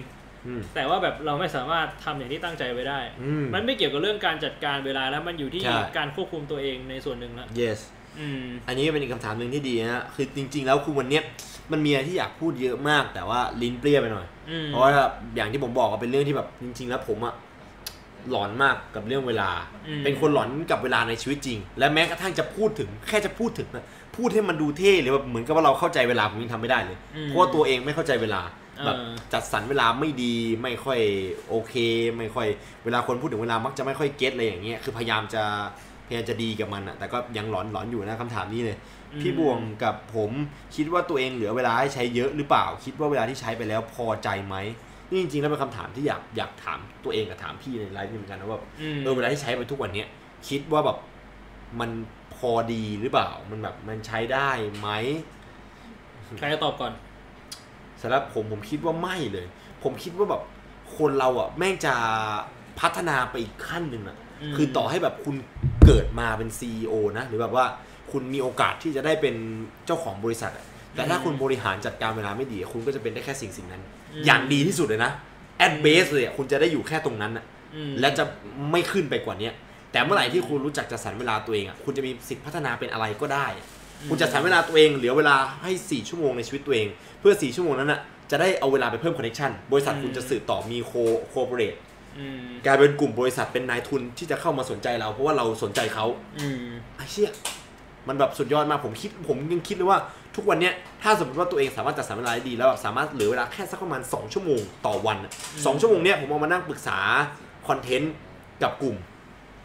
[0.46, 7.78] อืมแต่ว่าแบบเราไม่สามารถทำอย่างที่ตั้งใจไว้ได้อืมมันไม่เกี่ยวกับเรื่องการจัดการเวลาแล้วมันอยู่ที่ใช่การควบคุมตัวเองในส่วนหนึ่งแล้ว yes
[8.20, 11.22] อืมอันนี้เป็นอีกคำถามหนึ่งที่ดีนะคือจริง ๆ แล้วคือวันเนี้ย
[11.72, 14.90] มันมีอะไรที่อยากพูดเยอะมาก แต่ว่าลิ้นเปรี้ยไปหน่อยอืมเพราะว่า
[15.36, 17.34] อย่างที่ผมบอกว่าเป็นเรื่องที่แบบจริง ๆ แล้วผมอะ
[18.30, 19.50] หลอนมากกับเรื่องเวลา
[19.86, 28.96] อืมเป็นคนหลอนกับเวลาในชีวิตจริง และแม้กระทั่งจะพูดถึง แค่จะพูดถึงนะพูดให้มันดูเท่หรือแบบเหมือนกับว่าเราเข้าใจเวลาผมยังทำไม่ได้เลยอืมเพราะว่าตัวเองไม่เข้าใจเวลาเออแบบ
[29.32, 31.00] จัดสรรเวลาไม่ดีไม่ค่อย
[31.48, 31.74] โอเค
[32.18, 32.48] ไม่ค่อย
[32.84, 35.42] เวลาคนพูดถึงเวลามักจะไม่ค่อยเก็ตอะไรอย่างเงี้ยคือพยายามจะ
[36.06, 38.76] พยายามจะดีกับมันอะแต่ก็ยังหลอนหลอนอยู่นะคำถามนี้เลย
[39.20, 40.30] พี่บวงกับผม
[40.76, 44.56] คิดว่าตัวเองเหลือเวลาให้ใช้เยอะหรือเปล่า คิดว่าเวลาที่ใช้ไปแล้วพอใจไหม
[45.10, 50.08] นี่จริงๆแล้วเป็นคำถามที่อยากอยากถามตัวเองกับถามพี่ในไลฟ์นี่เหมือนกันนะว่าอืมเออเวลาที่ใช้ไปทุกวันเนี้ย
[50.48, 50.98] คิดว่าแบบ
[51.80, 51.90] มัน
[52.34, 54.48] พอดีหรือเปล่า มันแบบมันใช้ได้
[54.78, 54.88] ไหม
[56.38, 56.92] ใครจะตอบก่อน
[58.02, 59.46] สำหรับผมผมคิดว่าไม่เลย
[59.82, 60.42] ผมคิดว่าแบบ
[60.96, 61.94] คนเราอะแม่งจะ
[62.80, 65.36] พัฒนาไปอีกขั้นหนึ่งอะอืมคือต่อให้แบบคุณ
[65.86, 67.66] เกิดมาเป็น CEO นะ หรือแบบว่า
[68.12, 69.34] คุณมีโอกาสที่จะได้เป็น
[69.86, 73.82] เจ้าของบริษัทอะแต่ถ้าคุณบริหารจัดการเวลาไม่ดี คุณก็จะเป็นได้แค่สิ่งสิ่งนั้น
[74.26, 75.12] อย่างดีที่สุดเลยนะ
[75.58, 78.24] แอดเบสเลยอะคุณจะได้อยู่แค่ตรงนั้นอะอืมและจะ
[78.70, 79.52] ไม่ขึ้นไปกว่าเนี้ย
[79.92, 83.46] แต่เมื่อไหร่ที่คุณรู้จักจัดสรรเวลาตัวเองอะคุณจะมีสิทธิ์พัฒนาเป็นอะไรก็ได้
[84.08, 86.86] คุณจัดสรรเวลาตัวเองเหลือเวลาให้ 4 ชั่วโมงในชีวิตตัวเอง
[87.20, 90.92] เพื่อ 4 ชั่วโมงนั้นอะจะได้เอาเวลาไปเพิ่ม connection บริษัทคุณจะสืบต่อมี co
[91.28, 91.74] cooperate
[92.18, 96.06] อืมกลายเป็นกลุ่มบริษัทเป็นนายทุนที่จะเข้ามาสนใจเรา เพราะว่าเราสนใจเขา
[96.38, 96.66] อืม
[96.96, 97.30] ไอ้เชี่ย
[98.08, 99.98] มันแบบสุดยอดมากผมคิดผมยังคิดเลยว่า
[100.36, 105.32] ทุกวันเนี้ยถ้าสมมติว่าตัวเองสามารถจัดสรรเวลาได้ดีแล้วแบบสามารถเหลือเวลาแค่สักประมาณ 2 ชั่วโมงต่อวันอะ
[105.66, 106.98] สองชั่วโมงเนี้ยผมเอามานั่งปรึกษา
[107.68, 108.12] content
[108.62, 108.96] กับกลุ่ม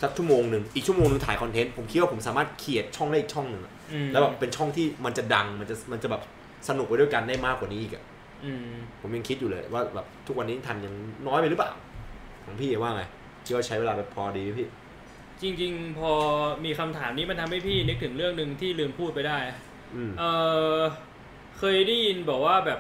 [0.02, 6.22] สักชั่วโมงหนึ่งอีกชั่วโมงหนึงถ่าย content ผมคิดว่าผมสามารถเขียนช่องได้อีกช่องหนึ่งอะอืมแล้วแบบเป็นช่องที่มันจะดังมันจะมันจะแบบ
[6.68, 8.04] สนุกไปด้วยกันได้มากกว่านี้อีกอะ
[8.46, 10.94] อืมผมยังคิดอยู่เลยว่าแบบทุกวันนี้ทันยัง
[11.28, 11.72] น้อยไปหรือเปล่า
[12.46, 13.04] ของพี่ว่าไง
[13.46, 14.68] คิดว่าใช้เวลาไปพอดีไหมพี่
[15.42, 16.12] จริง ๆ พอ
[16.66, 19.75] มีคำถามนี้มันทำให้พี่นึกถึงเรื่องหนึ่งที่ลืมพูดไปได้อืม
[20.20, 20.24] เอ
[20.78, 20.80] อ
[21.58, 22.80] เคยได้ยินบอกว่าแบบ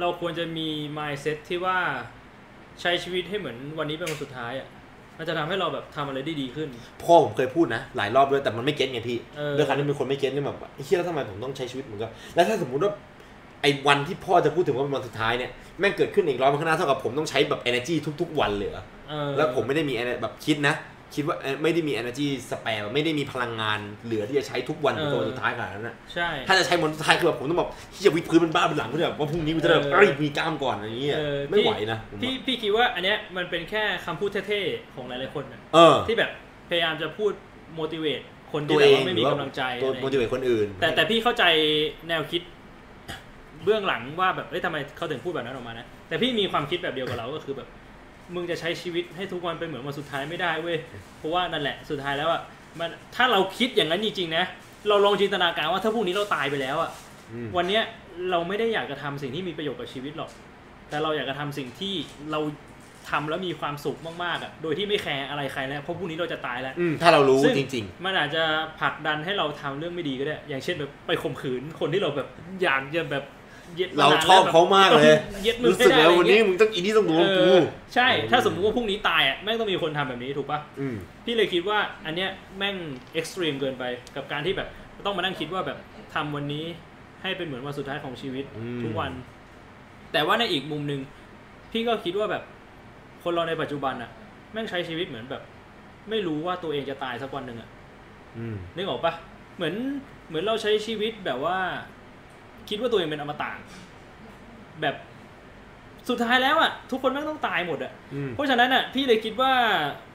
[0.00, 1.78] เราควรจะมี mindset ที่ว่า
[2.80, 4.68] ใช้ชีวิตให้เหมือนวันนี้เป็นวันสุดท้ายอะ
[5.18, 6.68] มันจะทำให้เราแบบทำอะไรได้ดีขึ้น
[7.02, 12.92] พ่อผมเคยพูดนะหลายรอบด้วยแต่มันไม่เก็ตไงพี่เออด้วยการที่เป็นคนไม่เก็ตนี่แบบไอ้เชี่ยแล้วทำไมผมต้องใช้ชีวิตเหมือนกันแล้วถ้าสมมติว่า
[13.62, 20.74] ไอ้วันที่พ่อจะพูดถึงว่าเป็นวันสุดท้ายเนี่ยแม่งเกิดขึ้นอีกร้อยวันข้างหน้าเท่ากับผมต้องใช้แบบ energy ทุก ๆ วันเลยเหรอเออแล้วผมไม่ได้มี ener- แบบคิดนะ
[21.14, 36.30] คิดว่าเอ่อไม่ได้มี energy spare ไม่ได้มีพลังงานเหลือที่จะใช้ทุกวันเป็นตัวสุดท้ายขนาดนั้นนะใช่ถ้าจะใช้วันสุดท้ายคือแบบผมต้องแบบที่จะวิดพื้นเป็นบ้าเป็นหลังเพื่อแบบว่าพรุ่งนี้กูจะได้แบบเออเอ้ยมีกล้ามก่อนอะไรอย่างเงี้ยเออไม่พี่ไหวนะผมพี่ว่าพี่คิดว่าอันเนี้ยมันเป็นแค่คำพูดเท่ๆของหลายๆคนน่ะเออที่แบบ
[36.68, 37.32] พยายามจะพูด
[37.78, 41.44] motivate คนตัที่วแบเอบงว่าไม่มีกำลังใจตัวอะไรอย่างโมเงี้ยดิเวตคนอื่น แต่แต่พี่เข้าใจ
[42.08, 42.42] แนวคิด
[43.64, 47.68] เบื้องหลังว่าแบบเอ้ยทำไมเขาถึงพูดแบบนั้นออกมานะแต่พี่มีความคิดแบบเดียวกับเราก็คือแบบ
[48.34, 50.78] มึงจะใช้ชีวิตให้ทุกวันเป็นเหมือนวันสุดท้ายไม่ได้เว้ย
[51.18, 52.40] เพราะว่านั่นแหละสุดท้ายแล้วอะ
[52.78, 54.44] มันถ้าเราคิดอย่างนั้นจริงๆนะ
[54.88, 56.90] เราลองจินตนาการว่าถ้าพรุ่งนี้เราตายไปแล้วอะ
[57.32, 57.82] อืมวันเนี้ย
[58.30, 60.30] เราไม่ได้อยากจะทำสิ่งที่มีประโยชน์กับชีวิตหรอก
[60.90, 61.94] แต่เราอยากจะทำสิ่งที่
[62.32, 62.40] เรา
[63.10, 68.42] ทำแล้วมีความสุขมากๆอะโดยที่ไม่แคร์อะไรใครแล้วเพราะพรุ่งนี้เราจะตายแล้วอืมถ้าเรารู้ซึ่งจริงมันอาจจะ
[68.80, 72.28] ผลักดันให้เราทำเรื่องไม่ดีก็ได้ อย่างเช่นแบบไปข่มขืนคนที่เราแบบ
[72.62, 73.39] อยากจะแบบย็ดๆ
[73.98, 75.04] เรานนชอบแล้วเขามากเลย
[75.44, 77.60] เย็ดมือรู้สึกให้ได้แล้ววันนี้อะไรเงี้ยมึงต้องอีนี่ต้องโดนเอกูอ
[77.94, 82.76] ใช่ ถ้าสมมุติว่าพรุ่งนี้ตายอะแม่งต้องมีคนทำแบบนี้ถูกปะอืมพี่เลยคิดว่าอันเนี้ยแม่ง
[83.14, 83.84] เอ็กซ์ตรีมเกินไป
[84.16, 84.68] กับการที่แบบ
[85.04, 85.78] ต้องมานั่งคิดว่าแบบ
[86.14, 86.64] ทำวันนี้
[87.22, 89.12] ให้เป็นเหมือนวันสุดท้ายของชีวิตอืมทุกวัน
[90.12, 91.00] แต่ว่าในอีกมุมหนึ่ง
[91.72, 92.42] พี่ก็คิดว่าแบบ
[93.22, 94.10] คนเราในปัจจุบันอะ
[94.52, 95.42] แม่งใช้ชีวิตเหมือนแบบ
[96.10, 97.68] ไม่รู้ว่าตัวเองจะตายสักวันหนึ่งอะ
[98.38, 99.12] อืมนึกออกปะ
[99.56, 99.74] เหมือน
[100.28, 101.58] เหมือนเราใช้ชีวิตแบบว่า
[102.70, 103.50] คิดว่าตัวเองเป็นอมตะ
[104.82, 104.94] แบบ
[106.08, 109.52] สุดท้ายแล้วอะทุกคนแม่งต้องตายหมดอะอืมเพราะฉะนั้นอะพี่เลยคิดว่า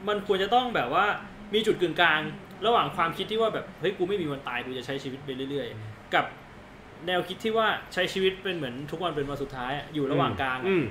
[0.08, 1.06] มันควรจะต้องแบบว่า
[1.54, 2.20] มีจุดกึ่งกลาง
[2.66, 6.26] ระหว่างความคิดที่ว่าแบบเฮ้ยกูไม่มีวันตายกูจะใช้ชีวิตไปเรื่อย ๆ กับ
[7.08, 10.84] แนวคิดที่ว่าใช้ชีวิตเป็นเหมือนทุกวันเป็นวันสุดท้ายอะอยู่ระหว่างกลางอะอืม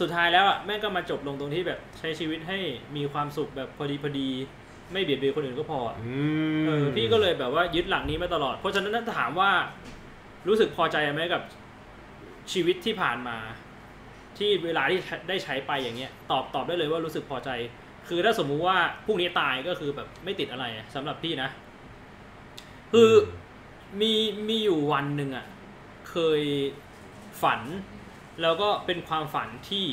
[0.00, 2.58] สุดท้ายแล้วอะแม่งก็มาจบลงตรงที่แบบใช้ชีวิตให้
[2.96, 4.28] มีความสุขแบบพอดีพอดี
[4.92, 6.14] ไม่เบียดเบียนคนอื่นก็พออะอื
[6.62, 9.50] มเออพี่ก็เลยแบบว่ายึดหลักนี้มาตลอด เพราะฉะนั้นถ้าถามว่า
[10.48, 11.42] รู้สึกพอใจไหมกับ
[12.52, 13.36] ชีวิตที่ผ่านมา
[14.38, 17.50] ที่เวลาที่ได้ใช้ไปอย่างเงี้ย ตอบตอบได้เลยว่ารู้สึกพอใจ
[18.08, 21.48] คือถ้าสมมุติว่าพรุ่งนี้ตายก็คือแบบไม่ติดอะไรอะสำหรับพี่นะ
[22.92, 23.12] คือ
[24.00, 24.12] มี
[24.48, 25.46] มีอยู่วันหนึ่งอะ
[26.10, 26.42] เคย
[27.42, 27.60] ฝัน
[28.42, 29.84] แล้วก็เป็นความฝันที่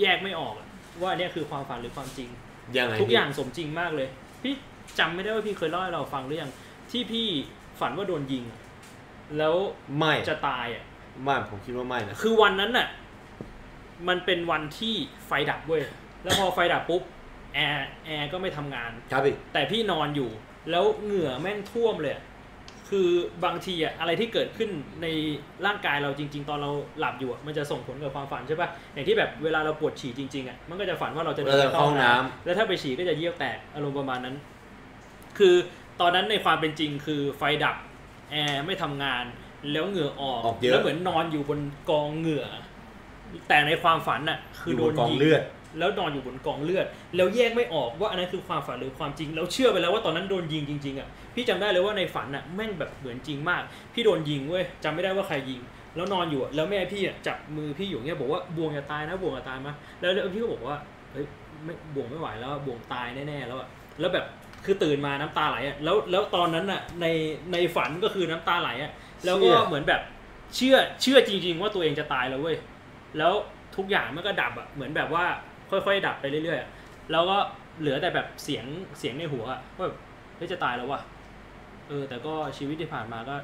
[0.00, 0.68] แยกไม่ออกอะ
[1.02, 2.28] ว่าเนี่ยคือความฝันหรือความจริง
[2.76, 4.08] ยังไงทุกพี่อย่างสมจริงมากเลย
[4.42, 4.54] พี่
[4.98, 6.52] จำไม่ได้ว่าพี่เคยเล่าให้เราฟังหรือยัง
[6.90, 7.26] ที่พี่
[7.80, 8.59] ฝันว่าโดนยิงอะ
[9.38, 9.54] แล้ว
[9.98, 10.84] ไม่จะตายอะ
[11.22, 12.88] ไม่ผมคิดว่าไม่นะคือวันนั้นน่ะ
[14.08, 14.94] มันเป็นวันที่
[15.26, 15.82] ไฟดับเว้ย
[16.22, 17.02] แล้วพอไฟดับปุ๊บ
[17.54, 20.30] แอร์แอร์ก็ไม่ทำงานครับพี่แต่พี่นอนอยู่
[20.70, 22.24] แล้วเหงื่อแม่งท่วมเลยอะ
[22.90, 23.10] คือ
[23.44, 24.70] บางทีอะอะไรที่เกิดขึ้น
[25.02, 25.06] ใน
[25.66, 34.36] ร่างกายเราจริง ๆ ตอนเราหลับอยู่อะมันจะส่งผลกับความฝันใช่ปะอย่างที่แบบเวลาเราปวดฉี่จริงๆอะมันก็จะฝันว่าเราจะเดินเราไปจะเข้าเข้าห้องห้องน้น้ำแล้วถ้าไปฉี่ก็จะเยี่ยวแตกอารมณ์ประมาณนั้น
[35.38, 35.54] คือ
[36.00, 37.76] ตอนนั้นในความเป็นจริงคือไฟดับ
[38.30, 39.24] แอร์ไม่ทำงาน
[39.72, 41.60] แล้วเหงื่อออกออกเยอะแล้วเหมือนนอนอยู่บน
[41.90, 42.46] กองเหงื่อ
[43.48, 45.42] แต่ในความฝันน่ะ คือโดนยู่บกองยิงเลือด
[45.78, 46.86] แล้วนอนอยู่บนกองเลือด
[47.16, 53.62] แล้วแยกไม่ออกว่าอันนั้นคือความฝันหรือความจริง แล้วเชื่อไปแล้วว่าตอนนั้นโดนยิงจริงๆอะพี่จำได้เลยว่าในฝันอะแม่งแบบเหมือนจริงมาก
[53.94, 55.60] พี่โดนยิงเว้ยจำไม่ได้ว่าใครยิง
[55.96, 60.76] แล้วนอนอยู่อะแล้วแม่พี่อะจับมือพี่อยู่เงี้ยบอกว่าบวงอย่าตายนะบวงอย่าตายมาแล้วแล้วพี่ก็บอกว่า
[61.12, 61.26] เฮ้ย
[61.64, 63.68] ไม่บวงไม่ไหวแล้วบวงตายแน่ๆแล้วอะ
[64.00, 64.26] แล้วแบบ
[64.64, 67.06] คือตื่นมาน้ำตาไหลอะแล้วแล้วตอนนั้นอะใน
[67.52, 68.92] ในฝันก็คือน้ำตาไหลอะ
[69.24, 70.00] แล้วก็เชี่ยเหมือนแบบ
[70.56, 72.56] เชื่อเชื่อจริง ๆ ว่าตัวเองจะตายแล้วเว้ย
[73.18, 73.32] แล้ว
[73.76, 75.24] ทุกอย่างมันก็ดับอะเหมือนแบบว่า
[75.70, 76.68] ค่อยๆ ดับไปเรื่อยๆอะ
[77.12, 77.36] แล้วก็
[77.80, 78.64] เหลือแต่แบบเสียง
[78.98, 79.98] เสียงในหัวอะว่าแบบ
[80.36, 81.00] เฮ้ยจะตายแล้ววะ
[81.88, 83.34] เออแต่ก็ชีวิตที่ผ่านมาก็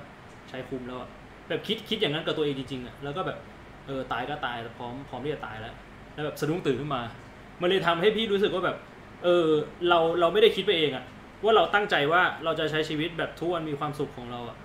[0.49, 1.09] ใช้คุ้มแล้วอะ
[1.49, 3.39] แบบคิดคิดอย่างนั้นกับตัวเองจริงๆอะแล้วก็แบบ
[3.87, 5.75] เออตายก็ตายพร้อมพร้อมที่จะตายแล้ว
[6.15, 7.03] แล้วแบบสะดุ้งตื่นขึ้นมา
[7.61, 8.77] มันเลยทำให้พี่รู้สึกว่าแบบ
[9.25, 9.49] เออ
[9.89, 11.05] เราเราไม่ได้คิดไปเองอะ
[11.45, 14.57] ว่าเราตั้งใจว่าเราจะใช้ชีวิตแบบทุกวันมีความสุขของเราอะ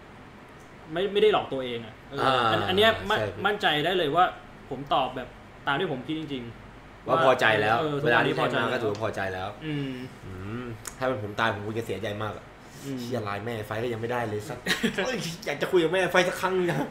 [0.93, 4.25] ไม่ไม่ได้หลอกตัวเองอะเอออันอันเนี้ยมั่นใช่พี่ มั่นใจได้เลยว่า
[4.69, 5.27] ผมตอบแบบ
[5.67, 9.91] ตามที่ผมคิดจริงๆว่าพอใจแล้ว เออทุเวกลาวันที่นี้พพออใจใจก็แล้วถือว่าพอใจแล้วอืม
[10.25, 10.65] อืม
[10.97, 12.45] ถ้าเป็นผมตายผมคงจะเสียใจมากอะ
[12.85, 14.57] อืมเชียร์ไลน์แม่ไฟก็ยังไม่ได้เลยสัก
[15.05, 16.87] เอ้ยอยากจะคุยกับแม่ไฟสักครั้งนึงนะ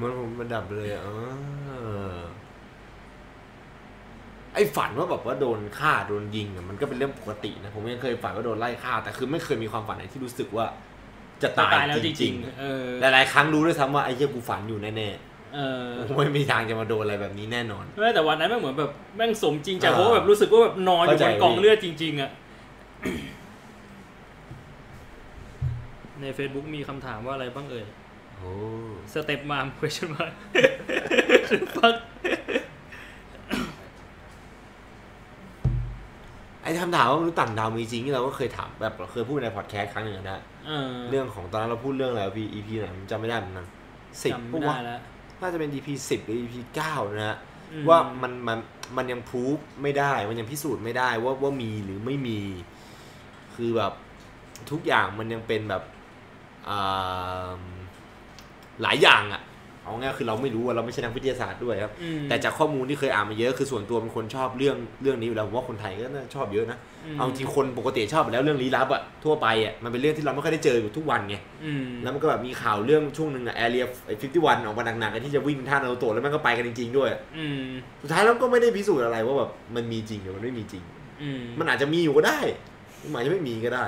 [0.00, 1.10] มันผมมันดับเลยอะเอ
[2.14, 2.16] อ
[4.54, 10.66] ไอ้ฝันว่าแบบว่าโดนฆ่าโดนยิงอะมันก็เป็นเรื่องปกตินะผมยังเคยฝันว่าโดนไล่ฆ่า แต่คือไม่เคยมีความฝันไหนที่รู้สึกว่า
[11.42, 15.10] จะตาตายยแล้วจจริริงงๆเออๆหลายๆครั้งรู้ด้วยซ้ำว่าไอ้เหี้ยกูฝันอยู่แน่
[15.54, 22.30] เออๆผมไม่มีทางจะมาโดนอะไรแบบนี้แน่นอนไม่แต่วันนั้นแม่งเหมือนแบบแม่งสมจริงจังอ่าเพราะว่าแบบรู้สึกว่าแบบนอนอยู่เข้าบใจนกองเลือดจริง ๆอะ
[26.20, 28.01] ใน Facebook มีคำถามว่าอะไรบ้างเอ่ยอโอ้
[29.12, 30.32] สเต็ปมาม question mark
[31.74, 31.96] fuck
[36.62, 43.66] ไอ้คำถามว่ามนุษย์ต่างดาวมีจริงที่เราก็เคยถามแบบเราเคยพูดในพอดแคสต์ครั้งหนึ่งนะเออเรื่องของตอนนั้นเราพูดเรื่องอะไรวะพี่ EP ไหนผมจำไม่ได้เหมือนกัน
[44.22, 45.00] สิบจำปะไม่วะได้แล้ว
[45.40, 47.38] น่าจะเป็น EP สิบหรือ EP เก้านะฮะ
[47.72, 48.58] อืมว่ามันมัน
[48.96, 52.40] มันยังพูฟไม่ได้ มันยังพิสูจน์ไม่ได้ว่าว่ามีหรือไม่มี
[53.54, 53.92] คือแบบ
[54.70, 55.82] ทุกอย่างมันยังเป็นแบบ
[56.68, 57.60] อ่า
[58.82, 59.42] หลายอย่างอะ
[59.84, 66.78] เอาง่ายๆคือเราไม่รู้อะเราไม่ใช่นักวิทยาศาสตร์ด้วยครับอืมแต่จากข้อมูลที่เคยอ่านมาเยอะคือส่วนตัวเป็นคนชอบเรื่องเรื่องนี้อยู่แล้วผมว่าคนไทยก็น่าชอบเยอะนะ
[67.14, 73.84] มเอาจริงคนปกติชอบอยู่แล้วเรื่องลี้ลับอะทั่วไปอะมันเป็นเรื่องที่เราไม่ค่อยได้เจออยู่ทุกวันไงอืมแล้วมันก็แบบมีข่าวเรื่องช่วงหนึ่งอะแอเรีย
[74.20, 77.64] ฟิฟตี้วันออกมาหนักๆกันที่จะวิ่งท่านารูโตะแล้วมันก็ไปกันจริงๆด้วยอืม
[78.02, 80.82] สุดท้ายแล้วก็ไม่ได้พิสูจน์อะไรว่าแบบมันมีจริงหรือมันไม่มีจริง
[81.22, 82.38] อืมมันอาจจะมีอยู่ก็ได้
[83.10, 83.84] มันอาจจะไม่มีก็ได้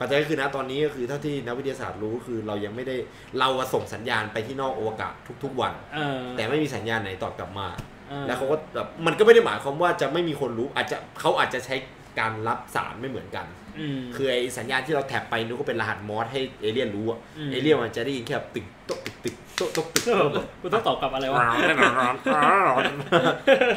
[0.00, 2.96] ปัจจัยก็คือนะตอนนี้ก็คือเท่าที่นักวิทยาศาสตร์รู้ก็คือเรายังไม่ได้
[3.38, 5.12] เราอะส่งสัญญาณไปที่นอกอวกาศ
[5.44, 7.68] ทุก ๆ วันเออแต่ไม่มีสัญญาณไหนตอบกลับมา
[8.10, 11.74] ออแล้วเขาก็แบบมันก็ไม่ได้หมายความว่าจะไม่มีคนรู้อาจจะเขาอาจจะใช้
[12.18, 13.46] การรับสารไม่เหมือนกัน
[13.78, 20.28] อืมคือไอสัญญาณที่เราแท็บไปนึกว่าเป็นรหัสมอสให้เอเลี่ยนรู้อะอืมเอเลี่ยนมันจะได้ยินแค่ตึกโต๊ะตึกตึกโต๊ะโต๊ะตึกเออ
[20.60, 21.38] กูต้องตอบกลับอะไรวะ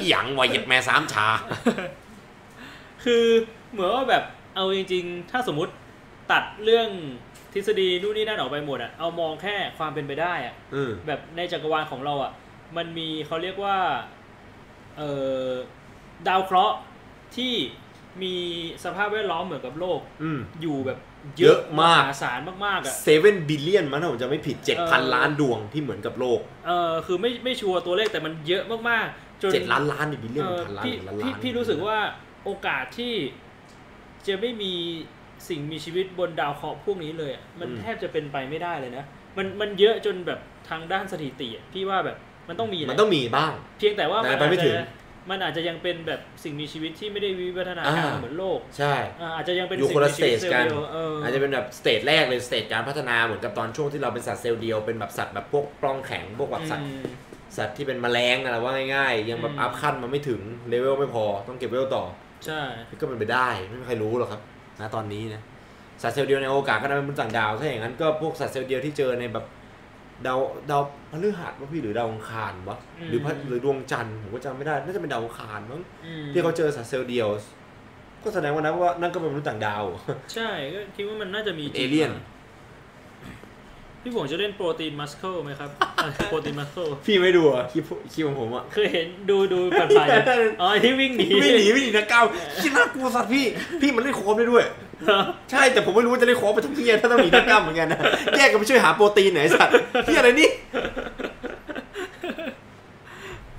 [0.07, 1.27] หยังวายเย็บแม่สามชา
[3.03, 3.23] คือ
[3.71, 4.23] เหมือนว่าแบบ
[4.55, 5.71] เอาจริง ๆ ถ้าสมมุติ
[6.31, 6.89] ตัดเรื่อง
[7.53, 12.31] ทฤษฎีนู่นนี่นั่นออกไปหมดอะเอามองแค่ความเป็นไปได้อะอืมแบบในจักรวาลของเราอะ
[12.77, 13.77] มันมีเขาเรียกว่า
[14.97, 15.11] เอ่
[15.47, 15.49] อ
[16.27, 16.77] ดาวเคราะห์
[17.35, 17.53] ที่
[18.23, 18.35] มี
[18.83, 20.99] สภาพแวดล้อมเหมือนกับโลกอืมอยู่แบบ
[21.39, 31.97] เยอะมากมหาศาลมากๆอะ seven billion มันถ้าผมจะไม่ผิดเจ็ดเอพันอล้านดวงที่เหมือนกับโลกเออคือไม่ไม่ชัวร์ตัวเลขแต่มันเยอะมากๆจนเจ็ดล้านล้านดิ billion เออพันล้านพี่หรือล้านพี่ล้านพี่รู้สึกว่า
[32.45, 33.13] โอกาสที่
[34.27, 34.73] จะไม่มี
[35.49, 39.03] สิ่งมีชีวิตบนดาวเคราะห์พวกนี้เลยอะมันแทบจะเป็นไปไม่ได้เลยนะ
[39.37, 42.17] มันมันเยอะจนแบบทางด้านสถิติอะพี่ว่าแบบ
[42.49, 44.75] มันต้องมีแหละมันต้องมีบ้าง เพียงแต่ว่าแต่มันไปอาจไม่ถึจะง
[45.29, 57.03] มันอาจจะยังเป็นแบบสิ่งมีชีวิตที่ไม่ได้วิวัฒนาการอ่าเหมือนโลก ใช่อ่าอาจจะยังเป็นอยู่สิ่คนงละมีชีวิต stage เซลล์กันเดียวเออออาจจะเป็นแบบ stage แรกเลย stage การพัฒนาเหมือนกับตอนช่วงที่เราเป็นสัตว์เซลล์เดียวเป็นแบบสัตว์แบบพวกปล้องแข็งพวกแบบสัตว์อืม
[57.57, 62.03] สัตว์ที่เป็นแมลงอะไรว่าง่ายๆ ยังแบบอืม up ขั้นมาไม่ถึงเลเวลไม่พอต้องเก็บเลเวลต่อ
[62.45, 62.61] ใช่
[62.99, 64.41] ก็เป็นไปได้ไม่มีใครรู้หรอกครับ
[64.81, 65.41] นะตอนนี้นะ
[66.01, 69.45] สัตว์เซลล์เดียวในโอกาสก็น่าเป็นมนุษย์ต่างดาวถ้าอย่างนั้นก็พวกสัตว์เซลล์เดียวที่เจอในแบบ
[70.27, 70.39] ดาว
[70.69, 70.81] ดาว
[71.11, 72.77] พฤหัสวะพี่หรือดาวอังคารวะ
[73.09, 77.27] หรือพระหรือดวงจันทร์ผมก็จำไม่ได้น่าจะเป็นดาวอังคารมั้งอืมที่เขาเจอสัตว์เซลล์เดียว
[78.23, 79.83] ก็แสดงว่านั้นว่านั่นก็เป็นมนุษย์ต่างดาว
[80.33, 82.23] ใช่ก็คิดว่ามันน่าจะมีจริงเอเลี่ยนะ
[84.07, 85.69] พี่ผงจะเล่นโปรตีนมัสเคิลไหมครับ
[86.03, 92.25] อะโปรตีนมัสเคิลพี่ไม่ดูอะคลิปคลิปของผมอะเคยเห็นดูดูผ่านๆอยู่อ๋อที่วิ่งหนีไม่หนีไม่หนีนะก้าว
[92.61, 93.45] คิดน่ากลัวสัตว์พี่
[93.81, 94.63] พี่มันเล่นโคอมได้ด้วย
[95.51, 97.99] ใช่แต่ผมไม่รู้ว่าจะเล่นโคอมไปทั้งเพียถ้าต้องหนีนักกล้ามเหมือนกันนะ
[98.37, 99.73] แยกกันไปช่วยหาโปรตีนไหนอยไอ้สัตว์
[100.07, 100.49] พี่อะไรนี่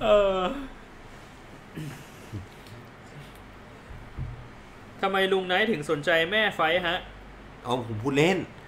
[0.03, 0.39] เออ
[5.01, 6.97] ทำไมลุงไนท์ถึงสนใจแม่ไฟท์ฮะ
[7.63, 8.58] เอาผมพูดเล่นอ่าเป็น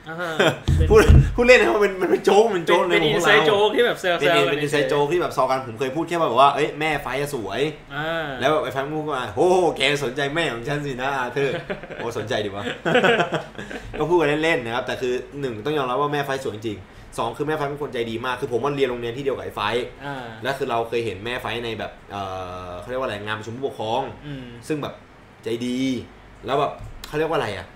[0.90, 1.02] พูด
[1.36, 7.62] พูดเล่นนะมันเป็นมันเป็นโจ๊กมันเป็โจ๊กนในเป็นขอิอนงไซเราด์โจ๊กที่แบบเซลเป็นล์เป็นอินไซด์โจ๊กที่แบบซอกันผมเคยพูดแค่แบบว่าเอ้ยแม่ไฟอะสวย
[7.96, 11.54] อ่าแล้วไอ้แฟนมูก็มาโอ้โหแกสนใจแม่ของฉันสินะอาเธอร์
[11.96, 12.64] โอ้สนใจดีวะ
[14.00, 16.80] ก็พูดกันเล่นๆนะครับแต่คือหนึ่งต้องยอมรับว่าแม่ไฟสวยจริง
[17.18, 19.62] สองคือแม่ไฟเป็นคนใจดีมากคือผมว่าเรียนโรงเรียนที่เดียวกับไอ้ไฟ
[20.06, 22.18] อ่าและคือเราเคยเห็นแม่ไฟในแบบเอ
[22.68, 24.94] อเขาเรียกว่าอะไรงานประชุมผู้ปกครองอืมซึ่งแบบ
[25.44, 25.80] ใจดี
[26.46, 26.72] แล้วแบบ
[27.08, 27.68] เขาเรียกว่าอะไรอะ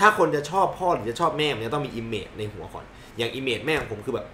[0.00, 2.84] ถ้าคนจะชอบพ่อหรือจะชอบแม่มันจะต้องมี image ในหัวก่อน
[3.16, 4.26] อย่าง image แม่ของผมคือแบบ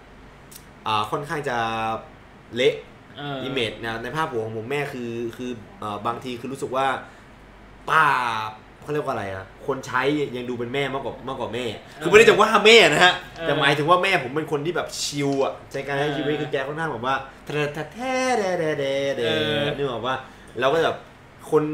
[0.86, 1.56] อ่าค่อนข้างจะ
[2.56, 2.74] เละ
[3.18, 6.86] เออ image นะในภาพหัวของผมแม่คือคือเอ่อบางทีคือรู้สึกว่า
[7.90, 8.04] ป้า
[8.82, 10.02] เขาเรียกว่าอะไรอะคนใช้
[10.36, 11.66] ยังดูเป็นแม่มากกว่ามากกว่าแม่
[12.02, 13.12] คือไม่ได้จะว่าแม่นะฮะ
[13.42, 17.14] แต่หมายถึงว่าแม่ผมเป็นคนที่แบบ chill อะใจการใช้ชีวิตคือแกค่อนข้างแบบว่า
[17.44, 19.30] แท้แท้แท้แท้แท้แท้แท้
[19.76, 20.16] นึกออกว่า
[20.60, 20.96] เราก็แบบ
[21.50, 21.64] คน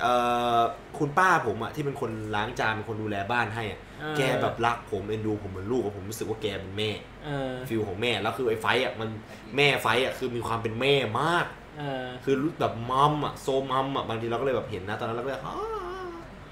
[0.00, 0.14] เอ่
[0.58, 0.60] อ
[0.98, 6.90] คุณป้าผมอะที่เป็นคนล้างจานเป็นคนดูแลบ้านให้อะเออ แกแบบรักผมเอ็นดูผมเหมือนลูกอะผมรู้สึกว่าแกเป็นแม่
[7.24, 9.08] เออฟิลของแม่แล้วคือไอ้ไฟท์อะมัน
[9.56, 11.46] แม่ไฟท์อะคือมีความเป็นแม่มาก
[11.78, 15.54] เออคือรู้แบบมัมอะโซมัมอะบางทีเราก็เลยแบบเห็นนะตอนนั้นเราก็เลยอ้า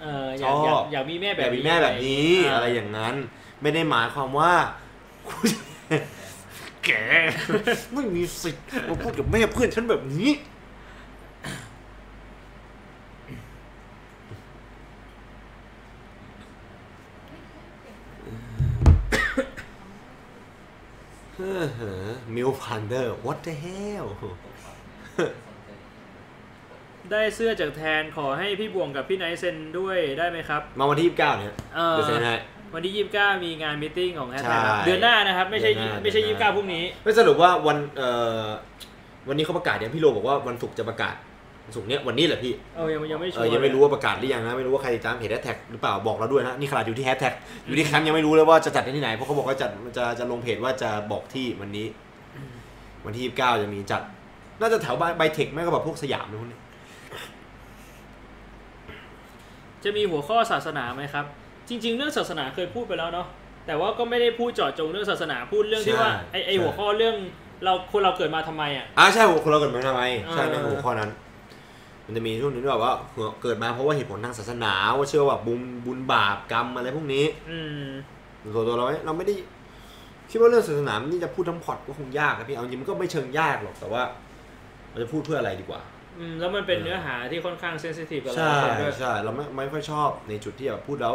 [0.02, 3.14] เอออยากอยากอยากมีแม่แบบแบบมีแม่แบบนี้อะไรอย่างนั้น
[3.62, 4.52] ไม่ได้หมายความว่า
[5.28, 5.50] คุณ
[6.84, 6.90] แก
[7.94, 10.30] ไม่มีสิทธิ์มาพูดกับแม่เพื่อนฉันแบบนี้
[22.34, 24.08] มิลพันเดอร์ what the hell
[27.10, 32.36] ได้เสื้อจากแทนขอให้พี่บวงกับพี่ไนท์เซ็นด้วยได้ไหมครับ มาวันที่ 29 เนี่ยเออ เดี๋ยวเซ็นให้
[32.74, 38.10] วันที่ 29 มีงาน meeting ของแฮชใช่แท็กเดือนหน้านะครับ ไม่ใช่เดือนหน้าไม่ใช่เดือนหน้า 29พรุ่งนี้ ไม่สรุปว่าวันเอ่
[38.42, 38.44] อ
[39.28, 41.14] วันนี้เขาประกาศเนี่ยพี่โรบอกว่าวันศุกร์จะประกาศ
[41.68, 47.34] วันศุกร์เนี้ยวันนี้แหละพี่เออยังยังไม่ชัเอวอร์ยังไม่รู้ว่าประกาศหรือยังนะไม่รู้ว่าใครติดตามเพจแฮชแท็กหรือเปล่าบอกเราด้วยนะนี่ขนาดอยู่ที่แฮชแท็ก
[47.66, 51.86] อยู่ที่แคมป์ยังไม่รู้เลยว่าจะจัดที่ไหนเพราะเขาบอกว่าจัดจะจะลงเพจว่าจะบอกที่วันนี้
[53.04, 54.02] วันที่29จะมีจัด
[54.60, 56.58] น่าจะแถวไบเทคแม่ก็แบบพวกสยามเลยพวกนี้
[59.84, 61.24] จะมีหัวข้อศาสนาไหมครับ
[61.68, 63.26] จริง ๆ เรื่องศาสนาเคยพูดไปแล้วเนาะ
[63.66, 67.16] แต่ว่าก็ไม่ได้พูดเจาะจงเรื่องศาสนาพูดเรื่องที่ว่าไอไอหัวข้อเรื่อง
[67.64, 71.10] เราคนเราเกิดมาทำไมอะอ่าใช่คนเราเกิดมาทำไมใช่ในเออหัวข้อนั้น
[72.08, 72.94] มันจะมีช่วงหนึงที่แบบว่า
[73.42, 77.86] เกิดมาเพราะว่าเหตุผลทางศาสนาว่าเชื่อว่าบุญบุญบาปกรรมอะไรพวกนี้ อืม
[78.54, 79.34] ส่วนตัวเราไม่เราไม่ได้
[80.30, 84.02] คิดว่าเรื่องศาสนานี่จะพูดทั้งพอดก็คงยากนะพี่เอาจริงมันก็ไม่เชิงยากหรอกแต่ว่า
[84.90, 85.80] เราจะพูดเพื่ออะไรดีกว่า
[86.18, 91.14] อืมแล้วมันเป็นเนื้อหาที่ค่อนข้างเซนซิทีฟกับหใช่ลายคนด้วยใช่เราไม่ไม่ค่อยชอบในจุดที่แบบพูดแล้ว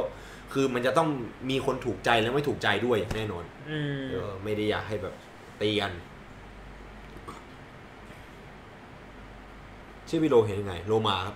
[0.53, 1.07] คือมันจะต้อง
[1.49, 5.13] มีคนถูกใจและไม่ถูกใจด้วยแน่นอน อืมเออไม่ได้อยากให้แบบ
[5.61, 5.91] ตีกัน
[10.13, 11.35] ชื่อพี่โลเห็นยังไง โลมาครับ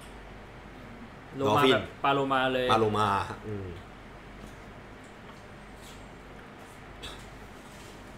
[1.38, 3.08] โลมาดอลฟินแบบปลาโลมาเลยปาโลมา
[3.48, 3.68] อืม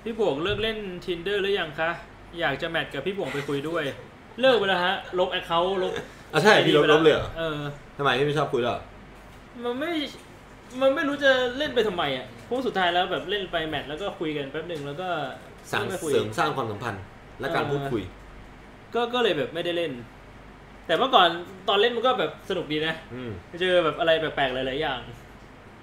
[0.03, 1.89] พี่บวงเลิกเล่น tinder หรือยังคะ
[2.39, 3.83] อยากจะ match กับพี่บวงไปคุยด้วย
[4.41, 5.93] เลิกไปแล้วฮะ ลบ account ลบ
[6.33, 7.59] อะใช่พี่ลบลบเลยเหรอเออ
[7.97, 8.77] ทำไมพี่ไม่ชอบคุยเหรอ
[9.63, 9.91] มันไม่
[10.81, 15.09] มันไม่รู้จะเล่นไปทำไมอะเพราะสุดท้ายแล้วแบบเล่นไป match แล้วก็คุยกันแป๊บหนึ่งแล้วก็
[15.71, 17.03] สร้างไม่คุยเสริมสร้างความสัมพันธ์
[17.39, 18.03] และการเออพูดคุย
[18.95, 19.91] ก็ก็เลยแบบไม่ได้เล่น
[20.89, 21.29] แต่เมื่อก่อน
[21.69, 24.99] ตอนเล่นมันก็แบบสนุกดีนะอืมเจอแบบอะไรแปลกๆหลายๆอย่าง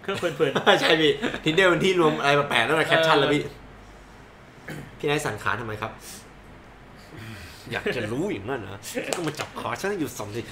[0.02, 1.12] เครื่องเพลินใช่พี่
[1.44, 3.42] ทินเดอร์เป็นที่รวมอะไรแปลกๆนั่นแหละแคปชั่นเออแล้วพี่
[4.98, 5.92] พี่นายสั่นขาทำไมครับ
[7.72, 8.80] อยากจะรู้อย่างนั้นนะ
[9.16, 10.42] ก็มาจับขาฉันให้หยุดสั่นดิ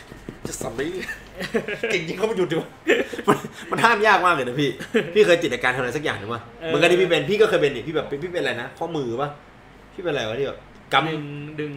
[0.46, 0.86] จะสั่นดิ
[1.90, 2.68] เก่งจริงเขามาหยุดดิวะ
[3.28, 3.36] มัน
[3.70, 4.70] มันห้ามยากมากเลยนะพี่
[5.14, 9.30] พี่เคยติดอาการทำอะไรสักอย่างหรือวะเหมือนกันที่พี่เป็นพี่ก็เคยเป็นนี่พี่แบบพี่เป็นอะไรนะข้อมือปะ
[9.94, 10.58] พี่เป็นอะไรวะที่แบบ
[10.92, 11.24] กๆดึง
[11.60, 11.72] ดึง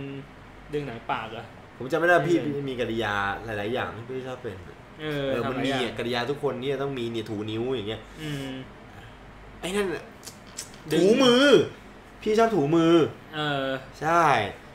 [0.73, 3.13] ดึงหนังปากเหรอะำ ผมจำไม่ได้พี่ไม่เป็นพี่มีกริยา
[3.45, 4.57] หลาย ๆ อย่างที่พี่ชอบเป็น
[5.01, 8.51] เออเออทำมันหลายมีอย่างอะกริยาทุกคนเนี่ยต้องมีเนี่ยถูนิ้วอย่างเงี้ยอืม
[9.59, 10.03] ไอ้นั่นน่ะ
[10.91, 11.45] ดึงถูมือ
[12.21, 12.93] พี่ชอบถูมือ
[13.35, 13.67] เออ
[14.01, 14.23] ใช่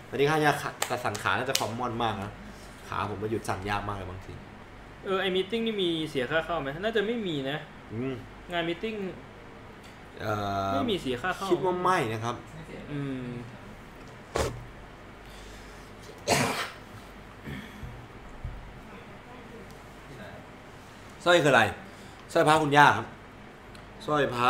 [0.08, 2.32] ตอนนี้ข้ายาขาแต่สั่นขาน่าจะคอมมอนมากนะ
[2.88, 4.32] ขาผมมาหยุดสั่นยากมากเลยบางที
[5.04, 7.56] เออไอมิ팅นี่มีเสียค่าเข้าไหมน่าจะไม่มีนะ
[7.94, 8.14] อืม
[8.52, 8.84] งานมิ팅
[10.20, 10.32] เอ่
[10.68, 13.30] อไม่มีเสียค่าเข้าคิดว่าไม่นะครับไม่เสียอืม
[20.06, 20.24] ที่ไหน
[21.24, 21.62] สร้อยคืออะไร
[22.32, 23.06] สร้อยพระคุณย่าครับ
[24.06, 24.48] สร้อยพระ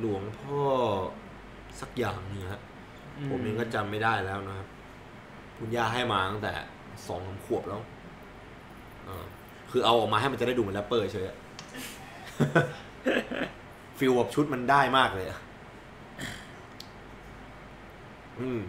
[0.00, 0.60] หลวงพ่อ
[1.80, 2.62] สักอย่างหนึงครับ
[3.30, 4.68] ผมเองก็จำไม่ได้แล้วนะครับ
[5.58, 6.52] คุณย่าให้มาตั้งแต่
[7.06, 7.80] สองสามขวบแล้ว
[9.04, 9.24] เออ
[9.70, 11.36] คือเอาออกมาให้มันจะได้ดูเหมือนแรปเปอร์เฉยอะ
[13.98, 15.38] feel แบบชุดมันได้มากเลยอะ
[18.40, 18.60] อืม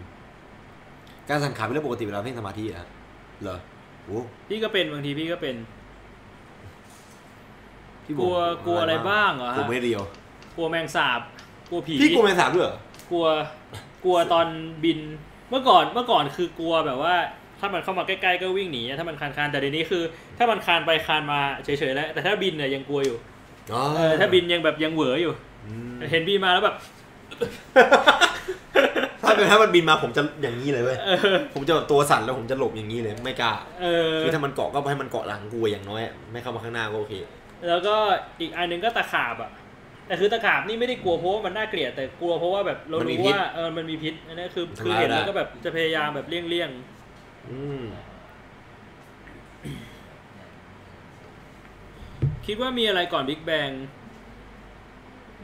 [1.28, 2.88] การสั่นขาเป็นเรื่องปกติเวลาเพ่งสมาธิอะครับ
[3.42, 3.58] เหรอ
[4.04, 4.18] โอ้
[4.48, 5.54] พี่ก็เป็นบางทีพี่ก็เป็น
[8.06, 8.36] พี่กลัว
[8.66, 10.02] กลัวอะไรบ้างเหรอฮะกลัวไม่เรียว
[10.56, 11.20] กลัวแมงสาบ
[11.70, 12.78] กลัวผีพี่กลัวแมงสาบด้วยเหรอ
[13.10, 13.26] กลัว
[14.04, 14.46] กลัวตอน
[14.84, 14.98] บิน
[15.50, 17.14] เมื่อก่อนเมื่อก่อนคือกลัวแบบว่า
[17.60, 20.02] ถ้ามันเข้ามาใกล้ๆก็วิ่งหนีถ้ามันคานคานๆแต่เดี๋ยวนี้คือ
[20.38, 23.16] ถ้ามันคานไปคานมาเฉยๆแล้ว แต่ถ้าบินเนี่ยยังกลัวอยู่
[23.72, 25.32] อ๋อเออถ้าบินยังแบบยังเหวออยู่
[25.66, 26.76] อืมเห็นบินมาแล้วแบบ
[29.22, 33.52] ถ้าเป็นถ้ามันบินมาผมจะอย่างนี้เลยเว้ยเออผมจะแบบตัวสั่นแล้วผมจะหลบอย่างนี้เลย ไม่กล้า
[33.82, 36.00] เออคือถ้ามันเกาะก็ให้มันเกาะหลังกูอย่างน้อย
[36.32, 37.14] ไม่เข้ามาข้างหน้าก็โอเค
[37.68, 37.96] แล้วก็
[38.40, 39.50] อีกอันหนึ่งก็ตะขาบอะ
[40.06, 46.70] แต่คือตะขาบนี่ไม่ได้กลัวเพราะว่ามันน่าเกลียดแต่กลัวเพราะว่าแบบเรามันมีรู้พิษว่าเออมันมีพิษอันนี้คือทำคือร้ายเห็นได้แล้วก็แบบจะพยายามแบบเลี่ยงเลี่ยง
[47.50, 48.16] อืมๆ
[52.46, 53.70] คิดว่ามีอะไรก่อนบิ๊กแบง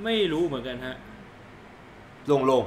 [0.05, 0.97] ไม่รู้เหมือนกันฮะ
[2.27, 2.65] โล่ง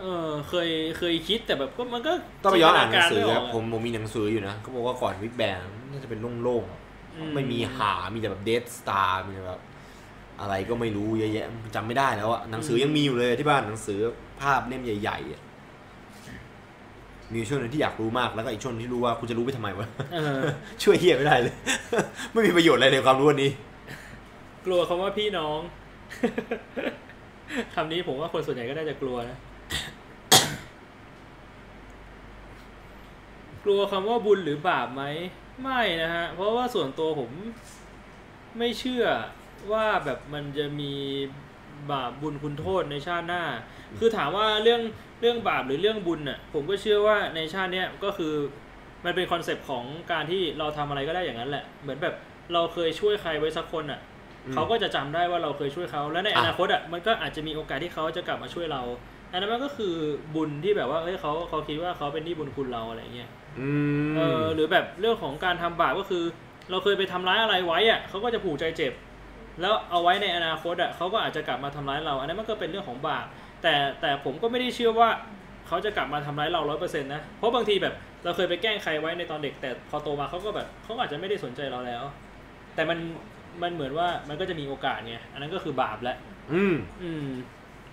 [0.00, 5.58] เออเคยเคยคิดแต่แบบก็มันก็ๆต้องไปย้อนอ่านหนังสือจิครับไกผมผมมีหนังสืออยู่นะเขาบอกว่าก่อนวิกแบง
[5.90, 6.85] น่าจะเป็นโล่งอืๆ
[7.34, 9.60] ไม่มีหา มีแต่แบบเด d สตาร์มีแต่แบบ
[10.40, 13.98] อะไรก็ไม่รู้เยอะแยะจำไม่ได้แล้วอะหนังสือยังมีอยู่เลยที่บ้านหนังสือ
[14.40, 15.42] ภาพเล่มใหญ่ๆอะ
[17.32, 20.40] มีช่วงหนึงที่อยากรู้มากแล้วก็อีกช่วงที่รู้ว่ากูจะรู้ไปทำไมวะเออ
[20.82, 21.54] ช่วยเฮียไม่ได้เลย
[22.32, 23.50] ไม่มีประโยชน์อะไรในความรู้อันนี้
[24.66, 25.58] กลัวคำว่าพี่น้อง
[27.74, 29.38] คำนี้ผมว่าคนส่วนใหญ่ก็น่าจะกลัวนะ
[33.64, 35.02] กลัวคำว่าบุญหรือบาปไหม
[35.62, 37.30] ไม่นะฮะ เพราะว่าส่วนตัวผม
[38.58, 39.04] ไม่เชื่อ
[39.72, 40.92] ว่าแบบมันจะมี
[41.90, 43.42] บาปบุญคุณโทษในชาติหน้า
[43.98, 44.80] คือถามว่าเรื่อง
[45.20, 48.34] เรื่องบาปหรือเรื่องบุญน่ะ ผมก็เชื่อว่าในชาติเนี้ยก็คือ
[49.04, 52.14] มันเป็นคอนเซปต์ของการที่เราทำอะไรก็ได้อย่างนั้นแหละ เหมือนแบบ
[52.52, 54.00] เราเคยช่วยใครไว้สักคนอะ
[54.46, 58.82] อืมเขาก็จะจำได้ว่าเราเคยช่วยเขา แล้วในออะนาคตอะมันก็อาจจะมีโอกาสที่เขาจะกลับมาช่วยเรา
[59.32, 59.94] อันนั้นมันก็คือ
[60.34, 63.45] บุญที่แบบว่าเอ้ยเขาเขาคิดว่าเขาเป็นหนี้บุญคุณเราอะไรเงี้ยอืม
[64.16, 66.24] เออหรือแบบเรื่องของการทำบาปก็คือ
[66.70, 68.92] เราเคยไปทำร้ายอะไรไว้อะเขาก็จะผูกใจเจ็บ
[69.60, 73.26] แล้วเอาไว้ในอนาคตอะเขาก็อาจจะกลับมาทำร้ายเรา อันนั้นมันก็เป็นเรื่องของบาป
[73.62, 75.08] แต่แต่ผมก็ไม่ได้เชื่อว่า
[75.66, 77.94] เขาจะกลับมาทำร้ายเราร้อยเปอร์เซ็นต์นะ เพราะบางทีแบบ
[78.24, 82.02] เราเคยไปแกล้งใครไว้ในตอนเด็ก แต่พอโตมาเขาก็แบบเขาก็อาจจะไม่ได้สนใจเราแล้ว
[82.74, 82.98] แต่มัน
[83.62, 86.16] มันเหมือนว่ามันก็จะมีโอกาสไงอันนั้นก็คือบาปแล้ว
[86.52, 87.26] อืมอืม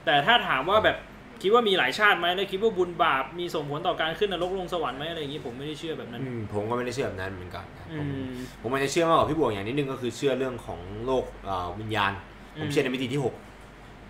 [0.06, 0.98] แต่ถ้าถามว่าแบบ
[1.43, 12.11] คิดว่ามีหลายชาติไหมแล้วคิดว่าบุญบาปมีส่งผลต่อการขึ้นนรกลงสวรรค์ไหมอะไรอย่างนี้ผมไม่ได้เชื่อแบบนั้น อืมผมก็ไม่ได้เชื่อแบบนั้นเหมือนกันนะอืผมมผมอาจจะเชื่อมากกว่าพี่บวงอย่างนิดนึงก็คือเชื่อเรื่องของโลกเอ่อวิญญาณ
[12.59, 13.35] ผมอืมเชื่อในมิติที่หก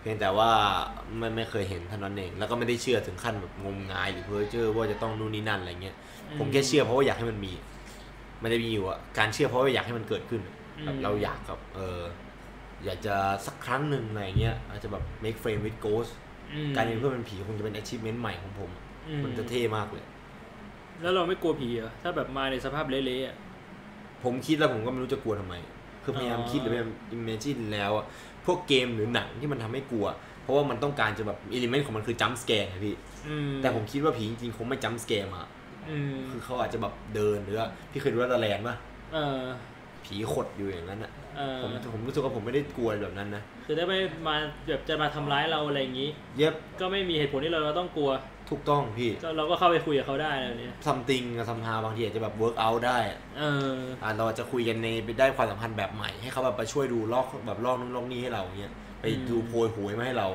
[0.01, 0.49] เพียงแต่ว่า
[1.17, 5.95] ไม่ไม่เคยเห็นเท่านั้นเอง แล้วก็ไม่ได้เชื่อถึงขั้นแบบงมงายหรือเพ้อเจ้อว่าจะต้องนู่นนี่นั่นอะไรเงี้ย
[6.39, 7.53] ผมแค่เชื่อเพราะว่าอยากให้มันมี
[8.41, 10.41] มันจะมีอยู่อะการเชื่อเพราะว่าอยากให้มันเกิดขึ้น
[10.85, 12.01] แบบเราอยากกับเออ
[12.85, 16.22] อยากจะสักครั้งหนึ่งอะไรเงี้ยอาจจะแบบ make friend with ghost อืม
[16.75, 18.69] การเป็นเพื่อนเป็นผีคงจะเป็น achievement ใหม่ของผม
[19.07, 20.05] อืมันจะเท่มากเลย
[21.01, 23.35] แล้วเราไม่กลัวผีเหรอ ถ้าแบบมาในสภาพเละๆอะ
[24.23, 25.55] ผมคิดแล้วผมก็ไม่รู้จะกลัวทำไม
[26.03, 28.05] คือพยายามอ๋อคิดหรือพยายาม imagine แล้วอะ
[28.45, 30.05] พวกเกมหรือหนังที่มันทำให้กลัว
[30.43, 32.95] เพราะว่ามันต้องการจะแบบ element ของมันคือ jump scare ไงพี่
[33.27, 35.41] อืมแต่ผมคิดว่าผีจริงๆคงไม่ jump scare มา
[35.89, 38.75] อืมคือเขาอาจจะแบบเดินหรือว่าพี่เคยดูรัตแลนด์ป่ะ
[39.13, 39.41] เออ
[40.05, 44.35] ผีขดอยู่อย่างนั้นอะเออผมผมรู้สึกว่าผมไม่ได้กลัวแบบนั้นนะ คือถ้าไม่มา
[44.67, 48.11] แบบจะมาทำร้ายเราอะไรอย่างนี้ เย็บก็ไม่มีเหตุผลที่เราเราต้องกลัว
[48.49, 54.87] ถูกต้องพี่ก็เราก็เข้าไปคุยกับเขาได้แล้วเนี่ย something กับ somehow บางทีอาจจะแบบ work out ได้อะเอออะเราอาจจะคุยกันใน
[55.19, 60.27] ได้ความสัมพันธ์แบบใหม่ให้เขาแบบมาช่วยดูลอกแบบลอกนู่นลอกนี่ให้เราอย่างเงี้ยไปอืมดูโพยหวยมาให้เรา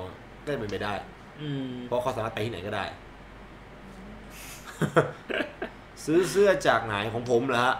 [0.45, 0.93] ก็จะเป็นไปได้
[1.41, 2.85] อืมเพราะเขาสามารถไปที่ไหนก็ได้
[6.05, 7.75] ซื้อเสื้อจากไหนของผมเหรอฮะ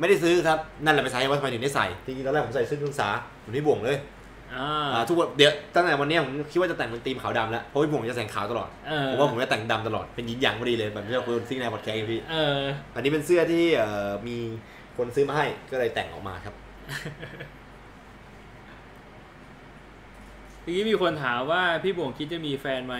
[0.00, 3.08] ไม่ได้ซื้อครับนั่นแหละไปใส่ว่าทำไมถึงได้ใส่จริงๆตอนแรกผมใส่เสื้อนักศึกษา
[3.44, 4.23] ผมที่บ่วงเลยอ่าอ่า
[5.08, 12.60] ทุกวันเดี๋ยวตั้งแต่วันเนี้ยผมคิดว่าจะแต่งเป็นธีมขาวดำแล้วเพราะพี่บ่วงจะแต่งขาวตลอดเออผมว่าผมจะแต่งดำตลอดเป็นยินหยางพอดีเลยแบบที่เราคุยซิงในพอดแคสต์พี่เออ
[12.94, 14.36] อันนี้เป็นเสื้อที่เอ่อมี
[14.96, 16.54] คนซื้อมาให้ก็เลยแต่งออกมาครับ
[20.64, 22.96] ทีนี้มีคนถามว่าพี่บ่วงคิดจะมีแฟนไหม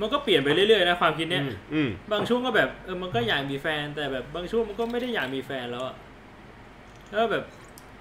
[0.00, 5.94] มันก็เปลี่ยนไปเรื่อยๆนะความคิดเนี้ยอืมอืมบางช่วงก็แบบเออมันก็อยากมีแฟน แต่แบบบางช่วงมันก็ไม่ได้อยากมีแฟนแล้วอะ
[7.10, 7.44] แล้วแบบ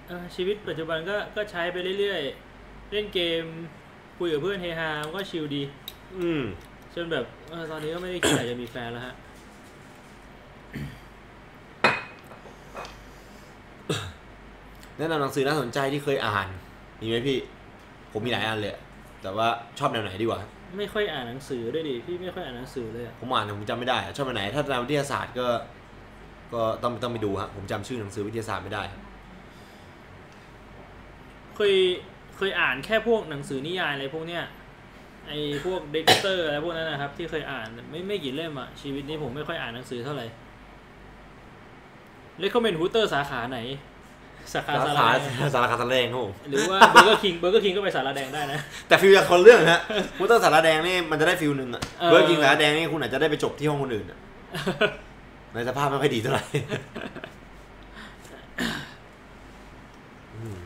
[0.08, 2.47] เออชีวิตปัจจุบันก็ก็ใช้ไปเรื่อยๆ
[2.91, 3.43] เล่นเกม
[4.17, 5.61] คุยกับเพื่อนเฮฮามันก็ชิลดี
[6.19, 6.43] อืม
[6.95, 9.16] จนแบบเออตอนนี้ก็ไม่ได้คิดอยากจะมีแฟนแล้วฮะ
[14.98, 16.48] แนะนำหนังสือน่าสนใจที่เคยอ่าน
[16.99, 17.40] มีไหมพี่
[18.11, 18.75] ผมมีหลายอันเลย
[19.22, 19.48] แต่ว่า
[19.80, 20.40] ชอบแนวไหนดีกว่า
[20.77, 25.48] ไม่ค่อยอ่านหนังสือด้วยดิพี่ไม่ค่อยอ่านหนังสือเลยอะผมอ่านแต่ผมจำไม่ได้อะชอบอันไหน ถ้าแนววิทยาศาสตร์ก็
[26.53, 29.01] ก็ต้องต้องไปดูฮะผมจำชื่อหนังสือวิทยาศาสตร์ไม่ได้ครับ
[31.56, 31.75] เคย
[32.38, 34.43] เคยอ่านแค่พวกหนังสือนิยายอะไรพวกเนี้ย
[35.27, 40.25] ไอ้พวกเด็กเตอร์อะไรพวกนั้นนะครับ ที่เคยอ่านไม่ไม่กี่เล่มอะชีวิตนี้ผมไม่ค่อยอ่านหนังสือเท่าไหร่
[42.40, 43.59] เลคคอมเมนต์ฮูเตอร์สาขาไหน
[44.53, 49.82] สาขาสาสาขาราแดงสาขาสารแดงครับผมหรือว่าเบอร์เกอร์คิงเบอร์เกอร์คิงก็ไปสาราแดงได้นะ แต่ฟิลจากคนเรื่องฮะ
[50.19, 54.19] มุตเตอร์สารแดงนี่มันจะได้ฟิลหนึ่งอะเออ เบอร์กิงสารแดงนี่คุณอาจจะได้ไปจบที่ห้องคนอื่นอะ
[55.53, 56.43] ในสภาพไม่ค่อยดีเท่าไหร่
[60.35, 60.57] อืม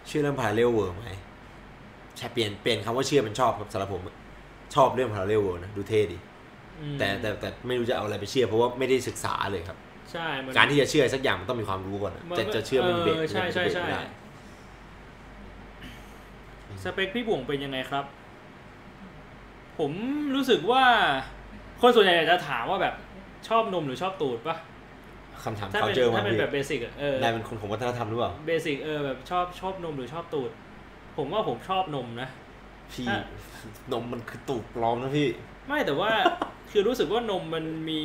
[0.11, 1.11] ชื่อเรื่อง parallel world ไหม
[2.17, 4.15] ใช่เปลี่ยนเปลี่ยนคำว่าเชื่อเป็นชอบครับสำหรับผมอะ
[4.75, 6.17] ชอบเรื่อง parallel world นะดูเท่ดี
[6.81, 9.77] อืมแต่แต่แต่ไม่รู้จะเอาอะไรไปเชื่อ เพราะว่าไม่ได้ศึกษาเลยครับ
[10.11, 14.03] ใช่มันการที่จะเชื่อสักอย่างมันต้องมีความรู้ก่อนอะมันจะจะเชื่อไม่มีเบรกเออใช่ใช่ใช่ไม่ได้
[16.83, 18.05] สเปคพี่บวงเป็นยังไงครับ
[19.77, 19.91] ผม
[20.35, 20.83] รู้สึกว่า
[21.81, 22.95] คนส่วนใหญ่จะถามว่าแบบ
[23.47, 24.57] ชอบนมหรือชอบตูดปะ
[25.43, 30.51] คำถามถ้าเขาเป็นเจอมาถ้าเป็นพี่แบบเบสิกอะเออ นายเป็นคนของวัฒนธรรมหรือเปล่า เบสิกเออแบบชอบชอบนมหรือชอบตูด
[31.17, 32.29] ผมว่าผมชอบนมนะ
[32.93, 33.19] พี่ถ้า
[33.93, 35.27] นมมันคือตูดปลอมนะพี่
[35.67, 36.11] ไม่แต่ว่า
[36.71, 38.03] คือรู้สึกว่านมมันมี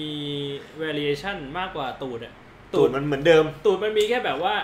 [0.83, 2.33] variation มากกว่าตูดอะ
[2.75, 4.55] ตูดมันเหมือนเดิม ตูดมันมีแค่แบบว่า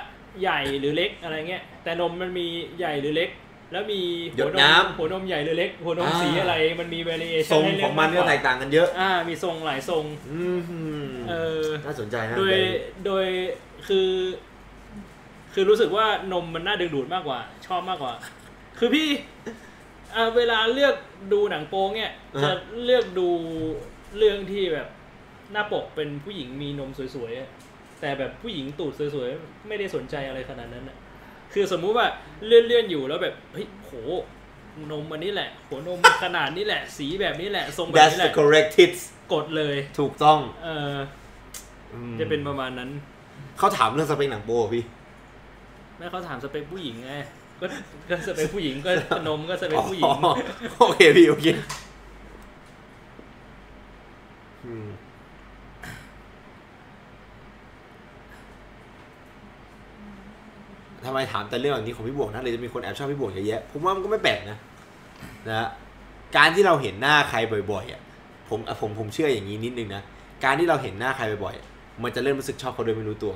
[0.42, 2.46] ใหญ่หรือเล็กอะไรเงี้ยแต่นมมันมี
[2.78, 3.30] ใหญ่หรือเล็ก
[3.72, 4.00] แล้วมี
[4.36, 10.40] หยหัวดนน้มหัวนมใหญ่หรือเล็กหัวนมอ่าสีอะไรมันมี variation ทรงให้เลืของมันก็ากว่าแตกต่างกันเยอะ อ่า มีทรงหลายทรงอื
[11.04, 12.56] มเออน่าสนใจนะโดย
[13.06, 13.26] โดย
[13.88, 14.10] คือ
[15.54, 18.14] คือรู้สึกว่านมมันน่าดึงดูดมากกว่า ชอบมากกว่า
[18.78, 19.08] คือพี่
[20.14, 20.94] อ่าเวลาเลือก
[21.32, 22.50] ดูหนังโป๊เนี่ยจะ
[22.84, 23.28] เลือกดู
[24.18, 24.88] เรื่องที่แบบ
[25.52, 27.48] หน้าปกเป็นผู้หญิงมีนมสวยๆอะ
[28.00, 30.96] แต่แบบผู้หญิงตูดสวยๆไม่ได้สนใจอะไรขนาดนั้นอะ
[31.52, 32.06] คือสมมุติว่า
[32.46, 33.92] เลื่อนๆอยู่แล้วแบบเฮ้ยโห
[34.90, 39.00] นมอันนี้แหละ หัวนมขนาดนี้แหละ สีแบบนี้แหละทรงแบบ That's นี้แห the ละ correct hits
[39.32, 40.96] กดเลย ถูกต้อง เออ
[41.92, 42.90] อืมจะเป็นประมาณนั้น
[43.58, 44.84] เขาถามเรื่องสเปคหนังโป๊พี่
[45.98, 47.12] แม่เขาถามสเปคผู้หญิงไง
[47.60, 47.66] ก็
[48.10, 48.90] ก็สเปคผู้หญิงก็
[49.28, 50.32] นมก็สเปคผู้หญิงอ๋อ
[50.80, 51.46] โอเคพี่โอเค
[54.66, 54.86] อืม
[61.06, 64.58] ทำไมถามแต่เรื่องแบบนี้ของพี่บวกนะเลยจะมีคนแอบชอบพี่บวกเยอะแยะผมว่ามันก็ไม่แปลกนะ
[65.48, 65.68] นะฮะ
[66.36, 67.38] การที่เราเห็นหน้าใคร
[67.72, 68.00] บ่อยๆอะ
[68.48, 70.02] ผมอะผมผมเชื่ออย่างนี้นิดนึงนะ
[70.44, 71.66] การที่เราเห็นหน้าใครบ่อยๆอะ
[72.02, 73.34] มันจะเริ่มรู้สึกชอบเขาโดยไม่รู้ตัว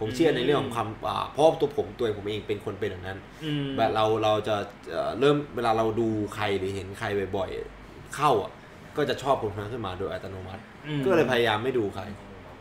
[0.00, 4.56] ผมเชื่อในเรื่องของความอ่าเพราะตัวผมตัวผมเองเป็นคนเป็นอย่างนั้นอืมแบบเราเราจะ
[4.90, 8.50] เอ่อเริ่มเวลาเราดูใครหรือเห็นใครบ่อยๆเข้าอะ
[8.96, 12.02] ก็จะชอบคนนั้นขึ้นมาโดยอัตโนมัติอืมก็เลยพยายามไม่ดูใคร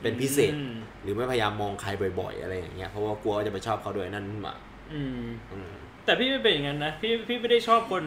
[0.01, 4.53] เป็นพิเศษอืมหรือไม่พยายามมองใครบ่อย ๆ อะไรอย่างเงี้ยเพราะว่ากลัวว่าจะไปชอบเขาโดยนั่นขึ้นมา
[4.93, 5.73] อืมอืม
[6.05, 8.03] แต่พี่ไม่เป็นอย่างนั้นนะพี่พี่ไม่ได้ชอบคน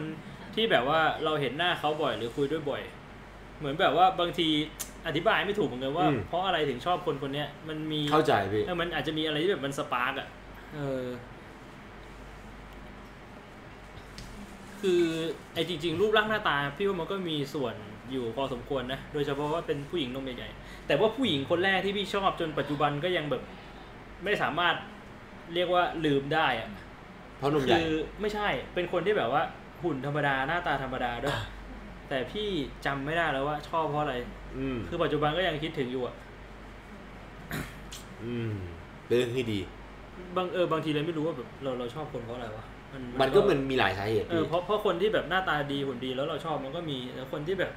[0.55, 2.81] ที่แบบว่าเราเห็นหน้าเขาบ่อยหรือคุยด้วยบ่อย
[3.59, 4.47] เหมือนแบบว่าบางที
[5.07, 10.27] อธิบายไม่ถูกเหมือนกันว่า เพราะอะไรถึงชอบคนคนเนี้ยมันมีเข้าใจพี่เออมันอาจจะมีอะไรที่แบบมันสปาร์กอะ
[10.75, 11.05] เออ
[14.81, 15.03] คือ
[15.53, 17.75] ไอ้จริง ๆ รูปร่างหน้าตา พี่ว่ามันก็มีส่วน
[18.11, 20.59] อยู่พอสมควรนะ โดยเฉพาะว่าเป็นผู้หญิงนมใหญ่ๆ
[20.89, 23.41] แต่ว่าผู้หญิงคนแรกที่พี่ชอบจนปัจจุบันก็ยังแบบ
[24.23, 24.75] ไม่สามารถ
[25.53, 26.69] เรียกว่าลืมได้อะ
[27.37, 29.43] เพราะหนุ่มใหญ่คือไม่ใช่เป็นคนที่แบบว่า
[29.83, 31.37] หุ่นธรรมดาหน้าตาธรรมดาด้วย
[32.09, 32.47] แต่พี่
[32.85, 34.15] จำไม่ได้แล้วว่าชอบเพราะอะไร
[34.57, 36.15] อืมคือปัจจุบันก็ยังคิดถึงอยู่อะ
[38.23, 38.53] อืม
[39.05, 39.59] เป็นเรื่องที่ดี
[40.35, 42.65] บางเออบางทีเลยไม่รู้ว่าแบบเราเราชอบคนเพราะอะไรวะ
[43.21, 47.71] มันก็มันมีหลายสาเหตุเออพี่เพราะเพราะคนที่แบบหน้าตาดีหุ่นดีแล้วเราชอบมันก็มีแต่คนที่แบบ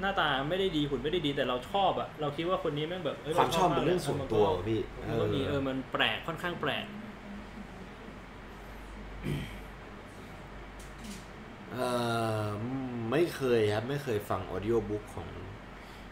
[0.00, 6.84] หน้าตาไม่ได้ดีหุ่นไม่ได้ดีแต่เราชอบอะเราคิดว่าคนนี้แม่งแบบเยความชอบากเป็นเรื่องส่วนตัวพี่มันก็มีเออมันแปลกค่อนข้างแปลก
[11.72, 11.78] เอ
[12.44, 12.46] อ
[13.10, 15.28] ไม่เคยครับ ไม่เคยฟังออดิโอบุ๊กของ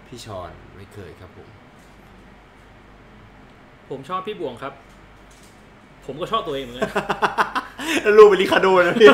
[0.07, 1.49] พี่ชอนไม่เคยครับผม
[3.91, 4.73] ผมชอบพี่บวงครับ
[6.07, 6.91] ผมก็ชอบตัวเองเหมือนกัน
[8.17, 9.09] รูปเป็นลิคาโดนะพี่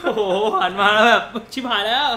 [0.00, 0.22] โอ้โห
[0.62, 2.08] หันมาแล้วแบบชิบหายแล้ว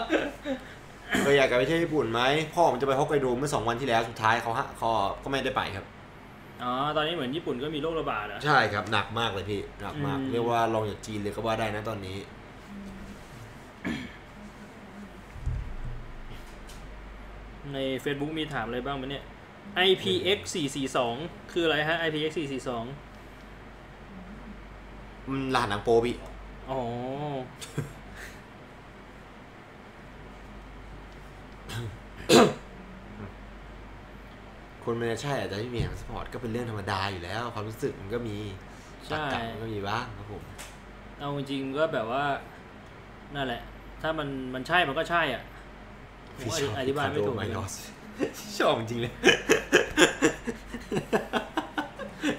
[1.25, 2.21] ก็อยากกลับไปเที่ยวญี่ปุ่นไหม
[2.53, 4.89] พ่อผมจะไปฮอกไกโดเมื่อสองวันที่แล้วสุดท้ายเขาฮะเขา
[5.23, 5.85] ก็ไม่ได้ไปครับ
[6.63, 12.17] อ๋อตอนนี้เหมือนญี่ปุ่นก็มีโรคระบาดอะใช่ครับหนักมากเลยพี่หนักมากอืมเรียกว่าลองจากจีนเลยก็ว่าได้นะตอนนี้
[17.73, 19.23] ใน Facebook มีถามอะไรบ้างไหมเนี่ย
[19.87, 20.39] IPX
[20.97, 23.08] 442คืออะไรฮะ IPX 442
[25.31, 26.15] มันรหัสหนังโปพี่
[26.69, 26.79] อ๋อ
[34.83, 38.37] คนมันจะใช่อาจจะไม่มีแฮมสปอร์ตก็เป็นเรื่องธรรมดาอยู่แล้ว ความรู้สึกมันก็มี
[39.07, 40.43] ใช่ตักกะมันก็มีบ้างครับผม
[41.17, 42.23] เอาจริงๆก็แบบว่า
[43.35, 43.61] นั่นแหละ
[44.01, 45.43] ถ้ามันมันใช่มันก็ใช่อะ
[46.37, 47.73] ผมพี่ชอบอธิบายไม่ถูกไมลอส
[48.57, 49.13] ชอบจริงๆเลย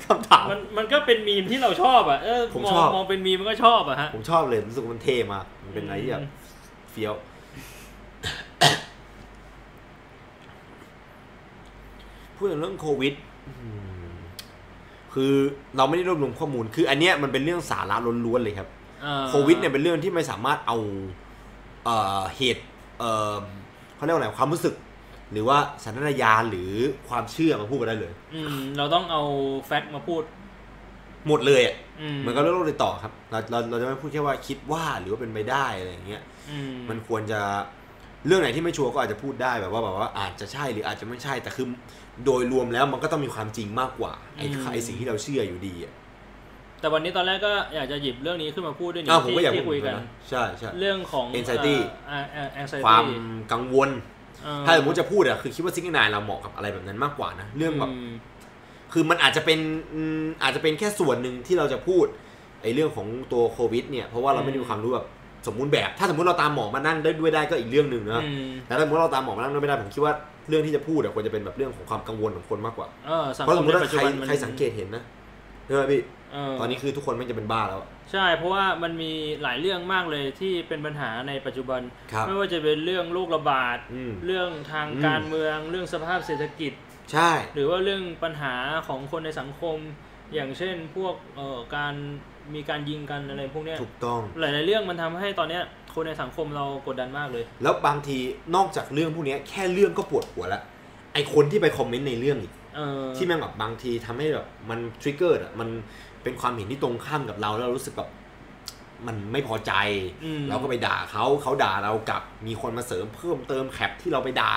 [0.05, 6.26] คำถาม มันมันก็เป็นมีมที่เราชอบอะเออผมมอชงอบมองเป็นมีมมันก็ชอบอะฮะ ผมชอบเลยรู้สึกว่ามันเท่มากมันเป็นอะไรที่แบบ
[6.91, 7.15] เฟี้ยว
[12.36, 13.15] พูดถึงเรื่องโควิด
[13.49, 13.68] อื
[14.10, 14.18] ม
[15.15, 15.33] คือ
[15.76, 18.68] เราไม่ได้รวบรวมข้อมูล คือ อันเนี้ยมันเป็นเรื่องสาระล้วนๆเลยครับ
[19.05, 20.76] อ่าโควิดเนี่ยเป็นเรื่องที่ไม่สามารถเอา
[21.84, 22.62] เอ่อเหตุ
[22.99, 23.36] เอ่อ
[23.97, 24.75] เขาเรียกว่าอะไรความรู้สึก
[25.33, 26.73] หรือว่าสัญชาตญาณหรือ
[27.09, 29.23] ความเชื่อมาพูดกันได้เลย อืมเราต้องเอา
[29.67, 30.23] แฟกต์มาพูด
[31.28, 37.41] หมดเลยอะอืมเหมือนกับเรื่องโรคติดต่อครับ เราเราเราจะไม่พูดแค่ว่าคิดว่าหรือว่าเป็นไปได้อะไรอย่างเงี้ยอืมมันควรจะ
[38.26, 41.67] เรื่องไหนที่ไม่ชัวร์ก็อาจจะพูดได้แบบว่าแบบว่าอาจจะใช่หรืออาจจะไม่ใช่แต่คือ
[42.25, 45.92] โดยรวมแล้วมันก็ต้องมีความจริงมากกว่าไอ้ไอ้สิ่งที่เราเชื่ออยู่ดีอะ
[46.81, 51.76] แต่วันนี้ตอนแรกก็อยากจะหยิบเรื่องนี้ขึ้นมาพูดด้วยนี่อ้าวผมที่ก็อยากที่คุยกันนะใช่ใช่เรื่องของ Anxiety
[52.09, 53.05] เอ่อเอ่อ anxiety ความ
[53.52, 54.09] กังวลเอ่อ
[54.66, 58.10] ถ้าสมมติจะพูดอะคือคิดว่าซิงเกิลนายเราเหมาะกับอะไรแบบนั้นมากกว่านะเรื่องแบบม
[58.92, 59.58] คือมันอาจจะเป็น
[59.94, 62.06] อืมอาจจะเป็นแค่ส่วนหนึ่งที่เราจะพูด
[62.62, 65.06] ไอ้เรื่องของตัวโควิดเนี่ยเพราะว่าเราไม่ได้มีความรู้แบบ
[65.46, 70.14] สมมุติแบบ ถ้าสมมติเราตามหมอมานั่งได้ด้วยได้ก็อีกเรื่องหนึ่งนะอืมแต่ถ้าสมมติเราตามหมอมานั่งด้วยไม่ได้ผมคิดว่า
[70.48, 75.02] เรื่องที่จะพูดอะควรจะเป็นแบบเรื่องของความกังวลของคนมากกว่าเออสังเพราะคสมมมติในว่าปัจใคจุรบันมันใครสังเกตเห็นนะ
[75.66, 76.00] ใช่ไหมพี่
[76.32, 77.80] เออตอนนี้คือทุกคนไม่งจะเป็นบ้าแล้ว
[78.12, 81.80] ใช่เพราะว่ามันมีหลายเรื่องมากเลยที่เป็นปัญหาในปัจจุบัน
[82.12, 86.72] ครับไม่ว่าจะเป็นเรื่องโรคระบาด อืม เรื่องทางอืมการเมือง เรื่องสภาพเศรษฐกิจ
[87.12, 88.55] ใช่ หรือว่าเรื่องปัญหา
[88.89, 89.78] ของคนในสังคม
[90.34, 91.94] อย่างเช่นพวกเอ่อการ
[92.55, 95.62] มีการยิงกันอะไรพวกเนี้ยถูกต้อง หลายๆเรื่องมันทำให้ตอนเนี้ย
[95.94, 98.18] คนในสังคมเรากดดันมากเลย แล้วบางที
[98.56, 100.62] นอกจากเรื่องพวกเนี้ยแค่เรื่องก็ปวดหัวแล้ว
[101.14, 105.68] ไอคนที่ไปคอมเมนต์ในเรื่องอีก เออที่แม่งแบบบางทีทำให้แบบมันทริกเกอร์อะมัน
[106.23, 108.10] เป็นความเห็นที่ตรงข้ามกับเราแล้วเรารู้สึกแบบ
[109.07, 109.73] มันไม่พอใจ
[110.24, 114.52] อืมเราก็ไปด่าเขาเขาด่าเรากลับมีคนมาเสริมเพิ่มเติมแคปที่เราไปด่า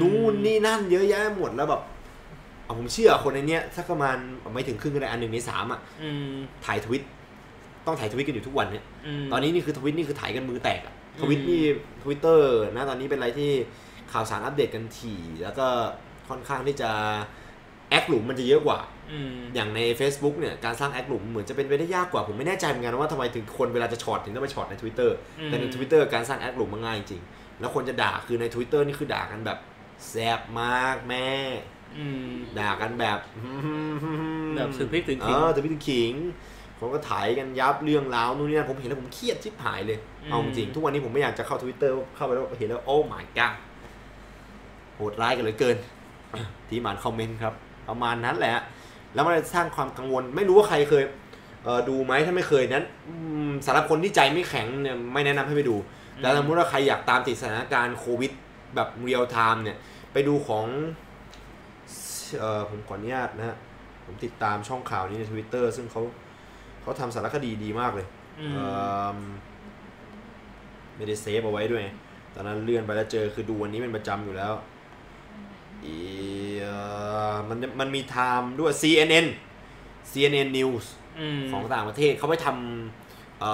[0.00, 1.82] นู่นนี่นั่นเยอะแยะหมดแล้วแบบ
[2.64, 4.16] เอาผมเชื่อคนในเนี้ยสักประมาณ
[4.54, 7.04] ไม่ถึงครึ่งก็ได้อันหนึ่งในสามอะอืมถ่ายทวิต
[7.86, 8.84] ต้องถ่ายทวิตกันอยู่ทุกวันเนี่ย
[9.22, 11.62] มตอนนี้นี่คือทวิตนี่คือถ่ายกันมือแตกอะอืมทวิตนี่
[12.02, 13.50] ทวิตเตอร์นะตอนนี้เป็นอะไรที่
[14.12, 15.66] ข่าวสารอัปเดตกันถี่ แล้วก็
[16.28, 16.90] ค่อนข้างที่จะ
[17.90, 18.78] แอคหลุมมันจะเยอะกว่า
[19.12, 25.10] อืมอย่างใน Facebook เนี่ยการสร้างแอคหลุมเหมือนจะเป็นไปได้ยากกว่าผมไม่แน่ใจเหมือนกันว่าทำไมถึงคนเวลาจะช็อตถึงต้องไปช็อตใน Twitter
[25.46, 27.22] แต่ใน Twitter การสร้างแอคหลุมมันง่ายจริง
[27.60, 29.58] แล้วคนจะด่าคือใน Twitter นี่คือด่ากันแบบ
[30.08, 31.28] แซ่บมากแม่
[31.98, 33.18] อืมด่ากันแบบ
[34.56, 36.14] แบบถึงพริกถึงเอขิงอถึงพริกถึงขิง
[36.80, 43.54] ผมก็ถ่ายกันยับเรื่องราวนู่นนี่นั่นผมเห็นแล้วผมเครียดชิบหายเลยอืมเอาจริงทุกวันนี้ผมไม่อยากจะเข้า Twitter เข้าไปแล้วเห็นแล้วโอ้ my god
[44.96, 45.76] โหดร้ายกันเหลือเกิน
[46.68, 47.54] ที่มานคอมเมนต์ครับ
[47.88, 48.56] ประมาณนั้นแหละ
[49.16, 51.04] แล้วมันสร้างความกังวล ไม่รู้ว่าใครเคย
[51.64, 53.14] เอ่อดูไหมถ้าไม่เคยนั้นอื
[53.48, 55.76] มสำหรับคนที่ใจไม่แข็งเนี่ยไม่แนะนำให้ไปดู
[56.16, 58.32] แต่สมมติว่าใครอยากตามติดสถานการณ์โควิด
[58.74, 59.76] แบบ real time เนี่ย
[60.12, 60.64] ไปดูของ
[62.38, 63.56] เอ่อผมขออนุญาตนะฮะ
[64.04, 66.02] ผมติดตามช่องข่าวนี้ใน Twitter ซึ่งเขา
[66.82, 68.06] เขาทำสารคดีดีมากเลย
[68.40, 68.68] อืมเอิ่
[69.16, 69.18] ม
[70.96, 71.84] ไม่ได้เซฟเอาไว้ด้วย
[72.34, 74.75] ตอนนั้นเลื่อนไปแล้วเจอคือดูวันนี้เป็นประจำอยู่แล้วอีเอ่อ
[77.48, 79.26] มันมันมี Time ด้วย CNN
[80.10, 80.84] CNN News
[81.20, 83.50] อืมของต่างประเทศเขาไปทำเอ่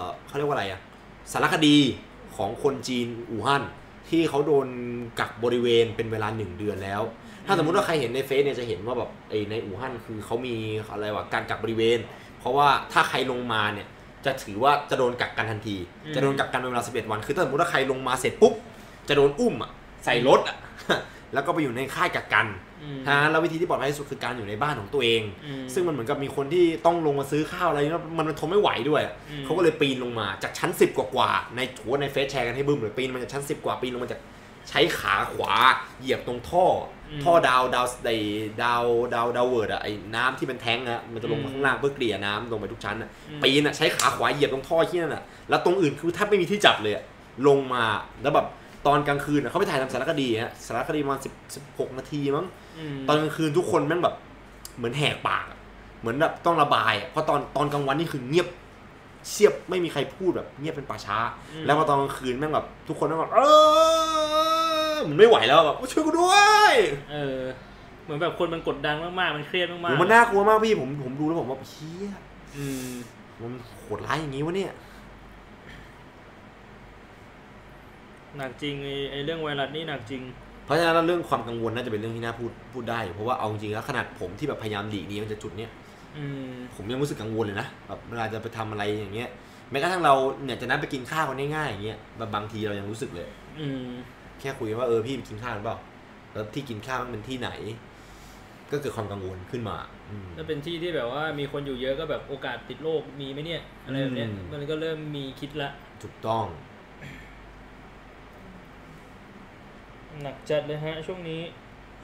[0.00, 0.80] อเขาเรียกว่าอะไรอะ
[1.32, 1.76] สารคดี
[2.36, 3.62] ของคนจีนอู่ฮั่น
[4.08, 4.68] ที่เขาโดน
[5.20, 7.02] กักบริเวณเป็นเวลาหนึ่งเดือนแล้ว
[7.46, 10.54] ถ้าสมมติว่าใครเห็นในเฟซเนี่ยจะเห็นว่าแบบไอ้ในอู่ฮั่นคือเขามี
[10.90, 11.98] อะไรวะการกักบริเวณ
[12.38, 13.86] เพราะว่าถ้าใครลงมาเนี่ย
[14.24, 18.54] จะถือว่าจะโดนกักกันทันทีอืมจะโดนกักกันเป็นเวลา11วัน คือถ้าสมมติว่าใครลงมาเสร็จปุ๊บ
[19.08, 19.70] จะโดนอุ้มอะ
[20.04, 20.56] ใส่รถอะ
[21.34, 22.46] แล้วก็ไปอยู่ในค่ายกักกัน
[22.82, 34.20] อืมฮะแล้ววิธีที่ปลอดภัยที่สุดคือการอยู่ในบ้านของตัวเองอืมซึ่งมันเหมือนกับมีคนที่ต้องลงมาซื้อข้าวอะไรแล้วมันมันทนไม่ไหวด้วยอืมเขาก็เลยปีนลงมาจากชั้น 10 กว่าๆในถัวในเฟซแชร์กันให้บึ้มเลยปีนมาจากชั้น 10 กว่าปีนลงมาจาก
[34.68, 35.52] ใช้ขาขวา
[36.00, 36.66] เหยียบตรงท่อ
[37.10, 38.10] อมท่อดาวดาวไอ
[38.62, 38.84] ดาว
[39.14, 47.04] ดาวดาวเวิร์ดอะไอน้ำที่เป็นแท้งอะมันจะลงมาอืมข้างล่างเพื่อเกลี่ยน้ำลงไปทุกชั้นอะอืมปีนอะใช้ขาขวาเหยียบตรงท่อที่นั่นอะแล้วตรงอื่นคือแทบไม่มีที่จับเลยอะ
[47.48, 47.84] ลงมา
[48.22, 48.46] แล้วแบบ
[48.86, 52.46] ตอนกลางคืนอะเขาไปถ่ายทำสารคดีฮะสารคดีประมาณสิบสิบหกนาทีมั้ง
[52.96, 54.14] มตอนกลางคืนทุกคนแม่งแบบ
[54.76, 55.58] เหมือนแหกปากอะ
[56.00, 58.48] เหมือนแบบต้องระบายอะเพราะตอนตอนกลางวันนี่คือเงียบ
[59.28, 61.18] เชียบไม่มีใครพูดแบบ เงียบเป็นป่าช้า
[61.52, 63.40] อืมแล้วพอตอนกลางคืนแม่งแบบทุกคนแม่งแบบเอ
[64.94, 66.36] อมันไม่ไหวแล้วแบบช่วยกูด้ว
[66.70, 66.72] ย
[67.12, 67.40] เออ
[68.04, 72.08] เหมือนแบบคนมันกดดันมากๆมันเครียดมากโหๆมันน่ากลัวมากพี่ผมผมดูแล้วผมว่าเฮีย
[72.56, 72.92] อืม
[73.40, 74.72] มันโหดร้ายอย่างนี้วะเนี่ย
[78.36, 80.22] หนักจริงไอ้ไอ้เรื่องไวรัสนี่หนักจริง
[80.64, 85.70] เพราะฉะนั้นแล้วเรื่องความกังวลน่าจะเป็นเรื่องที่น่าพูดพูดได้อยู่เพราะว่าเอาจริงๆแล้วขนาดผมที่แบบพยายามหลีกหนี้มันจะจุดเนี้ย
[86.16, 89.28] อืมผมยังรู้สึกกังวลเลยนะแบบเวลาจะไปทำอะไรอย่างเงี้ย
[89.70, 93.28] แม้กระทั่งเราเนี่ยจะนัดไปกินข้าวกันง่ายๆอย่างเงี้ยแบบบางทีเรายังรู้สึกเลย
[93.60, 93.88] อืม
[94.40, 95.78] แค่คุยกันว่าเออพี่ไปกินข้าวหรือเปล่า
[96.32, 97.50] แล้วที่กินข้าวมันเป็นที่ไหน
[98.70, 99.76] ก็เกิดความกังวลขึ้นมา
[100.10, 105.70] อืมถ้าเป็นที่ที่แบบว่ามีคนอยู่เยอะก็แบบโอกาสติดโรคมีไหมเนี่ยอะไรแบบเนี้ยอืมมันก็เริ่มมีคิดละ
[106.02, 106.44] ถูกต้อง
[110.22, 111.42] หนักจัดเลยฮะ ช่วงนี้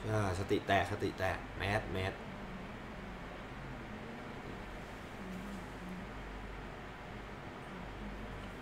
[0.09, 2.13] อ่าสติแตกสติแตกแมสแมส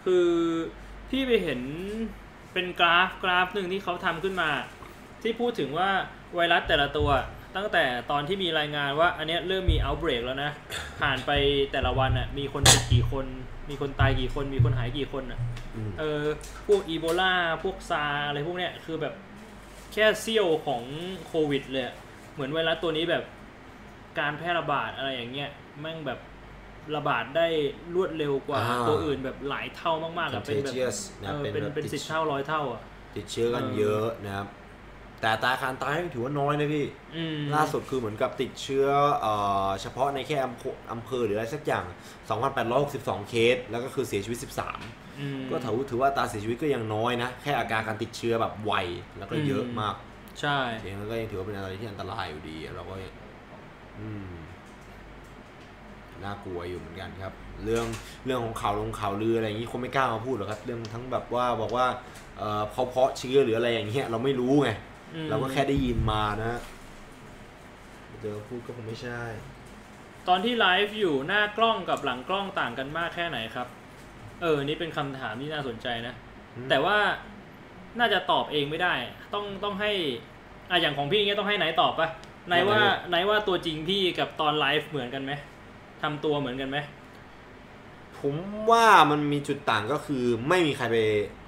[0.05, 0.29] คือ
[1.09, 1.61] พี่ไปเห็น
[2.53, 4.49] เป็นกราฟกราฟหนึ่งที่เขาทำขึ้นมา
[5.21, 5.89] ที่พูดถึงว่า
[6.35, 7.09] ไวรัสแต่ละตัว
[7.55, 10.51] ตั้งแต่ตอนที่มีรายงานว่า อันเนี้ยเริ่มมี outbreak แล้วนะ
[11.01, 11.31] ผ่านไป
[11.71, 13.25] แต่ละวันอะ มีคนติดกี่คน
[13.69, 15.39] มีคนตายกี่คน มีคนหายกี่คนอะ
[15.75, 16.23] อืมเออ
[16.67, 17.33] พวกอีโบลา
[17.63, 19.13] พวกซาร์อะไรพวกเนี้ย คือแบบ
[19.93, 20.83] แค่เซี่ยวของ
[21.27, 21.95] โควิดเลยอะ
[22.33, 23.23] เหมือนไวรัสตัวนี้แบบ
[24.19, 25.49] การแพร่ระบาดอะไรอย่างเงี้ย
[25.81, 26.19] แม่งแบบ
[26.95, 27.47] ระบาดได้
[27.95, 32.81] รวดเร็วกว่าอ่า ตัวอื่นแบบหลายเท่ามากๆอะเป็นแบบ contagious นะเออเป็นเป็นแบบเป็นติดสิบเท่าร้อยเท่าอะ
[33.15, 34.47] ติดเชื้อกันเออเยอะนะครับ
[35.19, 38.87] แต่อัตราการตายถือว่าน้อยนะพี่ อืม ล่าสุดคือเหมือนกับติดเชื้อ
[39.21, 39.33] เอ่
[39.67, 41.85] อเฉพาะในแค่อำเภออำเภอหรืออะไรสักอย่าง
[42.57, 45.02] 2,862 เคส แล้วก็คือเสียชีวิต 13อืม
[45.49, 48.73] ก็ถือถือว่าอัตราเสียชีวิตก็ยังน้อยนะ แค่อาการการติดเชื้อแบบไว
[49.17, 49.95] แล้วก็เยอะอืมมาก
[50.41, 52.93] ใช่เองก็ยังถือว่าเป็นอะไรที่อันตรายอยู่ดีเราก็
[53.99, 54.33] อืม
[56.23, 57.33] น่ากลัวอยู่เหมือนกันครับ
[57.63, 57.85] เรื่อง
[58.25, 61.85] เรื่องของข่าวลงข่าวลืออะไรอย่างนี้คนไม่กล้ามาพูดหรอกครับ เรื่องทั้งแบบว่าบอกว่า
[62.37, 64.69] เอ่อเขาเพาะเชื้อหรืออะไรอย่างเงี้ยเราไม่รู้ไง
[65.15, 66.59] อืมเราก็แค่ได้ยินมานะ
[68.21, 69.21] เจอพูดก็คงไม่ใช่
[70.27, 73.67] ตอนที่ไลฟ์อยู่หน้ากล้องกับหลังกล้องต่างกันมากแค่ไหนครับ
[74.41, 76.13] เออ นี่เป็นคำถามที่น่าสนใจนะ
[76.55, 76.97] อืมแต่ว่า
[77.99, 78.93] น่าจะตอบเองไม่ได้
[79.33, 79.91] ต้องต้องให้
[80.69, 82.07] อะอย่างของพี่เงี้ยต้องให้ไหนตอบปะ
[82.47, 82.79] ไหนว่า
[83.09, 85.31] ไหนว่าตัวจริงพี่กับตอนไลฟ์เหมือนกันไหม
[86.01, 86.77] ทำตัวเหมือนกันไหม
[88.19, 88.35] ผม
[88.71, 90.97] ว่ามันมีจุดต่างก็คือไม่มีใครไป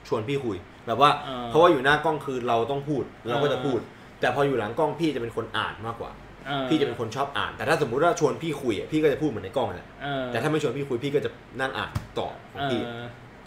[0.08, 0.58] ชวนพี่คุย
[0.88, 3.80] แบบว่าอ่าเพราะว่าอยู่หน้ากล้องคือเราต้องพูดเราก็จะอ่าพูด
[4.20, 6.25] แต่พออยู่หลังกล้องพี่จะเป็นคนอ่านมากกว่าเออ
[6.70, 11.30] พี่จะเป็นคนชอบอ่าน แต่ถ้าสมมุติว่าชวนพี่คุยอะพี่ก็จะพูดเหมือนในกล้องนั่นแหละเออแต่ถ้าไม่ชวนพี่คุยพี่ก็จะ
[11.62, 12.90] นั่งอ่านต่อของเอพี่อ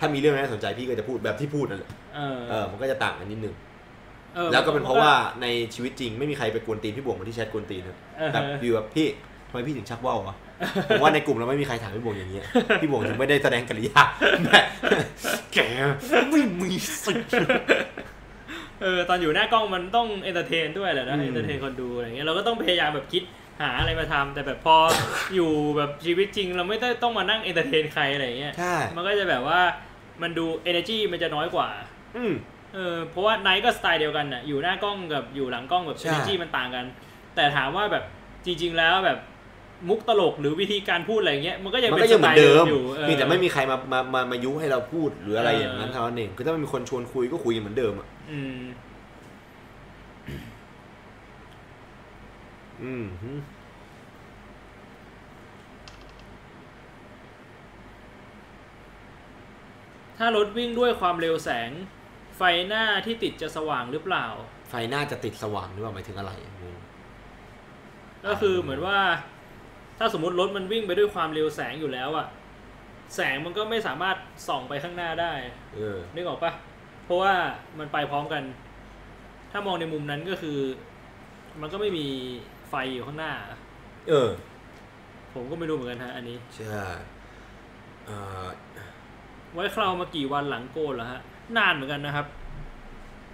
[0.01, 3.55] ถ้ามีเรื่องอะไรน่าสนใจพี่ก็จะพูดแบบที่พูดนั่นแหละเออเออมันก็จะต่างกันนิดนึง
[4.37, 5.13] ออแล้วก็เป็นเพราะว่า
[5.43, 9.07] ในชีวิตจริงไม่มีใครไปกวนตีนพี่บวงเหมือนที่แชทกวนตีนนะเออแบบอยู่แบบพี่
[9.49, 10.37] ทำไมพี่ถึงชักว่าววะ
[10.89, 12.45] ผมว่าในกลุ่มเราไม่มีใครถามพี่บวงอย่างเงี้ย
[12.81, 14.03] พี่บวงถึงไม่ได้แสดงกิริยา
[14.45, 14.65] แบบ
[15.55, 15.59] แก
[16.31, 16.73] ไม่มี
[17.05, 17.31] สิทธิ์
[18.83, 23.23] เออตอนอยู่หน้ากล้องมันต้อง entertain ด้วยแหละนะอืม entertain คนดูอะไรเงี้ยเราก็ต้องพยายามแบบคิด
[23.61, 24.77] หาอะไรมาทำแต่แบบพอ
[25.35, 29.61] อยู่แบบชีวิตจริง เราไม่ได้ต้องมานั่ง entertain ใครอะไรเงี้ยใช่มันก็จะแบบว่า
[30.23, 31.69] มันดู energy มันจะน้อยกว่า
[32.17, 32.33] อืม
[32.75, 36.87] เออเพราะว่าไนท์ก็สไตล์เดียวกันน่ะอยู่หน้ากล้องกับอยู่หลังกล้องแบบใช่ energy มันต่างกัน
[37.35, 38.05] แต่ถามว่าแบบ
[38.47, 39.19] จริง ๆ แล้วแบบ
[39.89, 48.63] มุกตลกหรือวิธีการพูดอะไรเงี้ยมันก็ยังมันเป็นก็ยังเหมือนเดิมอยู่เออมีแต่ไม่มีใครมามามามายุให้เราพูดหรืออะไรเออออย่างนั้นเท่านั้นเองคือถ้ามันมีคนชวนคุยก็คุยเหมือนเดิมอะ อืม
[52.83, 53.33] อืมฮึ
[60.19, 61.71] ถ้ารถวิ่งด้วยความเร็วแสง
[62.37, 64.27] ไฟหน้าที่ติดจะสว่างหรือเปล่า
[64.69, 66.77] ไฟหน้าจะติดสว่างหรือเปล่าหมายถึงอะไรงง
[68.27, 68.99] ก็คือเหมือนว่า
[69.99, 72.27] ถ้าสมมติรถมันวิ่งไปด้วยความเร็วแสงอยู่แล้วอะ
[73.17, 74.17] แสงมันก็ไม่สามารถ
[74.49, 75.33] ส่องไปข้างหน้าได้
[75.77, 76.53] เออนึกออกปะ
[77.09, 77.35] เพราะว่า
[77.79, 78.43] มันไปพร้อมกัน
[79.51, 80.59] ถ้ามองในมุมนั้นก็คือ
[81.61, 82.07] มันก็ไม่มี
[82.69, 83.33] ไฟอยู่ข้างหน้า
[84.09, 84.31] เออ
[85.35, 86.85] ผมก็ไม่รู้เหมือนกันฮะอันนี้ ใช่
[88.07, 88.47] เอ่อ
[89.53, 91.21] ไว้คราวมากี่วันหลังโกนเหรอฮะ
[91.57, 92.27] นานเหมือนกันนะครับ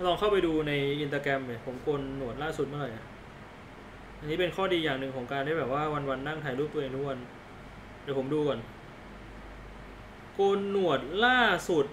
[0.06, 3.04] ลองเข้าไปดูในอินสตาแกรมเนี่ยผมโกนหนวดล่าสุดเมื่อไหร่อะ
[4.18, 7.18] อันนี้เป็นข้อดีอย่างหนึ่งของการที่แบบว่าวันๆนั่งถ่ายรูปตัวเองทุกวัน
[8.02, 8.60] เดี๋ยวผมดูก่อน
[10.34, 11.86] โกนหนวดล่าสุด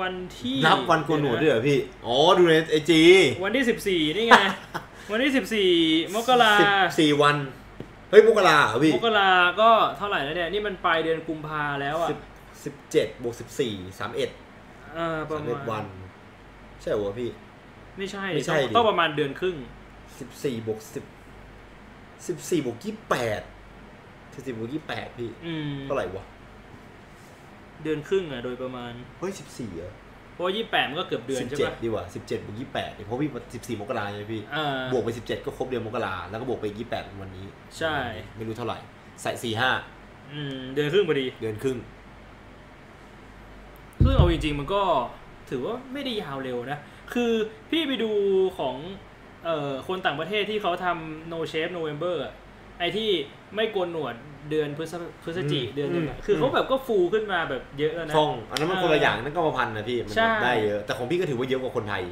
[0.00, 3.02] วันที่นับวันโกนหนวดด้วยเหรอพี่ อ๋อ ดูในไอจี
[3.44, 4.32] วันที่สิบสี่นี่ไง
[5.12, 5.70] วันที่สิบสี่
[6.14, 6.52] มกรา
[7.00, 7.36] สี่วัน
[8.10, 9.30] เฮ้ยมกราเหรอพี่มกรา
[9.60, 12.18] ก็เท่าไหร่แล้วเนี่ย นี่มันปลายเดือนกุมภาแล้วอะสิบ
[12.64, 14.30] สิบเจ็ดบวกสิบสี่สามเอ็ด
[14.94, 15.84] เออประสามมาเอ็ดณวัน
[16.80, 17.30] ใช่เหรอพี่
[17.98, 19.56] ไม่ใช่ไม่ใช่ต้องดิต้องประมาณเดือนครึ่ง
[20.18, 21.04] สิบสี่บวกสิบ
[22.26, 23.42] สิบสี่บวกยี่แปด
[24.34, 26.24] สิบสี่บวกยี่แปดพี่อืมเท่าไหร่วะ
[27.84, 29.92] เดือนครึ่งอะโดยประมาณ เฮ้ยสิบสี่เหรอ
[30.32, 37.46] เพราะยี่แปดมันก็เกือบเดือนสิบใช่เจ็ดปะ ดีกว่าสิบเจ็ดบวกยี่แปดเพราะพี่สิบสี่มกราใช่ไหมพี่ อ่าบวกไปสิบเจ็ดก็ครบเดือนมกราแล้วก็บวกไปยี่แปดวันนี้
[37.78, 37.94] ใช่
[38.36, 38.78] ไม่รู้เท่าไหร่
[39.22, 39.70] ใส่สี่ห้า
[40.32, 41.78] อืมเดือนครึ่งพอดี เดือนครึ่ง
[44.04, 44.82] ซึ่งเอาจริงๆมันก็
[45.50, 46.78] ถือว่าไม่ได้ยาวเร็วนะ
[47.14, 47.32] คือ
[47.70, 48.10] พี่ไปดู
[48.58, 48.76] ของ
[49.44, 52.32] เอ่อคนต่างประเทศที่เขาทำ no shape November อะ
[52.78, 53.10] ไอที่
[53.54, 54.14] ไม่โกนหนวด
[54.50, 62.02] เดือนพฤศพฤศจิอืมเดือนหนึงอะอืมคือเขาแบบก็ฟูขึ้นมาแบบเยอะแล้วนะฟองอันนั้นมันคนละอย่างนั่นก็มาพันนะพี่มันใช่ได้เยอะแต่ของพี่ก็ถือว่าเยอะกว่าคนไทย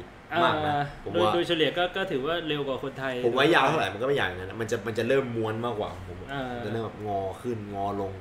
[0.43, 8.11] มากนะอ่าผมโดยว่าโดยเฉลี่ยก็ก็ถือว่าเร็วกว่าคนไทย ผมว่ายาวเท่าไหร่มันก็ไม่อย่างนั้นนะมันจะมันจะเริ่มม้วนมากกว่าของผมอะอ่าจะเริ่มแบบงอขึ้นงอลง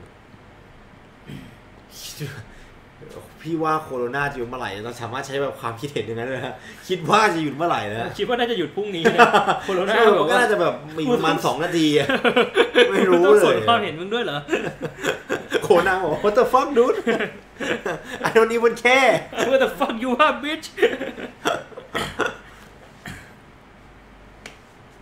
[3.42, 6.54] พี่ว่าโคโรนาจะหยุดเมื่อไหร่เราสามารถใช้แบบความคิดเห็นอย่างนั้นเลยนะ
[6.88, 9.20] คิดว่าจะหยุดเมื่อไหร่นะคิดว่าน่าจะหยุดพรุ่งนี้นะ
[9.64, 12.06] โคโรนาใช่บมัอนกก็ว่าน่าจะแบบมีประมาณสองนาทีอะ
[12.90, 14.38] ไม่รู้ต้องเลสนยความเห็นมึงด้วยเหรอ
[15.64, 16.98] โคโรนาบอก what the fuck dude
[18.26, 19.14] I don't even care
[19.48, 20.66] What the fuck you are bitch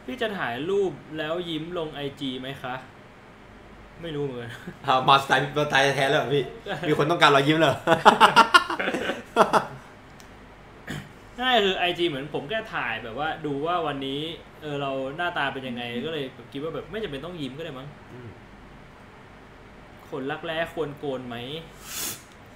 [0.05, 2.75] พี่จะถ่ายรูปแล้วยิ้มลงไอจีไหมคะ
[4.03, 4.51] ไม่รู้เหมือนกัน
[4.87, 6.45] อ่ามาสไตล์มาสไตล์แท้แล้วเหรอพี่
[6.89, 7.75] มีคนต้องการรอยยิ้มเลย
[11.41, 14.21] ง่ายคือไอจีเหมือนผมแค่ถ่ายแบบว่าดูว่าวันนี้
[14.63, 18.29] เออเราหน้าตาเป็นยังไง ก็เลยคิดว่าแบบไม่จำเป็นต้องยิ้มก็ได้มั้งอืม
[20.09, 21.37] ขนรักแร้ควรโกนไหม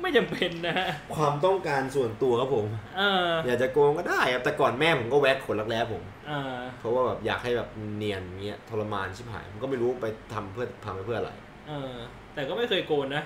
[0.03, 2.67] ไม่จำเป็นนะฮะความต้องการส่วนตัวครับผม
[2.99, 11.33] เอออยากจะโกงก็ได้ครับแต่ก่อนแม่ผมก็แว็กขนรักแร้ผมเออเพราะว่าแบบอยากให้แบบเนียนเงี้ยทรมานชิบหายผมก็ไม่รู้ไปทำเพื่อทำไปเพื่ออะไร
[11.69, 11.95] เออ
[12.35, 13.23] แต่ก็ไม่เคยโกนนะ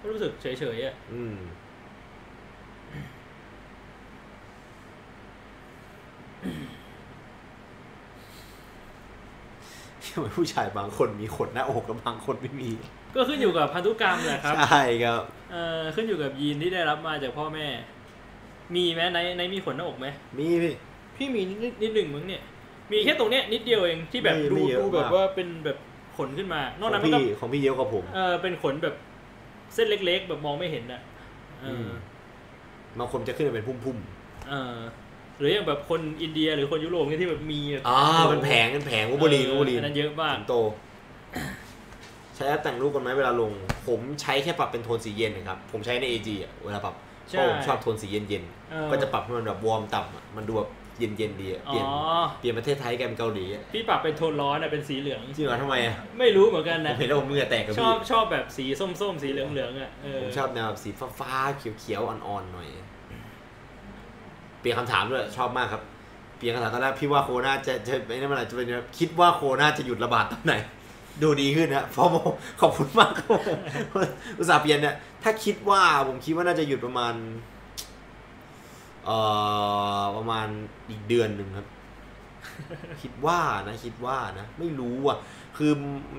[0.00, 1.36] ก็รู้สึกเฉยๆอะอืม
[10.12, 12.70] ทำไมผู้ชายบางคนมีขนหน้าอกแล้วบางคนไม่มี
[13.14, 15.22] ก็ขึ้นอยู่กับพันธุกรรมแหละครับ ใช่ครับ
[15.52, 17.66] เออขึ้นอยู่กับยีนที่ได้รับมาจากพ่อแม่
[18.74, 20.06] มีไหมในในมีขนหน้าอกไหม
[20.38, 20.74] มีพี่
[21.16, 22.42] พี่มีนิดนิดหนึ่งมึงเนี่ย
[22.92, 25.78] มีแค่ตรงเนี้ยนิดเดียวเองที่แบบไม่ดูไม่เยอะดูแบบมาก ว่าเป็นแบบ
[26.16, 28.94] ขนขึ้นมา นขอกองนั้นมันพี่ก็ของพี่เยอะกว่าผม เออเป็นขนแบบ
[29.74, 31.00] เส้นเล็ก ๆ แบบมองไม่เห็นอะ
[31.60, 31.88] เอออม
[32.98, 33.98] บางคนจะขึ้นมาเป็นพุ่ม
[34.48, 34.76] เออ
[35.38, 40.56] หรืออย่างแบบคนอินเดียหรือคนยุโรปเนี่ยที่แบบมีแบบๆอ่าเป็นแผงเป็นแผงวูบลีนวูบลีนอันนั้นเยอะมากสิงโต
[42.38, 43.52] ใช้แอปแต่งรูปกันไหมเวลาลง
[43.88, 46.94] ผมใช้แค่ปรับเป็นโทนสีเย็นนะครับ ผมใช้ใน AG อะเวลาปรับ
[47.30, 51.92] ใช่เพราะผมชอบโทนสีเย็นเออๆก็จะปรับให้มันแบบวอร์มต่ำอะมันดูแบบเย็นๆดีอะอ๋เปลี่ยนอ
[52.38, 62.68] เปลี่ยนประเทศไทยแกลเป็นเกาหลีอะพี่ปรับเป็นโทนร้อนอะเป็นสีเหลืองจริงเหรอทำไมอะไม่รู้เหมือนกันผมนะเห็นแล้วผมมือแตกกับชพี่อบชอบแบบสีส้มๆ สีเหลืองๆอะเออผมชอบแนวแบบสีฟ้าๆเขียวๆอ่อนๆหน่อย
[64.60, 65.82] เปลี่ยนคำถามด้วยชอบมากครับ
[66.36, 70.54] เปลี่ยนคำถามตอนแรกพี่ว่าโควิดจะจะไม่ได้เมื่อไหร่จะเป็นยังไงคิดว่าโควิดจะหยุดระบาดตอนไหน
[71.22, 72.16] ดูดีขึ้นนะพอโม
[72.60, 73.30] ขอบคุณมากครับ
[74.38, 77.14] อุตส่าห์เปลี่ยนเนี่ย ถ้าคิดว่าผมคิดว่าน่าจะหยุดประมาณ
[79.04, 79.18] เอ่
[80.00, 80.46] อ ประมาณ
[80.90, 81.68] อีกเดือนหนึ่งครับ
[83.02, 85.18] คิดว่านะ คิดว่านะ ไม่รู้อะ
[85.56, 85.72] คือ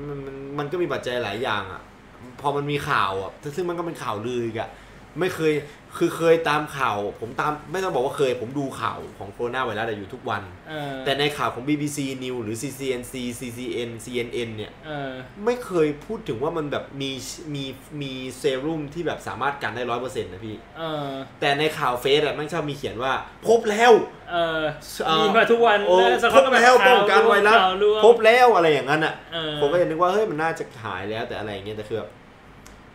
[0.07, 0.19] มัน
[0.57, 1.81] มันก็มีปัจจัยหลายอย่างอะ
[2.41, 4.69] พอมันมีข่าวอะ ซึ่งมันก็เป็นข่าวลืออะ
[5.19, 5.53] ไม่เคย
[5.97, 15.11] คือเคยตามข่าว ผมตามไม่ต้องบอกว่าเคย ผมดูข่าวของโคโรนาไวรัสอะอยู่ทุกวันเออแต่ในข่าวของ BBC News หรือ CCNC CCN CNN เนี่ยเออ
[15.45, 17.11] ไม่เคยพูดถึงว่ามันแบบมี
[17.53, 17.63] มี
[18.01, 23.13] มีเซรุ่มที่แบบสามารถกันได้ร้อยเปอร์เซ็นต์นะพี่เออแต่ในข่าวเฟซอะมันชอบมีเขียนว่า
[23.47, 23.91] พบแล้ว
[24.31, 24.61] เออ
[25.05, 32.09] เอ่อมีมาทุกวันโอ้แล้วสักพพักบก็บบแล้วป้องกันไวรัสข่าวลวงพบแล้วอะไรอย่างนั้นอะเออผมก็จะนึกว่าเฮ้ยมันน่าจะหายแล้วแต่อะไรอย่างเงี้ยแต่คือแบบ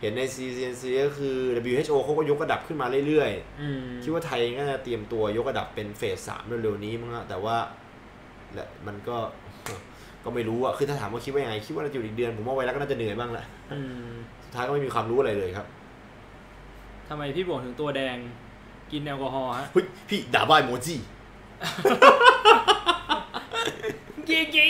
[0.01, 1.35] เห็นใน CCNC ก็คือ
[1.69, 7.57] WHO เขาก็ยกระดับขึ้นมาเรื่อยอืมๆคิดว่าไทยก็จะเตรียมตัวยกระดับเป็นเฟสสามเร็วๆนี้มั้งอะแต่ว่า
[8.53, 9.17] และมันก็
[10.23, 15.65] ก็ไม่รู้อะคือถ้าถามว่าคิดว่ายังไง คิดว่าน่าจะอยู่อีกเดือน ผมว่าไวรัสก็น่าจะเหนื่อยบ้างแหละอืมสุดท้ายก็ไม่มีความรู้อะไรเลยครับ
[17.09, 18.17] ทำไมพี่บอกถึงตัวแดง
[18.91, 20.95] กินแอลกอฮอล์ฮะเฮ้ยพี่ด่าบ้าโมจิ
[24.27, 24.67] เย้เย้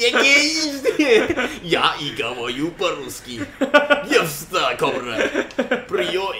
[0.00, 0.46] ฉีก Егей!
[1.78, 3.36] Я и говорю по-русски.
[4.16, 5.16] Я вста кобра.
[5.90, 6.38] Приой.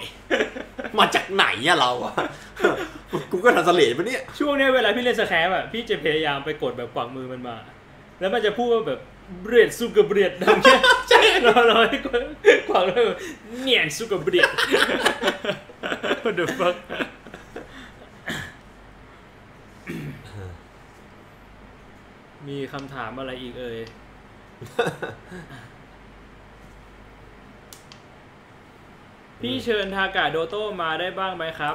[0.99, 2.13] มาจากไหนอะเราอะ
[3.31, 7.55] กูก็ทันสเลดปะเนี่ย ช่วงเนี้ยเวลาพี่เล่นสแครปอะพี่จะพยายามไปกดแบบกวักมือมันมา
[8.19, 8.99] แล้วมันจะพูดว่าแบบ
[9.41, 12.21] เบรดสู้กับเบรดดังเนี้ยใช่เราเราให้กด
[12.69, 13.03] กวักเลย
[13.61, 14.49] เนียนสู้กับเบรด
[16.23, 16.75] What the fuck
[22.48, 23.78] มีคำถามอะไรอีกเอ่ย
[29.40, 31.74] พี่เชิญทากาโดโต้มาได้บ้างไหมครับ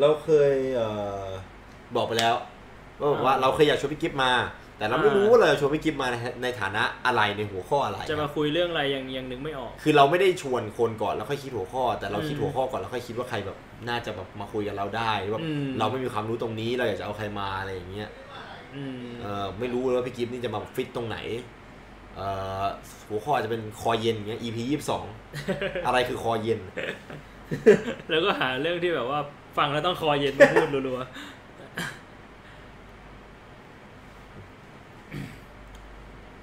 [0.00, 0.88] เราเคยเอ่
[1.24, 1.26] อ
[1.96, 2.34] บอกไปแล้ว
[3.00, 4.32] ว่าบอกว่าอ่าเราเคยอยากชวนพี่กิฟมา
[4.78, 13.56] แต่เราไม่อ่ารู้ว่าเราจะชวนพี่กิฟมาในในฐานะอะไรในหัวข้ออะไร จะมาคุยเรื่องอะไรยังยังนึกไม่ออก คือเราไม่ได้ชวนคนก่อนแล้วค่อยคิดหัวข้อ แต่เราคิดอืมหัวข้อก่อนแล้วค่อยคิดว่าใครแบบ
[13.88, 18.25] น่าจะแบบมาคุยกับเราได้ว่าอืมเราไม่มีความรู้ตรงนี้เราอยากจะเอาใครมาอะไรอย่างเงี้ยอืม
[19.22, 21.18] เออไม่รู้เลยว่าพี่กิฟนี่จะมาฟิตตรงไหน
[22.16, 22.26] เอ่
[22.62, 22.64] อ
[23.08, 25.04] หัวข้ออาจจะเป็นคอเย็นอย่างเงี้ย EP ยี่สิบสอง
[25.86, 26.60] อะไรคือคอเย็น
[28.10, 29.20] แล้วก็หาเรื่องที่แบบว่า
[29.58, 31.08] ฟังแล้วต้องคอเย็นมาพูดรัวๆ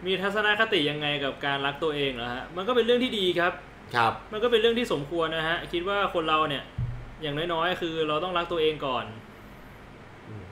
[0.06, 3.54] มีทัศนคติยังไงกับการรักตัวเองเหรอฮะ มันก็เป็นเรื่องที่ดีครับ
[3.96, 6.64] ครับ มันก็เป็นเรื่องที่สมควรนะฮะ คิดว่าคนเราเนี่ย
[7.22, 9.06] อย่างน้อยๆ คือเราต้องรักตัวเองก่อน
[10.30, 10.46] อืม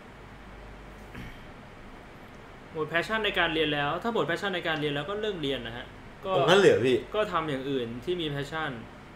[2.74, 5.86] หมด passion ในการเรียนแล้ว ถ้าหมด passion ในการเรียนแล้วก็เลิกเรียนนะฮะ
[6.26, 8.72] ก็ตรงนั้นเหลือพี่ ก็ทำอย่างอื่นที่มี passion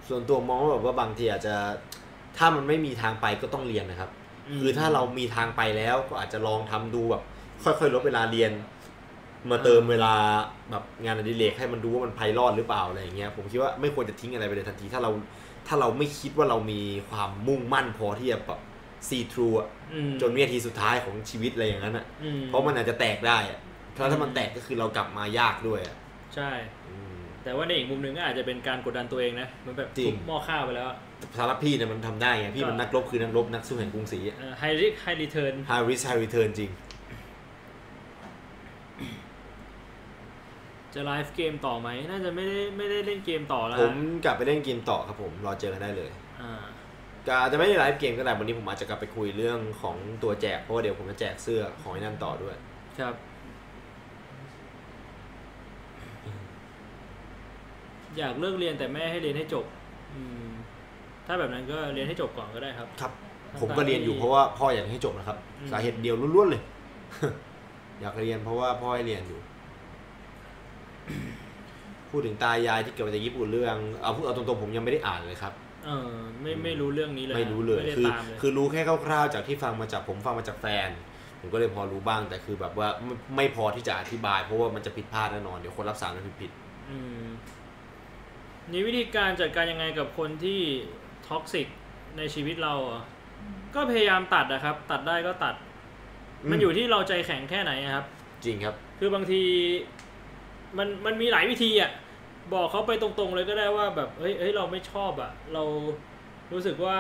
[0.08, 1.56] ส่วนตัวมองว่าแบบว่าบางทีอาจจะ
[2.38, 4.10] ถ้ามันไม่มีทางไปก็ต้องเรียนนะครับ
[4.48, 7.24] อืมคือถ้าเรามีทางไปแล้วก็อาจจะลองทำดูแบบ
[7.64, 8.52] ค่อยๆลดเวลาเรียน
[9.52, 10.14] มาเติมเวลา
[10.72, 15.12] แบบงานอดิเรกให้มันดูว่ามันไพเราะหรือเปล่าอะไรอย่างเงี้ย ผมคิดว่าไม่ควรจะทิ้งอะไรไปเลยทันที ถ้าเรา
[15.68, 18.60] ถ้าเราไม่คิดว่าเรามีความมุ่งมั่นพอที่จะแบบ
[19.08, 19.75] see through อะอืม
[20.22, 23.60] จนวินาทีสุดท้ายของชีวิตอะไรอย่างนั้นอะอืมเพราะมันอาจจะแตกได้อะ
[23.94, 25.96] เพราะถ้ามันแตกก็คือเรากลับมายากด้วยอะ
[26.36, 26.52] ใช่
[26.90, 30.88] อืมแต่ว่าในอีกมุมหนึ่งก็อาจจะเป็นการกดดันตัวเองนะเหมือนแบบจริงทุบหม้อข้าวไปแล้ว
[31.38, 34.20] สำหรับพี่เนี่ยมันทำได้ไงพี่ก็มันนักรบคือนักรบนักสู้แห่งกรุงศรี
[34.60, 36.72] high risk high return high risk high return จริง
[40.94, 46.64] จะไลฟ์เกมต่อไหมน่าจะไม่ได้ไม่ได้เล่นเกมต่อแล้วผมฮะกลับไปเล่นเกมต่อครับผมรอเจอกันได้เลย อ่า
[47.28, 52.56] ก็อาจจะไม่ได้ไลฟ์เกมก็ได้วันนี้ผมอาจจะกลับไปคุยเรื่องของตัวแจกเพราะว่าเดี๋ยวผมจะแจกเสื้อของไอ้นั่นต่อด้วย
[53.00, 53.14] ครับ
[58.18, 59.66] อยากเลิกเรียนแต่แม่ให้เรียนให้จบ
[60.14, 60.48] อืม
[61.26, 63.12] ถ้าแบบนั้นก็เรียนให้จบก่อนก็ได้ครับ ครับ
[63.62, 66.62] ผมก็เรียนอยู่เพราะว่าพ่ออยากให้จบนะครับอืมสาเหตุเดียวล้วนๆเลย
[68.02, 69.40] อยากเรียนเพราะว่าพ่อให้เรียนอยู่
[72.10, 75.54] พูดถึงตายายที่เกิดมาจากญี่ปุ่นเรื่องเอาพูดเอาตรงๆผมยังไม่ได้อ่านเลยครับ
[75.86, 80.90] เออไม่ไม่รู้เรื่องนี้เลยไม่รู้เลยไม่ได้คือตามเลยคือรู้แค่คร่าวๆจากที่ฟังมาจากผมฟังมาจากแฟน
[81.42, 86.52] ผมก็เลยพอรู้บ้างแต่คือแบบว่าไม่ไม่พอที่จะอธิบาย เพราะว่ามันจะผิดพลาดแน่นอนเดี๋ยวคนรับสารมันผิดผิด
[86.90, 87.26] อืม
[88.72, 90.60] มีวิธีการจัดการยังไงกับคนที่
[91.28, 91.68] toxic
[92.18, 93.02] ในชีวิตเราเหรอ
[93.76, 95.56] ก็พยายามตัดนะครับ ตัดได้ก็ตัด
[96.44, 98.06] อืมมันอยู่ที่เราใจแข็งแค่ไหนอะครับ
[98.46, 99.42] จริงครับ คือบางที
[100.78, 101.92] มันมันมีหลายวิธีอะ
[102.54, 105.64] บอกเขาไปตรงๆเลยก็ได้ว่าแบบเฮ้ยเฮ้ยเราไม่ชอบอะเรา
[106.54, 106.98] รู้สึกว่า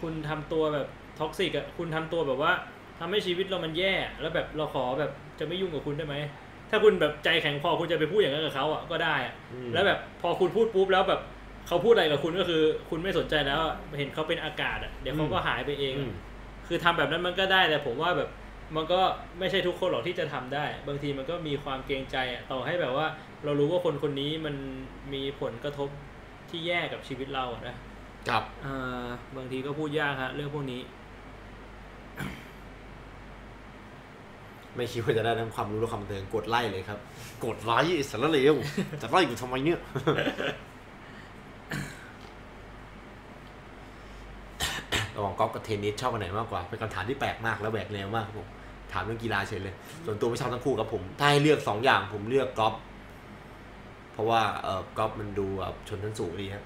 [0.00, 0.86] คุณทำตัวแบบ
[1.18, 2.52] ท็อกซิกอะคุณทำตัวแบบว่า
[2.98, 6.16] ทำให้ชีวิตเรามันแย่ แล้วแบบเราขอแบบจะไม่ยุ่งกับคุณได้ไหม
[6.70, 11.20] ถ้าคุณแบบใจแข็งพอคุณจะไปพูดอย่างนั้นกับเขาอะก็ได้อะอืมแล้วแบบพอคุณพูดปุ๊บแล้วแบบ
[11.66, 16.12] เขาพูดอะไรกับคุณก็คือ คุณไม่สนใจแล้วอะเห็นเขาเป็นอากาศอะเดี๋ยวเขาก็หายไปเองอือะม
[16.66, 18.28] คือทำแบบนั้นมันก็ได้แต่ผมว่าแบบ
[18.76, 19.00] มันก็
[19.38, 23.06] ไม่ใช่ทุกคนหรอกที่จะทำได้ บางทีมันก็มีความเกรงใจอะต่อให้แบบว่า
[23.44, 24.54] เรารู้ว่าคนคนนี้มัน
[25.12, 25.88] มีผลกระทบ
[26.50, 27.76] ที่แย่กับชีวิตเราอะนะ
[28.28, 30.80] ครับอ่าบางทีก็พูดยากฮะเรื่องพวกนี้
[34.76, 36.98] ไม่คิดว่าจะได้ทั้งความรู้และความบันเทิงกดไล่เลยครับ
[37.44, 38.54] กดไลค์ไอ้สารเลว
[39.02, 39.80] จะไล่กูทำไมเนี่ย
[45.16, 48.48] ระหว่างกอล์ฟกับเทนนิสชอบอันไหนมากกว่า เป็นคำถามที่แปลกมากและแหวกแนวมากครับผม
[48.92, 52.87] ถามเรื่องกีฬาเฉยเลย ส่วนตัวไม่ชอบทั้งคู่ครับผม ถ้าให้เลือกสองอย่างผมเลือกกอล์ฟเพ
[54.18, 56.64] ราะว่าเออกอล์ฟมันดูแบบชนชั้นสูงดีครับ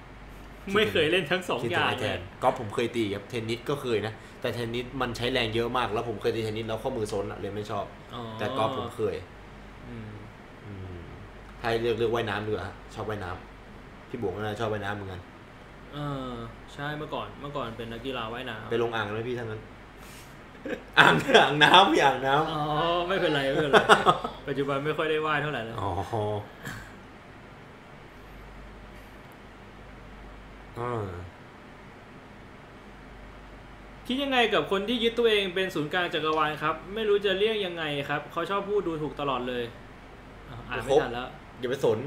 [0.76, 7.84] ไม่เคยเล่นทั้งสองคิดอถึงย่างไอแทเลยนกอล์ฟผมเคยตีครับเทนนิสก็เคยนะ แต่เทนนิสมันใช้แรงเยอะมาก แล้วผมเคยตีเทนนิสแล้วข้อมือซนอะเลยไม่ชอบ
[8.38, 9.16] แต่กอล์ฟผมเคย
[9.88, 10.12] อืม
[10.66, 11.02] อืม
[11.60, 15.20] ถ้าให้เลือกเลือกว่ายน้ำดีกว่าฮะชอบว่ายน้ำพี่บวกก็น่าชอบว่ายน้ำเหมือนกัน
[15.92, 15.98] เอ
[16.28, 16.30] อ
[16.74, 19.60] ใช่เมื่อก่อนเมื่อก่อนเป็นนักกีฬาว่ายน้ำไปลงอ่างกันไหมพี่ทั้งนั้น
[20.98, 22.62] อ่างอ่างน้ำพี่อ่างน้อ๋อ
[23.08, 23.82] ไม่เป็นไรไม่เป็นไร
[24.48, 26.22] ปัจจุบันไม่ค่อยได้ว่ายเท่าไหร่แล้วำอ๋ออ่า
[34.06, 39.64] คิดยังไงกับคนที่ยึดตัวเองเป็นศูนย์กลางจักรวาลครับ ไม่รู้จะเรียกยังไงครับเขาชอบพูดดูถูกตลอดเลย
[40.48, 41.28] อะอ่านไม่ทันแล้ว
[41.60, 41.98] อย่าไปสน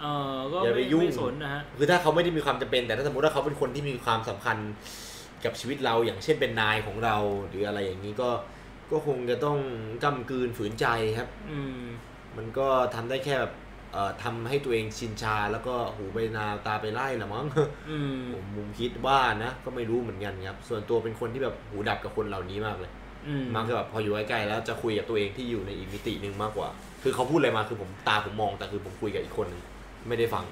[0.00, 4.56] เออก็อย่าไปไม่ยุ่งไม่สนนะฮะคือถ้าเขาไม่ได้มีความจำเป็นแต่ถ้าสมมติว่าเขาเป็นคนที่มีความสำคัญ
[5.44, 7.16] กับชีวิตเราอย่างเช่นเป็นนายของเรา
[7.48, 8.30] หรืออะไรอย่างนี้ก็
[8.90, 9.58] ก็คงจะต้อง
[10.04, 10.86] กำกืนฝืนใจ
[11.18, 11.80] ครับ อืม
[12.36, 13.59] มันก็ทำได้แค่แบบเอ่อ
[14.22, 17.46] ทำให้ตัวเองชินชาแล้วก็หูไปนาตาไปไล่ละมั้ง
[17.90, 22.92] อืมผมมุมคิดว่านะก็ไม่รู้เหมือนกันครับ ส่วนตัวเป็นคนที่แบบหูดับกับคนเหล่านี้มากเลย
[23.26, 26.68] อืมมักจะแบบพออยู่ใกล้ๆแล้วจะคุยกับตัวเองที่อยู่ในอีกมิติหนึ่งมากกว่า
[27.02, 29.62] คือเขาพูดอะไรมาคือผมตาผมมองแต่คือผมคุยกับอีกคนหนึง
[30.08, 30.44] ไม่ได้ฟัง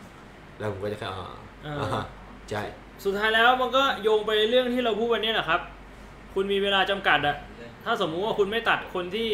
[0.59, 2.05] แล้วผมก็จะแค่อ่าเอออ่า
[2.51, 2.63] ใช่
[3.05, 5.61] สุดท้ายแล้วมันก็โยงไปเรื่องที่เราพูดวันนี้แหละครับ
[6.35, 7.37] คุณมีเวลาจำกัดอะ
[7.85, 9.31] ถ้าสมมุติว่าคุณไม่ตัดคนที่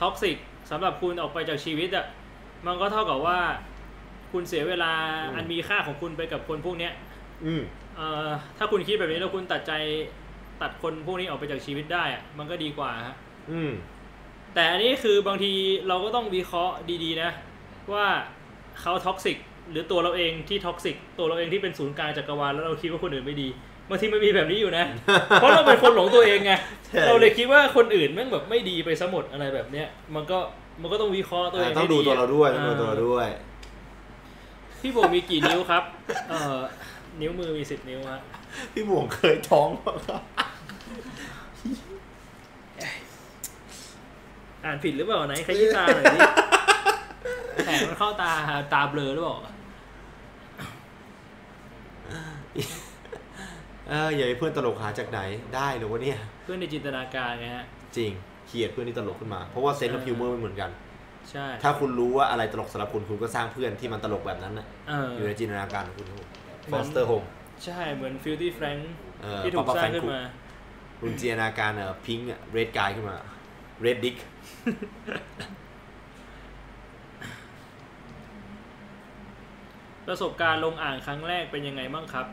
[0.00, 0.36] ท็อกซิก
[0.70, 2.04] สำหรับคุณออกไปจากชีวิตอะ
[2.66, 3.38] มันก็เท่ากับว่า
[4.32, 4.92] คุณเสียเวลา
[5.34, 6.92] อันมีค่าของคุณไปกับคนพวกเนี้ย
[7.44, 7.62] อืม
[7.96, 8.28] เอ่อ
[8.58, 9.72] ถ้าคุณคิดแบบนี้แล้วคุณตัดใจ
[10.62, 13.16] ตัดคนพวกนี้ออกไปจากชีวิตได้อะมันก็ดีกว่าฮะ
[13.50, 13.72] อืม
[14.54, 15.52] แต่อันนี้คือบางที
[15.88, 17.30] เราก็ต้องวิเคราะห์ดีๆ นะ
[17.92, 18.06] ว่า
[18.80, 19.38] เขา toxic
[19.70, 23.48] หรือตัวเราเองที่ toxic ตัวเราเองที่เป็นศูนย์กลางจักรวาลแล้วเราคิดว่าคนอื่นไม่ดี
[23.88, 24.84] บางทีมันมีแบบนี้อยู่นะ
[25.34, 26.52] เพราะเราเป็นคนหลงตัวเองไง
[26.86, 30.38] ใช่เราเลยคิดว่าคนอื่นแม่งแบบไม่ดีไปซะหมดอะไรแบบเนี้ยมันก็
[30.80, 33.28] มันก็ต้องวิเคราะห์ตัวเองอ่าต้องให้ดูดีตัวเราด้วยต้องดูอ่าตัวเราด้วย
[34.80, 35.82] พี่โบมีกี่นิ้วครับ
[36.30, 36.58] เอ่อ
[37.20, 38.20] นิ้วมือมีสิบนิ้วฮะ
[38.72, 40.22] พี่บวงเคยท้องปะครับ
[44.64, 46.18] อ่านผิดหรือเปล่าไหนขยี้ตาหน่อยดิ
[47.64, 48.32] แผลมันเข้าตา
[48.72, 49.36] ตาเบลอหรือเปล่า
[53.88, 55.20] เอออย่าให้เพื่อนตลกหาจากไหน
[55.54, 57.64] ได้หรือวะเนี่ย เพื่อนในจินตนาการไงฮะ
[57.96, 58.12] จริง
[58.54, 60.70] เขียดเพื่อนที่ตลกขึ้นมา เพราะว่าเซนต์และพิวเมอร์ไม่เหมือนกัน
[61.30, 66.12] ใช่ ถ้าคุณรู้ว่าอะไรตลกสำหรับคุณคุณก็สร้างเพื่อนที่มันตลกแบบนั้นน่ะเอออยู่ในจินตนาการของคุณฟ
[66.66, 67.22] เหมืออนสเตอร์โฮม
[67.64, 68.92] ใช่เหมือนฟิลตี้แฟรงค์
[69.22, 70.22] เออที่ถูก Papa สร้าง Frank ขึ้น Cook มา
[71.00, 73.16] คุณจินตนาการเอ่อพิงค์เรดกายขึ้นมา
[73.80, 74.16] เรดดิก
[80.06, 82.26] ประสบการณ์ลงอ่างครั้งแรกเป็นยังไงบ้างครับ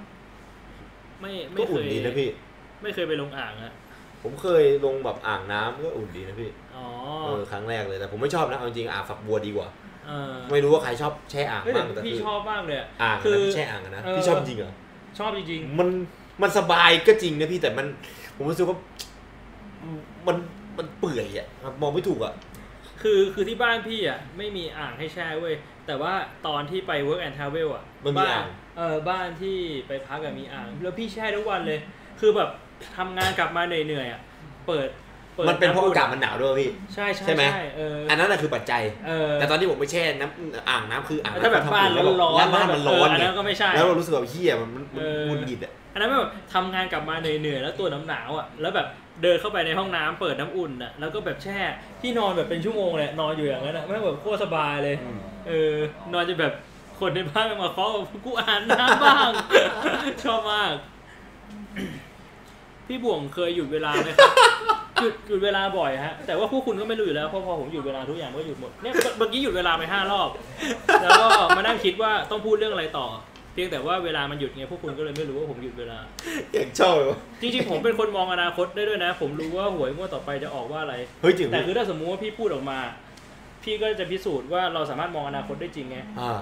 [1.21, 2.29] ไม่ก็ไม่เคอุ่นยดีนะพี่
[2.81, 3.73] ไม่เคยไปลงอ่างอะ
[4.23, 6.85] ผมเคยลงแบบอ่างน้ำก็อุ่นดีนะพี่อ๋อ
[7.23, 9.67] เออครั้งแรกเลยแต่ผมไม่ชอบนะเอาจริงๆอ่างฝักบัวดีกว่า
[10.07, 14.73] เออไม่รู้ว่าใครชอบแช่อ่างเฮ้ยบ้างแต่แต่พี่คือชอบมากเลยอะ อ่างคืนะอพี่แช่อ่างอะนะเออ พี่ชอบจริงเหรอ
[15.19, 15.89] ชอบจริงมัน
[16.41, 17.87] มันสบายก็จริงนะพี่แต่มัน
[18.35, 18.77] ผมรู้สึกว่า
[20.27, 20.37] มัน
[20.77, 25.55] มันเปื่อยอะครับมองไม่ถูกอะๆ คือคือที่บ้านพี่อะไม่มีอ่างให้แช่เว้ย
[25.87, 26.13] แต่ว่า
[26.47, 31.79] ตอนที่ไป work and travel อะมันมีบ้าอ่างเออบ้านที่ไปพักอะมีอ่าง แล้วพี่แช่ทุกวันเลย
[32.19, 32.49] คือแบบ
[32.97, 34.21] ทำงานกลับมาเหนื่อยๆอะ
[34.67, 34.87] เปิด
[35.37, 48.87] ปิดมันเป็นเพราะำอากาศมันหนาวด้วยพี่ ใช่ใช่ใช่ไหมใช่เอออันนั้นแหละคือปัจจัยเออแต่ตอนที่ผมไปแช่น้ำอ่างน้ำคืออ่างถ้าแบบบ้านแล้วร้อนๆแล้วบ้านมันร้อนเอออันไงนั้นก็ไม่ใช่แล้วเรารู้สึกแบบเฮียมันมันมันเออหงุนหงิดอะอันนั้นแบบทำงานกลับมาเหนื่อยๆแล้วตัวน้ำหนาวอะแล้วแบบ
[49.23, 51.59] เดินเข้าไปในห้องน้ำเปิดน้ำอุ่นอะแล้วก็แบบแช่
[52.01, 54.95] ที่นอนแบบเป็นชั่วโมงเลยนอนอยู่อย่างนั้นอะไม่งแบบโคตรสบายเลย
[55.47, 55.75] เออ
[56.13, 56.53] นอนจะแบบ
[56.99, 57.89] คนในบ้านมาเคาะ
[58.25, 59.29] กูอ่านน้ำบ้าง
[60.23, 60.73] ชอบมาก
[62.87, 64.31] พี่บ่วงเคยหยุดเวลาไหมครับ
[65.01, 70.29] หยุดหยุดเวลาบ่อยฮะ แต่ว่าพวกคุณก็ไม่รู้อยู่แล้วเพราะพอผมหยุดเวลาทุกอย่างก็หยุดหมด เนี่ยเมื่อเมื่อกี้หยุดเวลาไปห้ารอบ
[71.01, 71.27] แล้วก็
[71.57, 73.07] มานั่งคิดว่าต้องพูดเรื่องอะไรต่อ
[73.53, 75.97] เพียงแต่ว่าเวลามันหยุดไงพวกคุณก็เลยไม่รู้ว่าผมหยุดเวลา
[76.53, 82.79] อย่างชอบเลยวะจริงๆผมเป็นคนมองอนาคตได้ด้วยนะ ผมรู้ว่าหวยงวดต่อไปจะออกว่าอะไร เฮ้ยจริงเหรแต่อคือถ้าสมมุติว่าพี่พูดออกมา
[83.63, 86.39] พี่ก็จะพิสูจน์ว่าเราสามารถมองอนาคตได้จริงไง อ่า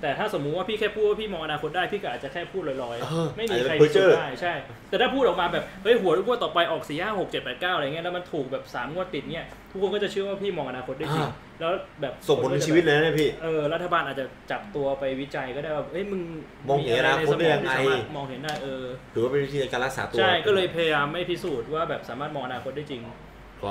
[0.00, 4.54] แต่ถ้าสมมุติว่าพี่แค่พูดว่าพี่มองอนาคตได้พี่ก็อาจจะแค่พูดลอยเออๆไม่มีอาจจะใครเป็นพิสูจเพ้อเจ้อน์ได้ใช่
[4.88, 11.30] แต่ถ้าพูดออกมาแบบเฮ้ยหัวงวดต่อไปออกสี่ห้าหกเจ็ดแปดเก้าอะไรเงี้ยแล้วมันถูกแบบสามงวดติดเนี่ยทุกคนก็จะเชื่อว่าพี่มองอนาคตได้จริงอ่า
[11.60, 16.22] แล้วแบบส่งผลในชีวิตเลยนะเนี่ยพี่เออรัฐบาลอาจจะจับตัวไปวิจัยก็ได้ว่าเอ้ยมึง
[16.68, 23.16] มองเห็นอนาคตได้ยังไงมีอะรในสมอที่สามารถมองเห็นได้เออถือว่าเป็นวิธีการรักษาตัวใช่ก็เลยพยายามไม่พิสูจน์ว่าแบบสามารถมองอนาคตได้จริงครับ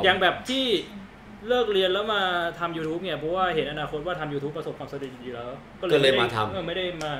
[0.04, 0.66] อย่างแบบที่
[1.48, 2.22] เลิกเรียนแล้วมา
[2.60, 5.50] ทำ YouTube เนี่ยเพราะว่าเห็นอนาคตว่าทำ YouTube ประสบความสำเร็จอยู่แล้ว
[5.82, 7.14] ก็เลยไได้มาทำเออไม่ได้มา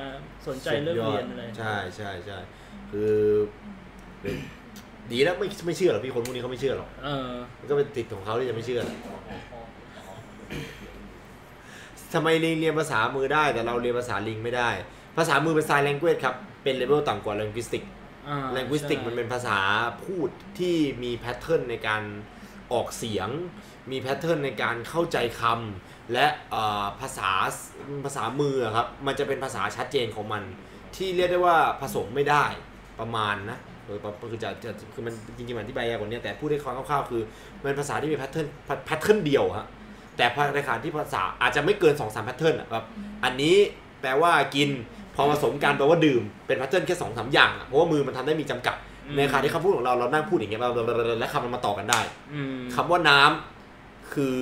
[0.48, 2.40] สนใจเรื่องเรียนอะไรใช่ใช่ใช่
[2.92, 3.14] คือ
[4.22, 4.36] เป็น
[5.12, 8.82] ดีแล้วไม่ไม่เชื่อหรอกพี่คนพวกนี้เขาไม่เชื่อหรอกเออมันก็เป็นสิทธิ์ของเขาที่จะไม่เชื่อ
[12.14, 14.70] ทำไมลิงเรียนภาษามือได้ แต่เราเรียนภาษาลิงไม่ได้
[15.18, 17.84] ภาษามือเป็น sign language ครับ เป็นเลเวลต่ำกว่า linguistic
[18.28, 19.58] อ่า linguistic ใช่มันเป็นภาษา
[20.04, 22.02] พูดที่มี pattern ในการ
[22.74, 23.30] ออกเสียง
[23.92, 27.30] มี pattern ในการเข้าใจคำและเอ่อภาษา
[28.06, 30.44] ภาษามืออะครับ มันจะเป็นภาษาชัดเจนของมัน
[30.96, 32.46] ที่เรียกได้ว่าผสมไม่ได้
[33.00, 33.98] ประมาณนะเออ
[34.32, 37.22] คือจะจะคือมันจริงๆมันอธิบายยากกว่านี้แต่พูดได้คร่าวๆคือ
[37.58, 38.48] มันเป็นภาษาที่มี pattern
[38.86, 39.68] pattern เดียวฮะ
[40.18, 42.86] แต่ในขณะที่ภาษาอาจจะไม่เกิน2อสาม pattern อะแบบ
[43.24, 43.56] อันนี้
[44.02, 44.70] แปลว่ากิน
[45.16, 50.62] พอผสมกันแปลว่าดื่มเป็น pattern แค่สองสามอย่างอะเพราะว่ามือมันทำได้มีจำกัดอืมในขณะที่คำพูดของเราเรานั่งพูดอย่างเงี้ย
[51.20, 52.00] และคำมันมาต่อกันได้
[52.34, 53.59] อืมคำว่าน้ำ
[54.14, 54.36] คือ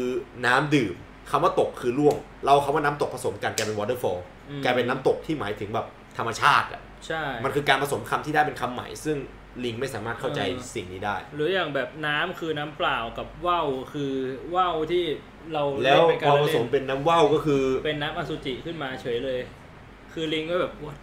[0.46, 0.96] น้ำดื่ม
[1.32, 2.16] คำว่าตกคือร่วง
[2.46, 5.88] เราคำว่าน้ำตกผสมกันกลายเป็น waterfall อืมกลายเป็นน้ำตกที่หมายถึงแบบ
[6.18, 9.18] ธรรมชาติอะใช่ มันคือการผสมคำที่ได้เป็นคำใหม่ ซึ่ง
[9.64, 14.14] ลิงไม่สามารถเข้าใจเออสิ่งนี้ได้ หรืออย่างแบบน้ำคือน้ำเปล่ากับว่าวคือ
[14.56, 15.06] ว่าวที่
[15.54, 19.40] เราแล้วเนเป็นพการอผเล่นสมเป็นน้ำว่าวก็คือ เป็นน้ำอสุจิขึ้นมาเฉยเลย
[20.14, 20.98] คือลิงก็แบบ what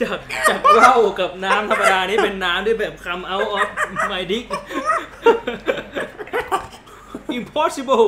[0.00, 3.68] จากจากเหล้ากับน้ำธรรมดานี่เป็นน้ำที่แบบ come out of
[4.12, 4.44] my dick
[7.38, 8.06] impossible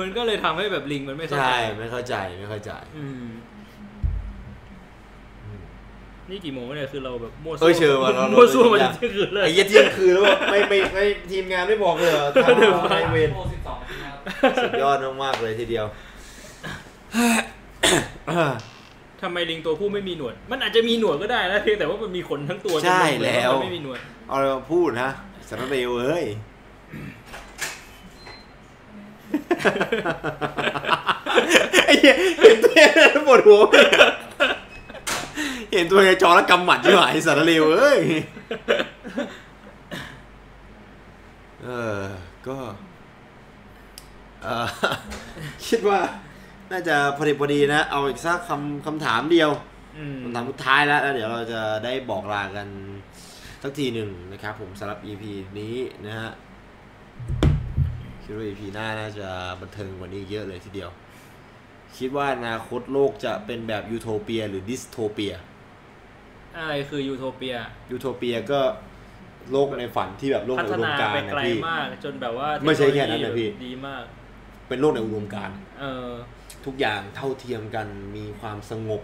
[0.00, 3.26] มันก็เลยทำให้แบบลิงมันไม่เข้าใจ ใช่ ไม่เข้าใจไม่เข้าใจ อืม
[6.30, 14.20] นี่กี่โมงเนี่ยคือเราแบบมั่วเอ้ยเชิญว่ะเราเรา มั่วซั่วมาเราจนถึงคืนเลย ไอ้เหี้ยเที่ยงคืนแล้วบอกไม่ไม่ไม่ทีมงานไม่บอกเลยเหรอทำไมเวรโมสิบสองนาทีนะครับ
[14.62, 15.86] สุดยอดมากๆเลยทีเดียว
[19.22, 25.10] ทำไมลิงตัวผู้ไม่มีหนวด มันอาจจะมีหนวดก็ได้นะเพียงแต่ว่ามันมีขนทั้งตัวใช่จนมันแล้ว มันไม่มีหนวด เอาอะไรมาพูดนะ
[25.48, 26.24] สารเลวเอ้ย
[31.84, 33.88] ไอ้เหี้ยเห็นตัวเองแล้วปวดหัวเลย
[35.72, 38.00] เห็นตัวเองในจอแล้วกำหมัดใช่ไหมสารเลวเอ้ย
[41.62, 42.00] เออ
[42.46, 42.56] ก็
[44.42, 44.66] เออ
[45.68, 46.00] คิดว่า
[46.70, 49.50] น่าจะพอดีพอดีนะ เอาอีกสักคำคำถามเดียว
[49.96, 52.68] อืมคำถามสุดท้ายแล้วแล้วเดี๋ยวเราจะได้บอกลากัน
[53.62, 55.24] สักทีหนึ่งนะครับผมสำหรับ EP
[55.60, 56.30] นี้นะฮะ
[58.26, 59.28] คิดว่า EP หน้าน่าจะ
[59.60, 60.90] บันเทิงกว่านี้เยอะเลยทีเดียว
[61.98, 65.34] คิดว่าอนาคตโลกจะเป็นแบบยูโทเปียหรือ dystopia
[66.56, 67.56] อะไรคือ utopia
[67.90, 68.60] utopia ก็
[69.52, 74.04] โลกในฝันที่แบบโลกในฒอุดมการณ์ พัฒนาไปไกลนะพี่ มาก จนแบบว่าไม่ใช่แค่นั้นนะเทคโโลยีพี่ ดีมาก
[74.68, 76.10] เป็นโลกในอุดมการณ์ เออ
[76.66, 79.02] ทุกอย่างเท่าเทียมกันมีความสงบ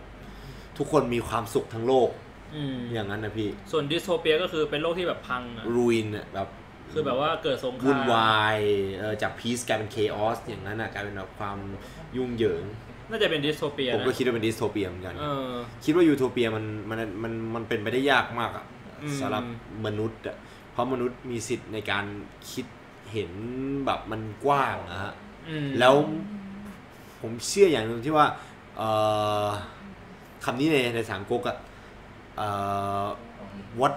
[0.78, 2.08] ทุกคนมีความสุขทั้งโลก
[2.56, 6.48] อืม อย่างนั้นนะพี่ ส่วน dystopia ก็คือเป็นโลกที่แบบพังอะ ruin อะแบบ
[6.92, 8.58] คือแบบว่าเกิดสงครามวุ่นวาย
[8.98, 11.58] เออจาก peace กลายเป็น chaos อย่างนั้นอะกลายเป็นแบบความ
[12.16, 12.64] ยุ่งเหยิง
[13.10, 15.52] น่าจะเป็น dystopia ผมนะก็คิดว่าเป็น dystopia เหมือนกันเออ
[15.84, 18.64] คิดว่ายูโทเปียมันมันมันมันเป็นไปได้ยากมากอะ
[19.02, 19.44] อืมสำหรับ
[19.86, 20.36] มนุษย์อะ
[20.72, 22.04] เพราะมนุษย์มีสิทธิ์ในการ
[22.50, 22.66] คิด
[23.12, 23.30] เห็น
[23.86, 25.12] แบบมันกว้างนะฮะ
[25.48, 25.94] อืมแล้ว
[27.20, 28.26] ผมเชื่ออย่างหนึ่งที่ว่า
[28.76, 28.88] เอ่
[29.44, 29.46] อ
[30.44, 31.56] คำนี้ในในสามก๊กอะ
[32.36, 32.48] เอ่
[33.02, 33.04] อ
[33.80, 33.88] วั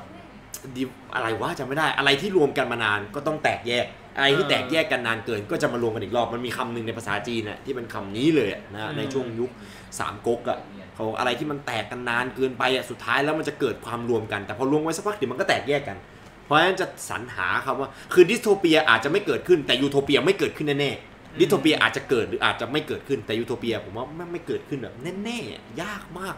[0.68, 0.84] ดดี
[1.16, 3.85] อะไรวะจำไม่ได้อะไรที่รวมกันมานานก็ต้องแตกแยก
[4.18, 9.52] อะไรที่แตกแยกกันนานเกิน ก็จะมารวมกันอีกรอบมันมีคำหนึ่งในภาษาจีนน่ะที่เป็นคำนี้เลยอะนะในช่วงยุค
[10.00, 10.60] สามก๊กอะ
[10.94, 15.98] เขาบอกอะไรที่มันแตกกันนานเกินไปอะสุดท้ายแล้วมันจะเกิดความรวมกันแต่พอรวมไว้สักพักเดี๋ยวมันก็แตกแยกกัน
[16.45, 26.35] เพราะฉะนั้นจะสรรหาคำว่าคือ dystopia อาจจะไม่เกิดขึ้นแต่ยูโทเปียไม่เกิดขึ้นแน่ๆ dystopia อาจจะเกิดหรืออาจจะไม่เกิดขึ้นแต่ยูโทเปียผมว่าไม่ไม่เกิดขึ้นแบบแน่ๆยากมาก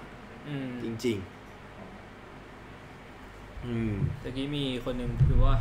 [0.48, 1.36] อืมจริง ๆ
[3.66, 5.53] อืมตะกี้มีคนหนึ่งคือว่า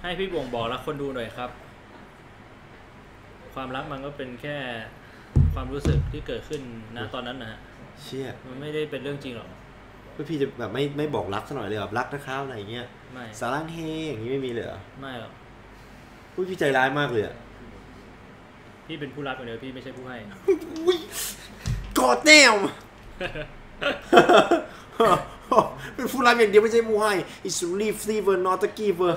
[0.00, 1.50] ให้พี่บ่งบอกรักคนดูหน่อยครับ
[3.54, 4.56] ความรักมันก็เป็นแค่
[5.54, 6.62] ความรู้สึกที่เกิดขึ้น
[6.96, 7.58] นะตอนนั้นนะฮะ
[8.02, 9.48] เชี่ยมันไม่ได้เป็นเรื่องจริงหรอก
[10.12, 15.32] เพื่อพี่จะแบบไม่ไม่บอกรักซะหน่อยเลยแบบรักนะครับอะไรอย่างเงี้ยไม่สารังเฮอย่างนี้ไม่มีเลยเหรอไม่หรอก
[16.34, 17.34] พูดพี่ใจร้ายมากเลยอะ
[18.86, 20.16] พี่เป็นผู้รับอย่างเดียวพี่ไม่ใช่ผู้ให้
[21.98, 22.54] กอดแนว
[25.94, 27.06] เป็นผู้รับอย่างเดียวไม่ใช่มูไฮ
[27.46, 29.14] it's leave fever not a giver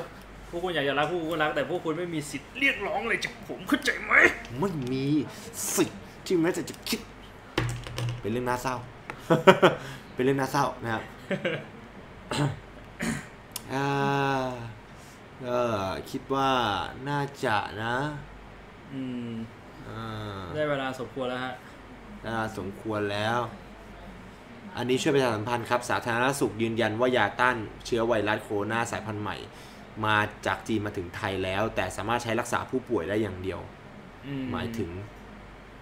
[0.49, 4.13] พวกคุณอยากจะรักพวกคุณก็รักแต่พวกคุณไม่มีสิทธิ์เรียกร้องอะไรจากผมเข้าใจไหม
[4.59, 5.05] ไม่มี
[5.75, 6.99] สิทธิ์ที่แม้แต่จะคิด
[8.21, 8.75] เป็นเรื่องน่าเศร้า
[10.13, 11.03] เป็นเรื่องน่าเศร้านะครับ
[13.73, 13.87] อ่า
[15.45, 15.59] ก็
[16.11, 16.51] คิดว่า
[17.09, 17.95] น่าจะนะ
[18.93, 19.31] อืม
[19.87, 20.01] อ่า
[20.55, 21.53] ได้เวลาสมควรแล้วฮะ
[22.25, 23.39] น่าสมควรแล้ว
[24.77, 29.37] อันนี้ช่วยประชาสัมพันธ์ครับ สาธารณสุขยืนยันว่ายาต้านเชื้อไวรัสโคโรนาสายพันธุ์ใหม่
[30.05, 33.59] มาจากจีนมาถึงไทยแล้ว แต่สามารถใช้รักษาผู้ป่วยได้อย่างเดียว
[34.25, 34.89] อืหมายถึง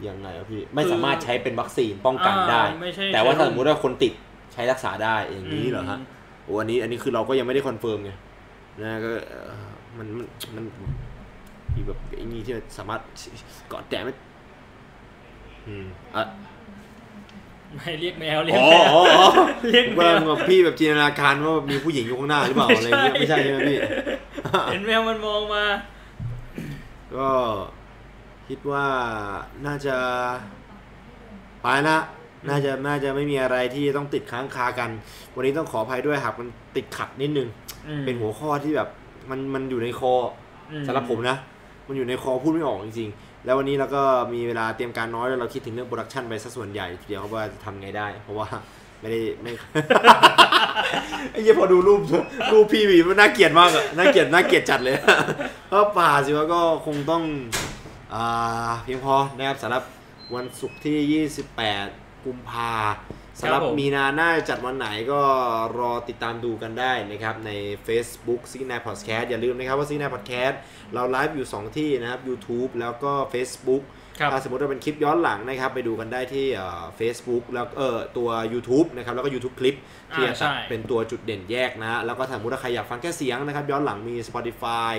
[0.07, 4.13] ยังไงครับพี่ ไม่สามารถใช้เป็นวัคซีนป้องกันได้อ่าไม่ใช่แต่ว่าถ้าใช้สมมติว่าคนติด
[4.53, 6.01] ใช้รักษาได้อย่างนี้เหรอฮะม
[6.43, 8.11] โอ้อันนี้อันนี้คือเราก็ยังไม่ได้คอนเฟิร์มไง
[8.81, 10.65] นะก็เอ่อมันมันมัน
[11.75, 13.01] มีแบบไอ้นี่ที่สามารถ
[13.69, 14.13] เกาะแต่ไม่
[15.67, 16.23] อืมอะ
[17.75, 19.27] ไม่เรียกแมวเรียกอ๋อแมวอ๋ออ๋อ
[19.71, 23.77] เรียกแมเมื่อวพี่แบบจินตนาการว่ามีผู้หญิงอยู่ข้างหน้าหรือเปล่าอะไรเงี้ยไม่ใช่ใช่ไหมพี่
[24.71, 25.65] เห็นแมวมันมองมา
[27.15, 27.29] ก็
[28.47, 28.85] คิดว่า
[29.65, 29.95] น่าจะ
[31.61, 31.97] ไปละ
[32.49, 34.89] น่าจะน่าจะไม่มีอะไรที่ต้องติดค้างคากัน
[35.35, 37.47] วันนี้ต้องขออภัยด้วยหากมันติดขัดนิดนึง
[37.87, 38.89] อืมเป็นหัวข้อที่แบบ
[39.29, 40.13] มันมันอยู่ในคอ
[40.71, 41.37] อืมสำหรับผมนะ
[41.87, 48.47] มันอยู่ในคอพูดไม่ออกจริงๆ แล้ววันนี้เราก็มีเวลาเตรียมการน้อยแล้วเราคิดถึงเรื่อง production ไปซะส่วนใหญ่ทีเดียวครับว่าจะทำไงได้ เพราะว่า
[49.01, 49.51] ไม่ได้ไม่
[51.31, 52.01] ไอ้เหี้ยพอดูรูป
[52.51, 54.95] รูปพี่วีมันน่าเกลียดมากอะน่าเกลียดน่าเกลียดจัดเลย
[55.72, 57.23] ก็ป่าสิว่าก็คงต้อง
[58.13, 59.83] อ่าเพียงพอนะครับสำหรับ
[60.35, 61.25] วันศุกร์ที่
[61.88, 62.73] 28 กุมภา
[63.39, 65.21] สำหรับครับผมมีนาหน้าจะจัดวันไหนก็
[65.79, 67.51] รอติดตามดูกันได้นะครับใน
[67.87, 70.55] Facebook s i g n a p Podcast อย่าลืมนะครับว่า s i g n a Podcast
[70.93, 73.83] เราไลฟ์อยู่ 2 ที่นะครับ YouTube แล้วก็ Facebook
[74.19, 79.75] ครับถ้าสมมติว่าเป็นคลิปย้อนหลังนะครับ ไปดูกันได้ที่เอ่อ Facebook แล้วเออตัว YouTube นะครับแล้วก็ YouTube คลิป
[80.13, 84.93] ที่อ่าจะใช่เป็นตัวจุดเด่นแยกนะ แล้วก็ถ้าสมมติว่าใครอยากฟังแค่เสียงนะครับ ย้อนหลังมี Spotify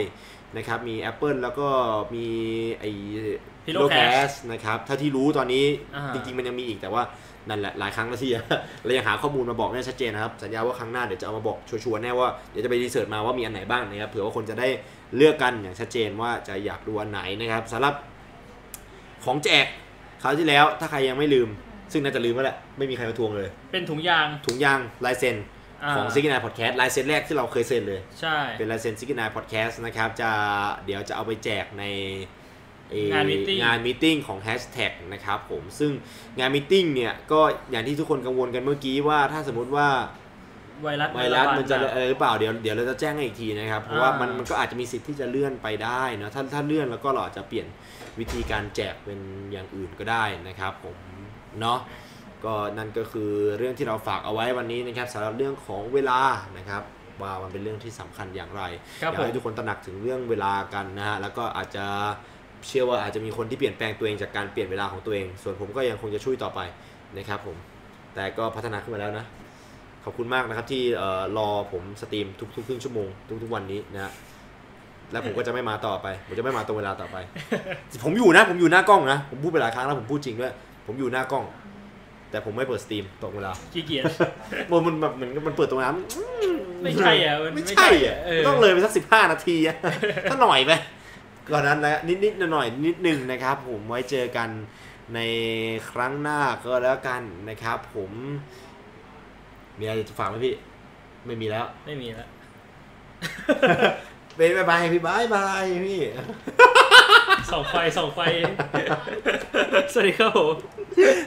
[0.56, 1.68] นะครับมี Apple แล้วก็
[2.14, 2.26] มี
[2.80, 2.90] ไอ้
[3.66, 5.64] Pillowcast นะครับถ้าที่รู้ตอนนี้
[5.96, 7.02] อ่าจริงๆมันยังมีอีกแต่ว่า
[7.48, 8.30] นั่นแหละหลายครั้งแล้วที่
[8.84, 14.68] เรายังหาข้อมูลมาบอกไม่ได้ชัดเจนนะครับ สัญญาว่าครั้งหน้าเดี๋ยวจะเอามาบอกชัวร์ๆแน่ว่าเดี๋ยวจะไปรีเสิร์ชมาว่ามีอันไหนบ้างนะครับเผื่อว่าคนจะได้
[15.16, 17.94] เลือกกันอย่างชัดเจนว่าจะอยากดูอันไหนนะครับสำหรับ
[19.24, 19.66] ของแจก
[20.22, 21.48] คราวที่แล้วถ้าใครยังไม่ลืม
[21.92, 30.30] ซึ่งน่าจะลืมแล้วแหละไม่มีใครมาทวงเลย เป็นถุงยางถุงยางลายเซ็นาของซิกนายพอดแคสต์ลายเซ็นแรกที่เราเคยเซ็นเลย ใช่ เป็นลายเซ็นซิกนายพอดแคสต์นะครับ จะ
[30.84, 32.43] เดี๋ยวจะเอาไปแจกในเอ่อ
[33.12, 35.92] งาน meeting งาน meeting ของแฮชแท็กนะครับผมซึ่ง
[36.38, 37.40] งาน meeting เนี่ยก็
[37.70, 39.88] อย่างที่ทุกคนกังวลกันเมื่อกี้ว่าถ้าสมมุติว่า
[40.82, 47.66] ไวรัสไวรัสมันจะระบาดอะไรหรือเปล่าเดี๋ยวเดี๋ยวเราจะแจ้งให้อีกทีนะครับเพราะว่าอ่ามัมันมันก็อาจจะมีสิทธิ์ที่จะเลื่อนไปได้เนอะถ้าถ้าเลื่อนแล้วก็เราอาจจะเปลี่ยน
[48.18, 49.20] วิธีการแจกเป็น
[49.52, 50.96] อย่างอื่นก็ได้นะครับผม
[51.60, 51.78] เนาะ
[52.44, 56.20] ก็นั่นก็คือเรื่องที่เราฝากเอาไว้วันนี้นะครับสำหรับเรื่องของเวลา
[56.58, 56.82] นะครับ
[57.22, 58.62] ว่ามันเป็นเรื่องที่สำคัญอย่างไร
[59.02, 61.86] ครับอยากผมให้ทุกคนตระหนักถึงเรื่องเวลากันนะฮะแล้วก็อาจจะ
[62.68, 66.60] เชื่อว่าอาจจะมีคนที่เปลี่ยนแปลงตัวเองจากการเปลี่ยนเวลาของตัวเอง ส่วนผมก็ยังคงจะช่วยต่อไป
[67.16, 67.56] นะครับผม
[68.14, 69.24] แต่ก็พัฒนาขึ้นมาแล้วนะ
[70.04, 72.26] ขอบคุณมากนะครับที่เอ่อรอผมสตรีม
[72.56, 73.08] ทุกๆครึ่งชั่วโมง
[73.42, 74.12] ทุกๆวันนี้นะฮะ
[75.12, 77.16] แล้วผมก็จะไม่มาต่อไป ผมจะไม่มาตรงเวลาต่อไป
[78.04, 80.52] ผมอยู่นะ ผมอยู่หน้ากล้องนะ ผมพูดไปหลายครั้งแล้วผมพูดจริงด้วย
[80.86, 81.44] ผมอยู่หน้ากล้อง
[82.30, 84.04] แต่ผมไม่เปิดสตรีมตรงเวลาขี้เกียจ
[84.70, 85.96] มันมันแบบเหมือนมันเปิดตรงนั้น
[86.82, 89.76] ไม่ใช่อะมันไม่ไม่ใช่ใช่อะเออต้องเลยไปสักสิบห้านาทีอะ
[90.30, 90.72] ถ้าหน่อยไป
[91.52, 94.48] ก่อนนั้นนะนิดนิดๆหน่อยๆนิดหนึ่งนะครับ ผมไว้เจอกัน
[95.14, 95.20] ใน
[95.90, 98.10] ครั้งหน้าก็แล้วกันนะครับ ผม
[99.78, 100.54] มีอะไรจะฝากไหมพี่
[101.26, 102.28] ไม่มีแล้ว ไม่มีแล้ว
[104.36, 106.00] เป็น bye bye พี่ bye bye พี่
[107.50, 108.20] ส่องไฟส่องไฟ
[109.92, 110.54] สวัสดีครับผม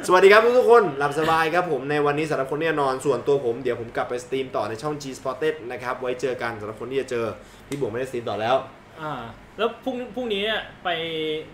[0.08, 7.26] สวัสดีครับทุกๆคนหลับสบายครับผมในวันนี้สำหรับคนที่จะนอนส่วนตัวผมเดี๋ยวผมกลับไป stream ต่อในช่อง G Spotted นะครับ ไว้เจอกันสำหรับคนที่จะเจอ
[7.68, 8.56] พี่บวงไม่ได้ stream ต่อแล้ว
[9.02, 9.14] อ่า
[9.58, 10.90] แล้วพรุ่งพรุ่งนี้อะไป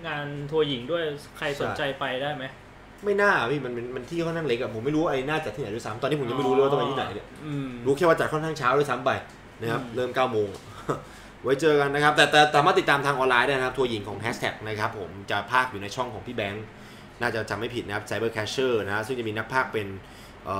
[0.08, 1.04] งานทัวร์หญิงด้วย
[1.38, 2.46] ใครสนใจไปได้ไหม
[3.06, 9.12] ไม่น่าพี่มันมันมันที่ค่อนข้างเล็กอะผมไม่รู้ว่าไอ้น่าจัดที่ไหนด้วยซ้ำตอนนี้ผมยังไม่รู้เลยว่าต้องไปที่ไหนเนี่ยอืม รู้แค่ว่าจัดค่อนข้างเช้าด้วยซ้ำไป
[9.62, 10.50] นะครับอืม เริ่ม9โมง
[11.44, 16.66] ไว้เจอกันนะครับแต่แต่แต่สามารถติดตามทางออนไลน์ได้นะครับ ทัวร์หญิงของแฮชแท็กนะครับผมจะพากอยู่ในช่องของพี่แบงค์
[17.22, 19.88] น่าจะจำไม่ผิดนะครับ Cyber Clasher นะฮะซึ่งจะมีนักพากย์เป็น
[20.46, 20.58] เอ่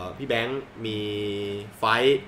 [0.00, 0.98] อพี่แบงค์มี
[1.78, 2.20] ไฟท์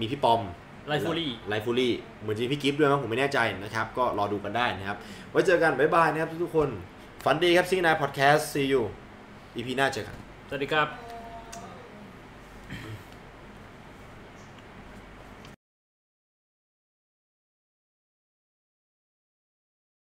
[0.00, 0.40] มีพี่ปอม
[0.88, 4.96] ไลฟ์ฟูรี่ไลฟูรี่เหมือนจะมีพี่กิฟต์ด้วยมั้งผมไม่แน่ใจนะครับ ก็รอดูกันได้นะครับ
[5.30, 6.68] ไว้เจอกัน บ๊ายบายนะครับทุกๆคน
[7.24, 8.82] ฝันดีครับซิงนายพอดแคสต์ see you
[9.56, 10.16] EP หน้าเจอกัน
[10.48, 11.05] สวัสดีครับ